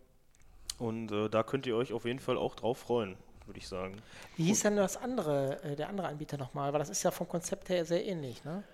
Und 0.79 1.12
äh, 1.12 1.29
da 1.29 1.43
könnt 1.43 1.66
ihr 1.66 1.77
euch 1.77 1.93
auf 1.93 2.05
jeden 2.05 2.18
Fall 2.18 2.37
auch 2.37 2.55
drauf 2.55 2.79
freuen, 2.79 3.16
würde 3.47 3.59
ich 3.59 3.68
sagen. 3.68 4.03
Wie 4.37 4.45
hieß 4.45 4.62
denn 4.62 4.77
das 4.77 4.97
andere, 4.97 5.62
äh, 5.62 5.77
der 5.77 5.89
andere 5.89 6.09
Anbieter 6.09 6.37
nochmal? 6.37 6.72
Weil 6.72 6.81
das 6.81 6.91
ist 6.91 7.03
ja 7.03 7.11
vom 7.11 7.29
Konzept 7.29 7.68
her 7.68 7.85
sehr 7.85 8.05
ähnlich, 8.05 8.45
ne? 8.45 8.64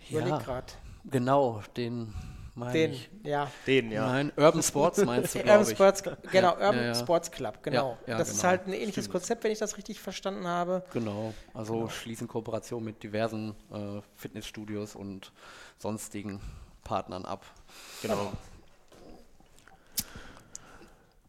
Ich 0.00 0.10
Ja, 0.10 0.20
überleg 0.20 0.38
grad. 0.38 0.78
Genau, 1.04 1.62
den 1.76 2.14
meine 2.54 2.72
Den, 2.72 2.92
ich. 2.92 3.10
ja. 3.22 3.52
Den, 3.66 3.92
ja. 3.92 4.06
Nein, 4.06 4.32
Urban 4.36 4.62
Sports 4.62 5.02
meinst 5.04 5.34
du, 5.34 5.42
Urban 5.44 5.44
glaube 5.44 5.72
ich. 5.72 5.78
Sports, 5.78 6.02
genau, 6.02 6.58
Ja, 6.58 6.68
Urban 6.68 6.82
ja, 6.82 6.94
ja. 6.94 6.94
Sports 6.94 7.30
Club, 7.30 7.62
genau. 7.62 7.98
Ja, 8.06 8.14
ja, 8.14 8.18
das 8.18 8.30
ist 8.32 8.38
genau. 8.38 8.48
halt 8.50 8.66
ein 8.66 8.72
ähnliches 8.72 9.08
Konzept, 9.08 9.44
wenn 9.44 9.52
ich 9.52 9.58
das 9.58 9.76
richtig 9.76 10.00
verstanden 10.00 10.46
habe. 10.46 10.84
Genau, 10.90 11.34
also 11.54 11.88
schließen 11.88 12.26
Kooperation 12.28 12.84
mit 12.84 13.02
diversen 13.02 13.54
äh, 13.70 14.00
Fitnessstudios 14.16 14.96
und 14.96 15.32
sonstigen 15.78 16.40
Partnern 16.84 17.24
ab. 17.24 17.44
Genau. 18.02 18.32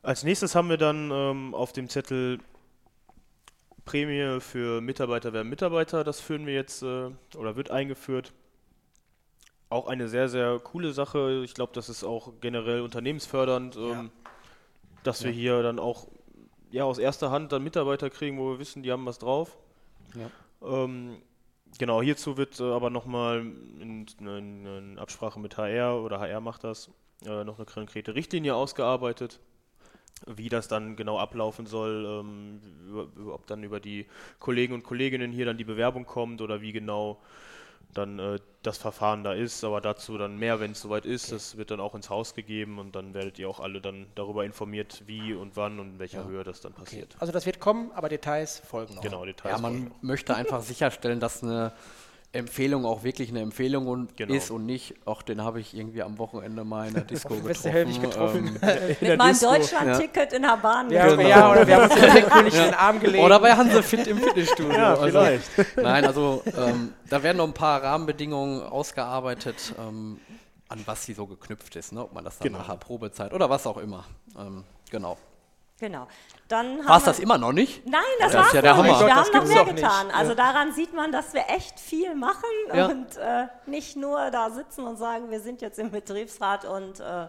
Als 0.02 0.24
nächstes 0.24 0.56
haben 0.56 0.70
wir 0.70 0.78
dann 0.78 1.12
ähm, 1.12 1.54
auf 1.54 1.74
dem 1.74 1.90
Zettel 1.90 2.40
Prämie 3.86 4.40
für 4.40 4.82
Mitarbeiter 4.82 5.34
werden 5.34 5.50
Mitarbeiter. 5.50 6.04
Das 6.04 6.20
führen 6.22 6.46
wir 6.46 6.54
jetzt 6.54 6.84
äh, 6.84 7.10
oder 7.36 7.56
wird 7.56 7.72
eingeführt. 7.72 8.34
Auch 9.70 9.88
eine 9.88 10.08
sehr, 10.08 10.30
sehr 10.30 10.60
coole 10.60 10.94
Sache. 10.94 11.42
Ich 11.44 11.54
glaube, 11.54 11.74
das 11.74 11.90
ist 11.90 12.04
auch 12.04 12.34
generell 12.40 12.82
unternehmensfördernd, 12.82 13.78
ähm, 13.78 14.12
dass 15.04 15.24
wir 15.24 15.32
hier 15.32 15.62
dann 15.64 15.80
auch 15.80 16.08
ja, 16.72 16.84
aus 16.84 16.98
erster 16.98 17.32
Hand 17.32 17.52
dann 17.52 17.64
Mitarbeiter 17.64 18.10
kriegen, 18.10 18.38
wo 18.38 18.52
wir 18.52 18.60
wissen, 18.60 18.84
die 18.84 18.92
haben 18.92 19.06
was 19.06 19.20
drauf. 19.20 19.58
Ja. 20.16 20.30
Ähm, 20.62 21.22
genau, 21.78 22.02
hierzu 22.02 22.38
wird 22.38 22.60
äh, 22.60 22.64
aber 22.64 22.90
nochmal 22.90 23.40
in, 23.40 24.06
in, 24.20 24.66
in 24.66 25.00
Absprache 25.00 25.40
mit 25.40 25.58
HR 25.58 26.02
oder 26.04 26.20
HR 26.20 26.42
macht 26.42 26.64
das, 26.64 26.90
äh, 27.26 27.44
noch 27.44 27.58
eine 27.58 27.66
konkrete 27.66 28.16
Richtlinie 28.16 28.56
ausgearbeitet, 28.56 29.40
wie 30.28 30.50
das 30.50 30.68
dann 30.68 30.96
genau 30.96 31.18
ablaufen 31.18 31.66
soll, 31.66 32.06
ähm, 32.06 32.62
über, 32.88 33.34
ob 33.34 33.48
dann 33.48 33.64
über 33.64 33.80
die 33.80 34.06
Kollegen 34.40 34.74
und 34.74 34.84
Kolleginnen 34.84 35.32
hier 35.32 35.46
dann 35.46 35.58
die 35.58 35.64
Bewerbung 35.64 36.06
kommt 36.06 36.42
oder 36.42 36.62
wie 36.62 36.72
genau 36.72 37.20
dann 37.94 38.20
äh, 38.20 38.40
das 38.62 38.78
Verfahren 38.78 39.24
da 39.24 39.34
ist, 39.34 39.64
aber 39.64 39.82
dazu 39.82 40.18
dann 40.18 40.38
mehr, 40.38 40.60
wenn 40.60 40.72
es 40.72 40.82
soweit 40.82 41.06
ist. 41.06 41.26
Okay. 41.26 41.34
Das 41.34 41.58
wird 41.58 41.72
dann 41.72 41.80
auch 41.80 41.96
ins 41.96 42.10
Haus 42.10 42.36
gegeben 42.36 42.78
und 42.78 42.96
dann 42.96 43.14
werdet 43.14 43.40
ihr 43.40 43.50
auch 43.50 43.60
alle 43.60 43.82
dann 43.82 44.08
darüber 44.16 44.46
informiert, 44.46 45.04
wie 45.08 45.34
und 45.34 45.56
wann 45.56 45.80
und 45.80 45.94
in 45.94 46.00
welcher 46.00 46.22
ja. 46.22 46.28
Höhe 46.28 46.44
das 46.44 46.62
dann 46.62 46.74
passiert. 46.74 47.12
Okay. 47.12 47.18
Also 47.20 47.34
das 47.34 47.46
wird 47.46 47.60
kommen, 47.60 47.92
aber 47.94 48.10
Details 48.10 48.60
folgen 48.60 48.96
noch. 48.96 49.02
Genau, 49.02 49.26
Details. 49.26 49.56
Ja, 49.56 49.62
man 49.62 49.92
möchte 50.02 50.36
einfach 50.36 50.62
sicherstellen, 50.62 51.20
dass 51.20 51.44
eine 51.44 51.74
Empfehlung 52.32 52.86
auch 52.86 53.04
wirklich 53.04 53.30
eine 53.30 53.42
Empfehlung 53.42 53.88
und 53.88 54.16
genau. 54.16 54.36
ist 54.36 54.52
und 54.52 54.66
nicht, 54.68 54.96
auch 55.06 55.24
den 55.24 55.44
habe 55.44 55.60
ich 55.60 55.76
irgendwie 55.76 56.04
am 56.04 56.20
Wochenende 56.20 56.64
mal 56.64 56.88
in 56.88 56.94
der 56.94 57.04
Disco 57.10 57.34
getroffen. 57.34 58.02
getroffen. 58.02 58.60
Ähm, 58.62 58.96
Mit 59.02 59.18
meinem 59.18 59.40
Deutschland-Ticket 59.40 60.32
ja. 60.32 60.38
in 60.38 60.44
der 60.44 60.58
Bahn. 60.58 60.92
Ja, 60.92 61.08
genau. 61.08 61.28
ja, 61.28 61.52
oder 61.52 61.68
wir 61.68 61.76
haben 61.76 61.92
uns 61.92 61.96
in 61.96 62.30
König 62.30 62.54
ja. 62.58 62.66
den 62.66 62.74
Arm 62.76 63.00
gelegt. 63.00 63.24
Oder 63.24 63.40
bei 63.40 63.56
Hansefit 63.56 64.06
im 64.06 64.20
Fitnessstudio. 64.20 64.72
Ja, 64.74 64.94
also, 64.94 65.06
vielleicht. 65.06 65.78
Nein, 65.78 66.06
also 66.06 66.44
ähm, 66.56 66.94
da 67.10 67.24
werden 67.24 67.38
noch 67.38 67.48
ein 67.48 67.54
paar 67.54 67.82
Rahmenbedingungen 67.82 68.62
ausgearbeitet, 68.62 69.74
ähm, 69.80 70.20
an 70.68 70.82
was 70.86 71.06
sie 71.06 71.14
so 71.14 71.26
geknüpft 71.26 71.76
ist, 71.78 71.94
ne? 71.94 72.04
ob 72.04 72.14
man 72.14 72.24
das 72.24 72.38
dann 72.38 72.50
genau. 72.50 72.60
nachher 72.60 72.78
Probezeit 72.78 73.34
oder 73.34 73.50
was 73.50 73.66
auch 73.66 73.78
immer. 73.78 74.06
Ähm, 74.38 74.64
genau. 75.80 76.08
Genau. 76.48 76.88
War 76.88 76.98
es 76.98 77.04
das 77.04 77.20
immer 77.20 77.38
noch 77.38 77.52
nicht? 77.52 77.86
Nein, 77.86 78.02
das, 78.20 78.32
das 78.32 78.48
war 78.48 78.56
ja 78.56 78.62
der 78.62 78.78
Hammer. 78.78 78.88
nicht. 78.90 79.00
Wir 79.00 79.16
haben 79.16 79.32
noch 79.32 79.46
mehr 79.46 79.66
getan. 79.66 80.08
Nicht. 80.08 80.16
Also 80.16 80.34
daran 80.34 80.74
sieht 80.74 80.94
man, 80.94 81.12
dass 81.12 81.34
wir 81.34 81.44
echt 81.48 81.80
viel 81.80 82.16
machen 82.16 82.50
ja. 82.74 82.88
und 82.88 83.18
äh, 83.18 83.48
nicht 83.66 83.96
nur 83.96 84.32
da 84.32 84.50
sitzen 84.50 84.86
und 84.86 84.98
sagen, 84.98 85.30
wir 85.30 85.40
sind 85.40 85.62
jetzt 85.62 85.78
im 85.78 85.92
Betriebsrat 85.92 86.66
und 86.66 87.00
äh, 87.00 87.28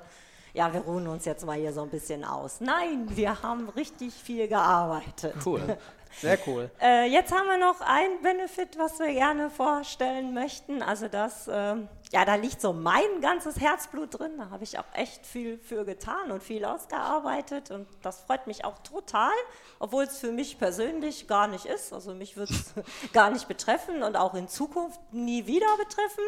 ja, 0.53 0.73
wir 0.73 0.81
ruhen 0.81 1.07
uns 1.07 1.25
jetzt 1.25 1.45
mal 1.47 1.57
hier 1.57 1.73
so 1.73 1.83
ein 1.83 1.91
bisschen 1.91 2.25
aus. 2.25 2.61
Nein, 2.61 3.07
wir 3.11 3.43
haben 3.43 3.69
richtig 3.71 4.15
viel 4.15 4.49
gearbeitet. 4.49 5.35
Cool. 5.45 5.77
Sehr 6.19 6.39
cool. 6.47 6.71
Äh, 6.81 7.07
jetzt 7.07 7.33
haben 7.33 7.47
wir 7.47 7.59
noch 7.59 7.81
ein 7.81 8.21
Benefit, 8.23 8.77
was 8.79 8.99
wir 8.99 9.13
gerne 9.13 9.49
vorstellen 9.49 10.35
möchten. 10.35 10.83
Also 10.83 11.07
das, 11.07 11.47
äh, 11.47 11.77
ja, 12.13 12.25
da 12.25 12.35
liegt 12.35 12.61
so 12.61 12.73
mein 12.73 13.21
ganzes 13.21 13.61
Herzblut 13.61 14.19
drin. 14.19 14.33
Da 14.37 14.51
habe 14.51 14.65
ich 14.65 14.79
auch 14.79 14.85
echt 14.95 15.25
viel 15.25 15.59
für 15.59 15.85
getan 15.85 16.33
und 16.33 16.43
viel 16.43 16.65
ausgearbeitet. 16.65 17.71
Und 17.71 17.87
das 18.03 18.21
freut 18.23 18.49
mich 18.49 18.65
auch 18.65 18.79
total, 18.79 19.33
obwohl 19.79 20.05
es 20.05 20.19
für 20.19 20.33
mich 20.33 20.59
persönlich 20.59 21.29
gar 21.29 21.47
nicht 21.47 21.67
ist. 21.67 21.93
Also 21.93 22.13
mich 22.15 22.37
wird 22.37 22.51
es 22.51 22.75
gar 23.13 23.31
nicht 23.31 23.47
betreffen 23.47 24.03
und 24.03 24.17
auch 24.17 24.35
in 24.35 24.49
Zukunft 24.49 25.01
nie 25.13 25.47
wieder 25.47 25.77
betreffen. 25.77 26.25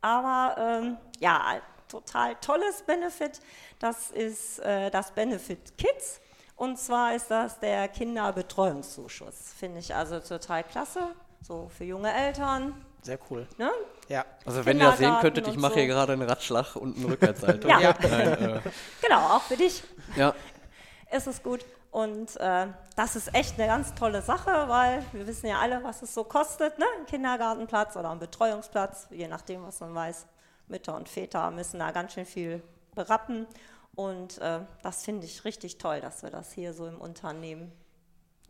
Aber 0.00 0.56
ähm, 0.58 0.96
ja, 1.18 1.60
total 1.88 2.34
tolles 2.36 2.82
Benefit. 2.82 3.40
Das 3.80 4.10
ist 4.10 4.60
äh, 4.60 4.90
das 4.90 5.10
Benefit 5.10 5.76
Kids. 5.76 6.20
Und 6.56 6.78
zwar 6.78 7.14
ist 7.14 7.30
das 7.30 7.60
der 7.60 7.88
Kinderbetreuungszuschuss. 7.88 9.52
Finde 9.58 9.80
ich 9.80 9.94
also 9.94 10.20
total 10.20 10.64
klasse. 10.64 11.14
So 11.42 11.68
für 11.68 11.84
junge 11.84 12.12
Eltern. 12.12 12.74
Sehr 13.02 13.18
cool. 13.30 13.46
Ne? 13.56 13.70
Ja. 14.08 14.24
Also 14.44 14.64
wenn 14.64 14.78
ihr 14.78 14.92
sehen 14.92 15.14
könntet, 15.20 15.46
ich 15.48 15.56
mache 15.56 15.74
so. 15.74 15.78
hier 15.78 15.86
gerade 15.86 16.12
einen 16.12 16.22
Ratschlag 16.22 16.76
und 16.76 16.96
einen 16.96 17.06
Rückwärtssalto. 17.06 17.68
ja. 17.68 17.94
Nein, 18.00 18.10
äh. 18.10 18.60
Genau, 19.02 19.36
auch 19.36 19.42
für 19.42 19.56
dich. 19.56 19.82
Ja. 20.16 20.34
Ist 21.10 21.26
es 21.26 21.42
gut. 21.42 21.64
Und 21.90 22.36
äh, 22.36 22.66
das 22.96 23.16
ist 23.16 23.34
echt 23.34 23.58
eine 23.58 23.66
ganz 23.66 23.94
tolle 23.94 24.20
Sache, 24.20 24.68
weil 24.68 25.02
wir 25.12 25.26
wissen 25.26 25.46
ja 25.46 25.58
alle, 25.58 25.82
was 25.82 26.02
es 26.02 26.12
so 26.12 26.22
kostet, 26.22 26.78
ne? 26.78 26.84
ein 26.98 27.06
Kindergartenplatz 27.06 27.96
oder 27.96 28.10
ein 28.10 28.18
Betreuungsplatz, 28.18 29.08
je 29.10 29.26
nachdem, 29.26 29.62
was 29.62 29.80
man 29.80 29.94
weiß. 29.94 30.26
Mütter 30.66 30.94
und 30.94 31.08
Väter 31.08 31.50
müssen 31.50 31.78
da 31.78 31.90
ganz 31.92 32.12
schön 32.12 32.26
viel 32.26 32.62
berappen. 32.94 33.46
Und 33.94 34.36
äh, 34.38 34.60
das 34.82 35.02
finde 35.02 35.24
ich 35.26 35.46
richtig 35.46 35.78
toll, 35.78 36.00
dass 36.02 36.22
wir 36.22 36.30
das 36.30 36.52
hier 36.52 36.74
so 36.74 36.86
im 36.86 37.00
Unternehmen 37.00 37.72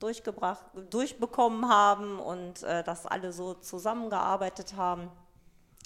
durchgebracht, 0.01 0.65
durchbekommen 0.91 1.69
haben 1.69 2.19
und 2.19 2.63
äh, 2.63 2.83
dass 2.85 3.07
alle 3.07 3.33
so 3.33 3.55
zusammengearbeitet 3.55 4.77
haben. 4.77 5.11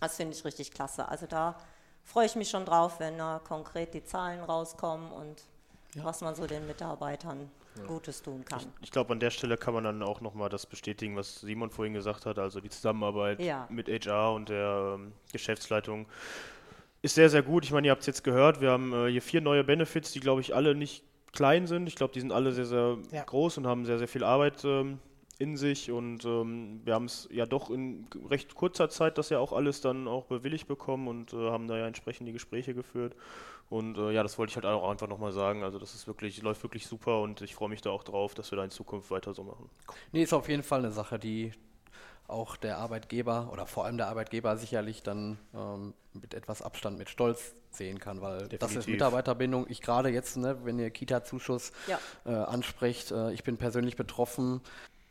Das 0.00 0.16
finde 0.16 0.34
ich 0.34 0.44
richtig 0.44 0.72
klasse. 0.72 1.08
Also 1.08 1.26
da 1.26 1.56
freue 2.04 2.26
ich 2.26 2.36
mich 2.36 2.50
schon 2.50 2.64
drauf, 2.64 3.00
wenn 3.00 3.18
da 3.18 3.40
konkret 3.42 3.94
die 3.94 4.04
Zahlen 4.04 4.42
rauskommen 4.42 5.12
und 5.12 5.42
ja. 5.94 6.04
was 6.04 6.20
man 6.20 6.34
so 6.34 6.46
den 6.46 6.66
Mitarbeitern 6.66 7.50
ja. 7.76 7.84
Gutes 7.84 8.22
tun 8.22 8.44
kann. 8.44 8.60
Ich, 8.60 8.66
ich 8.84 8.90
glaube, 8.90 9.12
an 9.12 9.20
der 9.20 9.30
Stelle 9.30 9.56
kann 9.56 9.74
man 9.74 9.84
dann 9.84 10.02
auch 10.02 10.20
nochmal 10.20 10.48
das 10.48 10.66
bestätigen, 10.66 11.16
was 11.16 11.40
Simon 11.40 11.70
vorhin 11.70 11.94
gesagt 11.94 12.26
hat, 12.26 12.38
also 12.38 12.60
die 12.60 12.68
Zusammenarbeit 12.68 13.40
ja. 13.40 13.66
mit 13.70 13.88
HR 13.88 14.34
und 14.34 14.48
der 14.48 14.94
ähm, 14.96 15.12
Geschäftsleitung 15.32 16.06
ist 17.00 17.14
sehr, 17.14 17.30
sehr 17.30 17.42
gut. 17.42 17.64
Ich 17.64 17.72
meine, 17.72 17.88
ihr 17.88 17.90
habt 17.90 18.02
es 18.02 18.06
jetzt 18.06 18.24
gehört, 18.24 18.60
wir 18.60 18.70
haben 18.70 18.92
äh, 18.92 19.10
hier 19.10 19.22
vier 19.22 19.40
neue 19.40 19.64
Benefits, 19.64 20.12
die, 20.12 20.20
glaube 20.20 20.40
ich, 20.40 20.54
alle 20.54 20.74
nicht 20.74 21.02
klein 21.33 21.66
sind. 21.66 21.87
Ich 21.87 21.97
glaube, 21.97 22.12
die 22.12 22.20
sind 22.20 22.33
alle 22.33 22.53
sehr, 22.53 22.66
sehr 22.66 22.99
ja. 23.11 23.24
groß 23.24 23.59
und 23.59 23.66
haben 23.66 23.85
sehr, 23.85 23.99
sehr 23.99 24.09
viel 24.09 24.24
Arbeit 24.24 24.64
ähm, 24.64 24.99
in 25.39 25.57
sich. 25.57 25.91
Und 25.91 26.24
ähm, 26.24 26.80
wir 26.85 26.95
haben 26.95 27.07
es 27.07 27.28
ja 27.33 27.47
doch 27.47 27.70
in 27.70 28.07
recht 28.28 28.55
kurzer 28.55 28.89
Zeit 28.89 29.18
das 29.18 29.30
ja 29.30 29.39
auch 29.39 29.53
alles 29.53 29.80
dann 29.80 30.09
auch 30.09 30.26
bewilligt 30.26 30.68
bekommen 30.68 31.09
und 31.09 31.33
äh, 31.33 31.51
haben 31.51 31.68
da 31.68 31.76
ja 31.78 31.87
entsprechend 31.87 32.28
die 32.28 32.33
Gespräche 32.33 32.74
geführt. 32.74 33.16
Und 33.70 33.97
äh, 33.97 34.12
ja, 34.12 34.22
das 34.22 34.39
wollte 34.39 34.51
ich 34.51 34.57
halt 34.57 34.66
auch 34.66 34.89
einfach 34.89 35.09
nochmal 35.09 35.33
sagen. 35.33 35.62
Also 35.62 35.78
das 35.78 35.95
ist 35.95 36.07
wirklich, 36.07 36.43
läuft 36.43 36.62
wirklich 36.62 36.87
super 36.87 37.22
und 37.22 37.41
ich 37.41 37.55
freue 37.55 37.70
mich 37.70 37.80
da 37.80 37.91
auch 37.91 38.05
drauf, 38.05 38.35
dass 38.35 38.53
wir 38.53 38.57
da 38.57 38.64
in 38.64 38.70
Zukunft 38.70 39.11
weiter 39.11 39.33
so 39.33 39.45
machen. 39.45 39.70
Nee, 40.12 40.22
ist 40.22 40.35
auf 40.35 40.49
jeden 40.49 40.62
Fall 40.62 40.80
eine 40.80 40.93
Sache, 40.93 41.18
die 41.18 41.53
auch 42.29 42.57
der 42.57 42.79
Arbeitgeber 42.79 43.51
oder 43.53 43.66
vor 43.66 43.85
allem 43.85 43.97
der 43.97 44.09
Arbeitgeber 44.09 44.57
sicherlich 44.57 45.03
dann 45.03 45.39
ähm, 45.55 45.95
mit 46.14 46.35
etwas 46.35 46.62
Abstand, 46.62 46.99
mit 46.99 47.11
Stolz 47.11 47.53
sehen 47.70 47.99
kann, 47.99 48.20
weil 48.20 48.39
Definitiv. 48.39 48.59
das 48.59 48.77
ist 48.77 48.89
Mitarbeiterbindung. 48.89 49.66
Ich 49.68 49.83
gerade 49.83 50.09
jetzt, 50.11 50.37
ne, 50.37 50.59
wenn 50.64 50.79
ihr 50.79 50.91
Kita-Zuschuss 50.91 51.73
ja. 51.87 51.99
äh, 52.25 52.31
ansprecht, 52.31 53.11
äh, 53.11 53.33
ich 53.33 53.45
bin 53.45 53.57
persönlich 53.57 53.97
betroffen. 53.97 54.61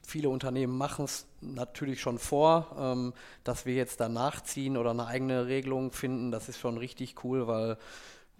Viele 0.03 0.30
Unternehmen 0.30 0.78
machen 0.78 1.05
es 1.05 1.28
natürlich 1.41 2.01
schon 2.01 2.18
vor, 2.18 2.76
ähm, 2.80 3.14
dass 3.43 3.66
wir 3.66 3.76
jetzt 3.76 3.99
da 3.99 4.09
nachziehen 4.09 4.78
oder 4.78 4.91
eine 4.91 5.05
eigene 5.05 5.47
Regelung 5.47 5.91
finden. 5.91 6.32
Das 6.32 6.49
ist 6.49 6.59
schon 6.59 6.78
richtig 6.78 7.24
cool, 7.24 7.47
weil 7.47 7.78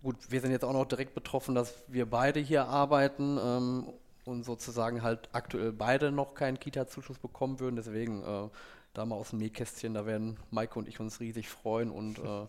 gut, 0.02 0.18
wir 0.30 0.42
sind 0.42 0.52
jetzt 0.52 0.66
auch 0.66 0.74
noch 0.74 0.86
direkt 0.86 1.14
betroffen, 1.14 1.56
dass 1.56 1.74
wir 1.88 2.10
beide 2.10 2.40
hier 2.40 2.66
arbeiten 2.66 3.38
ähm, 3.42 3.94
und 4.32 4.44
sozusagen 4.44 5.04
halt 5.04 5.30
aktuell 5.34 5.72
beide 5.72 6.12
noch 6.12 6.34
keinen 6.34 6.60
Kita-Zuschuss 6.60 7.20
bekommen 7.20 7.60
würden. 7.60 7.76
Deswegen 7.76 8.24
äh, 8.24 8.50
da 8.94 9.06
mal 9.06 9.16
aus 9.16 9.30
dem 9.30 9.40
Nähkästchen, 9.40 9.94
da 9.94 10.06
werden 10.06 10.38
Maike 10.50 10.80
und 10.80 10.88
ich 10.88 11.00
uns 11.00 11.20
riesig 11.20 11.50
freuen. 11.50 11.92
Und 11.92 12.20
äh, 12.20 12.48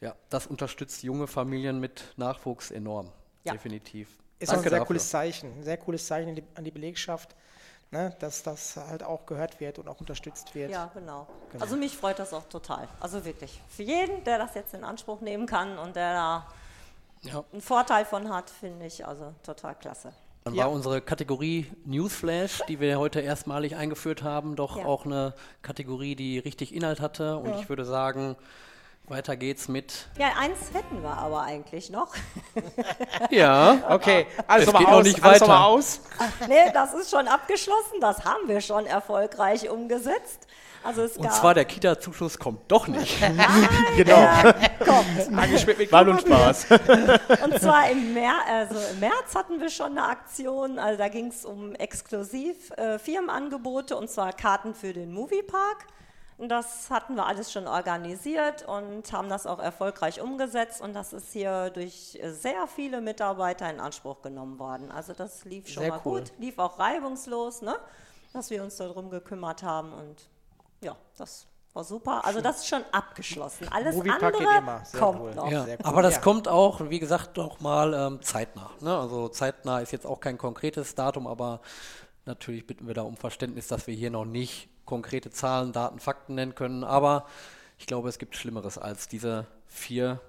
ja, 0.00 0.14
das 0.28 0.46
unterstützt 0.46 1.02
junge 1.02 1.26
Familien 1.26 1.80
mit 1.80 2.12
Nachwuchs 2.16 2.70
enorm. 2.70 3.10
Ja. 3.44 3.52
Definitiv. 3.52 4.08
Ist 4.38 4.48
Danke 4.48 4.52
auch 4.52 4.56
ein 4.58 4.62
sehr 4.62 4.70
dafür. 4.70 4.86
cooles 4.86 5.08
Zeichen, 5.08 5.58
ein 5.58 5.64
sehr 5.64 5.76
cooles 5.78 6.06
Zeichen 6.06 6.42
an 6.54 6.64
die 6.64 6.70
Belegschaft. 6.70 7.34
Ne, 7.92 8.14
dass 8.20 8.44
das 8.44 8.76
halt 8.76 9.02
auch 9.02 9.26
gehört 9.26 9.58
wird 9.58 9.80
und 9.80 9.88
auch 9.88 9.98
unterstützt 9.98 10.54
wird. 10.54 10.70
Ja, 10.70 10.92
genau. 10.94 11.26
genau. 11.50 11.64
Also 11.64 11.76
mich 11.76 11.96
freut 11.96 12.20
das 12.20 12.32
auch 12.32 12.44
total. 12.44 12.86
Also 13.00 13.24
wirklich. 13.24 13.60
Für 13.66 13.82
jeden, 13.82 14.22
der 14.22 14.38
das 14.38 14.54
jetzt 14.54 14.74
in 14.74 14.84
Anspruch 14.84 15.20
nehmen 15.20 15.46
kann 15.46 15.76
und 15.76 15.96
der 15.96 16.12
da 16.12 16.46
ja. 17.22 17.44
einen 17.52 17.60
Vorteil 17.60 18.04
von 18.04 18.32
hat, 18.32 18.48
finde 18.48 18.86
ich 18.86 19.04
also 19.04 19.34
total 19.42 19.74
klasse. 19.74 20.12
Dann 20.44 20.54
ja. 20.54 20.64
war 20.64 20.70
unsere 20.70 21.02
Kategorie 21.02 21.70
Newsflash, 21.84 22.62
die 22.68 22.80
wir 22.80 22.98
heute 22.98 23.20
erstmalig 23.20 23.76
eingeführt 23.76 24.22
haben, 24.22 24.56
doch 24.56 24.78
ja. 24.78 24.86
auch 24.86 25.04
eine 25.04 25.34
Kategorie, 25.60 26.16
die 26.16 26.38
richtig 26.38 26.74
Inhalt 26.74 27.00
hatte. 27.00 27.36
Und 27.36 27.50
ja. 27.50 27.60
ich 27.60 27.68
würde 27.68 27.84
sagen, 27.84 28.36
weiter 29.10 29.36
geht's 29.36 29.68
mit. 29.68 30.08
Ja, 30.18 30.28
eins 30.38 30.72
hätten 30.72 31.02
wir 31.02 31.10
aber 31.10 31.42
eigentlich 31.42 31.90
noch. 31.90 32.14
ja, 33.30 33.82
okay. 33.90 34.26
Also 34.46 34.72
geht 34.72 34.86
aus, 34.86 34.92
noch 34.92 35.02
nicht 35.02 35.22
weiter. 35.22 35.46
Mal 35.46 35.64
aus. 35.64 36.00
nee, 36.48 36.70
das 36.72 36.94
ist 36.94 37.10
schon 37.10 37.28
abgeschlossen. 37.28 38.00
Das 38.00 38.24
haben 38.24 38.48
wir 38.48 38.60
schon 38.62 38.86
erfolgreich 38.86 39.68
umgesetzt. 39.68 40.46
Also 40.82 41.02
es 41.02 41.16
Und 41.16 41.30
zwar 41.32 41.54
der 41.54 41.64
Kita-Zuschuss 41.64 42.38
kommt 42.38 42.70
doch 42.70 42.88
nicht. 42.88 43.18
genau. 43.96 44.26
kommt. 44.84 45.92
War 45.92 46.04
nur 46.04 46.18
Spaß. 46.18 46.66
Und 47.44 47.60
zwar 47.60 47.90
im 47.90 48.14
März, 48.14 48.42
also 48.48 48.76
im 48.92 49.00
März 49.00 49.34
hatten 49.34 49.60
wir 49.60 49.70
schon 49.70 49.98
eine 49.98 50.04
Aktion, 50.04 50.78
also 50.78 50.98
da 50.98 51.08
ging 51.08 51.26
es 51.26 51.44
um 51.44 51.74
exklusiv 51.74 52.70
äh, 52.72 52.98
Firmenangebote 52.98 53.96
und 53.96 54.08
zwar 54.08 54.32
Karten 54.32 54.74
für 54.74 54.92
den 54.92 55.12
Moviepark. 55.12 55.86
Und 56.38 56.48
das 56.48 56.88
hatten 56.88 57.16
wir 57.16 57.26
alles 57.26 57.52
schon 57.52 57.66
organisiert 57.66 58.66
und 58.66 59.12
haben 59.12 59.28
das 59.28 59.46
auch 59.46 59.58
erfolgreich 59.58 60.22
umgesetzt. 60.22 60.80
Und 60.80 60.94
das 60.94 61.12
ist 61.12 61.34
hier 61.34 61.68
durch 61.68 62.18
sehr 62.24 62.66
viele 62.66 63.02
Mitarbeiter 63.02 63.68
in 63.68 63.78
Anspruch 63.78 64.22
genommen 64.22 64.58
worden. 64.58 64.90
Also 64.90 65.12
das 65.12 65.44
lief 65.44 65.68
schon 65.68 65.82
sehr 65.82 65.92
mal 65.92 66.00
cool. 66.06 66.20
gut, 66.20 66.32
lief 66.38 66.58
auch 66.58 66.78
reibungslos, 66.78 67.60
ne? 67.60 67.76
dass 68.32 68.48
wir 68.48 68.62
uns 68.62 68.78
darum 68.78 69.10
gekümmert 69.10 69.62
haben. 69.62 69.92
Und 69.92 70.30
ja, 70.80 70.96
das 71.16 71.46
war 71.72 71.84
super. 71.84 72.24
Also 72.24 72.40
das 72.40 72.58
ist 72.58 72.68
schon 72.68 72.82
abgeschlossen. 72.92 73.68
Alles 73.68 73.94
andere 73.94 74.32
kommt 74.98 75.20
cool. 75.20 75.34
noch. 75.34 75.50
Ja, 75.50 75.64
cool. 75.64 75.78
Aber 75.82 76.02
das 76.02 76.16
ja. 76.16 76.20
kommt 76.20 76.48
auch, 76.48 76.90
wie 76.90 76.98
gesagt, 76.98 77.36
noch 77.36 77.60
mal 77.60 77.94
ähm, 77.94 78.22
zeitnah. 78.22 78.70
Ne? 78.80 78.96
Also 78.96 79.28
zeitnah 79.28 79.80
ist 79.80 79.92
jetzt 79.92 80.06
auch 80.06 80.20
kein 80.20 80.38
konkretes 80.38 80.94
Datum, 80.94 81.26
aber 81.26 81.60
natürlich 82.24 82.66
bitten 82.66 82.86
wir 82.86 82.94
da 82.94 83.02
um 83.02 83.16
Verständnis, 83.16 83.68
dass 83.68 83.86
wir 83.86 83.94
hier 83.94 84.10
noch 84.10 84.24
nicht 84.24 84.68
konkrete 84.84 85.30
Zahlen, 85.30 85.72
Daten, 85.72 86.00
Fakten 86.00 86.34
nennen 86.34 86.54
können. 86.54 86.82
Aber 86.82 87.26
ich 87.78 87.86
glaube, 87.86 88.08
es 88.08 88.18
gibt 88.18 88.36
Schlimmeres, 88.36 88.76
als 88.76 89.08
diese 89.08 89.46
vier 89.66 90.20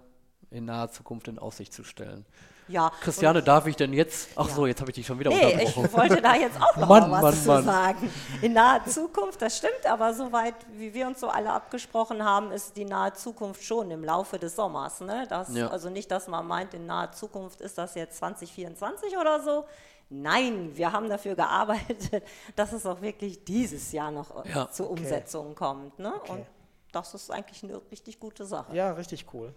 in 0.51 0.65
naher 0.65 0.91
Zukunft 0.91 1.27
in 1.27 1.39
Aussicht 1.39 1.73
zu 1.73 1.83
stellen. 1.83 2.25
Ja. 2.67 2.91
Christiane, 3.01 3.41
darf 3.43 3.67
ich 3.67 3.75
denn 3.75 3.91
jetzt? 3.91 4.29
Ach 4.35 4.47
Ja. 4.47 4.53
so, 4.55 4.65
jetzt 4.65 4.79
habe 4.79 4.91
ich 4.91 4.95
dich 4.95 5.05
schon 5.05 5.19
wieder 5.19 5.29
Nee, 5.31 5.53
unterbrochen. 5.53 5.85
ich 5.85 5.93
wollte 5.93 6.21
da 6.21 6.35
jetzt 6.35 6.61
auch 6.61 6.77
noch 6.77 6.87
Mann, 6.87 7.09
mal 7.09 7.21
was 7.21 7.35
Mann, 7.35 7.41
zu 7.43 7.47
Mann. 7.47 7.63
sagen. 7.65 8.13
In 8.41 8.53
naher 8.53 8.85
Zukunft, 8.85 9.41
das 9.41 9.57
stimmt, 9.57 9.85
aber 9.85 10.13
soweit, 10.13 10.53
wie 10.77 10.93
wir 10.93 11.07
uns 11.07 11.19
so 11.19 11.27
alle 11.27 11.51
abgesprochen 11.51 12.23
haben, 12.23 12.51
ist 12.51 12.77
die 12.77 12.85
nahe 12.85 13.11
Zukunft 13.13 13.63
schon 13.63 13.91
im 13.91 14.03
Laufe 14.05 14.39
des 14.39 14.55
Sommers. 14.55 15.01
Ne? 15.01 15.25
Das, 15.29 15.53
Ja. 15.53 15.67
Also 15.67 15.89
nicht, 15.89 16.09
dass 16.11 16.27
man 16.29 16.47
meint, 16.47 16.73
in 16.73 16.85
naher 16.85 17.11
Zukunft 17.11 17.59
ist 17.59 17.77
das 17.77 17.95
jetzt 17.95 18.17
2024 18.19 19.17
oder 19.17 19.41
so. 19.41 19.65
Nein, 20.09 20.71
wir 20.75 20.91
haben 20.91 21.09
dafür 21.09 21.35
gearbeitet, 21.35 22.23
dass 22.55 22.71
es 22.73 22.85
auch 22.85 23.01
wirklich 23.01 23.43
dieses 23.43 23.91
Jahr 23.91 24.11
noch 24.11 24.45
Ja. 24.45 24.69
zur 24.71 24.91
Okay. 24.91 25.01
Umsetzung 25.01 25.55
kommt. 25.55 25.97
Ne? 25.99 26.13
Okay. 26.21 26.31
Und 26.33 26.45
das 26.91 27.13
ist 27.13 27.31
eigentlich 27.31 27.63
eine 27.63 27.81
richtig 27.91 28.19
gute 28.19 28.45
Sache. 28.45 28.75
Ja, 28.75 28.91
richtig 28.91 29.25
cool. 29.33 29.53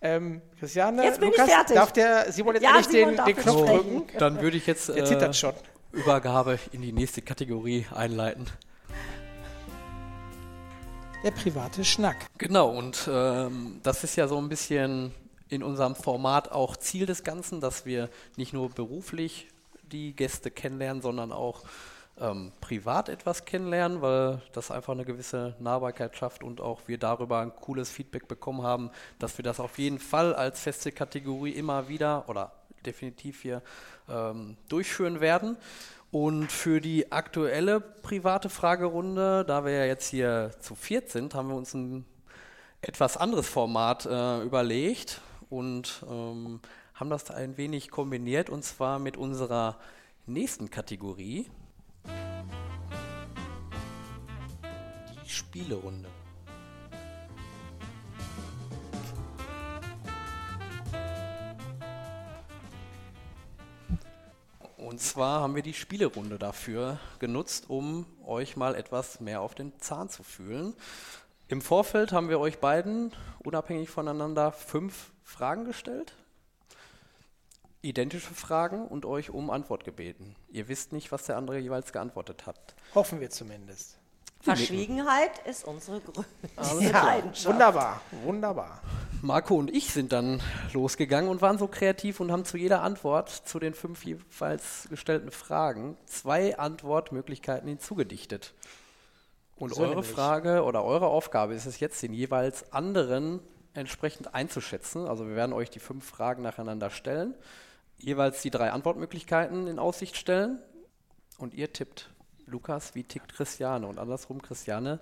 Ähm, 0.00 0.40
Christiane, 0.58 1.04
Jetzt 1.04 1.20
bin 1.20 1.30
ich 1.30 1.36
Lukas, 1.36 1.50
fertig. 1.52 1.76
darf 1.76 1.92
der 1.92 2.30
Simon 2.32 2.54
jetzt 2.54 2.62
Ja, 2.62 2.76
endlich 2.76 2.86
Simon 2.88 3.16
den, 3.16 3.24
den 3.24 3.36
Knopf 3.36 3.66
drücken? 3.66 4.02
Dann 4.18 4.40
würde 4.40 4.56
ich 4.56 4.66
jetzt 4.66 4.88
äh, 4.88 5.04
zittert 5.04 5.36
schon. 5.36 5.54
Übergabe 5.92 6.58
in 6.72 6.82
die 6.82 6.92
nächste 6.92 7.22
Kategorie 7.22 7.86
einleiten. 7.92 8.46
Der 11.24 11.32
private 11.32 11.84
Schnack. 11.84 12.16
Genau, 12.38 12.70
und 12.70 13.08
ähm, 13.12 13.80
das 13.82 14.04
ist 14.04 14.16
ja 14.16 14.26
so 14.26 14.38
ein 14.38 14.48
bisschen 14.48 15.12
in 15.48 15.62
unserem 15.62 15.94
Format 15.94 16.50
auch 16.52 16.76
Ziel 16.76 17.04
des 17.06 17.24
Ganzen, 17.24 17.60
dass 17.60 17.84
wir 17.84 18.08
nicht 18.36 18.52
nur 18.52 18.70
beruflich 18.70 19.48
die 19.82 20.14
Gäste 20.14 20.50
kennenlernen, 20.50 21.02
sondern 21.02 21.32
auch 21.32 21.62
ähm, 22.18 22.52
privat 22.60 23.08
etwas 23.08 23.44
kennenlernen, 23.44 24.02
weil 24.02 24.42
das 24.52 24.70
einfach 24.70 24.92
eine 24.92 25.04
gewisse 25.04 25.56
Nahbarkeit 25.58 26.16
schafft 26.16 26.42
und 26.42 26.60
auch 26.60 26.80
wir 26.86 26.98
darüber 26.98 27.40
ein 27.40 27.54
cooles 27.54 27.90
Feedback 27.90 28.28
bekommen 28.28 28.62
haben, 28.62 28.90
dass 29.18 29.38
wir 29.38 29.42
das 29.42 29.60
auf 29.60 29.78
jeden 29.78 29.98
Fall 29.98 30.34
als 30.34 30.60
feste 30.60 30.92
Kategorie 30.92 31.52
immer 31.52 31.88
wieder 31.88 32.28
oder 32.28 32.52
definitiv 32.84 33.42
hier 33.42 33.62
ähm, 34.08 34.56
durchführen 34.68 35.20
werden. 35.20 35.56
Und 36.12 36.50
für 36.50 36.80
die 36.80 37.12
aktuelle 37.12 37.80
private 37.80 38.48
Fragerunde, 38.48 39.44
da 39.44 39.64
wir 39.64 39.72
ja 39.72 39.84
jetzt 39.84 40.08
hier 40.08 40.50
zu 40.60 40.74
viert 40.74 41.08
sind, 41.08 41.34
haben 41.34 41.48
wir 41.48 41.54
uns 41.54 41.72
ein 41.72 42.04
etwas 42.82 43.16
anderes 43.16 43.48
Format 43.48 44.06
äh, 44.06 44.42
überlegt 44.42 45.20
und 45.50 46.04
ähm, 46.10 46.60
haben 46.94 47.10
das 47.10 47.30
ein 47.30 47.56
wenig 47.56 47.90
kombiniert 47.90 48.50
und 48.50 48.64
zwar 48.64 48.98
mit 48.98 49.16
unserer 49.16 49.76
nächsten 50.26 50.70
Kategorie. 50.70 51.46
Spielerunde. 55.30 56.08
Und 64.76 65.00
zwar 65.00 65.40
haben 65.40 65.54
wir 65.54 65.62
die 65.62 65.72
Spielerunde 65.72 66.36
dafür 66.36 66.98
genutzt, 67.20 67.70
um 67.70 68.06
euch 68.26 68.56
mal 68.56 68.74
etwas 68.74 69.20
mehr 69.20 69.40
auf 69.40 69.54
den 69.54 69.78
Zahn 69.78 70.08
zu 70.08 70.22
fühlen. 70.24 70.74
Im 71.46 71.62
Vorfeld 71.62 72.10
haben 72.10 72.28
wir 72.28 72.40
euch 72.40 72.58
beiden 72.58 73.12
unabhängig 73.44 73.88
voneinander 73.88 74.50
fünf 74.50 75.12
Fragen 75.22 75.64
gestellt. 75.64 76.14
Identische 77.82 78.34
Fragen 78.34 78.84
und 78.84 79.06
euch 79.06 79.30
um 79.30 79.50
Antwort 79.50 79.84
gebeten. 79.84 80.34
Ihr 80.48 80.68
wisst 80.68 80.92
nicht, 80.92 81.12
was 81.12 81.24
der 81.24 81.36
andere 81.36 81.58
jeweils 81.58 81.92
geantwortet 81.92 82.46
hat. 82.46 82.74
Hoffen 82.94 83.20
wir 83.20 83.30
zumindest. 83.30 83.99
Verschwiegenheit 84.42 85.38
ist 85.46 85.64
unsere 85.64 86.00
größte 86.00 86.84
Ja, 86.84 87.04
Leidenschaft. 87.04 87.46
wunderbar, 87.46 88.00
wunderbar. 88.24 88.80
Marco 89.22 89.54
und 89.56 89.70
ich 89.70 89.92
sind 89.92 90.12
dann 90.12 90.40
losgegangen 90.72 91.28
und 91.30 91.42
waren 91.42 91.58
so 91.58 91.66
kreativ 91.66 92.20
und 92.20 92.32
haben 92.32 92.46
zu 92.46 92.56
jeder 92.56 92.82
Antwort 92.82 93.28
zu 93.28 93.58
den 93.58 93.74
fünf 93.74 94.04
jeweils 94.04 94.86
gestellten 94.88 95.30
Fragen 95.30 95.98
zwei 96.06 96.58
Antwortmöglichkeiten 96.58 97.68
hinzugedichtet. 97.68 98.54
Und 99.56 99.74
So 99.74 99.82
eure 99.82 99.90
nämlich. 99.96 100.10
Frage 100.10 100.64
oder 100.64 100.84
eure 100.84 101.08
Aufgabe 101.08 101.52
ist 101.52 101.66
es 101.66 101.80
jetzt, 101.80 102.02
den 102.02 102.14
jeweils 102.14 102.72
anderen 102.72 103.40
entsprechend 103.74 104.34
einzuschätzen. 104.34 105.06
Also 105.06 105.28
wir 105.28 105.36
werden 105.36 105.52
euch 105.52 105.68
die 105.68 105.80
fünf 105.80 106.06
Fragen 106.08 106.42
nacheinander 106.42 106.88
stellen, 106.88 107.34
jeweils 107.98 108.40
die 108.40 108.50
drei 108.50 108.72
Antwortmöglichkeiten 108.72 109.66
in 109.66 109.78
Aussicht 109.78 110.16
stellen 110.16 110.60
und 111.36 111.52
ihr 111.52 111.74
tippt. 111.74 112.08
Lukas, 112.50 112.94
wie 112.94 113.04
tickt 113.04 113.34
Christiane? 113.34 113.86
Und 113.86 113.98
andersrum, 113.98 114.42
Christiane, 114.42 114.98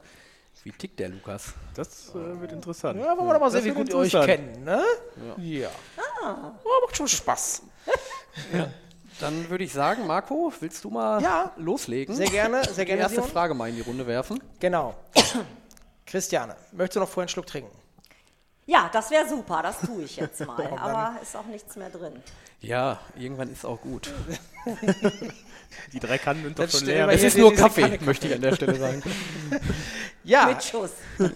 wie 0.64 0.72
tickt 0.72 0.99
der 1.01 1.09
Lukas? 1.09 1.55
Das 1.74 2.11
äh, 2.11 2.40
wird 2.40 2.53
interessant. 2.53 2.99
Ja, 3.01 3.16
wollen 3.16 3.26
wir 3.28 3.34
doch 3.34 3.40
mal 3.40 3.51
sehen, 3.51 3.64
wie 3.64 3.70
gut 3.70 3.88
ihr 3.88 3.96
euch 3.96 4.12
kennt, 4.12 4.64
ne? 4.64 4.84
Ja. 5.38 5.68
Ja. 6.22 6.55
macht 6.84 6.96
schon 6.96 7.09
Spaß. 7.09 7.62
Dann 9.20 9.51
würde 9.51 9.64
ich 9.64 9.72
sagen, 9.72 10.07
Marco, 10.07 10.53
willst 10.61 10.84
du 10.84 10.90
mal 10.90 11.20
Ja. 11.20 11.53
loslegen? 11.57 12.14
Sehr 12.14 12.28
gerne, 12.30 12.62
sehr 12.64 12.84
Die 12.84 12.84
gerne. 12.86 13.03
erste 13.03 13.16
Simon. 13.16 13.30
Frage 13.30 13.55
mal 13.55 13.68
in 13.68 13.74
die 13.74 13.80
Runde 13.80 14.07
werfen. 14.07 14.40
Genau. 14.61 14.94
Christiane, 16.07 16.55
möchtest 16.72 16.96
du 16.96 17.01
noch 17.01 17.09
vorher 17.09 17.22
einen 17.24 17.28
Schluck 17.30 17.46
trinken? 17.46 17.76
Ja, 18.66 18.88
das 18.92 19.11
wäre 19.11 19.28
super, 19.28 19.62
das 19.62 19.80
tue 19.80 20.05
ich 20.05 20.16
jetzt 20.16 20.40
mal. 20.46 20.57
dann- 20.57 20.78
Aber 20.78 21.20
ist 21.22 21.34
auch 21.36 21.46
nichts 21.46 21.74
mehr 21.76 21.90
drin. 21.90 22.22
Ja, 22.61 23.01
irgendwann 23.16 23.51
ist 23.51 23.64
auch 23.64 23.80
gut. 23.80 24.12
Die 25.93 26.01
drei 26.01 26.19
Kannen 26.19 26.43
sind 26.45 26.59
doch 26.59 26.69
schon 26.69 26.87
leer. 26.87 27.09
Es 27.09 27.23
ist 27.23 27.37
nur 27.37 27.55
Kaffee, 27.55 27.83
Kanne 27.83 27.99
möchte 28.03 28.27
ich 28.27 28.35
an 28.35 28.41
der 28.41 28.55
Stelle 28.55 28.75
sagen. 28.77 29.03
Ja, 30.25 30.47
Mit 30.47 30.62
Schuss. 30.62 30.91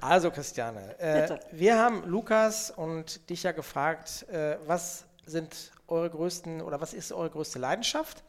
also 0.00 0.30
Christiane, 0.30 0.98
äh, 0.98 1.38
wir 1.52 1.76
haben 1.76 2.08
Lukas 2.08 2.70
und 2.70 3.28
dich 3.28 3.42
ja 3.42 3.52
gefragt, 3.52 4.26
äh, 4.30 4.56
was 4.66 5.04
sind 5.26 5.72
eure 5.88 6.08
größten 6.08 6.62
oder 6.62 6.80
was 6.80 6.94
ist 6.94 7.12
eure 7.12 7.28
größte 7.28 7.58
Leidenschaft? 7.58 8.24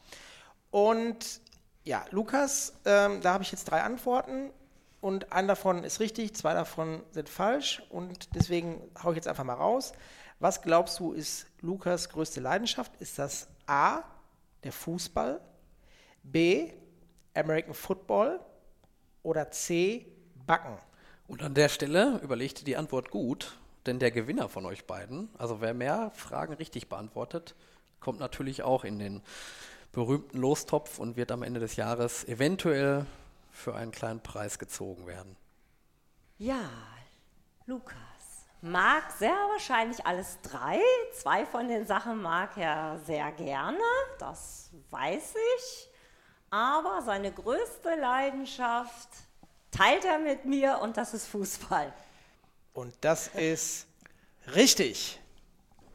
Und 0.70 1.40
ja, 1.84 2.04
Lukas, 2.12 2.74
ähm, 2.84 3.22
da 3.22 3.34
habe 3.34 3.44
ich 3.44 3.52
jetzt 3.52 3.66
drei 3.66 3.82
Antworten 3.84 4.52
und 5.00 5.32
ein 5.32 5.48
davon 5.48 5.84
ist 5.84 6.00
richtig, 6.00 6.36
zwei 6.36 6.54
davon 6.54 7.02
sind 7.12 7.30
falsch 7.30 7.82
und 7.90 8.36
deswegen 8.36 8.82
haue 9.02 9.14
ich 9.14 9.18
jetzt 9.18 9.28
einfach 9.28 9.44
mal 9.44 9.54
raus. 9.54 9.94
Was 10.40 10.62
glaubst 10.62 11.00
du, 11.00 11.14
ist 11.14 11.46
Lukas 11.62 12.10
größte 12.10 12.40
Leidenschaft? 12.40 12.92
Ist 13.00 13.20
das 13.20 13.48
A, 13.72 14.04
der 14.66 14.74
Fußball, 14.74 15.40
B, 16.24 16.74
American 17.34 17.74
Football 17.74 18.42
oder 19.24 19.50
C, 19.50 20.06
Backen? 20.46 20.78
Und 21.30 21.42
an 21.42 21.54
der 21.54 21.70
Stelle 21.70 22.20
überlegt 22.22 22.60
ihr 22.60 22.66
die 22.66 22.76
Antwort 22.76 23.12
gut, 23.12 23.58
denn 23.86 23.98
der 23.98 24.12
Gewinner 24.12 24.50
von 24.50 24.66
euch 24.66 24.86
beiden, 24.86 25.30
also 25.38 25.62
wer 25.62 25.74
mehr 25.74 26.12
Fragen 26.14 26.54
richtig 26.56 26.90
beantwortet, 26.90 27.56
kommt 28.02 28.20
natürlich 28.20 28.62
auch 28.62 28.84
in 28.84 29.00
den 29.00 29.22
berühmten 29.94 30.38
Lostopf 30.38 31.00
und 31.00 31.16
wird 31.16 31.32
am 31.32 31.42
Ende 31.42 31.62
des 31.62 31.78
Jahres 31.78 32.26
eventuell 32.26 33.06
für 33.52 33.74
einen 33.74 33.92
kleinen 33.92 34.22
Preis 34.22 34.60
gezogen 34.60 35.08
werden. 35.08 35.38
Ja, 36.38 36.70
Lukas 37.68 38.11
mag 38.62 39.12
sehr 39.18 39.36
wahrscheinlich 39.52 40.06
alles 40.06 40.38
drei. 40.42 40.80
Zwei 41.14 41.46
von 41.46 41.68
den 41.68 41.86
Sachen 41.86 42.22
mag 42.22 42.58
er 42.58 43.00
sehr 43.06 43.32
gerne, 43.32 43.80
das 44.20 44.70
weiß 44.90 45.34
ich. 45.58 45.90
Aber 46.50 47.02
seine 47.04 47.32
größte 47.32 47.96
Leidenschaft 47.96 49.10
teilt 49.72 50.06
er 50.06 50.20
mit 50.20 50.46
mir 50.46 50.80
und 50.82 50.98
das 50.98 51.14
ist 51.14 51.28
Fußball. 51.28 51.94
Und 52.74 52.94
das 53.02 53.28
ist 53.28 53.88
richtig. 54.56 55.20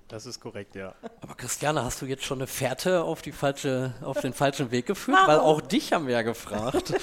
Das 0.09 0.25
ist 0.25 0.41
korrekt, 0.41 0.77
ja. 0.77 0.95
Aber 1.21 1.35
Christiane, 1.35 1.85
hast 1.85 2.01
du 2.01 2.07
jetzt 2.07 2.25
schon 2.25 2.39
eine 2.39 2.47
Fährte 2.47 3.03
auf, 3.03 3.23
die 3.23 3.33
falsche, 3.33 3.93
auf 4.03 4.21
den 4.21 4.33
falschen 4.33 4.71
Weg 4.71 4.87
geführt? 4.87 5.19
Weil 5.27 5.39
Warum? 5.39 5.57
auch 5.57 5.61
dich 5.61 5.93
haben 5.93 6.07
wir 6.07 6.15
ja 6.15 6.23
gefragt. 6.23 6.95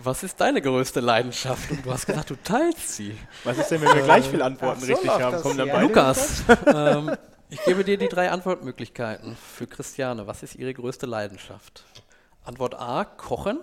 Was 0.00 0.22
ist 0.22 0.40
deine 0.40 0.62
größte 0.62 1.00
Leidenschaft? 1.00 1.70
Und 1.72 1.84
du 1.84 1.92
hast 1.92 2.06
gesagt, 2.06 2.30
du 2.30 2.36
teilst 2.36 2.94
sie. 2.94 3.18
Was 3.42 3.58
ist 3.58 3.68
denn, 3.70 3.80
wenn 3.80 3.96
wir 3.96 4.02
gleich 4.02 4.28
viele 4.28 4.44
Antworten 4.44 4.78
Ach 4.80 4.86
so 4.86 4.92
richtig 4.92 5.10
haben? 5.10 5.42
Kommen 5.42 5.58
dann 5.58 5.68
beide? 5.68 5.86
Lukas, 5.86 6.44
ähm, 6.66 7.16
ich 7.50 7.64
gebe 7.64 7.82
dir 7.82 7.98
die 7.98 8.08
drei 8.08 8.30
Antwortmöglichkeiten 8.30 9.36
für 9.36 9.66
Christiane. 9.66 10.26
Was 10.28 10.44
ist 10.44 10.54
ihre 10.54 10.72
größte 10.72 11.06
Leidenschaft? 11.06 11.84
Antwort 12.44 12.76
A, 12.76 13.04
Kochen. 13.04 13.60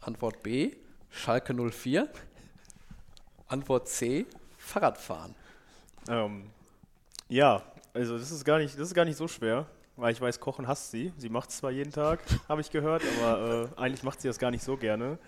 Antwort 0.00 0.42
B, 0.42 0.72
Schalke 1.08 1.54
04. 1.54 2.08
Antwort 3.46 3.88
C, 3.88 4.26
Fahrradfahren. 4.58 5.34
Ähm, 6.08 6.50
ja, 7.28 7.62
also 7.94 8.18
das 8.18 8.32
ist 8.32 8.44
gar 8.44 8.58
nicht, 8.58 8.74
das 8.74 8.88
ist 8.88 8.94
gar 8.94 9.04
nicht 9.04 9.16
so 9.16 9.28
schwer, 9.28 9.66
weil 9.96 10.12
ich 10.12 10.20
weiß, 10.20 10.40
Kochen 10.40 10.66
hasst 10.66 10.90
sie. 10.90 11.12
Sie 11.16 11.28
macht 11.28 11.50
es 11.50 11.58
zwar 11.58 11.70
jeden 11.70 11.92
Tag, 11.92 12.20
habe 12.48 12.60
ich 12.60 12.70
gehört, 12.70 13.02
aber 13.20 13.70
äh, 13.76 13.80
eigentlich 13.80 14.02
macht 14.02 14.20
sie 14.20 14.28
das 14.28 14.38
gar 14.38 14.50
nicht 14.50 14.64
so 14.64 14.76
gerne. 14.76 15.18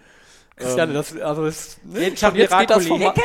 Christiane, 0.56 0.92
das, 0.92 1.16
also 1.18 1.44
das, 1.46 1.78
ne, 1.82 2.00
Jetzt 2.08 2.20
schon 2.20 2.34
jetzt 2.36 2.56
geht 2.58 2.68
das. 2.70 2.86
Format, 2.86 3.16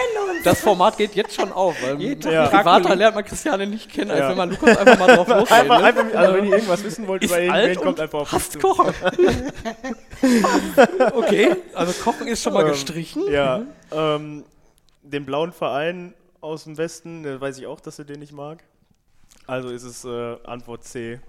das 0.45 0.61
Format 0.61 0.97
geht 0.97 1.13
jetzt 1.15 1.35
schon 1.35 1.51
auf, 1.51 1.75
weil 1.83 1.99
Jeden 2.01 2.21
Tag 2.21 2.31
ja. 2.33 2.47
Privater 2.47 2.95
lernt 2.95 3.15
man 3.15 3.25
Christiane 3.25 3.67
nicht 3.67 3.91
kennen, 3.91 4.11
als 4.11 4.21
Ja. 4.21 4.29
wenn 4.29 4.37
man 4.37 4.49
Lukas 4.51 4.77
einfach 4.77 4.97
mal 4.99 5.15
drauf 5.15 5.27
losredet. 5.27 5.51
Einfach, 5.51 5.79
ne? 5.79 5.85
einfach, 5.85 6.05
also 6.15 6.33
wenn 6.35 6.45
ihr 6.45 6.51
irgendwas 6.53 6.83
wissen 6.85 7.07
wollt 7.07 7.23
ist 7.23 7.35
über 7.37 7.53
alt 7.53 7.75
kommt 7.77 7.87
und 7.87 7.99
einfach 7.99 8.19
auf 8.21 8.31
hasst 8.31 8.53
zu. 8.53 8.59
Kochen. 8.59 8.93
okay, 11.15 11.55
also 11.73 11.93
Kochen 12.03 12.27
ist 12.27 12.43
schon 12.43 12.53
mal 12.53 12.61
Ähm, 12.63 12.67
gestrichen. 12.69 13.31
Ja, 13.31 13.63
ähm, 13.91 14.43
den 15.03 15.25
blauen 15.25 15.51
Verein 15.51 16.13
aus 16.41 16.63
dem 16.63 16.77
Westen, 16.77 17.23
da 17.23 17.39
weiß 17.39 17.57
ich 17.57 17.67
auch, 17.67 17.79
dass 17.79 17.99
er 17.99 18.05
den 18.05 18.19
nicht 18.19 18.33
mag. 18.33 18.63
Also 19.45 19.69
ist 19.69 19.83
es 19.83 20.03
äh, 20.05 20.37
Antwort 20.45 20.83
C. 20.83 21.19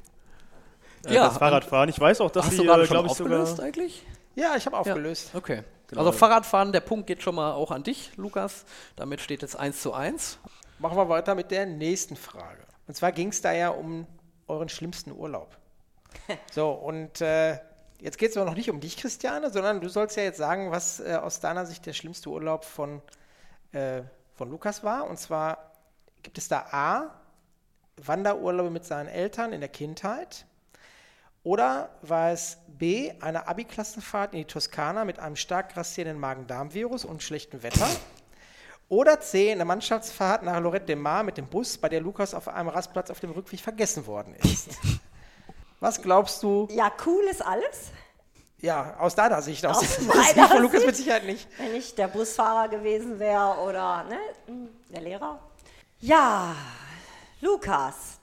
Äh, 1.07 1.14
Ja, 1.14 1.28
das 1.28 1.38
Fahrradfahren. 1.38 1.88
Ich 1.88 2.01
weiß 2.01 2.20
auch, 2.20 2.30
dass 2.30 2.46
Hast 2.46 2.53
sie, 2.53 2.59
du 2.59 2.64
gerade 2.64 2.82
äh, 2.82 2.86
schon 2.86 2.94
glaube 2.94 3.09
ich, 3.09 3.14
sogar. 3.14 3.40
aufgelöst 3.42 3.61
eigentlich? 3.61 4.03
Ja, 4.34 4.55
ich 4.57 4.66
habe 4.66 4.76
aufgelöst. 4.76 5.30
Okay. 5.34 5.62
Genau. 5.89 6.03
Also 6.03 6.12
Fahrradfahren, 6.12 6.72
der 6.72 6.80
Punkt 6.80 7.07
geht 7.07 7.22
schon 7.22 7.34
mal 7.34 7.53
auch 7.53 7.70
an 7.70 7.82
dich, 7.82 8.12
Lukas. 8.16 8.64
Damit 8.95 9.20
steht 9.20 9.43
jetzt 9.43 9.57
1 9.57 9.80
zu 9.80 9.95
1. 9.95 10.39
Machen 10.78 10.97
wir 10.97 11.09
weiter 11.09 11.34
mit 11.34 11.51
der 11.51 11.66
nächsten 11.66 12.14
Frage. 12.14 12.62
Und 12.86 12.95
zwar 12.95 13.11
ging 13.12 13.28
es 13.28 13.41
da 13.41 13.53
ja 13.53 13.70
um 13.70 14.07
euren 14.47 14.68
schlimmsten 14.68 15.12
Urlaub. 15.12 15.57
So, 16.53 16.70
und 16.70 17.20
äh, 17.20 17.59
jetzt 18.01 18.18
geht 18.18 18.30
es 18.30 18.36
aber 18.36 18.47
noch 18.47 18.57
nicht 18.57 18.70
um 18.70 18.80
dich, 18.80 18.97
Christiane, 18.97 19.51
sondern 19.51 19.80
du 19.80 19.89
sollst 19.89 20.16
ja 20.16 20.22
jetzt 20.22 20.39
sagen, 20.39 20.70
was 20.70 21.01
äh, 21.01 21.18
aus 21.20 21.41
deiner 21.41 21.66
Sicht 21.66 21.86
der 21.86 21.93
schlimmste 21.93 22.30
Urlaub 22.30 22.64
von, 22.64 23.03
äh, 23.72 24.03
von 24.34 24.51
Lukas 24.51 24.84
war. 24.84 25.09
Und 25.09 25.18
zwar 25.18 25.72
gibt 26.22 26.39
es 26.39 26.49
da 26.49 26.66
A, 26.70 27.11
Wanderurlaube 27.97 28.70
mit 28.70 28.84
seinen 28.84 29.09
Eltern 29.09 29.53
in 29.53 29.61
der 29.61 29.68
Kindheit. 29.68 30.47
Oder 31.49 31.88
war 32.03 32.30
es 32.30 32.59
B, 32.66 33.11
eine 33.22 33.49
Abi-Klassenfahrt 33.49 34.34
in 34.34 34.40
die 34.40 34.44
Toskana 34.44 35.07
mit 35.07 35.18
einem 35.18 35.34
stark 35.34 35.72
grassierenden 35.72 36.20
Magen-Darm-Virus 36.20 37.07
und 37.07 37.22
schlechtem 37.22 37.62
Wetter? 37.62 37.88
Oder 38.90 39.18
C, 39.22 39.51
eine 39.51 39.64
Mannschaftsfahrt 39.64 40.42
nach 40.42 40.61
Lorette 40.61 40.84
de 40.84 40.96
Mar 40.96 41.22
mit 41.22 41.38
dem 41.38 41.46
Bus, 41.46 41.78
bei 41.78 41.88
der 41.88 42.03
Lukas 42.03 42.34
auf 42.34 42.49
einem 42.49 42.68
Rastplatz 42.68 43.11
auf 43.11 43.20
dem 43.20 43.30
Rückweg 43.30 43.61
vergessen 43.61 44.07
worden 44.07 44.34
ist? 44.34 44.68
Was 45.80 46.03
glaubst 46.03 46.42
du, 46.42 46.68
Ja, 46.70 46.92
cool 47.07 47.24
ist 47.30 47.40
alles. 47.40 47.92
ja, 48.61 48.96
aus 48.99 49.14
deiner 49.14 49.40
Sicht, 49.40 49.64
aus, 49.64 49.78
Aus 49.78 50.01
meiner 50.03 50.49
von 50.49 50.61
Lukas 50.61 50.84
mit 50.84 50.96
Sicherheit 50.96 51.24
nicht. 51.24 51.49
Wenn 51.57 51.74
ich 51.74 51.94
der 51.94 52.09
Busfahrer 52.09 52.68
gewesen 52.68 53.18
wäre 53.18 53.57
oder 53.61 54.05
ne, 54.05 54.18
der 54.90 55.01
Lehrer. 55.01 55.38
Ja, 56.01 56.55
Lukas. 57.40 58.18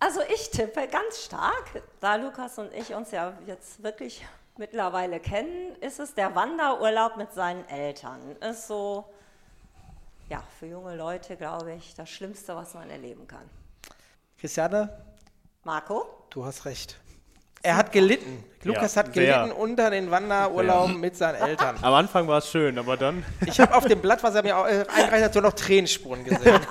Also 0.00 0.20
ich 0.32 0.50
tippe 0.50 0.86
ganz 0.86 1.24
stark, 1.24 1.82
da 2.00 2.14
Lukas 2.14 2.58
und 2.58 2.72
ich 2.72 2.94
uns 2.94 3.10
ja 3.10 3.36
jetzt 3.46 3.82
wirklich 3.82 4.24
mittlerweile 4.56 5.18
kennen, 5.18 5.74
ist 5.80 5.98
es 5.98 6.14
der 6.14 6.34
Wanderurlaub 6.34 7.16
mit 7.16 7.32
seinen 7.32 7.68
Eltern. 7.68 8.36
Ist 8.36 8.68
so, 8.68 9.04
ja, 10.28 10.42
für 10.58 10.66
junge 10.66 10.94
Leute, 10.94 11.36
glaube 11.36 11.72
ich, 11.72 11.94
das 11.94 12.10
Schlimmste, 12.10 12.54
was 12.54 12.74
man 12.74 12.90
erleben 12.90 13.26
kann. 13.26 13.48
Christiane, 14.38 15.04
Marco? 15.64 16.18
du 16.30 16.44
hast 16.44 16.64
recht. 16.64 16.96
Er 17.62 17.76
hat 17.76 17.92
gelitten. 17.92 18.44
Lukas 18.64 18.96
hat 18.96 19.14
sehr. 19.14 19.24
gelitten 19.24 19.52
unter 19.52 19.90
den 19.90 20.10
Wanderurlauben 20.10 21.00
mit 21.00 21.16
seinen 21.16 21.36
Eltern. 21.36 21.76
Am 21.80 21.94
Anfang 21.94 22.26
war 22.26 22.38
es 22.38 22.50
schön, 22.50 22.78
aber 22.78 22.96
dann 22.96 23.24
Ich 23.46 23.60
habe 23.60 23.74
auf 23.74 23.86
dem 23.86 24.00
Blatt, 24.00 24.22
was 24.22 24.34
er 24.34 24.42
mir 24.42 24.50
äh, 24.50 24.84
eingereicht 24.88 25.24
hat, 25.24 25.34
so 25.34 25.40
noch 25.40 25.52
Tränenspuren 25.52 26.24
gesehen. 26.24 26.60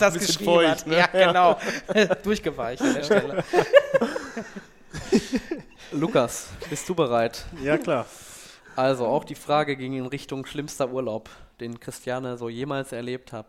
er 0.00 0.08
es 0.08 0.14
bisschen 0.14 0.20
geschrieben 0.20 0.68
hat. 0.68 0.80
feucht. 0.82 0.86
Ne? 0.86 0.98
Ja, 0.98 1.06
genau. 1.06 1.58
Durchgeweicht 2.22 2.82
an 2.82 2.94
der 2.94 3.02
Stelle. 3.02 3.44
Lukas, 5.92 6.48
bist 6.68 6.88
du 6.88 6.94
bereit? 6.94 7.44
Ja, 7.62 7.76
klar. 7.76 8.06
Also 8.76 9.06
auch 9.06 9.24
die 9.24 9.34
Frage 9.34 9.76
ging 9.76 9.94
in 9.94 10.06
Richtung 10.06 10.46
schlimmster 10.46 10.88
Urlaub, 10.90 11.28
den 11.60 11.80
Christiane 11.80 12.36
so 12.38 12.48
jemals 12.48 12.92
erlebt 12.92 13.32
hat. 13.32 13.46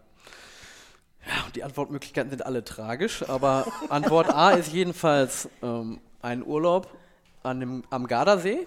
Ja, 1.28 1.46
und 1.46 1.56
die 1.56 1.64
Antwortmöglichkeiten 1.64 2.30
sind 2.30 2.46
alle 2.46 2.64
tragisch, 2.64 3.28
aber 3.30 3.68
Antwort 3.90 4.34
A 4.34 4.52
ist 4.52 4.74
jedenfalls 4.74 5.50
ähm, 5.62 6.00
ein 6.22 6.46
Urlaub 6.46 6.88
an 7.44 7.60
dem, 7.60 7.84
am 7.90 8.08
Gardasee. 8.08 8.66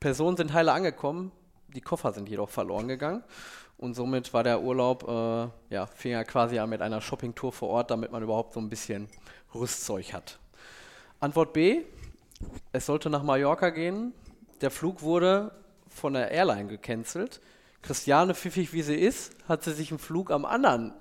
Personen 0.00 0.36
sind 0.36 0.52
heile 0.52 0.72
angekommen, 0.72 1.32
die 1.68 1.80
Koffer 1.80 2.12
sind 2.12 2.28
jedoch 2.28 2.50
verloren 2.50 2.88
gegangen. 2.88 3.22
Und 3.76 3.94
somit 3.94 4.34
war 4.34 4.42
der 4.42 4.60
Urlaub, 4.62 5.06
äh, 5.06 5.74
ja, 5.74 5.86
fing 5.86 6.12
ja 6.12 6.24
quasi 6.24 6.58
an 6.58 6.68
mit 6.68 6.82
einer 6.82 7.00
Shoppingtour 7.00 7.52
vor 7.52 7.68
Ort, 7.68 7.90
damit 7.92 8.10
man 8.10 8.22
überhaupt 8.22 8.52
so 8.52 8.60
ein 8.60 8.68
bisschen 8.68 9.08
Rüstzeug 9.54 10.12
hat. 10.12 10.38
Antwort 11.20 11.52
B, 11.52 11.82
es 12.72 12.86
sollte 12.86 13.08
nach 13.10 13.22
Mallorca 13.22 13.70
gehen. 13.70 14.12
Der 14.60 14.72
Flug 14.72 15.02
wurde 15.02 15.52
von 15.88 16.14
der 16.14 16.32
Airline 16.32 16.66
gecancelt. 16.66 17.40
Christiane, 17.82 18.34
pfiffig 18.34 18.72
wie 18.72 18.82
sie 18.82 18.96
ist, 18.96 19.32
hat 19.48 19.62
sie 19.62 19.72
sich 19.72 19.90
einen 19.90 20.00
Flug 20.00 20.32
am 20.32 20.44
anderen 20.44 20.92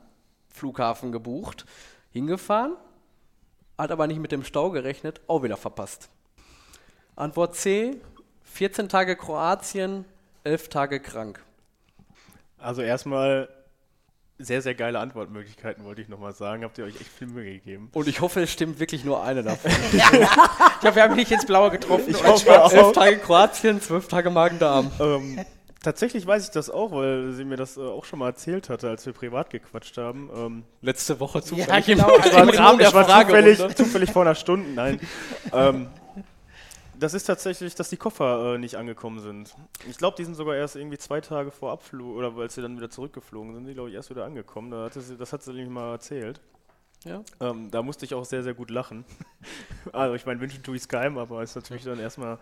Flughafen 0.57 1.11
gebucht, 1.11 1.65
hingefahren, 2.11 2.75
hat 3.77 3.91
aber 3.91 4.07
nicht 4.07 4.19
mit 4.19 4.31
dem 4.31 4.43
Stau 4.43 4.71
gerechnet, 4.71 5.21
auch 5.27 5.43
wieder 5.43 5.57
verpasst. 5.57 6.09
Antwort 7.15 7.55
C, 7.55 7.97
14 8.43 8.89
Tage 8.89 9.15
Kroatien, 9.15 10.05
11 10.43 10.69
Tage 10.69 10.99
krank. 10.99 11.43
Also 12.57 12.81
erstmal 12.81 13.49
sehr, 14.39 14.61
sehr 14.61 14.75
geile 14.75 14.99
Antwortmöglichkeiten, 14.99 15.83
wollte 15.83 16.01
ich 16.01 16.09
nochmal 16.09 16.33
sagen. 16.33 16.63
Habt 16.63 16.77
ihr 16.77 16.85
euch 16.85 16.95
echt 16.95 17.09
viel 17.09 17.27
Mühe 17.27 17.53
gegeben. 17.53 17.89
Und 17.93 18.07
ich 18.07 18.21
hoffe, 18.21 18.41
es 18.41 18.51
stimmt 18.51 18.79
wirklich 18.79 19.03
nur 19.03 19.23
eine 19.23 19.43
davon. 19.43 19.71
Ich 20.79 20.83
hoffe, 20.83 20.95
wir 20.95 21.03
haben 21.03 21.15
nicht 21.15 21.31
ins 21.31 21.45
Blaue 21.45 21.71
getroffen. 21.71 22.05
Ich 22.07 22.23
hoffe. 22.23 22.51
Elf 22.51 22.91
Tage 22.91 23.17
Kroatien, 23.17 23.81
12 23.81 24.07
Tage 24.07 24.29
Magen-Darm. 24.29 24.91
Ähm, 24.99 25.43
tatsächlich 25.87 26.27
weiß 26.27 26.43
ich 26.43 26.51
das 26.51 26.69
auch, 26.69 26.91
weil 26.91 27.31
sie 27.31 27.45
mir 27.45 27.55
das 27.55 27.77
äh, 27.77 27.79
auch 27.81 28.03
schon 28.03 28.19
mal 28.19 28.27
erzählt 28.27 28.69
hatte, 28.69 28.89
als 28.89 29.05
wir 29.05 29.13
privat 29.13 29.49
gequatscht 29.49 29.97
haben. 29.97 30.29
Ähm, 30.35 30.63
Letzte 30.81 31.17
Woche 31.21 31.39
Ja, 31.39 31.45
zufällig 31.45 31.85
genau. 31.85 32.13
im, 32.13 32.21
Also 32.23 32.39
im 32.39 32.49
Rahmen 32.49 32.79
der 32.79 32.91
Fragerunde. 32.91 33.55
zufällig, 33.55 33.75
zufällig 33.77 34.11
vor 34.11 34.23
einer 34.23 34.35
Stunde, 34.43 34.69
nein. 34.69 34.99
ähm, 35.53 35.87
das 36.99 37.13
ist 37.13 37.23
tatsächlich, 37.25 37.73
dass 37.75 37.89
die 37.89 37.95
Koffer 37.97 38.55
äh, 38.55 38.57
nicht 38.57 38.75
angekommen 38.75 39.19
sind. 39.19 39.55
Ich 39.89 39.97
glaube, 39.97 40.17
die 40.17 40.25
sind 40.25 40.35
sogar 40.35 40.55
erst 40.55 40.75
irgendwie 40.75 40.97
zwei 40.97 41.21
Tage 41.21 41.51
vor 41.51 41.71
Abflug, 41.71 42.17
oder 42.17 42.35
als 42.37 42.55
sie 42.55 42.61
dann 42.61 42.75
wieder 42.75 42.89
zurückgeflogen 42.89 43.53
sind, 43.53 43.65
die 43.67 43.73
glaube 43.73 43.89
ich 43.89 43.95
erst 43.95 44.09
wieder 44.09 44.25
angekommen. 44.25 44.71
Da 44.71 44.83
hatte 44.85 44.99
sie, 44.99 45.15
das 45.15 45.31
hat 45.31 45.41
sie 45.43 45.51
nämlich 45.53 45.69
mal 45.69 45.91
erzählt. 45.93 46.41
Ja. 47.03 47.23
Ähm, 47.39 47.71
da 47.71 47.81
musste 47.81 48.05
ich 48.05 48.13
auch 48.13 48.25
sehr, 48.25 48.43
sehr 48.43 48.53
gut 48.53 48.69
lachen. 48.69 49.05
also 49.93 50.15
ich 50.15 50.25
meine, 50.25 50.39
wünschen 50.41 50.63
tue 50.63 50.75
ich 50.75 50.81
es 50.81 50.87
keinem, 50.87 51.17
aber 51.17 51.43
ist 51.43 51.55
natürlich 51.55 51.83
dann 51.83 51.99
erstmal 51.99 52.37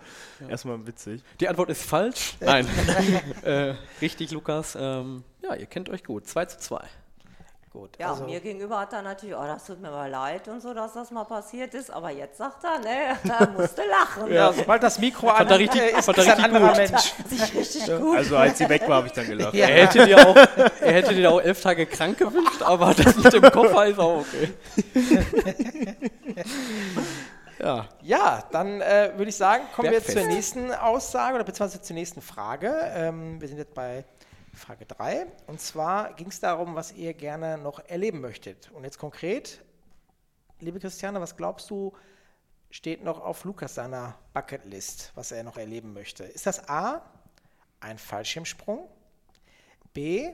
erstmal 0.47 0.85
witzig. 0.87 1.21
Die 1.39 1.47
Antwort 1.47 1.69
ist 1.69 1.83
falsch. 1.83 2.35
Nein. 2.39 2.67
äh, 3.43 3.75
richtig, 4.01 4.31
Lukas. 4.31 4.77
Ähm, 4.79 5.23
ja, 5.43 5.55
ihr 5.55 5.65
kennt 5.65 5.89
euch 5.89 6.03
gut. 6.03 6.27
2 6.27 6.45
zu 6.45 6.59
2. 6.59 6.81
Gut, 7.75 7.89
Ja, 7.99 8.11
also, 8.11 8.23
mir 8.23 8.39
gegenüber 8.39 8.79
hat 8.79 8.93
er 8.93 9.01
natürlich, 9.01 9.35
oh, 9.35 9.43
das 9.45 9.65
tut 9.65 9.81
mir 9.81 9.91
mal 9.91 10.09
leid 10.09 10.47
und 10.47 10.61
so, 10.61 10.73
dass 10.73 10.93
das 10.93 11.11
mal 11.11 11.25
passiert 11.25 11.73
ist. 11.73 11.91
Aber 11.91 12.09
jetzt 12.09 12.37
sagt 12.37 12.63
er, 12.63 12.79
ne, 12.79 13.17
er 13.39 13.49
musste 13.49 13.81
lachen. 13.85 14.31
ja, 14.31 14.53
sobald 14.53 14.81
das 14.81 14.97
Mikro 14.97 15.27
an 15.29 15.45
er 15.47 15.59
richtig- 15.59 15.81
ist, 15.97 16.07
er 16.07 16.17
ist 16.17 16.29
ein 16.29 16.43
anderer 16.45 16.67
gut. 16.69 16.77
Mensch. 16.77 17.13
Sich 17.27 17.53
richtig 17.53 17.85
gut. 17.97 18.17
Also 18.17 18.37
als 18.37 18.57
sie 18.57 18.69
weg 18.69 18.83
war, 18.87 18.97
habe 18.97 19.07
ich 19.07 19.13
dann 19.13 19.27
gelacht. 19.27 19.53
Ja. 19.53 19.67
Er 19.67 19.87
hätte, 19.87 20.05
dir 20.05 20.17
auch, 20.25 20.35
er 20.35 20.93
hätte 20.93 21.13
dir 21.13 21.29
auch 21.31 21.41
elf 21.41 21.61
Tage 21.61 21.85
krank 21.85 22.17
gewünscht, 22.17 22.61
aber 22.61 22.93
das 22.93 23.15
mit 23.17 23.33
dem 23.33 23.51
Koffer 23.51 23.85
ist 23.87 23.99
auch 23.99 24.19
okay. 24.21 24.53
ja, 27.59 27.87
Ja, 28.01 28.43
dann 28.51 28.81
äh, 28.81 29.11
würde 29.15 29.29
ich 29.29 29.35
sagen, 29.35 29.63
kommen 29.75 29.91
wir 29.91 29.99
Bergfest. 29.99 30.17
zur 30.17 30.27
nächsten 30.27 30.71
Aussage 30.73 31.35
oder 31.35 31.43
beziehungsweise 31.43 31.81
zur 31.81 31.93
nächsten 31.95 32.21
Frage. 32.21 32.73
Ähm, 32.95 33.39
wir 33.41 33.47
sind 33.47 33.57
jetzt 33.57 33.73
bei 33.73 34.03
Frage 34.55 34.85
3. 34.85 35.27
Und 35.47 35.59
zwar 35.59 36.13
ging 36.13 36.27
es 36.27 36.39
darum, 36.39 36.75
was 36.75 36.91
ihr 36.91 37.13
gerne 37.13 37.57
noch 37.57 37.79
erleben 37.79 38.21
möchtet. 38.21 38.71
Und 38.71 38.83
jetzt 38.83 38.97
konkret, 38.97 39.63
liebe 40.59 40.79
Christiane, 40.79 41.21
was 41.21 41.37
glaubst 41.37 41.69
du, 41.69 41.93
steht 42.69 43.03
noch 43.03 43.21
auf 43.21 43.43
Lukas 43.43 43.75
seiner 43.75 44.17
Bucketlist, 44.33 45.11
was 45.15 45.31
er 45.31 45.43
noch 45.43 45.57
erleben 45.57 45.93
möchte? 45.93 46.23
Ist 46.23 46.45
das 46.45 46.67
A, 46.67 47.01
ein 47.79 47.97
Fallschirmsprung? 47.97 48.89
B, 49.93 50.31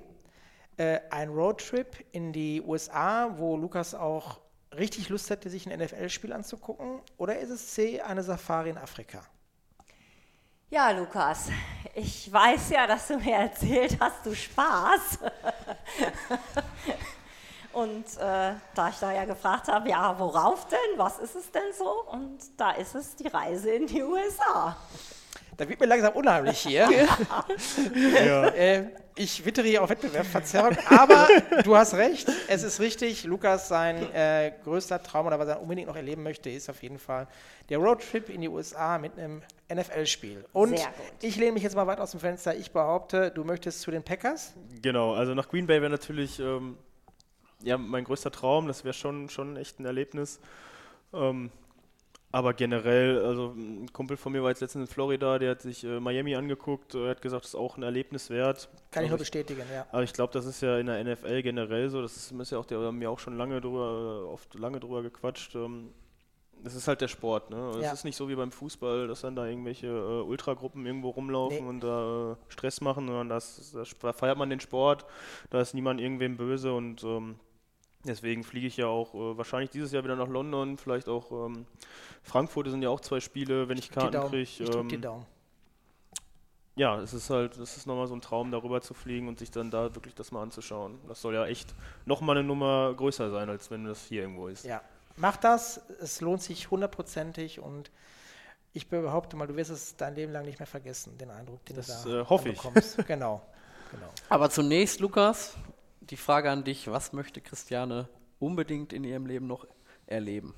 äh, 0.78 0.99
ein 1.09 1.30
Roadtrip 1.30 2.05
in 2.11 2.34
die 2.34 2.61
USA, 2.61 3.38
wo 3.38 3.57
Lukas 3.57 3.93
auch 3.93 4.41
richtig 4.76 5.09
Lust 5.09 5.30
hätte, 5.30 5.49
sich 5.49 5.69
ein 5.69 5.78
NFL-Spiel 5.78 6.34
anzugucken? 6.34 7.01
Oder 7.17 7.39
ist 7.39 7.49
es 7.49 7.74
C, 7.74 8.01
eine 8.01 8.24
Safari 8.24 8.69
in 8.69 8.78
Afrika? 8.78 9.22
Ja, 10.69 10.91
Lukas, 10.91 11.49
ich 11.93 12.31
weiß 12.31 12.69
ja, 12.69 12.87
dass 12.87 13.07
du 13.07 13.17
mir 13.17 13.35
erzählt 13.35 13.97
hast, 13.99 14.25
du 14.25 14.33
Spaß. 14.33 15.19
Und 17.73 18.05
äh, 18.17 18.53
da 18.75 18.89
ich 18.89 18.97
da 18.99 19.11
ja 19.13 19.25
gefragt 19.25 19.67
habe, 19.67 19.89
ja, 19.89 20.17
worauf 20.19 20.67
denn? 20.67 20.97
Was 20.97 21.19
ist 21.19 21.35
es 21.35 21.51
denn 21.51 21.73
so? 21.77 22.03
Und 22.11 22.39
da 22.57 22.71
ist 22.71 22.95
es 22.95 23.15
die 23.15 23.27
Reise 23.27 23.71
in 23.71 23.87
die 23.87 24.03
USA. 24.03 24.75
Da 25.55 25.69
wird 25.69 25.79
mir 25.79 25.85
langsam 25.85 26.13
unheimlich 26.13 26.59
hier. 26.59 26.89
äh, 28.55 28.83
ich 29.16 29.45
wittere 29.45 29.68
hier 29.68 29.84
auf 29.84 29.89
Wettbewerbsverzerrung, 29.89 30.78
aber 30.89 31.28
du 31.64 31.76
hast 31.76 31.93
recht, 31.93 32.30
es 32.47 32.64
ist 32.64 32.80
richtig. 32.80 33.24
Lukas, 33.24 33.68
sein 33.68 34.12
äh, 34.14 34.53
größter 34.64 35.01
Traum 35.03 35.28
oder 35.28 35.39
was 35.39 35.47
er 35.47 35.62
unbedingt 35.62 35.88
noch 35.88 35.95
erleben 35.95 36.24
möchte, 36.24 36.49
ist 36.49 36.70
auf 36.70 36.82
jeden 36.84 36.99
Fall 36.99 37.28
der 37.70 37.78
Roadtrip 37.78 38.30
in 38.30 38.41
die 38.41 38.49
USA 38.49 38.97
mit 38.97 39.18
einem 39.18 39.41
NFL-Spiel. 39.74 40.45
Und 40.53 40.80
ich 41.22 41.36
lehne 41.36 41.53
mich 41.53 41.64
jetzt 41.64 41.76
mal 41.76 41.88
weit 41.88 41.99
aus 41.99 42.12
dem 42.12 42.20
Fenster. 42.20 42.55
Ich 42.55 42.72
behaupte, 42.72 43.32
du 43.32 43.43
möchtest 43.43 43.82
zu 43.82 43.91
den 43.91 44.03
Packers. 44.03 44.53
Genau, 44.82 45.14
also 45.14 45.34
nach 45.34 45.47
Green 45.47 45.68
Bay 45.68 45.82
wäre 45.82 45.91
natürlich 45.91 46.39
ähm, 46.39 46.78
ja, 47.64 47.78
mein 47.78 48.03
größter 48.03 48.32
Traum, 48.32 48.68
das 48.68 48.84
wäre 48.84 48.93
schon, 48.93 49.30
schon 49.30 49.57
echt 49.57 49.80
ein 49.80 49.86
Erlebnis. 49.86 50.39
Ähm, 51.14 51.51
aber 52.32 52.53
generell, 52.53 53.23
also 53.25 53.53
ein 53.55 53.91
Kumpel 53.91 54.17
von 54.17 54.32
mir 54.32 54.41
war 54.43 54.49
jetzt 54.49 54.61
letztens 54.61 54.89
in 54.89 54.93
Florida, 54.93 55.38
der 55.39 55.51
hat 55.51 55.61
sich 55.61 55.84
äh, 55.84 55.99
Miami 55.99 56.36
angeguckt, 56.36 56.95
äh, 56.95 57.09
hat 57.09 57.21
gesagt, 57.21 57.43
das 57.43 57.51
ist 57.51 57.55
auch 57.59 57.77
ein 57.77 57.84
Erlebnis 57.84 58.29
wert. 58.29 58.69
Kann 58.91 59.03
ich 59.03 59.09
nur 59.09 59.19
bestätigen, 59.19 59.63
ja. 59.73 59.86
Aber 59.91 60.03
ich 60.03 60.13
glaube, 60.13 60.32
das 60.34 60.45
ist 60.45 60.61
ja 60.61 60.77
in 60.77 60.88
der 60.88 61.03
NFL 61.03 61.41
generell 61.41 61.89
so. 61.89 62.01
Das 62.01 62.15
ist, 62.15 62.32
ist 62.32 62.51
ja 62.51 62.57
auch, 62.57 62.65
der 62.65 62.79
haben 62.79 62.97
mir 62.97 63.09
auch 63.11 63.19
schon 63.19 63.38
lange 63.38 63.59
drüber, 63.61 64.25
äh, 64.27 64.32
oft 64.32 64.53
lange 64.55 64.79
drüber 64.79 65.01
gequatscht. 65.01 65.55
Ähm, 65.55 65.89
das 66.63 66.75
ist 66.75 66.88
halt 66.88 67.01
der 67.01 67.07
Sport, 67.07 67.49
ne? 67.49 67.71
Es 67.79 67.84
Ja. 67.86 67.91
ist 67.91 68.03
nicht 68.05 68.15
so 68.15 68.29
wie 68.29 68.36
beim 68.36 68.51
Fußball, 68.51 69.07
dass 69.07 69.21
dann 69.21 69.36
da 69.36 69.47
irgendwelche 69.47 69.88
äh, 69.88 70.21
Ultragruppen 70.21 70.86
irgendwo 70.86 71.09
rumlaufen 71.09 71.57
Nee. 71.63 71.67
und 71.69 71.79
da 71.82 72.34
äh, 72.34 72.36
Stress 72.49 72.82
machen, 72.82 73.07
sondern 73.07 73.29
das, 73.29 73.71
das, 73.73 73.97
da 73.97 74.13
feiert 74.13 74.38
man 74.38 74.49
den 74.51 74.59
Sport, 74.59 75.05
da 75.49 75.59
ist 75.59 75.73
niemand 75.73 75.99
irgendwem 75.99 76.38
böse 76.38 76.71
und 76.71 77.03
ähm, 77.03 77.36
deswegen 78.06 78.43
fliege 78.43 78.68
ich 78.68 78.78
ja 78.78 78.88
auch 78.88 79.14
äh, 79.14 79.38
wahrscheinlich 79.38 79.70
dieses 79.70 79.91
Jahr 79.91 80.04
wieder 80.04 80.16
nach 80.16 80.28
London, 80.28 80.78
vielleicht 80.78 81.08
auch 81.08 81.32
ähm, 81.47 81.66
Frankfurt, 82.24 82.68
das 82.68 82.72
sind 82.72 82.82
ja 82.82 82.89
auch 82.89 82.99
zwei 83.02 83.20
Spiele, 83.20 83.68
wenn 83.70 83.78
ich 83.78 83.91
Karten 83.91 84.20
kriege. 84.30 84.41
Ich 84.41 84.58
drück 84.58 84.89
die 84.89 84.99
Daumen. 85.02 85.26
Ja, 86.76 86.99
es 87.02 87.14
ist 87.14 87.30
halt, 87.30 87.58
es 87.58 87.76
ist 87.76 87.86
nochmal 87.86 88.08
so 88.08 88.16
ein 88.16 88.22
Traum, 88.22 88.49
darüber 88.49 88.82
zu 88.82 88.93
fliegen 88.93 89.28
und 89.28 89.38
sich 89.38 89.52
dann 89.52 89.70
da 89.72 89.93
wirklich 89.93 90.16
das 90.16 90.32
mal 90.32 90.41
anzuschauen. 90.41 90.99
Das 91.08 91.22
soll 91.22 91.34
ja 91.34 91.45
echt 91.45 91.76
nochmal 92.06 92.38
eine 92.38 92.47
Nummer 92.47 92.93
größer 92.95 93.30
sein, 93.30 93.49
als 93.49 93.70
wenn 93.70 93.84
das 93.84 94.06
hier 94.06 94.22
irgendwo 94.22 94.47
ist. 94.47 94.64
Ja, 94.64 94.82
mach 95.18 95.36
das. 95.38 95.82
Es 95.99 96.22
lohnt 96.22 96.41
sich 96.41 96.72
hundertprozentig 96.72 97.60
und 97.60 97.91
ich 98.74 98.88
behaupte 98.88 99.36
mal, 99.36 99.47
du 99.47 99.58
wirst 99.58 99.70
es 99.70 99.97
dein 99.97 100.16
Leben 100.16 100.32
lang 100.32 100.45
nicht 100.45 100.60
mehr 100.60 100.66
vergessen, 100.68 101.18
den 101.18 101.30
Eindruck, 101.30 101.64
den 101.66 101.76
Das, 101.76 102.04
du 102.04 102.10
da 102.10 102.22
äh, 102.22 102.26
hoffe 102.26 102.49
ich. 102.49 102.62
bekommst. 102.62 103.06
Genau, 103.06 103.41
genau. 103.91 104.08
Aber 104.30 104.49
zunächst, 104.49 105.02
Lukas, 105.02 105.58
die 106.02 106.18
Frage 106.18 106.52
an 106.52 106.64
dich: 106.64 106.89
Was 106.91 107.14
möchte 107.14 107.41
Christiane 107.41 108.10
unbedingt 108.39 108.93
in 108.93 109.04
ihrem 109.04 109.26
Leben 109.26 109.47
noch 109.47 109.66
erleben? 110.08 110.54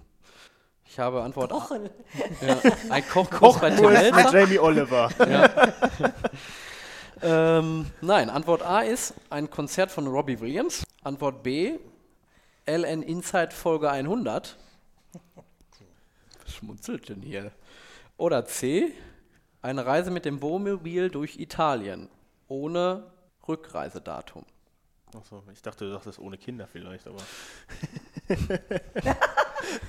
Ich 0.85 0.99
habe 0.99 1.23
Antwort 1.23 1.51
A. 1.51 1.59
Kochen. 1.59 1.89
Ja, 2.41 2.61
ein 2.89 3.07
Kochkurs 3.09 3.59
bei 3.59 3.69
Tim 3.71 4.15
mit 4.15 4.31
Jamie 4.31 4.59
Oliver. 4.59 5.09
Ähm, 7.25 7.85
nein, 8.01 8.29
Antwort 8.29 8.63
A 8.63 8.81
ist 8.81 9.13
ein 9.29 9.49
Konzert 9.49 9.91
von 9.91 10.07
Robbie 10.07 10.41
Williams. 10.41 10.83
Antwort 11.03 11.41
B, 11.41 11.79
LN 12.65 13.01
Inside 13.01 13.51
Folge 13.51 13.89
100. 13.89 14.57
Was 16.43 16.53
schmunzelt 16.53 17.07
denn 17.07 17.21
hier? 17.21 17.53
Oder 18.17 18.43
C, 18.43 18.91
eine 19.61 19.85
Reise 19.85 20.11
mit 20.11 20.25
dem 20.25 20.41
Wohnmobil 20.41 21.09
durch 21.09 21.39
Italien 21.39 22.09
ohne 22.49 23.09
Rückreisedatum. 23.47 24.45
Achso, 25.15 25.43
ich 25.51 25.61
dachte, 25.61 25.85
du 25.85 25.91
dachtest 25.91 26.19
ohne 26.19 26.37
Kinder 26.37 26.67
vielleicht, 26.67 27.07
aber. 27.07 27.21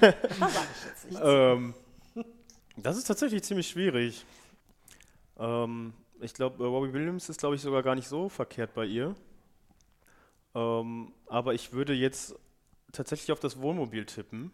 Da 0.00 0.48
sage 0.48 0.68
ich 0.72 0.84
jetzt 0.86 1.10
nicht. 1.10 1.20
Ähm, 1.22 1.74
das 2.76 2.96
ist 2.96 3.04
tatsächlich 3.04 3.42
ziemlich 3.42 3.68
schwierig. 3.68 4.24
Ähm, 5.38 5.92
ich 6.20 6.34
glaube, 6.34 6.64
Robbie 6.64 6.92
Williams 6.92 7.28
ist, 7.28 7.38
glaube 7.38 7.56
ich, 7.56 7.62
sogar 7.62 7.82
gar 7.82 7.94
nicht 7.94 8.08
so 8.08 8.28
verkehrt 8.28 8.74
bei 8.74 8.84
ihr. 8.86 9.14
Ähm, 10.54 11.12
aber 11.26 11.54
ich 11.54 11.72
würde 11.72 11.92
jetzt 11.92 12.34
tatsächlich 12.92 13.32
auf 13.32 13.40
das 13.40 13.60
Wohnmobil 13.60 14.06
tippen, 14.06 14.52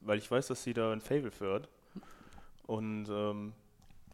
weil 0.00 0.18
ich 0.18 0.30
weiß, 0.30 0.46
dass 0.46 0.62
sie 0.62 0.74
da 0.74 0.92
ein 0.92 1.00
Fable 1.00 1.30
für 1.30 1.54
hat. 1.54 1.68
Und 2.66 3.08
ähm, 3.08 3.52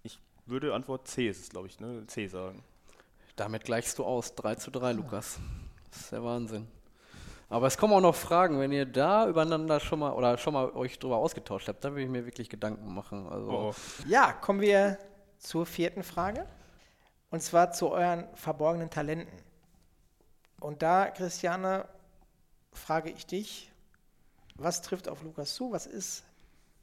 ich 0.02 0.18
würde 0.46 0.74
Antwort 0.74 1.06
C 1.06 1.28
ist 1.28 1.42
es, 1.42 1.50
glaube 1.50 1.68
ich, 1.68 1.78
ne? 1.80 2.06
C 2.06 2.26
sagen. 2.26 2.62
Damit 3.36 3.64
gleichst 3.64 3.98
du 3.98 4.04
aus. 4.04 4.34
3 4.34 4.56
zu 4.56 4.70
3, 4.70 4.92
Lukas. 4.92 5.38
Das 5.90 6.00
ist 6.00 6.12
der 6.12 6.22
Wahnsinn. 6.24 6.68
Aber 7.50 7.66
es 7.66 7.78
kommen 7.78 7.94
auch 7.94 8.00
noch 8.00 8.14
Fragen, 8.14 8.60
wenn 8.60 8.72
ihr 8.72 8.84
da 8.84 9.26
übereinander 9.26 9.80
schon 9.80 10.00
mal 10.00 10.12
oder 10.12 10.36
schon 10.36 10.52
mal 10.52 10.70
euch 10.72 10.98
drüber 10.98 11.16
ausgetauscht 11.16 11.68
habt, 11.68 11.82
dann 11.82 11.92
würde 11.92 12.02
ich 12.02 12.10
mir 12.10 12.26
wirklich 12.26 12.50
Gedanken 12.50 12.92
machen. 12.92 13.26
Also 13.28 13.50
Oh, 13.50 13.74
Ja, 14.06 14.32
kommen 14.32 14.60
wir 14.60 14.98
zur 15.38 15.64
vierten 15.64 16.02
Frage. 16.02 16.46
Und 17.30 17.42
zwar 17.42 17.72
zu 17.72 17.90
euren 17.90 18.26
verborgenen 18.34 18.90
Talenten. 18.90 19.32
Und 20.60 20.82
da, 20.82 21.10
Christiane, 21.10 21.86
frage 22.72 23.10
ich 23.10 23.26
dich, 23.26 23.70
was 24.56 24.82
trifft 24.82 25.08
auf 25.08 25.22
Lukas 25.22 25.54
zu? 25.54 25.72
Was 25.72 25.86
ist 25.86 26.24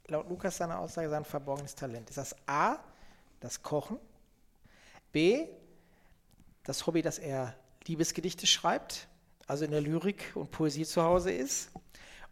laut 0.07 0.29
Lukas 0.29 0.57
seiner 0.57 0.79
Aussage 0.79 1.09
sein 1.09 1.25
verborgenes 1.25 1.75
Talent? 1.75 2.09
Ist 2.09 2.17
das 2.17 2.35
A, 2.47 2.77
das 3.39 3.61
Kochen? 3.61 3.99
B, 5.11 5.47
das 6.63 6.85
Hobby, 6.87 7.01
dass 7.01 7.19
er 7.19 7.53
Liebesgedichte 7.87 8.47
schreibt, 8.47 9.07
also 9.47 9.65
in 9.65 9.71
der 9.71 9.81
Lyrik 9.81 10.31
und 10.35 10.51
Poesie 10.51 10.85
zu 10.85 11.03
Hause 11.03 11.31
ist? 11.31 11.71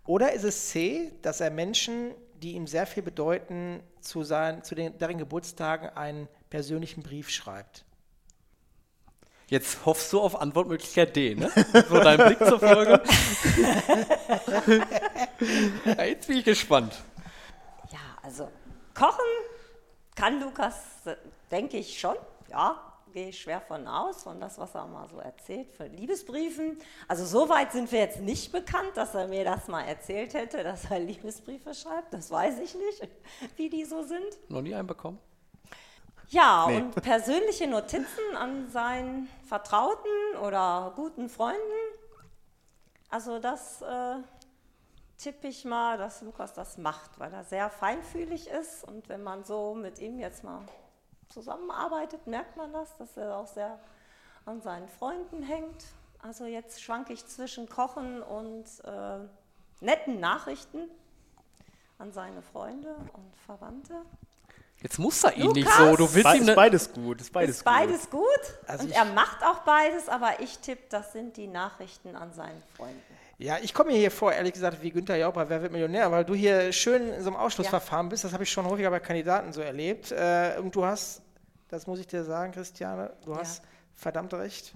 Oder 0.05 0.33
ist 0.33 0.43
es 0.43 0.69
C, 0.69 1.11
dass 1.21 1.39
er 1.39 1.51
Menschen, 1.51 2.11
die 2.41 2.53
ihm 2.53 2.67
sehr 2.67 2.85
viel 2.85 3.03
bedeuten, 3.03 3.81
zu, 4.01 4.23
seinen, 4.23 4.63
zu 4.63 4.75
den, 4.75 4.97
deren 4.97 5.17
Geburtstagen 5.17 5.89
einen 5.89 6.27
persönlichen 6.49 7.03
Brief 7.03 7.29
schreibt? 7.29 7.85
Jetzt 9.47 9.85
hoffst 9.85 10.11
du 10.11 10.19
auf 10.19 10.39
Antwortmöglichkeit 10.39 11.15
D, 11.15 11.35
ne? 11.35 11.51
So 11.89 11.99
dein 11.99 12.17
Blick 12.17 12.39
zur 12.39 12.59
Folge. 12.59 13.03
ja, 15.85 16.03
jetzt 16.05 16.27
bin 16.27 16.37
ich 16.37 16.45
gespannt. 16.45 17.03
Ja, 17.91 17.99
also 18.23 18.49
kochen 18.93 19.19
kann 20.15 20.39
Lukas, 20.39 20.75
denke 21.51 21.77
ich 21.77 21.99
schon. 21.99 22.15
Ja, 22.49 22.92
gehe 23.13 23.29
ich 23.29 23.39
schwer 23.39 23.61
von 23.61 23.87
aus, 23.87 24.23
von 24.23 24.39
das, 24.41 24.57
was 24.57 24.73
er 24.75 24.85
mal 24.87 25.07
so 25.07 25.19
erzählt, 25.19 25.71
von 25.71 25.89
Liebesbriefen. 25.91 26.77
Also 27.07 27.25
so 27.25 27.47
weit 27.49 27.71
sind 27.71 27.91
wir 27.91 27.99
jetzt 27.99 28.19
nicht 28.19 28.51
bekannt, 28.51 28.91
dass 28.95 29.13
er 29.15 29.27
mir 29.27 29.43
das 29.45 29.67
mal 29.67 29.83
erzählt 29.83 30.33
hätte, 30.33 30.63
dass 30.63 30.89
er 30.91 30.99
Liebesbriefe 30.99 31.73
schreibt. 31.73 32.13
Das 32.13 32.29
weiß 32.31 32.59
ich 32.59 32.75
nicht, 32.75 33.07
wie 33.55 33.69
die 33.69 33.85
so 33.85 34.03
sind. 34.03 34.25
Noch 34.49 34.61
nie 34.61 34.73
einen 34.75 34.87
bekommen? 34.87 35.19
Ja, 36.29 36.65
Nee. 36.67 36.77
und 36.77 36.95
persönliche 37.01 37.67
Notizen 37.67 38.35
an 38.35 38.69
seinen 38.69 39.29
Vertrauten 39.47 40.09
oder 40.41 40.91
guten 40.95 41.29
Freunden. 41.29 41.59
Also 43.09 43.37
das 43.37 43.81
äh, 43.83 44.15
tippe 45.17 45.47
ich 45.47 45.63
mal, 45.65 45.97
dass 45.99 46.21
Lukas 46.23 46.53
das 46.53 46.77
macht, 46.79 47.19
weil 47.19 47.31
er 47.31 47.43
sehr 47.43 47.69
feinfühlig 47.69 48.47
ist. 48.47 48.83
Und 48.83 49.07
wenn 49.09 49.21
man 49.21 49.43
so 49.43 49.75
mit 49.75 49.99
ihm 49.99 50.17
jetzt 50.17 50.43
mal 50.43 50.61
zusammenarbeitet, 51.33 52.27
merkt 52.27 52.55
man 52.57 52.71
das, 52.71 52.95
dass 52.97 53.17
er 53.17 53.37
auch 53.37 53.47
sehr 53.47 53.79
an 54.45 54.61
seinen 54.61 54.87
Freunden 54.87 55.43
hängt. 55.43 55.85
Also 56.21 56.45
jetzt 56.45 56.81
schwanke 56.81 57.13
ich 57.13 57.25
zwischen 57.25 57.67
Kochen 57.67 58.21
und 58.21 58.65
äh, 58.85 59.19
netten 59.81 60.19
Nachrichten 60.19 60.89
an 61.97 62.11
seine 62.11 62.41
Freunde 62.41 62.95
und 63.13 63.35
Verwandte. 63.45 64.01
Jetzt 64.81 64.99
muss 64.99 65.23
er 65.23 65.35
ihn 65.37 65.43
Lukas! 65.43 65.55
nicht 65.55 65.71
so. 65.71 65.95
Du 65.95 66.13
willst 66.13 66.33
ihm 66.35 66.41
ist 66.41 66.47
ne 66.47 66.55
beides 66.55 66.91
gut. 66.91 67.21
Ist 67.21 67.31
beides, 67.31 67.57
ist 67.57 67.63
beides 67.63 68.09
gut, 68.09 68.23
Also 68.67 68.85
und 68.85 68.91
er 68.91 69.05
macht 69.05 69.41
auch 69.43 69.59
beides, 69.59 70.09
aber 70.09 70.39
ich 70.41 70.59
tippe, 70.59 70.83
das 70.89 71.13
sind 71.13 71.37
die 71.37 71.47
Nachrichten 71.47 72.15
an 72.15 72.33
seinen 72.33 72.61
Freunden. 72.75 73.01
Ja, 73.37 73.57
ich 73.61 73.73
komme 73.73 73.91
mir 73.91 73.97
hier 73.97 74.11
vor, 74.11 74.31
ehrlich 74.31 74.53
gesagt, 74.53 74.81
wie 74.81 74.91
Günther 74.91 75.15
Jauch 75.15 75.33
bei 75.33 75.49
Wer 75.49 75.61
wird 75.61 75.71
Millionär, 75.71 76.11
weil 76.11 76.23
du 76.23 76.35
hier 76.35 76.71
schön 76.71 77.09
in 77.09 77.21
so 77.21 77.29
einem 77.29 77.37
Ausschlussverfahren 77.37 78.09
bist. 78.09 78.23
Das 78.23 78.31
habe 78.31 78.43
ich 78.43 78.51
schon 78.51 78.65
häufiger 78.65 78.89
bei 78.89 78.99
Kandidaten 78.99 79.51
so 79.53 79.61
erlebt. 79.61 80.11
Äh, 80.11 80.57
und 80.59 80.75
du 80.75 80.85
hast, 80.85 81.22
das 81.73 81.87
muss 81.87 81.99
ich 81.99 82.05
dir 82.05 82.23
sagen, 82.23 82.51
Christiane, 82.51 83.11
du 83.25 83.31
Ja. 83.31 83.39
hast 83.39 83.63
verdammt 83.95 84.31
recht. 84.35 84.73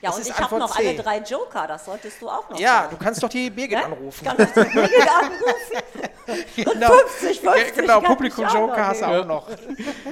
Ja, 0.00 0.10
Es 0.10 0.16
und 0.16 0.22
ist 0.22 0.28
ich 0.30 0.38
habe 0.38 0.58
noch 0.58 0.74
C. 0.76 0.88
alle 0.88 0.96
drei 1.00 1.18
Joker, 1.18 1.66
das 1.68 1.84
solltest 1.84 2.20
du 2.20 2.28
auch 2.28 2.50
noch 2.50 2.58
Ja, 2.58 2.84
du 2.84 2.90
sagen. 2.90 2.98
kannst 3.04 3.22
doch 3.22 3.28
die 3.28 3.50
Birgit 3.56 3.78
Ne? 3.78 3.84
anrufen. 3.84 4.24
Kann 4.24 4.36
ich 4.40 4.48
die 4.52 4.60
Birgit 4.64 5.08
anrufen? 5.08 6.44
genau. 6.56 6.92
50, 6.92 7.40
50 7.40 7.74
genau, 7.76 8.00
Publikum 8.00 8.48
Joker 8.48 8.86
hast 8.86 9.02
du 9.02 9.06
auch 9.06 9.24
noch. 9.26 9.48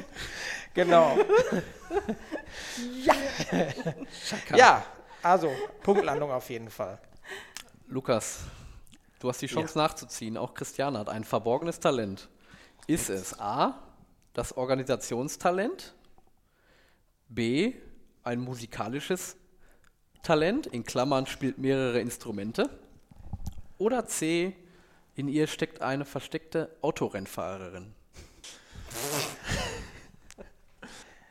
genau. 0.74 1.16
Ja, 4.54 4.84
also 5.22 5.52
Punktlandung 5.82 6.30
auf 6.30 6.48
jeden 6.50 6.70
Fall. 6.70 6.98
Lukas, 7.88 8.40
du 9.18 9.28
hast 9.28 9.42
die 9.42 9.46
Chance 9.48 9.76
nachzuziehen. 9.76 10.36
Auch 10.36 10.54
Christiane 10.54 10.98
hat 11.00 11.08
ein 11.08 11.24
verborgenes 11.24 11.80
Talent. 11.80 12.28
Ist 12.86 13.10
es 13.10 13.38
A, 13.40 13.74
das 14.34 14.56
Organisationstalent, 14.56 15.94
B, 17.34 17.74
ein 18.24 18.40
musikalisches 18.40 19.36
Talent, 20.22 20.66
in 20.66 20.84
Klammern 20.84 21.26
spielt 21.26 21.58
mehrere 21.58 22.00
Instrumente, 22.00 22.70
oder 23.78 24.06
C, 24.06 24.54
in 25.16 25.28
ihr 25.28 25.46
steckt 25.46 25.82
eine 25.82 26.04
versteckte 26.04 26.74
Autorennfahrerin? 26.82 27.92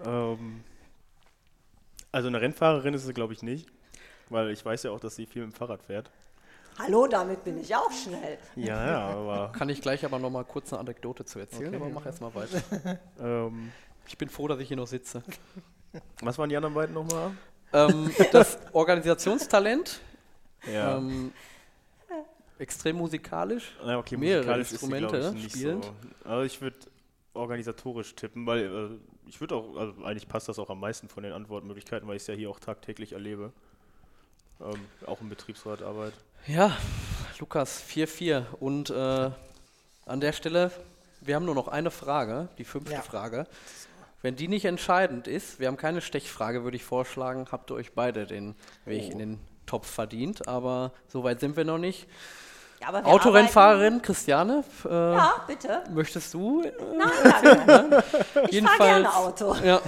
Ähm, 0.03 0.63
also 2.11 2.27
eine 2.27 2.41
Rennfahrerin 2.41 2.93
ist 2.93 3.05
sie, 3.05 3.13
glaube 3.13 3.33
ich, 3.33 3.43
nicht. 3.43 3.67
Weil 4.29 4.51
ich 4.51 4.63
weiß 4.63 4.83
ja 4.83 4.91
auch, 4.91 4.99
dass 4.99 5.15
sie 5.15 5.25
viel 5.25 5.45
mit 5.45 5.53
dem 5.53 5.55
Fahrrad 5.55 5.83
fährt. 5.83 6.09
Hallo, 6.79 7.05
damit 7.05 7.43
bin 7.43 7.57
ich 7.57 7.75
auch 7.75 7.91
schnell. 7.91 8.37
Ja, 8.55 8.85
ja, 8.87 8.99
aber 9.09 9.51
Kann 9.57 9.69
ich 9.69 9.81
gleich 9.81 10.05
aber 10.05 10.19
noch 10.19 10.29
mal 10.29 10.45
kurz 10.45 10.71
eine 10.71 10.79
Anekdote 10.79 11.25
zu 11.25 11.39
erzählen, 11.39 11.67
Okay. 11.67 11.75
aber 11.75 11.89
mach 11.89 12.05
erst 12.05 12.21
mal 12.21 12.33
weiter. 12.33 12.99
ähm, 13.19 13.71
Ich 14.07 14.17
bin 14.17 14.29
froh, 14.29 14.47
dass 14.47 14.59
ich 14.59 14.67
hier 14.69 14.77
noch 14.77 14.87
sitze. 14.87 15.21
Was 16.21 16.37
waren 16.37 16.49
die 16.49 16.55
anderen 16.55 16.73
beiden 16.75 16.93
nochmal? 16.95 17.31
ähm, 17.73 18.11
das 18.31 18.57
Organisationstalent 18.73 19.99
Ja. 20.71 20.97
ähm, 20.97 21.31
extrem 22.59 22.97
musikalisch. 22.97 23.71
Ja, 23.85 23.97
okay, 23.97 24.17
mehrere 24.17 24.39
musikalisch 24.41 24.71
ist 24.73 24.79
sie, 24.81 24.85
Instrumente 24.85 25.33
ich, 25.37 25.51
spielend. 25.51 25.85
So. 25.85 26.29
Also 26.29 26.43
ich 26.43 26.61
würde 26.61 26.77
organisatorisch 27.33 28.13
tippen, 28.15 28.45
weil 28.45 28.63
äh, 28.65 29.29
ich 29.29 29.39
würde 29.39 29.55
auch, 29.55 29.75
also 29.77 30.03
eigentlich 30.03 30.27
passt 30.27 30.49
das 30.49 30.59
auch 30.59 30.69
am 30.69 30.79
meisten 30.79 31.07
von 31.07 31.23
den 31.23 31.31
Antwortmöglichkeiten, 31.33 32.07
weil 32.07 32.17
ich 32.17 32.23
es 32.23 32.27
ja 32.27 32.33
hier 32.33 32.49
auch 32.49 32.59
tagtäglich 32.59 33.13
erlebe. 33.13 33.51
Ähm, 34.59 34.79
auch 35.07 35.21
im 35.21 35.29
Betriebsrat 35.29 35.81
Arbeit. 35.81 36.13
Ja, 36.47 36.77
Lukas 37.39 37.81
4-4. 37.83 38.43
Und 38.59 38.89
äh, 38.89 39.31
an 40.05 40.19
der 40.19 40.33
Stelle, 40.33 40.71
wir 41.21 41.35
haben 41.35 41.45
nur 41.45 41.55
noch 41.55 41.67
eine 41.67 41.89
Frage, 41.89 42.49
die 42.57 42.63
fünfte 42.65 42.93
Ja. 42.93 43.01
Frage. 43.01 43.47
Wenn 44.21 44.35
die 44.35 44.47
nicht 44.47 44.65
entscheidend 44.65 45.27
ist, 45.27 45.59
wir 45.59 45.67
haben 45.67 45.77
keine 45.77 46.01
Stechfrage, 46.01 46.63
würde 46.63 46.77
ich 46.77 46.83
vorschlagen, 46.83 47.47
habt 47.51 47.71
ihr 47.71 47.75
euch 47.75 47.93
beide 47.93 48.25
den 48.27 48.55
Weg 48.85 49.05
Oh. 49.07 49.11
in 49.13 49.19
den 49.19 49.39
Topf 49.65 49.87
verdient. 49.89 50.47
Aber 50.47 50.91
so 51.07 51.23
weit 51.23 51.39
sind 51.39 51.55
wir 51.57 51.65
noch 51.65 51.77
nicht. 51.79 52.07
Ja, 52.81 53.03
Autorennfahrerin 53.03 54.01
Christiane, 54.01 54.63
äh, 54.85 54.89
Ja, 55.13 55.33
bitte. 55.45 55.83
möchtest 55.91 56.33
du? 56.33 56.63
äh, 56.63 56.71
Nein, 56.97 57.63
danke. 57.67 58.03
Ich 58.45 58.51
Jedenfalls- 58.53 58.77
fahre 58.77 58.89
gerne 58.89 59.15
Auto. 59.15 59.55
Ja, 59.63 59.81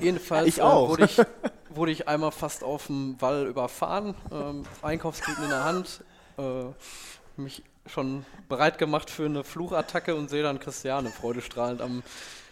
jedenfalls 0.00 0.46
Ich 0.48 0.58
äh, 0.58 0.62
auch. 0.62 0.88
wurde, 0.90 1.04
ich, 1.06 1.18
wurde 1.70 1.90
ich 1.92 2.06
einmal 2.06 2.30
fast 2.32 2.62
auf 2.62 2.86
dem 2.88 3.16
Wall 3.20 3.46
überfahren, 3.46 4.14
ähm, 4.30 4.64
Einkaufstüten 4.82 5.44
in 5.44 5.50
der 5.50 5.64
Hand, 5.64 6.04
äh, 6.38 6.64
mich 7.40 7.62
schon 7.86 8.26
bereit 8.50 8.76
gemacht 8.76 9.08
für 9.08 9.24
eine 9.24 9.42
Fluchattacke 9.42 10.14
und 10.14 10.28
sehe 10.28 10.42
dann 10.42 10.60
Christiane 10.60 11.08
freudestrahlend 11.08 11.80
am 11.80 12.02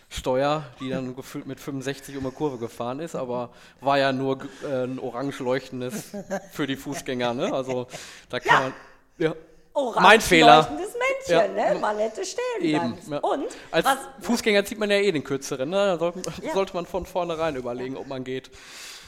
Steuer, 0.09 0.65
die 0.81 0.89
dann 0.91 1.17
gefühlt 1.17 1.47
mit 1.47 1.59
65 1.61 2.17
um 2.17 2.25
eine 2.25 2.33
Kurve 2.33 2.59
gefahren 2.59 3.01
ist, 3.01 3.17
aber 3.17 3.51
war 3.81 3.99
ja 3.99 4.13
nur 4.13 4.39
äh, 4.65 4.85
ein 4.85 4.99
orange 5.01 5.41
leuchtendes 5.41 6.13
für 6.53 6.67
die 6.67 6.77
Fußgänger, 6.77 7.35
ne? 7.35 7.53
Also 7.53 7.87
da 8.29 8.39
kann 8.41 8.63
man. 8.65 8.73
Ja. 9.19 9.35
Orange 9.75 10.03
Mein 10.03 10.21
Fehler. 10.21 10.57
leuchtendes 10.59 10.95
Männchen, 10.95 11.57
Ja. 11.57 11.73
ne? 11.75 11.81
Man 11.81 11.99
hätte 11.99 12.25
stehen 12.25 12.43
Eben. 12.63 12.97
Ja. 13.11 13.19
Und? 13.19 13.45
Als 13.73 13.85
was, 13.85 13.99
Fußgänger 14.23 14.65
zieht 14.65 14.79
man 14.79 14.91
ja 14.91 14.97
eh 14.97 15.11
den 15.13 15.25
kürzeren, 15.25 15.69
ne? 15.71 15.77
Da 15.77 15.99
sollte, 15.99 16.23
Ja. 16.43 16.55
sollte 16.55 16.75
man 16.75 16.87
von 16.87 17.05
vornherein 17.05 17.57
überlegen, 17.57 17.97
ob 17.97 18.07
man 18.07 18.23
geht. 18.25 18.51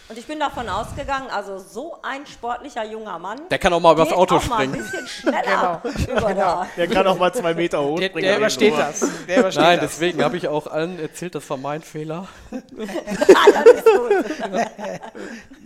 Und 0.09 0.19
ich 0.19 0.27
bin 0.27 0.41
davon 0.41 0.69
ausgegangen, 0.69 1.29
also 1.31 1.59
so 1.59 1.99
ein 2.03 2.27
sportlicher 2.27 2.85
junger 2.85 3.19
Mann. 3.19 3.41
Der 3.51 3.59
kann 3.59 3.73
auch 3.73 3.81
mal 3.81 3.93
übers 3.93 4.13
Auto 4.13 4.37
auch 4.37 4.47
mal 4.47 4.61
ein 4.61 4.71
springen. 4.71 4.85
bisschen 4.85 5.07
schneller 5.07 5.83
über 6.09 6.35
da. 6.35 6.67
Der 6.77 6.89
kann 6.89 7.07
auch 7.07 7.19
mal 7.19 7.33
zwei 7.33 7.53
Meter 7.55 7.83
hoch. 7.83 7.99
Der, 7.99 8.09
der 8.09 8.39
übersteht 8.39 8.73
das. 8.77 9.01
Der 9.27 9.41
übersteht 9.41 9.63
Nein, 9.63 9.81
das. 9.81 9.91
deswegen 9.93 10.23
habe 10.25 10.37
ich 10.37 10.49
auch 10.49 10.67
allen 10.67 10.99
erzählt, 10.99 11.35
das 11.35 11.49
war 11.51 11.57
mein 11.57 11.83
Fehler. 11.83 12.27
Alles 12.51 13.85
gut. 13.85 14.65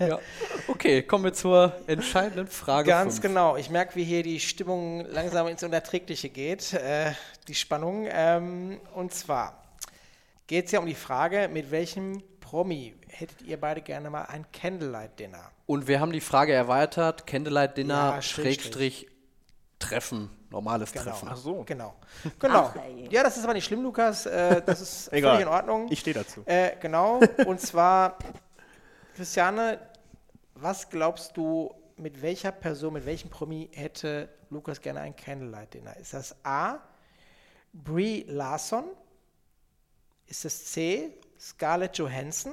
Ja. 0.00 0.18
Okay, 0.66 1.02
kommen 1.02 1.24
wir 1.24 1.32
zur 1.32 1.72
entscheidenden 1.86 2.48
Frage. 2.48 2.88
Ganz 2.88 3.14
fünf. 3.14 3.22
genau. 3.22 3.56
Ich 3.56 3.70
merke, 3.70 3.94
wie 3.94 4.04
hier 4.04 4.22
die 4.22 4.40
Stimmung 4.40 5.06
langsam 5.10 5.46
ins 5.46 5.62
Unerträgliche 5.62 6.28
geht, 6.28 6.72
äh, 6.72 7.12
die 7.48 7.54
Spannung. 7.54 8.06
Ähm, 8.10 8.80
und 8.94 9.14
zwar 9.14 9.62
geht 10.46 10.66
es 10.66 10.72
ja 10.72 10.80
um 10.80 10.86
die 10.86 10.94
Frage, 10.94 11.48
mit 11.52 11.70
welchem 11.70 12.22
Promi 12.40 12.94
hättet 13.12 13.42
ihr 13.42 13.60
beide 13.60 13.80
gerne 13.82 14.10
mal 14.10 14.22
ein 14.24 14.44
Candlelight-Dinner? 14.52 15.50
Und 15.66 15.86
wir 15.86 16.00
haben 16.00 16.12
die 16.12 16.20
Frage 16.20 16.52
erweitert: 16.52 17.26
Candlelight 17.26 17.76
Dinner, 17.76 18.14
Ja, 18.16 18.22
Schrägstrich, 18.22 19.08
Treffen, 19.78 20.30
normales 20.50 20.92
Genau. 20.92 21.04
Treffen. 21.04 21.28
Ach 21.30 21.36
so. 21.36 21.62
Genau. 21.64 21.94
genau. 22.38 22.72
Ach, 22.74 22.76
ja, 23.10 23.22
das 23.22 23.36
ist 23.36 23.44
aber 23.44 23.54
nicht 23.54 23.64
schlimm, 23.64 23.82
Lukas. 23.82 24.26
Äh, 24.26 24.62
das 24.64 24.80
ist 24.80 25.12
Egal. 25.12 25.32
völlig 25.32 25.46
in 25.46 25.52
Ordnung. 25.52 25.86
Ich 25.90 26.00
stehe 26.00 26.14
dazu. 26.14 26.42
Äh, 26.46 26.76
genau. 26.80 27.20
Und 27.46 27.60
zwar, 27.60 28.18
Christiane, 29.16 29.78
was 30.54 30.88
glaubst 30.88 31.36
du, 31.36 31.74
mit 31.96 32.20
welcher 32.22 32.52
Person, 32.52 32.94
mit 32.94 33.06
welchem 33.06 33.28
Promi 33.30 33.68
hätte 33.72 34.28
Lukas 34.50 34.80
gerne 34.80 35.00
ein 35.00 35.14
Candlelight-Dinner? 35.14 35.96
Ist 35.98 36.14
das 36.14 36.34
A. 36.44 36.78
Brie 37.72 38.24
Larson? 38.28 38.84
Ist 40.26 40.44
es 40.44 40.66
C. 40.72 41.12
Scarlett 41.38 41.98
Johansson? 41.98 42.52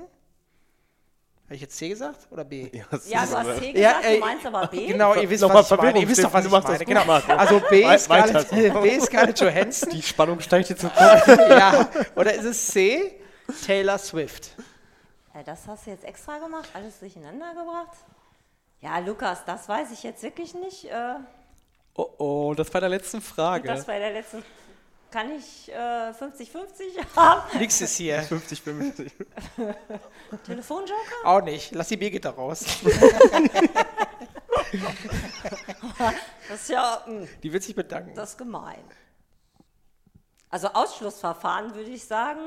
Habe 1.50 1.56
ich 1.56 1.62
jetzt 1.62 1.78
C 1.78 1.90
gesagt 1.90 2.28
oder 2.30 2.44
B? 2.46 2.70
Ja, 2.72 2.86
ist 2.92 3.12
du 3.12 3.16
hast 3.18 3.58
C 3.60 3.72
Ja, 3.72 3.90
gesagt, 3.94 4.06
ey, 4.06 4.20
du 4.20 4.26
meinst 4.26 4.46
aber 4.46 4.68
B. 4.68 4.86
Genau, 4.86 5.16
ihr 5.16 5.28
wisst, 5.28 5.42
was 5.50 5.72
ich 5.72 5.78
meine. 5.78 6.00
Ihr 6.00 6.08
wisst 6.08 6.24
doch, 6.24 6.32
was 6.32 6.46
ich 6.46 6.52
du 6.52 6.56
machst 6.56 6.68
meine. 6.68 6.78
das 6.80 6.88
Genau. 6.88 7.38
Also 7.38 7.60
B. 7.72 7.84
Wei- 7.86 7.98
Scarlett, 7.98 8.52
weiter. 8.52 8.82
B. 8.82 9.00
Scarlett 9.00 9.40
Johansson. 9.40 9.90
Die 9.90 10.02
Spannung 10.04 10.40
steigt 10.42 10.70
jetzt 10.70 10.82
so 10.82 10.88
ja. 11.00 11.90
Oder 12.16 12.34
ist 12.36 12.46
es 12.46 12.68
C. 12.68 13.20
Taylor 13.66 13.98
Swift? 13.98 14.52
Äh, 15.34 15.44
Das 15.44 15.68
hast 15.68 15.88
du 15.88 15.90
jetzt 15.90 16.04
extra 16.06 16.38
gemacht, 16.38 16.70
alles 16.76 17.00
durcheinander 17.00 17.50
gebracht? 17.56 17.98
Ja, 18.82 19.00
Lukas, 19.00 19.44
das 19.46 19.68
weiß 19.68 19.92
ich 19.92 20.04
jetzt 20.04 20.22
wirklich 20.22 20.54
nicht. 20.54 20.86
Äh, 20.86 21.16
Oh 21.96 22.08
oh, 22.20 22.54
das 22.56 22.70
bei 22.70 22.80
der 22.80 22.90
letzten 22.90 23.22
Frage. 23.22 23.68
Das 23.68 23.86
bei 23.86 23.98
der 23.98 24.12
letzten. 24.14 24.44
Kann 25.12 25.32
ich 25.32 25.72
äh, 25.72 26.12
50-50 26.12 26.16
haben? 27.16 27.60
Nix 27.60 27.82
ist 27.82 27.96
hier. 27.98 28.22
50, 28.22 28.62
50. 28.62 29.12
Telefonjoker? 30.46 30.94
Auch 31.24 31.42
nicht. 31.42 31.74
Lass 31.74 31.88
die 31.88 31.98
Birgitta 31.98 32.30
raus. 32.30 32.66
Das 36.48 36.62
ist 36.62 36.70
ja 36.70 37.04
mh, 37.08 37.28
Die 37.44 37.52
wird 37.52 37.64
sich 37.64 37.76
bedanken. 37.76 38.14
das 38.16 38.32
ist 38.32 38.38
gemein. 38.38 38.84
Also 40.50 40.68
Ausschlussverfahren 40.70 41.74
würde 41.76 41.90
ich 41.92 42.06
sagen, 42.06 42.40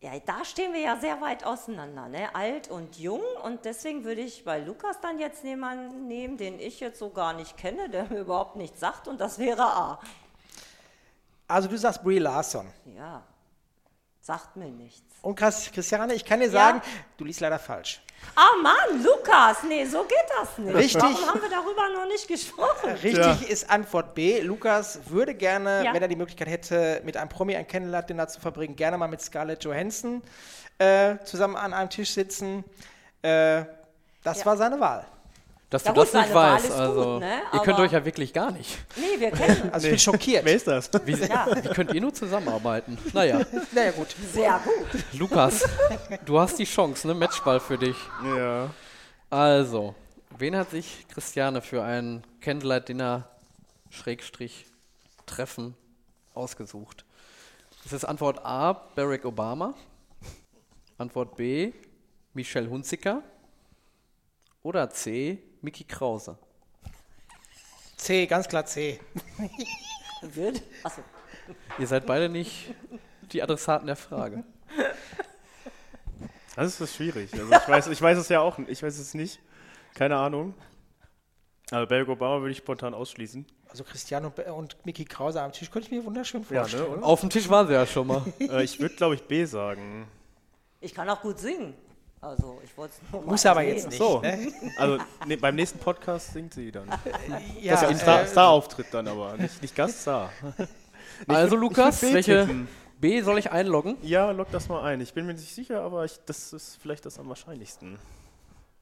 ja, 0.00 0.12
da 0.24 0.44
stehen 0.44 0.72
wir 0.72 0.80
ja 0.80 0.96
sehr 0.96 1.20
weit 1.20 1.44
auseinander, 1.44 2.08
ne? 2.08 2.34
alt 2.34 2.70
und 2.70 2.98
jung. 2.98 3.22
Und 3.44 3.64
deswegen 3.64 4.04
würde 4.04 4.20
ich 4.20 4.44
bei 4.44 4.58
Lukas 4.60 5.00
dann 5.00 5.18
jetzt 5.18 5.42
jemanden 5.44 6.06
nehmen, 6.06 6.36
den 6.36 6.58
ich 6.60 6.80
jetzt 6.80 6.98
so 6.98 7.10
gar 7.10 7.32
nicht 7.32 7.56
kenne, 7.56 7.88
der 7.88 8.04
mir 8.04 8.20
überhaupt 8.20 8.56
nichts 8.56 8.80
sagt. 8.80 9.08
Und 9.08 9.20
das 9.20 9.38
wäre 9.38 9.62
A. 9.64 10.00
Also 11.48 11.68
du 11.68 11.76
sagst 11.78 12.02
Brie 12.02 12.18
Larson. 12.18 12.66
Ja, 12.96 13.22
sagt 14.20 14.56
mir 14.56 14.66
nichts. 14.66 15.02
Und 15.22 15.36
Chris- 15.38 15.70
Christiane, 15.72 16.14
ich 16.14 16.24
kann 16.24 16.40
dir 16.40 16.46
Ja? 16.46 16.52
sagen, 16.52 16.82
du 17.16 17.24
liest 17.24 17.40
leider 17.40 17.58
falsch. 17.58 18.00
Ah 18.34 18.48
Mann, 18.62 19.02
Lukas, 19.04 19.58
nee, 19.68 19.84
so 19.84 20.02
geht 20.04 20.16
das 20.40 20.58
nicht. 20.58 20.74
Richtig. 20.74 21.02
Warum 21.02 21.26
haben 21.28 21.42
wir 21.42 21.50
darüber 21.50 21.88
noch 21.94 22.06
nicht 22.08 22.26
gesprochen? 22.26 22.90
Richtig 23.02 23.48
ist 23.48 23.68
Antwort 23.70 24.14
B. 24.14 24.40
Lukas 24.40 24.98
würde 25.08 25.34
gerne, 25.34 25.84
Ja. 25.84 25.92
wenn 25.94 26.02
er 26.02 26.08
die 26.08 26.16
Möglichkeit 26.16 26.48
hätte, 26.48 27.02
mit 27.04 27.16
einem 27.16 27.28
Promi 27.28 27.54
ein 27.54 27.66
Candlelight-Dinner 27.66 28.26
zu 28.26 28.40
verbringen, 28.40 28.74
gerne 28.74 28.98
mal 28.98 29.06
mit 29.08 29.20
Scarlett 29.20 29.62
Johansson 29.64 30.22
äh, 30.78 31.16
zusammen 31.24 31.56
an 31.56 31.72
einem 31.74 31.90
Tisch 31.90 32.10
sitzen. 32.10 32.64
Äh, 33.22 33.64
das 34.24 34.40
Ja. 34.40 34.46
war 34.46 34.56
seine 34.56 34.80
Wahl. 34.80 35.06
Dass 35.76 35.84
Ja 35.84 35.92
du 35.92 36.00
das 36.00 36.12
nicht 36.14 36.34
weißt. 36.34 36.64
ist 36.66 36.72
Also, 36.72 37.04
gut, 37.14 37.20
ne? 37.20 37.40
ihr 37.52 37.60
könnt 37.60 37.78
euch 37.78 37.92
ja 37.92 38.04
wirklich 38.04 38.32
gar 38.32 38.50
nicht. 38.50 38.78
Nee, 38.96 39.20
wir 39.20 39.30
kennen 39.30 39.68
Also 39.72 39.86
ich 39.86 39.92
bin 39.92 39.98
schockiert. 39.98 40.44
Wer 40.44 40.54
ist 40.56 40.66
das? 40.66 40.90
Wie, 41.04 41.12
Ja. 41.12 41.46
wie 41.54 41.68
könnt 41.68 41.92
ihr 41.92 42.00
nur 42.00 42.14
zusammenarbeiten? 42.14 42.96
Naja, 43.12 43.40
Naja 43.72 43.90
gut. 43.92 44.08
sehr 44.32 44.58
gut. 44.64 45.04
Lukas, 45.12 45.68
du 46.24 46.40
hast 46.40 46.58
die 46.58 46.64
Chance, 46.64 47.06
ne? 47.06 47.14
Matchball 47.14 47.60
für 47.60 47.76
dich. 47.78 47.96
Ja. 48.24 48.70
Also, 49.28 49.94
wen 50.38 50.56
hat 50.56 50.70
sich 50.70 51.06
Christiane 51.12 51.60
für 51.60 51.82
ein 51.82 52.24
Candlelight-Dinner 52.40 53.28
Schrägstrich 53.90 54.66
Treffen 55.26 55.74
ausgesucht? 56.34 57.04
Ist 57.84 57.92
es 57.92 58.04
Antwort 58.04 58.44
A, 58.44 58.72
Barack 58.72 59.24
Obama? 59.24 59.74
Antwort 60.98 61.36
B, 61.36 61.72
Michelle 62.34 62.68
Hunziker? 62.70 63.22
Oder 64.62 64.90
C, 64.90 65.38
Mickey 65.66 65.82
Krause? 65.82 66.38
C, 67.96 68.26
ganz 68.26 68.46
klar 68.46 68.64
C. 68.66 69.00
Wird? 70.22 70.62
Achso. 70.84 71.02
Ihr 71.80 71.88
seid 71.88 72.06
beide 72.06 72.28
nicht 72.28 72.72
die 73.32 73.42
Adressaten 73.42 73.88
der 73.88 73.96
Frage. 73.96 74.44
Das 76.54 76.80
ist 76.80 76.94
schwierig. 76.94 77.32
Also 77.34 77.52
ich, 77.52 77.68
weiß, 77.68 77.86
ich 77.88 78.00
weiß 78.00 78.16
es 78.16 78.28
ja 78.28 78.40
auch 78.40 78.58
nicht. 78.58 78.70
Ich 78.70 78.82
weiß 78.82 78.96
es 78.96 79.12
nicht. 79.14 79.40
Keine 79.94 80.16
Ahnung. 80.16 80.54
Aber 81.72 81.86
Barack 81.88 82.08
Obama 82.10 82.40
würde 82.40 82.52
ich 82.52 82.58
spontan 82.58 82.94
ausschließen. 82.94 83.44
Also 83.68 83.82
Christiane 83.82 84.30
und, 84.30 84.76
Mickey 84.86 85.04
Krause 85.04 85.42
am 85.42 85.50
Tisch 85.50 85.68
könnte 85.72 85.88
ich 85.88 85.92
mir 85.92 86.04
wunderschön 86.04 86.42
Ja, 86.48 86.60
vorstellen. 86.60 86.84
ne, 86.84 86.88
oder? 86.98 87.04
Auf 87.04 87.20
dem 87.22 87.30
Tisch 87.30 87.48
waren 87.48 87.66
sie 87.66 87.72
ja 87.72 87.84
schon 87.86 88.06
mal. 88.06 88.22
äh, 88.38 88.62
ich 88.62 88.78
würde, 88.78 88.94
glaube 88.94 89.16
ich, 89.16 89.24
B 89.24 89.44
sagen. 89.44 90.06
Ich 90.80 90.94
kann 90.94 91.10
auch 91.10 91.22
gut 91.22 91.40
singen. 91.40 91.74
Also, 92.26 92.60
ich 92.64 92.76
wollte 92.76 92.94
es 93.12 93.24
Muss 93.24 93.46
aber 93.46 93.62
jetzt 93.62 93.86
nicht. 93.88 93.98
So. 93.98 94.20
Ne? 94.20 94.52
Also 94.78 94.98
ne, 95.26 95.36
beim 95.36 95.54
nächsten 95.54 95.78
Podcast 95.78 96.32
singt 96.32 96.54
sie 96.54 96.72
dann. 96.72 96.88
Ja, 97.60 97.74
Das 97.74 97.82
ist 97.82 97.88
ein 97.88 97.98
Star- 97.98 98.22
äh, 98.22 98.26
Star-Auftritt 98.26 98.86
dann 98.90 99.06
aber. 99.06 99.36
Nicht, 99.36 99.62
nicht 99.62 99.74
Gaststar. 99.74 100.30
Also, 101.28 101.56
Lukas, 101.56 102.00
B 102.00 102.12
welche. 102.12 102.66
B 103.00 103.22
soll 103.22 103.38
ich 103.38 103.50
einloggen? 103.50 103.96
Ja, 104.02 104.32
log 104.32 104.50
das 104.50 104.68
mal 104.68 104.82
ein. 104.82 105.00
Ich 105.00 105.14
bin 105.14 105.24
mir 105.24 105.32
nicht 105.32 105.54
sicher, 105.54 105.80
aber 105.80 106.04
ich, 106.04 106.18
das 106.26 106.52
ist 106.52 106.78
vielleicht 106.82 107.06
das 107.06 107.18
am 107.18 107.28
wahrscheinlichsten. 107.28 107.98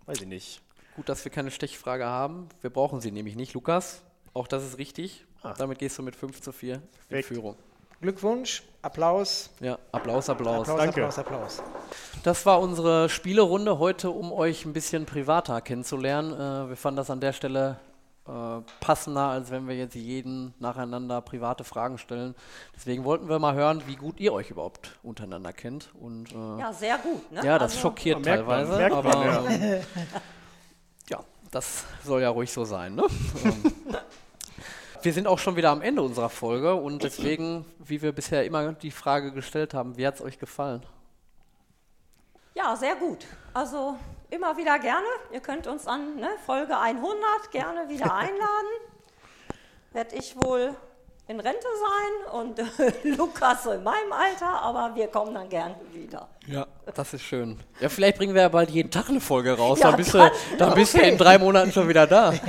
Weiß 0.06 0.20
ich 0.20 0.26
nicht. 0.26 0.60
Gut, 0.96 1.08
dass 1.08 1.24
wir 1.24 1.30
keine 1.30 1.52
Stechfrage 1.52 2.06
haben. 2.06 2.48
Wir 2.60 2.70
brauchen 2.70 3.00
sie 3.00 3.12
nämlich 3.12 3.36
nicht, 3.36 3.52
Lukas. 3.54 4.02
Auch 4.32 4.48
das 4.48 4.64
ist 4.64 4.78
richtig. 4.78 5.26
Ah. 5.42 5.54
Damit 5.56 5.78
gehst 5.78 5.96
du 5.98 6.02
mit 6.02 6.16
5 6.16 6.40
zu 6.40 6.50
4 6.50 6.74
in 6.76 6.80
Perfekt. 7.08 7.28
Führung. 7.28 7.56
Glückwunsch, 8.04 8.62
Applaus, 8.82 9.48
Ja, 9.60 9.78
Applaus, 9.90 10.28
Applaus. 10.28 10.68
Applaus, 10.68 10.76
Danke. 10.78 11.06
Applaus, 11.06 11.18
Applaus. 11.18 11.62
Das 12.22 12.44
war 12.44 12.60
unsere 12.60 13.08
Spielerunde 13.08 13.78
heute, 13.78 14.10
um 14.10 14.30
euch 14.30 14.66
ein 14.66 14.74
bisschen 14.74 15.06
privater 15.06 15.62
kennenzulernen. 15.62 16.34
Äh, 16.34 16.68
wir 16.68 16.76
fanden 16.76 16.98
das 16.98 17.08
an 17.08 17.20
der 17.20 17.32
Stelle 17.32 17.78
äh, 18.28 18.60
passender, 18.80 19.28
als 19.28 19.50
wenn 19.50 19.66
wir 19.68 19.74
jetzt 19.74 19.94
jeden 19.94 20.52
nacheinander 20.58 21.22
private 21.22 21.64
Fragen 21.64 21.96
stellen. 21.96 22.34
Deswegen 22.76 23.04
wollten 23.04 23.30
wir 23.30 23.38
mal 23.38 23.54
hören, 23.54 23.82
wie 23.86 23.96
gut 23.96 24.20
ihr 24.20 24.34
euch 24.34 24.50
überhaupt 24.50 24.98
untereinander 25.02 25.54
kennt. 25.54 25.88
Und, 25.98 26.30
äh, 26.32 26.60
Ja, 26.60 26.74
sehr 26.74 26.98
gut. 26.98 27.32
Ne? 27.32 27.40
ja, 27.42 27.58
das 27.58 27.72
Also, 27.72 27.80
schockiert 27.88 28.22
merkt 28.22 28.46
man, 28.46 28.66
teilweise, 28.68 28.76
merkt 28.76 28.96
man, 28.96 29.06
aber 29.06 29.24
ja. 29.24 29.44
ähm, 29.48 29.82
ja, 31.08 31.20
das 31.50 31.84
soll 32.04 32.20
ja 32.20 32.28
ruhig 32.28 32.52
so 32.52 32.66
sein. 32.66 32.96
Ne? 32.96 33.04
Wir 35.04 35.12
sind 35.12 35.26
auch 35.26 35.38
schon 35.38 35.54
wieder 35.56 35.68
am 35.70 35.82
Ende 35.82 36.00
unserer 36.00 36.30
Folge 36.30 36.74
und 36.74 37.02
deswegen, 37.02 37.66
wie 37.78 38.00
wir 38.00 38.12
bisher 38.12 38.44
immer 38.46 38.72
die 38.72 38.90
Frage 38.90 39.32
gestellt 39.32 39.74
haben, 39.74 39.98
wie 39.98 40.06
hat 40.06 40.14
es 40.14 40.22
euch 40.22 40.38
gefallen? 40.38 40.82
Ja, 42.54 42.74
sehr 42.74 42.94
gut. 42.96 43.26
Also 43.52 43.98
immer 44.30 44.56
wieder 44.56 44.78
gerne. 44.78 45.04
Ihr 45.30 45.40
könnt 45.40 45.66
uns 45.66 45.86
an 45.86 46.16
ne, 46.16 46.28
Folge 46.46 46.78
100 46.78 47.12
gerne 47.52 47.86
wieder 47.90 48.14
einladen. 48.16 48.70
Werde 49.92 50.16
ich 50.16 50.34
wohl 50.42 50.74
in 51.28 51.38
Rente 51.38 51.66
sein 51.82 52.40
und 52.40 52.62
Lukas 53.18 53.64
so 53.64 53.72
in 53.72 53.82
meinem 53.82 54.12
Alter, 54.12 54.62
aber 54.62 54.94
wir 54.94 55.08
kommen 55.08 55.34
dann 55.34 55.48
gerne 55.50 55.74
wieder. 55.92 56.28
Ja, 56.46 56.66
das 56.94 57.12
ist 57.12 57.22
schön. 57.24 57.60
Ja, 57.78 57.90
vielleicht 57.90 58.16
bringen 58.16 58.34
wir 58.34 58.40
ja 58.42 58.48
bald 58.48 58.70
jeden 58.70 58.90
Tag 58.90 59.10
eine 59.10 59.20
Folge 59.20 59.52
raus. 59.52 59.80
Ja, 59.80 59.88
dann 59.88 59.96
bist, 59.98 60.14
du, 60.14 60.18
dann- 60.18 60.32
dann 60.58 60.74
bist 60.74 60.94
du 60.94 60.98
in 61.00 61.18
drei 61.18 61.36
Monaten 61.38 61.72
schon 61.72 61.88
wieder 61.88 62.06
da. 62.06 62.32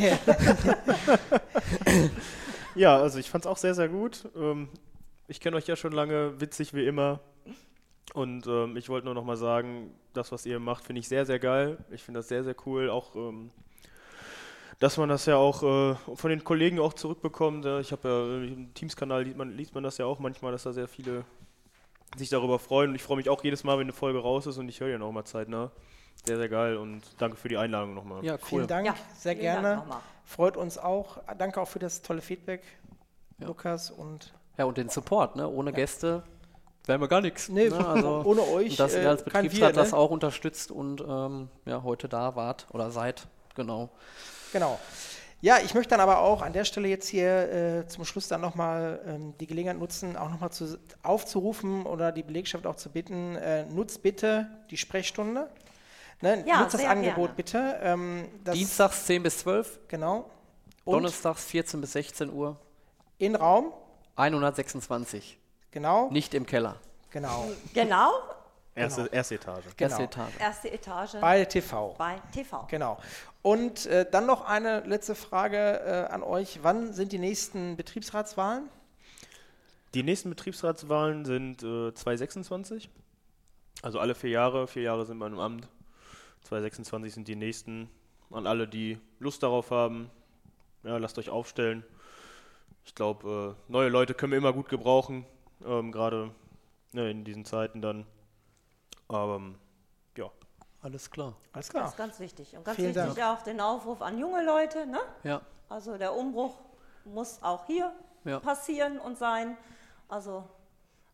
Ja, 2.75 2.97
also 2.97 3.19
ich 3.19 3.29
fand 3.29 3.45
es 3.45 3.47
auch 3.47 3.57
sehr, 3.57 3.73
sehr 3.73 3.87
gut. 3.87 4.27
Ähm, 4.35 4.67
ich 5.27 5.39
kenne 5.39 5.55
euch 5.55 5.65
ja 5.65 5.75
schon 5.77 5.93
lange, 5.93 6.39
witzig 6.41 6.73
wie 6.73 6.85
immer. 6.85 7.21
Und 8.13 8.47
ähm, 8.47 8.75
ich 8.75 8.89
wollte 8.89 9.05
nur 9.05 9.13
noch 9.13 9.23
mal 9.23 9.37
sagen, 9.37 9.91
das, 10.13 10.31
was 10.31 10.45
ihr 10.45 10.59
macht, 10.59 10.83
finde 10.83 10.99
ich 10.99 11.07
sehr, 11.07 11.25
sehr 11.25 11.39
geil. 11.39 11.77
Ich 11.91 12.03
finde 12.03 12.19
das 12.19 12.27
sehr, 12.27 12.43
sehr 12.43 12.55
cool. 12.65 12.89
Auch, 12.89 13.15
ähm, 13.15 13.49
dass 14.79 14.97
man 14.97 15.07
das 15.07 15.25
ja 15.25 15.37
auch 15.37 15.63
äh, 15.63 15.95
von 16.15 16.29
den 16.29 16.43
Kollegen 16.43 16.79
auch 16.79 16.93
zurückbekommt. 16.93 17.65
Ich 17.81 17.93
habe 17.93 18.07
ja 18.09 18.43
äh, 18.43 18.53
im 18.53 18.73
Teams-Kanal 18.73 19.23
liest 19.23 19.37
man, 19.37 19.55
liest 19.55 19.73
man 19.73 19.83
das 19.83 19.97
ja 19.97 20.05
auch 20.05 20.19
manchmal, 20.19 20.51
dass 20.51 20.63
da 20.63 20.73
sehr 20.73 20.89
viele 20.89 21.23
sich 22.17 22.29
darüber 22.29 22.59
freuen. 22.59 22.89
Und 22.89 22.95
ich 22.95 23.03
freue 23.03 23.17
mich 23.17 23.29
auch 23.29 23.43
jedes 23.43 23.63
Mal, 23.63 23.77
wenn 23.77 23.85
eine 23.85 23.93
Folge 23.93 24.19
raus 24.19 24.47
ist 24.47 24.57
und 24.57 24.67
ich 24.67 24.81
höre 24.81 24.89
ja 24.89 24.97
noch 24.97 25.11
mal 25.13 25.25
zeitnah. 25.25 25.71
Sehr, 26.27 26.37
sehr 26.37 26.49
geil 26.49 26.77
und 26.77 27.01
danke 27.19 27.37
für 27.37 27.49
die 27.49 27.57
Einladung 27.57 27.93
nochmal. 27.93 28.23
Ja, 28.25 28.33
cool. 28.33 28.39
Vielen 28.43 28.67
Dank, 28.67 28.87
Ja, 28.87 28.95
sehr 29.17 29.35
vielen 29.35 29.45
Dank 29.45 29.61
gerne. 29.61 29.75
nochmal. 29.77 29.99
Freut 30.25 30.57
uns 30.57 30.77
auch. 30.77 31.19
Danke 31.37 31.61
auch 31.61 31.67
für 31.67 31.79
das 31.79 32.01
tolle 32.01 32.21
Feedback, 32.21 32.63
Ja. 33.39 33.47
Lukas. 33.47 33.91
Und 33.91 34.33
Ja, 34.57 34.65
und 34.65 34.77
den 34.77 34.89
Support, 34.89 35.35
ne? 35.35 35.47
Ohne 35.47 35.71
Gäste 35.71 36.23
wären 36.85 37.01
wir 37.01 37.07
gar 37.07 37.21
nichts. 37.21 37.49
Nee, 37.49 37.69
ne? 37.69 37.87
also, 37.87 38.21
ohne 38.25 38.41
euch, 38.41 38.71
und 38.71 38.79
dass 38.79 38.93
äh, 38.95 39.03
ihr 39.03 39.09
als 39.09 39.23
kein 39.25 39.43
Betriebsrat 39.43 39.75
wir, 39.75 39.81
das 39.81 39.91
ne? 39.91 39.97
auch 39.97 40.09
unterstützt 40.09 40.71
und 40.71 41.01
ähm, 41.01 41.49
ja, 41.65 41.83
heute 41.83 42.09
da 42.09 42.35
wart 42.35 42.65
oder 42.71 42.89
seid. 42.91 43.27
Genau. 43.55 43.89
Genau. 44.51 44.79
Ja, 45.41 45.57
ich 45.63 45.75
möchte 45.75 45.91
dann 45.91 45.99
aber 45.99 46.19
auch 46.19 46.41
an 46.41 46.53
der 46.53 46.65
Stelle 46.65 46.87
jetzt 46.87 47.07
hier 47.07 47.51
äh, 47.83 47.87
zum 47.87 48.03
Schluss 48.05 48.27
dann 48.27 48.41
nochmal 48.41 48.99
ähm, 49.05 49.37
die 49.39 49.45
Gelegenheit 49.45 49.77
nutzen, 49.77 50.17
auch 50.17 50.29
nochmal 50.29 50.49
aufzurufen 51.03 51.85
oder 51.85 52.11
die 52.11 52.23
Belegschaft 52.23 52.65
auch 52.65 52.77
zu 52.77 52.89
bitten, 52.89 53.35
äh, 53.35 53.65
nutzt 53.65 54.01
bitte 54.01 54.47
die 54.71 54.77
Sprechstunde. 54.77 55.49
Ne, 56.21 56.43
Ja, 56.47 56.61
nutzt 56.61 56.73
das 56.75 56.85
Angebot 56.85 57.15
gerne. 57.15 57.33
bitte. 57.35 57.79
Ähm, 57.81 58.29
das, 58.43 58.55
Dienstags 58.55 59.05
10 59.05 59.23
bis 59.23 59.37
12, 59.39 59.79
Genau. 59.87 60.29
Und 60.85 60.93
Donnerstags 60.93 61.45
14 61.45 61.81
bis 61.81 61.93
16 61.93 62.31
Uhr, 62.31 62.57
in 63.17 63.35
Raum. 63.35 63.73
126. 64.17 65.37
Genau. 65.71 66.09
Nicht 66.11 66.33
im 66.33 66.45
Keller. 66.45 66.77
Genau. 67.09 67.49
Genau, 67.73 68.11
Erste, 68.75 69.07
erste 69.11 69.35
Etage. 69.35 69.63
Erste 69.77 69.77
Genau. 69.77 69.99
Etage. 70.03 70.33
erste 70.39 70.71
Etage 70.71 71.11
Bei 71.21 71.45
TV. 71.45 71.95
bei 71.97 72.21
TV. 72.33 72.65
Genau. 72.69 72.97
Und 73.41 73.85
äh, 73.85 74.05
dann 74.09 74.25
noch 74.25 74.45
eine 74.45 74.81
letzte 74.81 75.15
Frage 75.15 75.57
äh, 75.57 76.13
an 76.13 76.23
euch. 76.23 76.59
Wann 76.61 76.93
sind 76.93 77.11
die 77.13 77.19
nächsten 77.19 77.77
Betriebsratswahlen? 77.77 78.69
Die 79.93 80.03
nächsten 80.03 80.29
Betriebsratswahlen 80.29 81.23
sind 81.25 81.63
äh, 81.63 81.93
2026. 81.93 82.89
Also 83.81 83.99
alle 83.99 84.13
vier 84.13 84.31
Jahre. 84.31 84.67
Vier 84.67 84.83
Jahre 84.83 85.05
sind 85.05 85.17
wir 85.19 85.27
im 85.27 85.39
Amt. 85.39 85.67
2026 86.45 87.13
sind 87.13 87.27
die 87.27 87.35
nächsten. 87.35 87.89
An 88.31 88.47
alle, 88.47 88.67
die 88.67 88.99
Lust 89.19 89.43
darauf 89.43 89.71
haben, 89.71 90.09
ja, 90.83 90.97
lasst 90.97 91.17
euch 91.17 91.29
aufstellen. 91.29 91.83
Ich 92.83 92.95
glaube, 92.95 93.55
äh, 93.67 93.71
neue 93.71 93.89
Leute 93.89 94.13
können 94.13 94.31
wir 94.31 94.37
immer 94.37 94.53
gut 94.53 94.69
gebrauchen. 94.69 95.25
Ähm, 95.65 95.91
Gerade 95.91 96.31
ne, 96.91 97.09
in 97.09 97.23
diesen 97.23 97.45
Zeiten 97.45 97.81
dann. 97.81 98.05
Aber 99.07 99.35
ähm, 99.35 99.55
ja, 100.17 100.29
Alles 100.81 101.09
klar. 101.09 101.35
Alles 101.53 101.67
Das 101.67 101.69
klar. 101.69 101.87
ist 101.87 101.97
ganz 101.97 102.19
wichtig. 102.19 102.55
Und 102.55 102.63
ganz 102.65 102.75
Vielen 102.77 102.93
wichtig 102.95 103.23
auch 103.23 103.41
den 103.43 103.59
Aufruf 103.61 104.01
an 104.01 104.17
junge 104.19 104.43
Leute. 104.43 104.85
Ne? 104.85 104.99
Ja. 105.23 105.41
Also 105.69 105.97
der 105.97 106.13
Umbruch 106.15 106.59
muss 107.05 107.41
auch 107.41 107.65
hier 107.65 107.91
Ja. 108.23 108.39
passieren 108.39 108.99
und 108.99 109.17
sein. 109.17 109.57
Also 110.07 110.43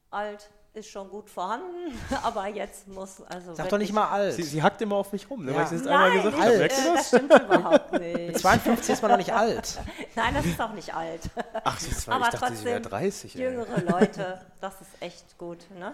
alt 0.09 0.49
ist 0.73 0.89
schon 0.89 1.09
gut 1.09 1.29
vorhanden, 1.29 1.99
aber 2.23 2.47
jetzt 2.47 2.87
muss 2.87 3.21
also 3.23 3.53
Sag 3.55 3.67
doch 3.69 3.77
nicht 3.77 3.91
mal 3.91 4.07
alt. 4.07 4.33
sie, 4.33 4.43
sie 4.43 4.63
hackt 4.63 4.81
immer 4.81 4.95
auf 4.95 5.11
mich 5.11 5.29
rum, 5.29 5.43
ne, 5.43 5.51
Ja. 5.51 5.57
weil 5.57 5.65
ich 5.65 5.71
jetzt 5.71 5.85
Nein, 5.85 5.93
einmal 5.93 6.11
gesagt 6.13 6.35
nicht, 6.37 6.45
habe. 6.45 6.53
äh, 6.53 6.57
Merkt 6.59 6.77
ihr 6.77 6.93
das 6.93 7.07
stimmt 7.07 7.33
überhaupt 7.33 7.91
Mit 7.91 8.01
nicht. 8.29 8.39
52 8.39 8.89
ist 8.93 9.01
man 9.01 9.11
noch 9.11 9.17
nicht 9.17 9.33
alt. 9.33 9.79
Nein, 10.15 10.33
das 10.33 10.45
ist 10.45 10.61
auch 10.61 10.73
nicht 10.73 10.93
alt. 10.93 11.21
Ach, 11.63 11.77
das 11.79 12.07
war, 12.07 12.15
aber 12.15 12.25
ich 12.25 12.39
dachte, 12.39 12.55
sie 12.55 12.65
wäre 12.65 12.81
trotzdem 12.81 12.99
30. 12.99 13.35
ey. 13.35 13.41
jüngere 13.41 13.81
Leute, 13.81 14.41
das 14.61 14.73
ist 14.81 14.89
echt 15.01 15.37
gut. 15.37 15.59
Ne? 15.77 15.93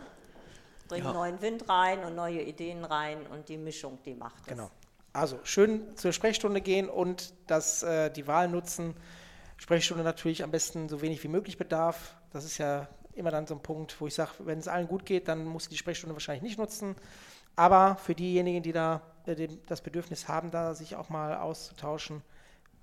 Bringen 0.87 1.05
Ja. 1.05 1.13
neuen 1.13 1.41
Wind 1.41 1.67
rein 1.67 2.03
und 2.03 2.15
neue 2.15 2.41
Ideen 2.43 2.85
rein 2.85 3.25
und 3.27 3.49
die 3.49 3.57
Mischung, 3.57 3.97
die 4.05 4.13
macht 4.13 4.41
es. 4.41 4.47
Genau. 4.47 4.69
Also 5.11 5.39
schön 5.43 5.97
zur 5.97 6.13
Sprechstunde 6.13 6.61
gehen 6.61 6.87
und 6.87 7.33
das, 7.47 7.81
äh, 7.81 8.11
die 8.11 8.27
Wahl 8.27 8.47
nutzen. 8.47 8.93
Sprechstunde 9.57 10.03
natürlich 10.03 10.43
am 10.43 10.51
besten 10.51 10.87
so 10.87 11.01
wenig 11.01 11.23
wie 11.23 11.27
möglich 11.29 11.57
bedarf. 11.57 12.15
Das 12.31 12.45
ist 12.45 12.59
ja 12.59 12.87
immer 13.17 13.31
dann 13.31 13.47
so 13.47 13.55
ein 13.55 13.61
Punkt, 13.61 13.99
wo 13.99 14.07
ich 14.07 14.15
sage, 14.15 14.31
wenn 14.39 14.59
es 14.59 14.67
allen 14.67 14.87
gut 14.87 15.05
geht, 15.05 15.27
dann 15.27 15.45
muss 15.45 15.67
die 15.67 15.77
Sprechstunde 15.77 16.15
wahrscheinlich 16.15 16.43
nicht 16.43 16.57
nutzen. 16.57 16.95
Aber 17.55 17.95
für 17.95 18.15
diejenigen, 18.15 18.61
die 18.63 18.71
da 18.71 19.01
äh, 19.25 19.47
das 19.67 19.81
Bedürfnis 19.81 20.27
haben, 20.27 20.51
da 20.51 20.73
sich 20.73 20.95
auch 20.95 21.09
mal 21.09 21.37
auszutauschen, 21.37 22.21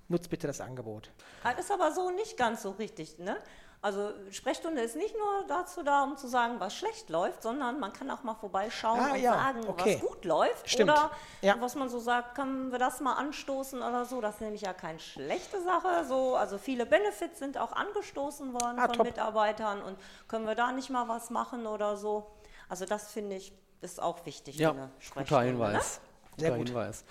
nutzt 0.07 0.29
bitte 0.29 0.47
das 0.47 0.61
Angebot. 0.61 1.11
Das 1.43 1.57
ist 1.59 1.71
aber 1.71 1.91
so 1.91 2.11
nicht 2.11 2.37
ganz 2.37 2.61
so 2.61 2.71
richtig. 2.71 3.17
Ne? 3.17 3.37
Also 3.85 4.09
Sprechstunde 4.31 4.81
ist 4.81 4.95
nicht 4.95 5.15
nur 5.15 5.45
dazu 5.47 5.83
da, 5.83 6.01
um 6.05 6.17
zu 6.17 6.27
sagen, 6.27 6.55
was 6.59 6.75
schlecht 6.75 7.07
läuft, 7.11 7.43
sondern 7.43 7.79
man 7.79 7.93
kann 7.93 8.09
auch 8.09 8.23
mal 8.23 8.33
vorbeischauen 8.33 8.99
Ah, 8.99 9.13
und 9.13 9.19
ja, 9.21 9.33
sagen, 9.33 9.67
okay. 9.67 9.99
was 10.01 10.09
gut 10.09 10.25
läuft. 10.25 10.67
Stimmt. 10.67 10.89
Oder 10.89 11.11
Ja. 11.41 11.55
was 11.59 11.75
man 11.75 11.87
so 11.87 11.99
sagt, 11.99 12.33
können 12.33 12.71
wir 12.71 12.79
das 12.79 12.99
mal 12.99 13.13
anstoßen 13.13 13.83
oder 13.83 14.05
so. 14.05 14.21
Das 14.21 14.35
ist 14.35 14.41
nämlich 14.41 14.61
ja 14.61 14.73
keine 14.73 14.97
schlechte 14.97 15.61
Sache. 15.61 16.03
So, 16.05 16.35
also 16.35 16.57
viele 16.57 16.87
Benefits 16.87 17.37
sind 17.37 17.59
auch 17.59 17.73
angestoßen 17.73 18.53
worden 18.53 18.79
Ah, 18.79 18.87
von 18.87 18.93
top. 18.95 19.05
Mitarbeitern 19.05 19.83
und 19.83 19.99
können 20.27 20.47
wir 20.47 20.55
da 20.55 20.71
nicht 20.71 20.89
mal 20.89 21.07
was 21.07 21.29
machen 21.29 21.67
oder 21.67 21.95
so. 21.95 22.25
Also 22.67 22.85
das 22.85 23.11
finde 23.11 23.35
ich 23.35 23.53
ist 23.81 24.01
auch 24.01 24.25
wichtig. 24.25 24.55
Ja, 24.57 24.71
guter 24.71 24.89
Sprechstunde, 24.97 25.45
Hinweis. 25.45 26.01
Sehr 26.37 26.49
Guter 26.49 26.57
gut. 26.57 26.67
Hinweis. 26.69 27.05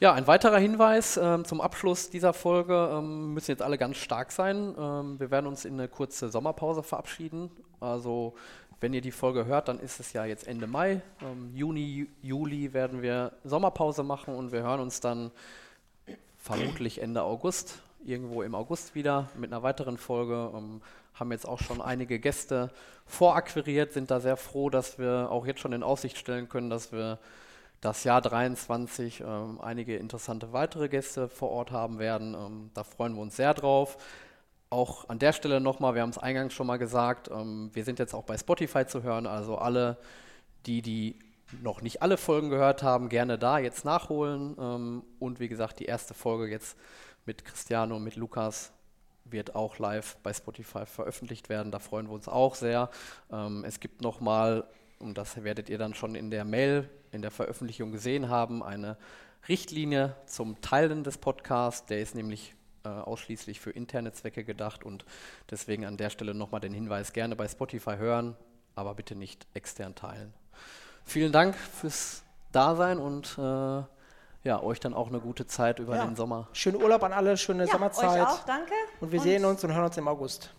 Ja, 0.00 0.12
ein 0.12 0.28
weiterer 0.28 0.58
Hinweis 0.58 1.16
ähm, 1.16 1.44
zum 1.44 1.60
Abschluss 1.60 2.08
dieser 2.08 2.32
Folge. 2.32 2.90
Ähm, 2.92 3.34
müssen 3.34 3.50
jetzt 3.50 3.62
alle 3.62 3.78
ganz 3.78 3.96
stark 3.96 4.30
sein. 4.30 4.74
Ähm, 4.78 5.18
wir 5.18 5.32
werden 5.32 5.46
uns 5.48 5.64
in 5.64 5.74
eine 5.74 5.88
kurze 5.88 6.28
Sommerpause 6.28 6.84
verabschieden. 6.84 7.50
Also, 7.80 8.34
wenn 8.80 8.94
ihr 8.94 9.00
die 9.00 9.10
Folge 9.10 9.46
hört, 9.46 9.66
dann 9.66 9.80
ist 9.80 9.98
es 9.98 10.12
ja 10.12 10.24
jetzt 10.24 10.46
Ende 10.46 10.68
Mai. 10.68 11.00
Ähm, 11.20 11.50
Juni, 11.52 12.06
Ju- 12.22 12.28
Juli 12.28 12.72
werden 12.72 13.02
wir 13.02 13.32
Sommerpause 13.42 14.04
machen 14.04 14.36
und 14.36 14.52
wir 14.52 14.62
hören 14.62 14.78
uns 14.78 15.00
dann 15.00 15.32
vermutlich 16.36 17.02
Ende 17.02 17.24
August, 17.24 17.80
irgendwo 18.04 18.42
im 18.42 18.54
August 18.54 18.94
wieder 18.94 19.28
mit 19.36 19.52
einer 19.52 19.64
weiteren 19.64 19.98
Folge. 19.98 20.52
Ähm, 20.54 20.80
haben 21.14 21.32
jetzt 21.32 21.48
auch 21.48 21.58
schon 21.58 21.82
einige 21.82 22.20
Gäste 22.20 22.70
vorakquiriert, 23.04 23.92
sind 23.92 24.12
da 24.12 24.20
sehr 24.20 24.36
froh, 24.36 24.70
dass 24.70 25.00
wir 25.00 25.28
auch 25.32 25.44
jetzt 25.44 25.58
schon 25.58 25.72
in 25.72 25.82
Aussicht 25.82 26.16
stellen 26.16 26.48
können, 26.48 26.70
dass 26.70 26.92
wir 26.92 27.18
das 27.80 28.04
Jahr 28.04 28.20
23 28.20 29.20
ähm, 29.20 29.60
einige 29.60 29.96
interessante 29.96 30.52
weitere 30.52 30.88
Gäste 30.88 31.28
vor 31.28 31.50
Ort 31.50 31.70
haben 31.70 31.98
werden. 31.98 32.34
Ähm, 32.34 32.70
da 32.74 32.84
freuen 32.84 33.14
wir 33.14 33.22
uns 33.22 33.36
sehr 33.36 33.54
drauf. 33.54 33.96
Auch 34.70 35.08
an 35.08 35.18
der 35.18 35.32
Stelle 35.32 35.60
nochmal, 35.60 35.94
wir 35.94 36.02
haben 36.02 36.10
es 36.10 36.18
eingangs 36.18 36.52
schon 36.52 36.66
mal 36.66 36.76
gesagt, 36.76 37.30
ähm, 37.30 37.70
wir 37.72 37.84
sind 37.84 37.98
jetzt 37.98 38.14
auch 38.14 38.24
bei 38.24 38.36
Spotify 38.36 38.84
zu 38.86 39.02
hören, 39.02 39.26
also 39.26 39.56
alle, 39.56 39.96
die, 40.66 40.82
die 40.82 41.18
noch 41.62 41.80
nicht 41.80 42.02
alle 42.02 42.16
Folgen 42.16 42.50
gehört 42.50 42.82
haben, 42.82 43.08
gerne 43.08 43.38
da 43.38 43.58
jetzt 43.58 43.84
nachholen. 43.84 44.56
Ähm, 44.58 45.02
und 45.18 45.40
wie 45.40 45.48
gesagt, 45.48 45.78
die 45.80 45.86
erste 45.86 46.14
Folge 46.14 46.50
jetzt 46.50 46.76
mit 47.24 47.44
Cristiano, 47.44 47.98
mit 47.98 48.16
Lukas 48.16 48.72
wird 49.24 49.54
auch 49.54 49.78
live 49.78 50.16
bei 50.22 50.32
Spotify 50.32 50.84
veröffentlicht 50.86 51.48
werden. 51.48 51.70
Da 51.70 51.78
freuen 51.78 52.08
wir 52.08 52.14
uns 52.14 52.28
auch 52.28 52.54
sehr. 52.54 52.90
Ähm, 53.30 53.64
es 53.64 53.80
gibt 53.80 54.02
nochmal, 54.02 54.64
und 54.98 55.16
das 55.16 55.42
werdet 55.44 55.68
ihr 55.68 55.78
dann 55.78 55.94
schon 55.94 56.14
in 56.14 56.30
der 56.30 56.44
Mail, 56.44 56.88
in 57.12 57.22
der 57.22 57.30
Veröffentlichung 57.30 57.92
gesehen 57.92 58.28
haben, 58.28 58.62
eine 58.62 58.96
Richtlinie 59.48 60.14
zum 60.26 60.60
Teilen 60.60 61.04
des 61.04 61.18
Podcasts. 61.18 61.86
Der 61.86 62.00
ist 62.00 62.14
nämlich 62.14 62.54
äh, 62.84 62.88
ausschließlich 62.88 63.60
für 63.60 63.70
interne 63.70 64.12
Zwecke 64.12 64.44
gedacht 64.44 64.84
und 64.84 65.04
deswegen 65.50 65.84
an 65.84 65.96
der 65.96 66.10
Stelle 66.10 66.34
nochmal 66.34 66.60
den 66.60 66.72
Hinweis, 66.72 67.12
gerne 67.12 67.36
bei 67.36 67.48
Spotify 67.48 67.96
hören, 67.96 68.36
aber 68.74 68.94
bitte 68.94 69.14
nicht 69.14 69.46
extern 69.54 69.94
teilen. 69.94 70.32
Vielen 71.04 71.32
Dank 71.32 71.56
fürs 71.56 72.22
Dasein 72.52 72.98
und 72.98 73.36
äh, 73.38 73.82
ja, 74.44 74.62
euch 74.62 74.78
dann 74.80 74.94
auch 74.94 75.08
eine 75.08 75.20
gute 75.20 75.46
Zeit 75.46 75.78
über 75.78 75.96
Ja. 75.96 76.04
den 76.06 76.16
Sommer. 76.16 76.48
Schönen 76.52 76.76
Urlaub 76.82 77.02
an 77.02 77.12
alle, 77.12 77.36
schöne 77.36 77.64
Ja, 77.66 77.72
Sommerzeit. 77.72 78.20
euch 78.20 78.26
auch, 78.26 78.44
danke. 78.44 78.72
Und 79.00 79.12
wir 79.12 79.20
sehen 79.20 79.44
uns 79.44 79.64
und 79.64 79.72
hören 79.74 79.84
uns 79.86 79.96
im 79.96 80.06
August. 80.08 80.54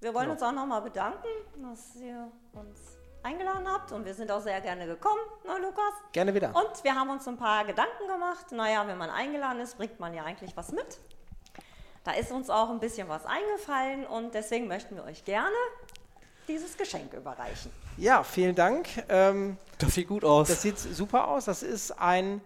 Wir 0.00 0.14
wollen 0.14 0.30
uns 0.30 0.42
auch 0.42 0.52
nochmal 0.52 0.80
bedanken, 0.82 1.26
dass 1.62 1.96
ihr 1.96 2.30
uns 2.52 2.97
eingeladen 3.28 3.68
habt 3.70 3.92
und 3.92 4.04
wir 4.06 4.14
sind 4.14 4.30
auch 4.30 4.40
sehr 4.40 4.60
gerne 4.60 4.86
gekommen, 4.86 5.20
ne 5.44 5.58
Lukas? 5.60 5.92
Gerne 6.12 6.34
wieder. 6.34 6.48
Und 6.54 6.82
wir 6.82 6.94
haben 6.94 7.10
uns 7.10 7.26
ein 7.28 7.36
paar 7.36 7.64
Gedanken 7.64 8.06
gemacht. 8.06 8.50
Naja, 8.52 8.86
wenn 8.86 8.96
man 8.98 9.10
eingeladen 9.10 9.60
ist, 9.60 9.76
bringt 9.76 10.00
man 10.00 10.14
ja 10.14 10.24
eigentlich 10.24 10.56
was 10.56 10.72
mit. 10.72 10.98
Da 12.04 12.12
ist 12.12 12.32
uns 12.32 12.48
auch 12.48 12.70
ein 12.70 12.80
bisschen 12.80 13.08
was 13.08 13.26
eingefallen 13.26 14.06
und 14.06 14.32
deswegen 14.34 14.66
möchten 14.66 14.96
wir 14.96 15.04
euch 15.04 15.24
gerne 15.24 15.54
dieses 16.46 16.76
Geschenk 16.78 17.12
überreichen. 17.12 17.70
Ja, 17.98 18.22
vielen 18.22 18.54
Dank. 18.54 18.88
Ähm, 19.10 19.58
Das 19.78 19.94
sieht 19.94 20.08
gut 20.08 20.24
aus. 20.24 20.48
das 20.48 20.62
sieht 20.62 20.78
super 20.78 21.28
aus. 21.28 21.44
Das 21.44 21.62
ist 21.62 21.90
ein 22.00 22.40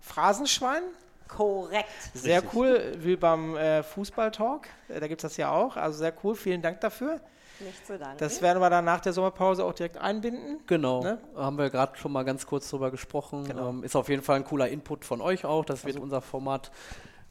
Phrasenschwein. 0.00 0.82
Korrekt. 1.28 1.88
Sehr 2.12 2.42
cool, 2.54 2.96
wie 2.98 3.16
beim 3.16 3.56
äh, 3.56 3.82
Fußballtalk. 3.82 4.68
Äh, 4.88 5.00
da 5.00 5.06
gibt 5.08 5.22
es 5.24 5.30
das 5.30 5.36
ja 5.38 5.50
auch. 5.50 5.76
Also 5.76 5.98
sehr 6.00 6.12
cool. 6.24 6.34
Vielen 6.34 6.60
Dank 6.60 6.80
dafür. 6.80 7.20
Nicht 7.60 7.86
zu 7.86 7.98
danken. 7.98 8.16
Das 8.18 8.40
werden 8.42 8.60
wir 8.60 8.70
dann 8.70 8.84
nach 8.84 9.00
der 9.00 9.12
Sommerpause 9.12 9.64
auch 9.64 9.72
direkt 9.72 9.96
einbinden. 9.98 10.58
Genau, 10.66 11.02
Ne? 11.02 11.18
haben 11.36 11.58
wir 11.58 11.70
gerade 11.70 11.96
schon 11.96 12.12
mal 12.12 12.24
ganz 12.24 12.46
kurz 12.46 12.68
drüber 12.70 12.90
gesprochen. 12.90 13.44
Genau. 13.44 13.68
Ähm, 13.70 13.84
ist 13.84 13.96
auf 13.96 14.08
jeden 14.08 14.22
Fall 14.22 14.36
ein 14.36 14.44
cooler 14.44 14.68
Input 14.68 15.04
von 15.04 15.20
euch 15.20 15.44
auch. 15.44 15.64
Das 15.64 15.84
wird 15.84 15.98
unser 15.98 16.20
Format 16.20 16.70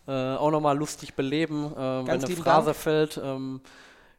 äh, 0.07 0.11
auch 0.11 0.51
nochmal 0.51 0.77
lustig 0.77 1.13
beleben. 1.15 1.65
Ähm, 1.77 2.07
wenn 2.07 2.23
eine 2.23 2.35
Phrase 2.35 2.65
Dank. 2.67 2.77
fällt, 2.77 3.21
ähm, 3.23 3.61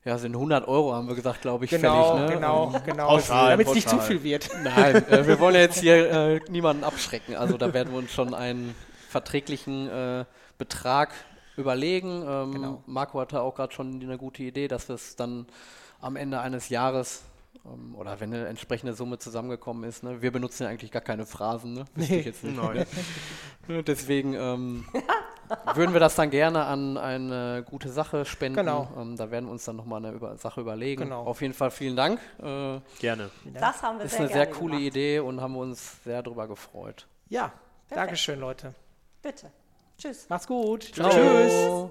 ja, 0.05 0.17
sind 0.17 0.35
100 0.35 0.67
Euro, 0.67 0.95
haben 0.95 1.09
wir 1.09 1.15
gesagt, 1.15 1.43
glaube 1.43 1.67
ich, 1.67 1.71
Genau, 1.71 2.15
fällig. 2.17 2.29
Ne? 2.31 2.35
genau, 2.37 2.73
Ähm, 2.75 2.83
genau. 2.87 3.19
Damit 3.29 3.67
es 3.69 3.75
nicht 3.75 3.89
zu 3.89 3.99
viel 3.99 4.23
wird. 4.23 4.49
Nein, 4.65 5.07
äh, 5.09 5.27
wir 5.27 5.39
wollen 5.41 5.55
ja 5.55 5.61
jetzt 5.61 5.81
hier 5.81 6.11
äh, 6.11 6.41
niemanden 6.49 6.85
abschrecken. 6.85 7.37
Also 7.37 7.59
da 7.59 7.73
werden 7.75 7.93
wir 7.93 7.99
uns 7.99 8.11
schon 8.11 8.33
einen 8.35 8.75
verträglichen 9.11 9.89
äh, 9.91 10.25
Betrag 10.57 11.11
überlegen. 11.57 12.25
Ähm, 12.27 12.53
Genau. 12.53 12.83
Marco 12.87 13.21
hatte 13.21 13.43
auch 13.43 13.55
gerade 13.55 13.75
schon 13.75 14.01
eine 14.03 14.17
gute 14.17 14.43
Idee, 14.43 14.69
dass 14.69 14.89
wir 14.89 14.95
es 14.95 15.17
dann 15.17 15.47
am 16.01 16.17
Ende 16.17 16.41
eines 16.41 16.69
Jahres 16.69 17.23
ähm, 17.65 17.95
oder 17.95 18.21
wenn 18.21 18.33
eine 18.33 18.47
entsprechende 18.47 18.95
Summe 18.95 19.19
zusammengekommen 19.19 19.85
ist. 19.89 20.03
Ne? 20.03 20.23
Wir 20.23 20.33
benutzen 20.33 20.65
ja 20.65 20.69
eigentlich 20.69 20.91
gar 20.91 21.03
keine 21.03 21.27
Phrasen. 21.27 21.75
Ne? 21.75 21.85
Wüsste 21.95 22.17
ich 22.17 22.27
jetzt 22.27 22.45
nicht. 22.45 22.57
Nein. 22.57 22.87
Ne, 23.69 23.85
Deswegen 23.85 24.35
ähm, 24.35 24.85
würden 25.75 25.93
wir 25.93 26.01
das 26.01 26.17
dann 26.17 26.31
gerne 26.31 26.65
an 26.65 26.97
eine 26.97 27.65
gute 27.69 27.91
Sache 27.91 28.25
spenden. 28.25 28.57
Genau. 28.57 28.89
Ähm, 28.97 29.17
da 29.17 29.31
werden 29.31 29.45
wir 29.45 29.53
uns 29.53 29.65
dann 29.65 29.77
nochmal 29.77 30.05
eine 30.05 30.17
über 30.17 30.37
Sache 30.39 30.61
überlegen. 30.61 31.05
Genau. 31.05 31.23
Auf 31.25 31.41
jeden 31.41 31.55
Fall 31.55 31.71
vielen 31.71 31.95
Dank. 31.95 32.19
Äh, 32.43 32.81
Gerne. 32.99 33.31
das 33.55 33.83
haben 33.83 33.99
wir 33.99 34.07
ist 34.07 34.13
sehr 34.13 34.21
eine 34.21 34.29
sehr 34.29 34.47
coole 34.51 34.77
gemacht. 34.77 34.87
Idee 34.87 35.21
und 35.21 35.41
haben 35.41 35.53
wir 35.53 35.61
uns 35.61 36.03
sehr 36.03 36.23
darüber 36.23 36.49
gefreut. 36.49 37.07
Ja, 37.29 37.53
Dankeschön, 37.91 38.41
Leute. 38.41 38.75
Bitte. 39.23 39.51
Tschüss. 39.99 40.29
Macht's 40.29 40.47
gut. 40.47 40.85
Ciao. 40.95 41.11
Tschüss. 41.11 41.91